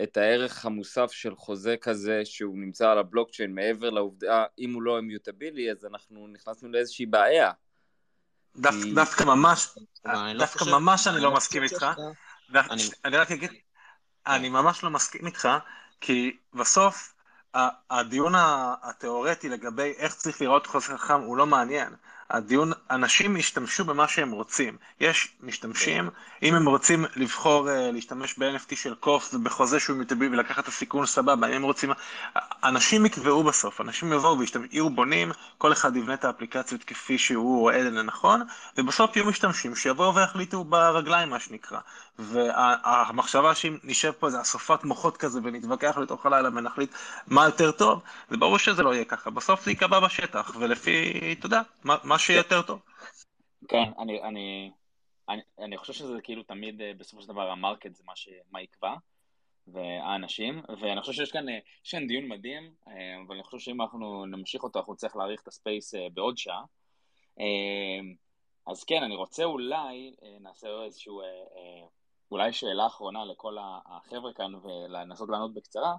את 0.02 0.16
הערך 0.16 0.66
המוסף 0.66 1.12
של 1.12 1.36
חוזה 1.36 1.76
כזה 1.80 2.20
שהוא 2.24 2.58
נמצא 2.58 2.90
על 2.90 2.98
הבלוקצ'יין 2.98 3.54
מעבר 3.54 3.90
לעובדה, 3.90 4.44
אם 4.58 4.74
הוא 4.74 4.82
לא 4.82 4.96
אימיוטבילי, 4.96 5.70
אז 5.70 5.84
אנחנו 5.84 6.28
נכנסנו 6.32 6.68
לאיזושהי 6.68 7.06
בעיה. 7.06 7.52
דווקא 8.94 9.24
ממש, 9.24 9.68
לא 10.04 10.38
דווקא 10.38 10.64
ממש 10.64 11.06
אני 11.06 11.20
לא 11.20 11.34
מסכים 11.34 11.62
איתך. 11.62 11.86
אני 13.04 13.16
רק 13.16 13.30
אגיד, 13.30 13.50
אני 14.26 14.48
ממש 14.48 14.84
לא 14.84 14.90
מסכים 14.90 15.26
איתך, 15.26 15.48
כי 16.00 16.36
בסוף 16.54 17.14
הדיון 17.90 18.32
התיאורטי 18.82 19.48
לגבי 19.48 19.92
איך 19.96 20.14
צריך 20.14 20.40
לראות 20.40 20.66
חוזה 20.66 20.98
חכם 20.98 21.20
הוא 21.20 21.36
לא 21.36 21.46
מעניין. 21.46 21.92
הדיון, 22.30 22.72
אנשים 22.90 23.36
ישתמשו 23.36 23.84
במה 23.84 24.08
שהם 24.08 24.30
רוצים. 24.30 24.76
יש 25.00 25.28
משתמשים, 25.40 26.10
אם 26.42 26.54
הם 26.54 26.68
רוצים 26.68 27.04
לבחור 27.16 27.68
uh, 27.68 27.72
להשתמש 27.92 28.38
ב-NFT 28.38 28.76
של 28.76 28.94
קוף 28.94 29.34
ובחוזה 29.34 29.80
שהוא 29.80 29.96
מטבעי 29.98 30.28
ולקחת 30.28 30.62
את 30.62 30.68
הסיכון 30.68 31.06
סבבה, 31.06 31.48
אם 31.48 31.52
הם 31.52 31.62
רוצים... 31.62 31.90
אנשים 32.64 33.06
יקבעו 33.06 33.42
בסוף, 33.42 33.80
אנשים 33.80 34.12
יבואו 34.12 34.38
ויהיו 34.38 34.90
בונים, 34.90 35.32
כל 35.58 35.72
אחד 35.72 35.96
יבנה 35.96 36.14
את 36.14 36.24
האפליקציות 36.24 36.84
כפי 36.84 37.18
שהוא 37.18 37.60
רואה 37.60 37.82
לנכון, 37.82 38.42
ובסוף 38.78 39.16
יהיו 39.16 39.26
משתמשים 39.26 39.76
שיבואו 39.76 40.14
ויחליטו 40.14 40.64
ברגליים 40.64 41.30
מה 41.30 41.40
שנקרא. 41.40 41.78
והמחשבה 42.20 43.54
שאם 43.54 43.78
נשב 43.84 44.12
פה 44.12 44.26
איזה 44.26 44.40
אסופת 44.40 44.84
מוחות 44.84 45.16
כזה 45.16 45.40
ונתווכח 45.42 45.98
לתוך 45.98 46.26
הלילה 46.26 46.48
ונחליט 46.48 46.90
מה 47.26 47.44
יותר 47.44 47.72
טוב, 47.72 48.02
זה 48.28 48.36
ברור 48.36 48.58
שזה 48.58 48.82
לא 48.82 48.94
יהיה 48.94 49.04
ככה, 49.04 49.30
בסוף 49.30 49.64
זה 49.64 49.70
ייקבע 49.70 50.00
בשטח, 50.00 50.56
ולפי, 50.60 51.20
אתה 51.38 51.46
יודע, 51.46 51.60
מה, 51.84 51.96
מה 52.04 52.18
שיהיה 52.18 52.38
יותר 52.38 52.62
טוב. 52.62 52.80
כן, 53.68 53.84
אני, 53.98 54.22
אני, 54.22 54.70
אני, 55.28 55.42
אני 55.58 55.76
חושב 55.76 55.92
שזה 55.92 56.20
כאילו 56.22 56.42
תמיד 56.42 56.80
אה, 56.80 56.92
בסופו 56.98 57.22
של 57.22 57.28
דבר 57.28 57.50
המרקט 57.50 57.94
זה 57.94 58.02
מה, 58.06 58.16
ש, 58.16 58.28
מה 58.50 58.62
יקבע, 58.62 58.94
והאנשים, 59.66 60.62
ואני 60.80 61.00
חושב 61.00 61.12
שיש 61.12 61.32
כאן, 61.32 61.48
אה, 61.48 61.58
יש 61.84 61.90
כאן 61.90 62.06
דיון 62.06 62.28
מדהים, 62.28 62.74
אה, 62.88 62.92
אבל 63.26 63.34
אני 63.34 63.44
חושב 63.44 63.58
שאם 63.58 63.82
אנחנו 63.82 64.26
נמשיך 64.26 64.62
אותו 64.62 64.78
אנחנו 64.78 64.92
נצטרך 64.92 65.16
להאריך 65.16 65.42
את 65.42 65.48
הספייס 65.48 65.94
בעוד 66.14 66.38
שעה. 66.38 66.62
אז 68.66 68.84
כן, 68.84 69.02
אני 69.02 69.16
רוצה 69.16 69.44
אולי, 69.44 70.14
נעשה 70.40 70.68
איזשהו, 70.84 71.22
אולי 72.30 72.52
שאלה 72.52 72.86
אחרונה 72.86 73.24
לכל 73.24 73.56
החבר'ה 73.86 74.32
כאן 74.32 74.54
ולנסות 74.54 75.28
לענות 75.28 75.54
בקצרה. 75.54 75.96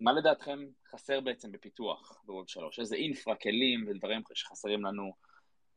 מה 0.00 0.12
לדעתכם 0.12 0.58
חסר 0.90 1.20
בעצם 1.20 1.52
בפיתוח 1.52 2.22
בווב 2.24 2.48
3? 2.48 2.78
איזה 2.78 2.96
אינפרה, 2.96 3.34
כלים 3.34 3.84
ודברים 3.88 4.22
שחסרים 4.34 4.84
לנו 4.84 5.12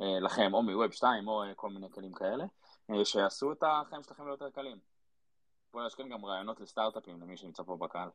אה, 0.02 0.20
לכם, 0.20 0.54
או 0.54 0.64
מווב 0.64 0.92
2 0.92 1.28
או 1.28 1.44
אה, 1.44 1.56
כל 1.56 1.70
מיני 1.70 1.90
כלים 1.92 2.14
כאלה, 2.14 2.46
אה, 2.92 3.06
שיעשו 3.06 3.52
את 3.52 3.64
החיים 3.64 4.04
שלכם 4.04 4.28
ליותר 4.28 4.50
קלים. 4.50 4.78
בואו 5.74 5.86
נשכן 5.86 6.10
גם 6.10 6.26
רעיונות 6.26 6.60
לסטארט-אפים 6.60 7.22
למי 7.22 7.38
שנמצא 7.38 7.64
פה 7.64 7.78
בקהל. 7.78 8.10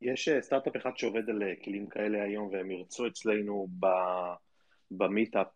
יש 0.00 0.28
סטארט-אפ 0.40 0.76
אחד 0.76 0.90
שעובד 0.96 1.30
על 1.30 1.42
כלים 1.64 1.88
כאלה 1.88 2.22
היום 2.22 2.48
והם 2.52 2.70
ירצו 2.70 3.06
אצלנו 3.06 3.66
ב... 3.80 3.86
במיטאפ 4.96 5.46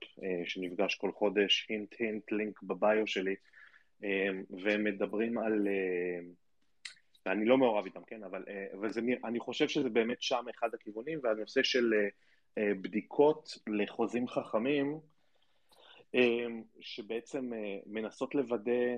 שנפגש 0.44 0.94
כל 0.94 1.12
חודש, 1.12 1.66
הינט 1.68 1.94
הינט 1.98 2.32
לינק 2.32 2.62
בביו 2.62 3.06
שלי, 3.06 3.34
והם 4.50 4.84
מדברים 4.84 5.38
על, 5.38 5.68
אני 7.26 7.44
לא 7.44 7.58
מעורב 7.58 7.84
איתם, 7.84 8.04
כן, 8.06 8.24
אבל, 8.24 8.44
אבל 8.78 8.92
זה, 8.92 9.00
אני 9.24 9.40
חושב 9.40 9.68
שזה 9.68 9.88
באמת 9.88 10.22
שם 10.22 10.44
אחד 10.50 10.74
הכיוונים, 10.74 11.18
והנושא 11.22 11.62
של 11.62 11.92
אה, 12.58 12.72
בדיקות 12.80 13.58
לחוזים 13.66 14.28
חכמים 14.28 15.00
אה, 16.14 16.46
שבעצם 16.80 17.52
אה, 17.52 17.78
מנסות 17.86 18.34
לוודא, 18.34 18.96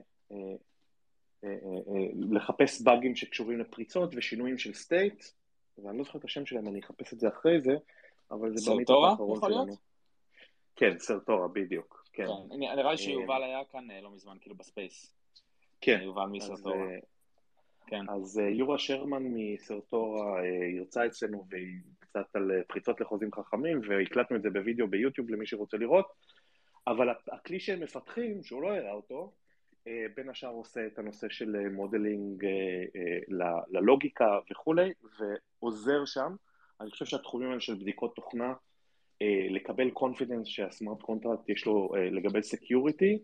לחפש 2.30 2.82
באגים 2.82 3.16
שקשורים 3.16 3.58
לפריצות 3.58 4.10
ושינויים 4.16 4.58
של 4.58 4.74
סטייט, 4.74 5.24
ואני 5.78 5.98
לא 5.98 6.04
זוכר 6.04 6.18
את 6.18 6.24
השם 6.24 6.46
שלהם, 6.46 6.68
אני 6.68 6.80
אחפש 6.80 7.12
את 7.12 7.20
זה 7.20 7.28
אחרי 7.28 7.60
זה, 7.60 7.72
אבל 8.30 8.56
זה 8.56 8.70
באמת 8.70 8.90
האחרון 8.90 9.40
שלנו. 9.40 9.64
להיות? 9.64 9.78
כן, 10.78 10.98
Certora, 10.98 11.48
בדיוק. 11.48 12.04
כן. 12.12 12.26
כן. 12.26 12.58
נראה 12.58 12.90
לי 12.92 12.98
שיובל 12.98 13.42
היה 13.42 13.64
כאן 13.64 13.88
לא 14.02 14.10
מזמן, 14.10 14.36
כאילו 14.40 14.56
ב-space. 14.56 15.14
כן. 15.80 16.00
יובל 16.02 16.26
מ-Certora. 16.26 16.86
כן. 17.86 18.08
אז 18.08 18.38
יורה 18.38 18.78
שרמן 18.78 19.22
מ-Certora 19.22 20.40
הרצה 20.78 21.06
אצלנו 21.06 21.44
והיא 21.50 21.80
קצת 21.98 22.26
על 22.34 22.50
אה, 22.50 22.62
פריצות 22.68 23.00
לחוזים 23.00 23.32
חכמים, 23.32 23.80
והקלטנו 23.88 24.36
את 24.36 24.42
זה 24.42 24.50
בווידאו 24.50 24.88
ביוטיוב 24.88 25.30
למי 25.30 25.46
שרוצה 25.46 25.76
לראות, 25.76 26.06
אבל 26.86 27.08
הכלי 27.32 27.60
שהם 27.60 27.80
מפתחים, 27.80 28.42
שהוא 28.42 28.62
לא 28.62 28.68
הראה 28.68 28.92
אותו, 28.92 29.32
אה, 29.86 30.06
בין 30.16 30.28
השאר 30.28 30.50
עושה 30.50 30.86
את 30.86 30.98
הנושא 30.98 31.28
של 31.28 31.56
אה, 31.56 31.70
modeling 31.70 32.44
ללוגיקה 33.68 34.38
וכולי, 34.50 34.92
ועוזר 35.18 36.04
שם. 36.04 36.34
אני 36.80 36.90
חושב 36.90 37.04
שהתחומים 37.04 37.48
האלה 37.48 37.60
של 37.60 37.74
בדיקות 37.74 38.14
תוכנה 38.14 38.48
אה, 38.48 38.54
לקבל 39.50 39.90
confidence 39.90 40.46
שה-smart 40.46 41.02
contract 41.02 41.48
יש 41.48 41.66
לו 41.66 41.94
אה, 41.96 42.10
לגבי 42.10 42.42
security, 42.42 43.18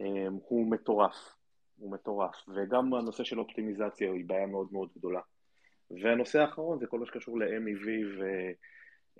אה, 0.00 0.26
הוא 0.48 0.70
מטורף, 0.70 1.34
הוא 1.76 1.92
מטורף, 1.92 2.36
וגם 2.48 2.94
הנושא 2.94 3.24
של 3.24 3.40
אופטימיזציה 3.40 4.12
היא 4.12 4.24
בעיה 4.26 4.46
מאוד 4.46 4.68
מאוד 4.72 4.88
גדולה. 4.96 5.20
והנושא 6.02 6.40
האחרון 6.40 6.78
זה 6.78 6.86
כל 6.86 6.98
מה 6.98 7.06
שקשור 7.06 7.38
ל-MEV 7.38 7.88
ו... 8.18 8.24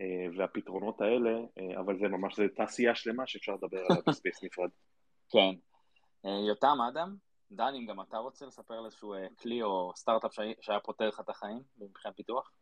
אה, 0.00 0.26
והפתרונות 0.36 1.00
האלה, 1.00 1.30
אה, 1.58 1.80
אבל 1.80 1.98
זה 1.98 2.08
ממש, 2.08 2.36
זה 2.36 2.44
תעשייה 2.56 2.94
שלמה 2.94 3.26
שאפשר 3.26 3.52
לדבר 3.52 3.78
עליה 3.78 4.02
ב-space 4.08 4.42
נפרד. 4.42 4.70
כן. 5.28 5.54
אה, 6.26 6.48
יותם, 6.48 6.76
אדם, 6.92 7.16
דני, 7.50 7.78
אם 7.78 7.86
גם 7.86 8.00
אתה 8.00 8.16
רוצה 8.16 8.46
לספר 8.46 8.74
על 8.74 8.84
איזשהו 8.84 9.14
אה, 9.14 9.26
כלי 9.42 9.62
או 9.62 9.92
סטארט-אפ 9.96 10.32
שהיה 10.60 10.80
פותר 10.80 11.08
לך 11.08 11.20
את 11.20 11.28
החיים 11.28 11.62
מבחינת 11.78 12.16
פיתוח? 12.16 12.52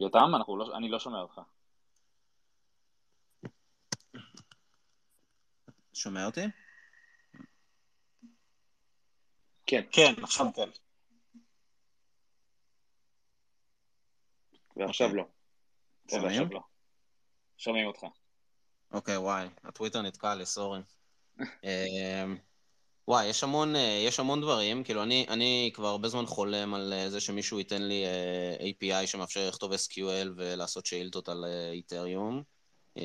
יותם, 0.00 0.30
לא, 0.48 0.76
אני 0.76 0.88
לא 0.88 0.98
שומע 0.98 1.20
אותך. 1.20 1.40
שומע 5.92 6.26
אותי? 6.26 6.40
כן, 9.66 9.82
כן, 9.92 10.12
עכשיו 10.22 10.46
כן. 10.54 10.68
ועכשיו 14.76 15.06
אוקיי. 15.06 15.22
לא. 15.22 15.28
שומעים? 16.10 16.52
לא. 16.52 16.60
שומעים 17.56 17.86
אותך. 17.86 18.04
אוקיי, 18.92 19.16
וואי, 19.16 19.48
הטוויטר 19.64 20.02
נתקע 20.02 20.34
לי, 20.34 20.46
סורי. 20.46 20.80
וואי, 23.08 23.26
יש 23.26 23.42
המון, 23.44 23.76
אה, 23.76 24.02
יש 24.06 24.20
המון 24.20 24.40
דברים, 24.40 24.84
כאילו 24.84 25.02
אני, 25.02 25.26
אני 25.28 25.70
כבר 25.74 25.86
הרבה 25.86 26.08
זמן 26.08 26.26
חולם 26.26 26.74
על 26.74 26.92
אה, 26.92 27.10
זה 27.10 27.20
שמישהו 27.20 27.58
ייתן 27.58 27.82
לי 27.82 28.04
אה, 28.04 28.56
API 28.66 29.06
שמאפשר 29.06 29.48
לכתוב 29.48 29.72
SQL 29.72 30.28
ולעשות 30.36 30.86
שאילתות 30.86 31.28
על 31.28 31.44
איתריום. 31.72 32.42
אמ, 32.96 33.02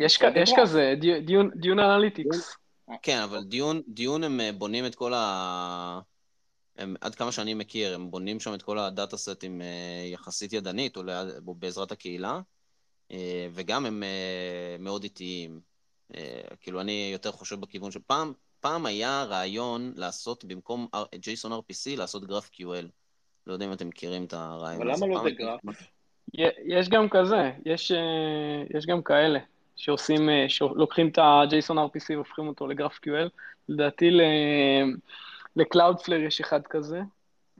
יש 0.00 0.18
כ- 0.18 0.36
יש 0.36 0.52
כזה, 0.56 0.94
Du- 1.00 1.20
Dune- 1.26 1.50
Dune 1.54 1.78
Analytics. 1.78 2.56
כן, 3.02 3.18
אבל 3.18 3.44
Dune, 3.44 3.82
Dune 3.88 4.24
הם 4.24 4.40
בונים 4.58 4.86
את 4.86 4.94
כל 4.94 5.14
ה... 5.14 6.00
הם, 6.76 6.94
עד 7.00 7.14
כמה 7.14 7.32
שאני 7.32 7.54
מכיר, 7.54 7.94
הם 7.94 8.10
בונים 8.10 8.40
שם 8.40 8.54
את 8.54 8.62
כל 8.62 8.78
הדאטה 8.78 9.16
סטים 9.16 9.60
יחסית 10.12 10.52
ידנית, 10.52 10.96
או 10.96 11.02
ליד- 11.02 11.42
או 11.46 11.54
בעזרת 11.54 11.92
הקהילה, 11.92 12.40
וגם 13.52 13.86
הם 13.86 14.02
מאוד 14.78 15.02
איטיים. 15.02 15.60
כאילו, 16.60 16.80
אני 16.80 17.10
יותר 17.12 17.32
חושב 17.32 17.60
בכיוון 17.60 17.90
של 17.90 18.00
פעם, 18.06 18.32
פעם 18.60 18.86
היה 18.86 19.24
רעיון 19.28 19.92
לעשות 19.96 20.44
במקום 20.44 20.86
JSON 20.96 21.50
RPC, 21.50 21.96
לעשות 21.98 22.24
GraphQL. 22.24 22.86
לא 23.46 23.52
יודע 23.52 23.66
אם 23.66 23.72
אתם 23.72 23.88
מכירים 23.88 24.24
את 24.24 24.32
הרעיון 24.32 24.82
אבל 24.82 24.90
הזה. 24.90 25.06
למה 25.06 25.14
לא 25.14 25.22
The 25.22 25.30
Graph? 25.30 25.60
יש 26.64 26.88
גם 26.88 27.08
כזה, 27.08 27.50
יש, 27.66 27.92
אה, 27.92 27.98
יש 28.78 28.86
גם 28.86 29.02
כאלה 29.02 29.38
שעושים, 29.76 30.30
אה, 30.30 30.44
שלוקחים 30.48 31.08
את 31.08 31.18
ה-JSON 31.18 31.74
RPC 31.74 32.14
והופכים 32.14 32.48
אותו 32.48 32.66
ל-GraphQL. 32.66 33.28
לדעתי 33.68 34.10
ל- 34.10 34.22
ל-Cloudflare 35.56 36.26
יש 36.26 36.40
אחד 36.40 36.60
כזה. 36.66 37.00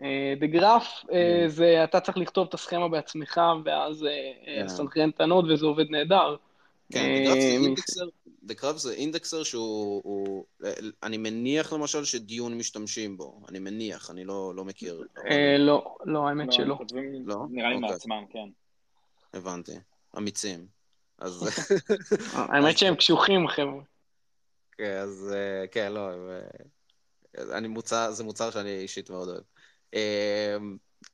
אה, 0.03 0.35
ב-Graph 0.39 1.05
אה, 1.13 1.45
זה, 1.47 1.85
אתה 1.85 2.01
צריך 2.01 2.19
לכתוב 2.19 2.47
את 2.49 2.55
הסכמה 2.55 2.89
בעצמך, 2.89 3.41
ואז 3.65 4.05
אה, 4.05 4.33
כן. 4.47 4.65
לסנכרן 4.65 5.11
את 5.11 5.21
ה-node, 5.21 5.51
וזה 5.51 5.67
עובד 5.67 5.91
נהדר. 5.91 6.37
כן, 6.91 7.01
אה, 7.01 7.21
ב-Graph 7.21 7.39
זה 7.39 7.51
indexer, 7.51 8.05
ב-Graph 8.43 8.77
זה 8.77 8.93
indexer 8.93 9.43
שהוא, 9.43 10.03
הוא, 10.05 10.45
אני 11.03 11.17
מניח 11.17 11.73
למשל 11.73 12.05
ש-Dune 12.05 12.59
משתמשים 12.59 13.17
בו, 13.17 13.41
אני 13.49 13.59
מניח, 13.59 14.11
אני 14.11 14.25
לא, 14.25 14.53
לא 14.55 14.65
מכיר. 14.65 15.03
אה, 15.31 15.57
לא, 15.59 15.97
לא, 16.05 16.29
האמת 16.29 16.47
לא, 16.47 16.53
שלא. 16.53 16.79
לא? 17.25 17.47
נראה 17.51 17.69
לי 17.69 17.75
אוקיי. 17.75 17.91
מעצמם, 17.91 18.25
כן. 18.31 18.49
הבנתי, 19.35 19.73
אמיצים. 20.17 20.67
אז, 21.19 21.43
האמת 22.35 22.79
שהם 22.79 22.95
קשוחים, 22.95 23.49
חבר'ה. 23.49 23.83
כן, 24.73 24.97
אז 24.97 25.35
אה, 25.35 25.67
כן, 25.67 25.93
לא, 25.93 26.11
אה, 26.11 27.59
אני 27.59 27.69
מוצר, 27.69 28.13
זה 28.13 28.25
מוצר 28.25 28.51
שאני 28.51 28.79
אישית 28.79 29.11
מאוד 29.11 29.29
אוהב. 29.29 29.43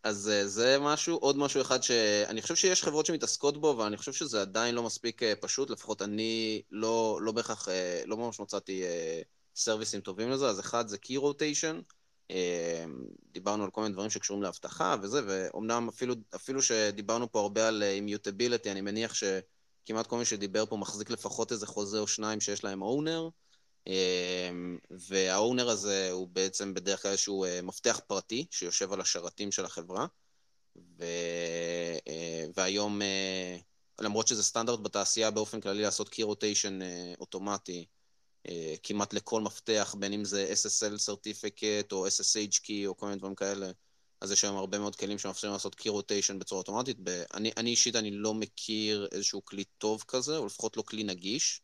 אז 0.02 0.28
אה, 0.28 0.48
זה 0.48 0.78
משהו, 0.80 1.16
עוד 1.16 1.36
משהו 1.36 1.60
אחד 1.60 1.82
שאני 1.82 2.42
חושב 2.42 2.54
שיש 2.54 2.84
חברות 2.84 3.06
שמתעסקות 3.06 3.60
בו, 3.60 3.72
אבל 3.72 3.84
אני 3.84 3.96
חושב 3.96 4.12
שזה 4.12 4.40
עדיין 4.40 4.74
לא 4.74 4.82
מספיק 4.82 5.22
אה, 5.22 5.32
פשוט, 5.40 5.70
לפחות 5.70 6.02
אני 6.02 6.62
לא, 6.70 7.18
לא 7.22 7.32
בהכרח, 7.32 7.68
אה, 7.68 8.02
לא 8.06 8.16
ממש 8.16 8.40
מצאתי 8.40 8.82
סרוויסים 9.54 10.00
טובים 10.00 10.30
לזה, 10.30 10.46
אז 10.46 10.60
אחד 10.60 10.88
זה 10.88 10.96
Key 11.06 11.18
Rotation, 11.20 11.82
דיברנו 13.32 13.64
על 13.64 13.70
כל 13.70 13.82
מיני 13.82 13.92
דברים 13.92 14.10
שקשורים 14.10 14.42
לאבטחה 14.42 14.96
וזה, 15.02 15.20
ואומנם 15.26 15.88
אפילו, 15.88 16.14
אפילו 16.34 16.62
שדיברנו 16.62 17.32
פה 17.32 17.40
הרבה 17.40 17.68
על 17.68 17.82
אימיוטביליטי, 17.82 18.70
אני 18.70 18.80
מניח 18.80 19.14
שכמעט 19.14 20.06
כל 20.06 20.18
מי 20.18 20.24
שדיבר 20.24 20.66
פה 20.66 20.76
מחזיק 20.76 21.10
לפחות 21.10 21.52
איזה 21.52 21.66
חוזה 21.66 21.98
או 21.98 22.06
שניים 22.06 22.40
שיש 22.40 22.64
להם 22.64 22.82
אונר, 22.82 23.28
והאונר 24.90 25.68
הזה 25.68 26.10
הוא 26.10 26.28
בעצם 26.28 26.74
בדרך 26.74 27.02
כלל 27.02 27.10
איזשהו 27.10 27.44
אה, 27.44 27.62
מפתח 27.62 28.00
פרטי 28.06 28.46
שיושב 28.50 28.92
על 28.92 29.00
השרתים 29.00 29.52
של 29.52 29.64
החברה, 29.64 30.06
ו... 30.76 31.04
אה, 32.08 32.44
והיום, 32.56 33.02
אה, 33.02 33.56
למרות 34.00 34.28
שזה 34.28 34.42
סטנדרט 34.42 34.80
בתעשייה 34.80 35.30
באופן 35.30 35.60
כללי 35.60 35.82
לעשות 35.82 36.08
Key 36.08 36.22
Rotation 36.22 36.82
אוטומטי, 37.20 37.86
כמעט 38.82 39.14
לכל 39.14 39.40
מפתח, 39.40 39.94
בין 39.98 40.12
אם 40.12 40.24
זה 40.24 40.52
SSL 40.52 40.94
Certificate 41.10 41.92
או 41.92 42.06
SSH 42.06 42.60
Key 42.64 42.86
או 42.86 42.96
כל 42.96 43.06
מיני 43.06 43.18
דברים 43.18 43.34
כאלה, 43.34 43.70
אז 44.20 44.32
יש 44.32 44.44
היום 44.44 44.56
הרבה 44.56 44.78
מאוד 44.78 44.96
כלים 44.96 45.18
שמאפשרים 45.18 45.52
לעשות 45.52 45.80
Key 45.80 45.88
Rotation 45.88 46.34
בצורה 46.38 46.58
אוטומטית. 46.58 46.96
אני, 47.34 47.50
אני 47.56 47.70
אישית, 47.70 47.96
אני 47.96 48.10
לא 48.10 48.34
מכיר 48.34 49.08
איזשהו 49.12 49.44
כלי 49.44 49.64
טוב 49.64 50.04
כזה, 50.08 50.36
או 50.36 50.46
לפחות 50.46 50.76
לא 50.76 50.82
כלי 50.82 51.04
נגיש. 51.04 51.60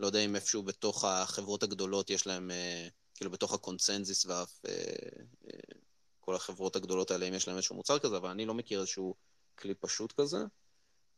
לא 0.00 0.06
יודע 0.06 0.18
אם 0.18 0.36
איפשהו 0.36 0.62
בתוך 0.62 1.04
החברות 1.04 1.62
הגדולות 1.62 2.10
יש 2.10 2.26
להם, 2.26 2.50
אה, 2.50 2.88
כאילו 3.14 3.30
בתוך 3.30 3.54
הקונצנזיס 3.54 4.26
וכל 4.26 6.34
החברות 6.34 6.76
הגדולות 6.76 7.10
האלה, 7.10 7.28
אם 7.28 7.34
יש 7.34 7.48
להם 7.48 7.56
איזשהו 7.56 7.76
מוצר 7.76 7.98
כזה, 7.98 8.16
אבל 8.16 8.30
אני 8.30 8.46
לא 8.46 8.54
מכיר 8.54 8.80
איזשהו 8.80 9.14
כלי 9.58 9.74
פשוט 9.74 10.12
כזה. 10.12 10.38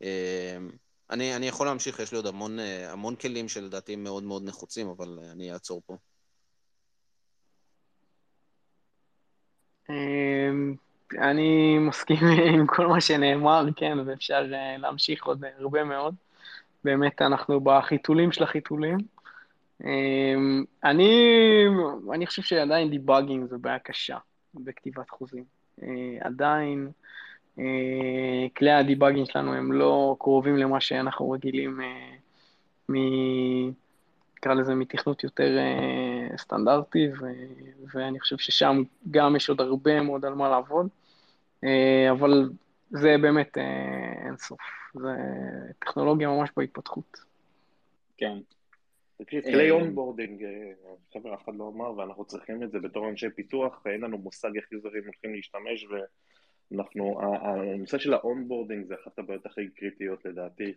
אה, 0.03 0.59
אני, 1.11 1.37
אני 1.37 1.49
יכול 1.49 1.67
להמשיך, 1.67 1.99
יש 1.99 2.13
לי 2.13 2.17
עוד 2.17 2.27
המון, 2.27 2.59
אה, 2.59 2.93
המון 2.93 3.17
כלים 3.17 3.49
שלדעתי 3.49 3.97
מאוד 3.97 4.23
מאוד 4.23 4.45
נחוצים, 4.45 4.89
אבל 4.89 5.19
אה, 5.23 5.33
אני 5.33 5.53
אעצור 5.53 5.83
פה. 5.87 5.97
אמ, 9.91 10.75
אני 11.19 11.79
מסכים 11.79 12.19
עם 12.55 12.67
כל 12.67 12.87
מה 12.87 13.01
שנאמר, 13.01 13.65
כן, 13.77 13.99
ואפשר 14.07 14.47
אה, 14.55 14.77
להמשיך 14.79 15.25
עוד 15.25 15.45
הרבה 15.59 15.85
מאוד. 15.85 16.15
באמת, 16.85 17.23
אנחנו 17.23 17.61
בחיתולים 17.61 18.33
של 18.33 18.43
החיתולים. 18.43 18.99
אמ, 19.85 20.65
אני, 20.85 21.11
אני 22.13 22.27
חושב 22.27 22.43
שעדיין 22.43 22.91
דיבאגינג 22.91 23.49
זו 23.49 23.59
בעיה 23.59 23.79
קשה 23.79 24.17
בכתיבת 24.55 25.11
חוזים. 25.11 25.45
אה, 25.83 26.19
עדיין 26.21 26.91
אה, 27.59 27.65
כלי 28.57 28.73
ה-debugging 28.73 29.27
שלנו 29.27 29.55
הם 29.55 29.73
לא 29.73 30.17
קרובים 30.21 30.57
למה 30.57 30.81
שאנחנו 30.81 31.31
רגילים 31.31 31.81
אה, 31.81 32.15
מ... 32.89 32.95
נקרא 34.37 34.55
לזה 34.55 34.75
מתכנות 34.75 35.25
יותר 35.25 35.59
סטנדרטי, 36.37 37.09
ו, 37.21 37.27
ואני 37.95 38.21
חושב 38.21 38.39
ששם 38.39 38.83
גם 39.11 39.37
יש 39.37 39.49
עוד 39.49 39.61
הרבה 39.61 40.03
מאוד 40.03 40.25
על 40.25 40.35
מה 40.35 40.49
לעבוד, 40.49 40.89
אבל 42.11 42.51
זה 42.91 43.09
באמת 43.23 43.59
אה, 43.59 44.27
אינסוף, 44.27 44.61
זה 44.95 45.09
טכנולוגיה 45.79 46.29
ממש 46.29 46.51
בהתפתחות. 46.57 47.19
כן. 48.17 48.39
תקשיב, 49.19 49.43
כלי 49.45 49.71
onboarding, 49.71 50.45
חבר'ה, 51.13 51.35
אף 51.35 51.45
אחד 51.45 51.57
לא 51.57 51.73
אמר, 51.75 51.97
ואנחנו 51.97 52.25
צריכים 52.25 52.63
את 52.63 52.71
זה 52.71 52.79
בתור 52.79 53.09
אנשי 53.09 53.31
פיתוח, 53.31 53.83
אין 53.87 54.01
לנו 54.01 54.19
מושג 54.19 54.57
איך 54.57 54.73
יוזרים 54.73 55.05
הולכים 55.05 55.35
להשתמש, 55.35 55.87
ואנחנו, 56.71 57.21
הנושא 57.23 57.99
של 57.99 58.15
ה-onboarding 58.15 58.87
זה 58.87 58.95
אחת 59.03 59.19
הבעיות 59.19 59.47
הכי 59.47 59.71
קריטיות 59.71 60.25
לדעתי 60.25 60.75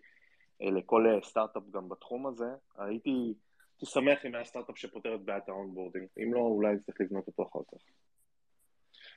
אה, 0.62 0.72
לכל 0.72 1.08
אה, 1.08 1.22
סטארט-אפ 1.24 1.64
גם 1.72 1.90
בתחום 1.90 2.28
הזה. 2.28 2.46
הייתי 2.78 3.34
הייתי 3.82 3.94
שמח 3.94 4.26
אם 4.26 4.36
היה 4.36 4.44
סטארט-אפ 4.44 4.78
שפותר 4.78 5.16
את 5.16 5.22
בעיית 5.22 5.50
ה-onboarding, 5.50 6.08
אם 6.24 6.34
לא, 6.34 6.40
אולי 6.40 6.80
צריך 6.86 7.02
לבנות 7.02 7.28
אותו 7.28 7.44
אחר 7.44 7.60
כך. 7.72 7.84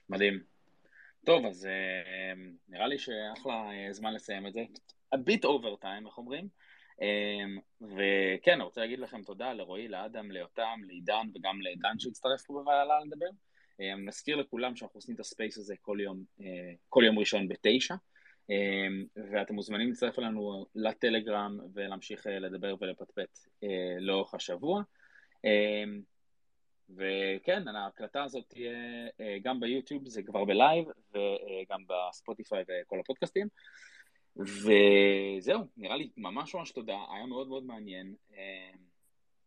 מדהים. 0.09 0.54
טוב, 1.25 1.47
אז 1.47 1.67
אה, 1.67 2.33
נראה 2.69 2.87
לי 2.87 2.99
שאחלה 2.99 3.71
אה, 3.71 3.93
זמן 3.93 4.15
לסיים 4.15 4.47
את 4.47 4.53
זה. 4.53 4.65
a 5.15 5.19
bit 5.19 5.45
over 5.45 5.83
time, 5.83 6.07
איך 6.07 6.19
אומרים? 6.19 6.49
אה, 7.03 7.45
וכן, 7.83 8.53
אני 8.53 8.63
רוצה 8.63 8.81
להגיד 8.81 8.99
לכם 8.99 9.23
תודה 9.23 9.53
לרועי, 9.53 9.89
לאדם, 9.89 10.31
ליותם, 10.31 10.81
לעידן 10.87 11.27
וגם 11.35 11.61
לדן 11.61 11.99
שהצטרף 11.99 12.43
פה 12.47 12.53
בוועדה 12.53 13.01
לדבר. 13.07 13.27
נזכיר 14.07 14.37
לכולם 14.37 14.77
שאנחנו 14.77 14.99
עושים 14.99 15.15
את 15.15 15.21
ה 15.21 15.27
space 15.27 15.59
הזה 15.59 15.75
כל 15.81 15.99
יום, 16.01 16.25
כל 16.89 17.03
יום 17.07 17.19
ראשון 17.19 17.49
בתשע, 17.49 17.95
ואתם 19.33 19.55
מוזמנים 19.55 19.89
להצטרף 19.89 20.19
אלינו 20.19 20.67
לטלגרם 20.75 21.59
ולהמשיך 21.75 22.27
לדבר 22.31 22.75
ולפטפט 22.81 23.39
לאורך 24.01 24.35
השבוע. 24.35 24.83
אה, 26.91 27.37
וכן, 27.37 27.69
ההקלטה 27.69 28.25
הזאת 28.25 28.45
תהיה 28.49 28.73
אה, 29.21 29.37
גם 29.43 29.61
ביוטיוב, 29.61 30.09
זה 30.09 30.23
כבר 30.23 30.45
בלייב, 30.45 30.85
וגם 31.11 31.83
בספוטיפיי 31.89 32.65
וכל 32.69 33.01
הפודקאסטים. 33.01 33.49
וזהו, 34.37 35.61
נראה 35.77 35.97
לי 35.97 36.11
ממש 36.17 36.55
ממש 36.55 36.71
תודה, 36.71 36.97
היה 37.11 37.27
מאוד 37.27 37.49
מאוד 37.49 37.65
מעניין. 37.65 38.15
אה, 38.37 38.71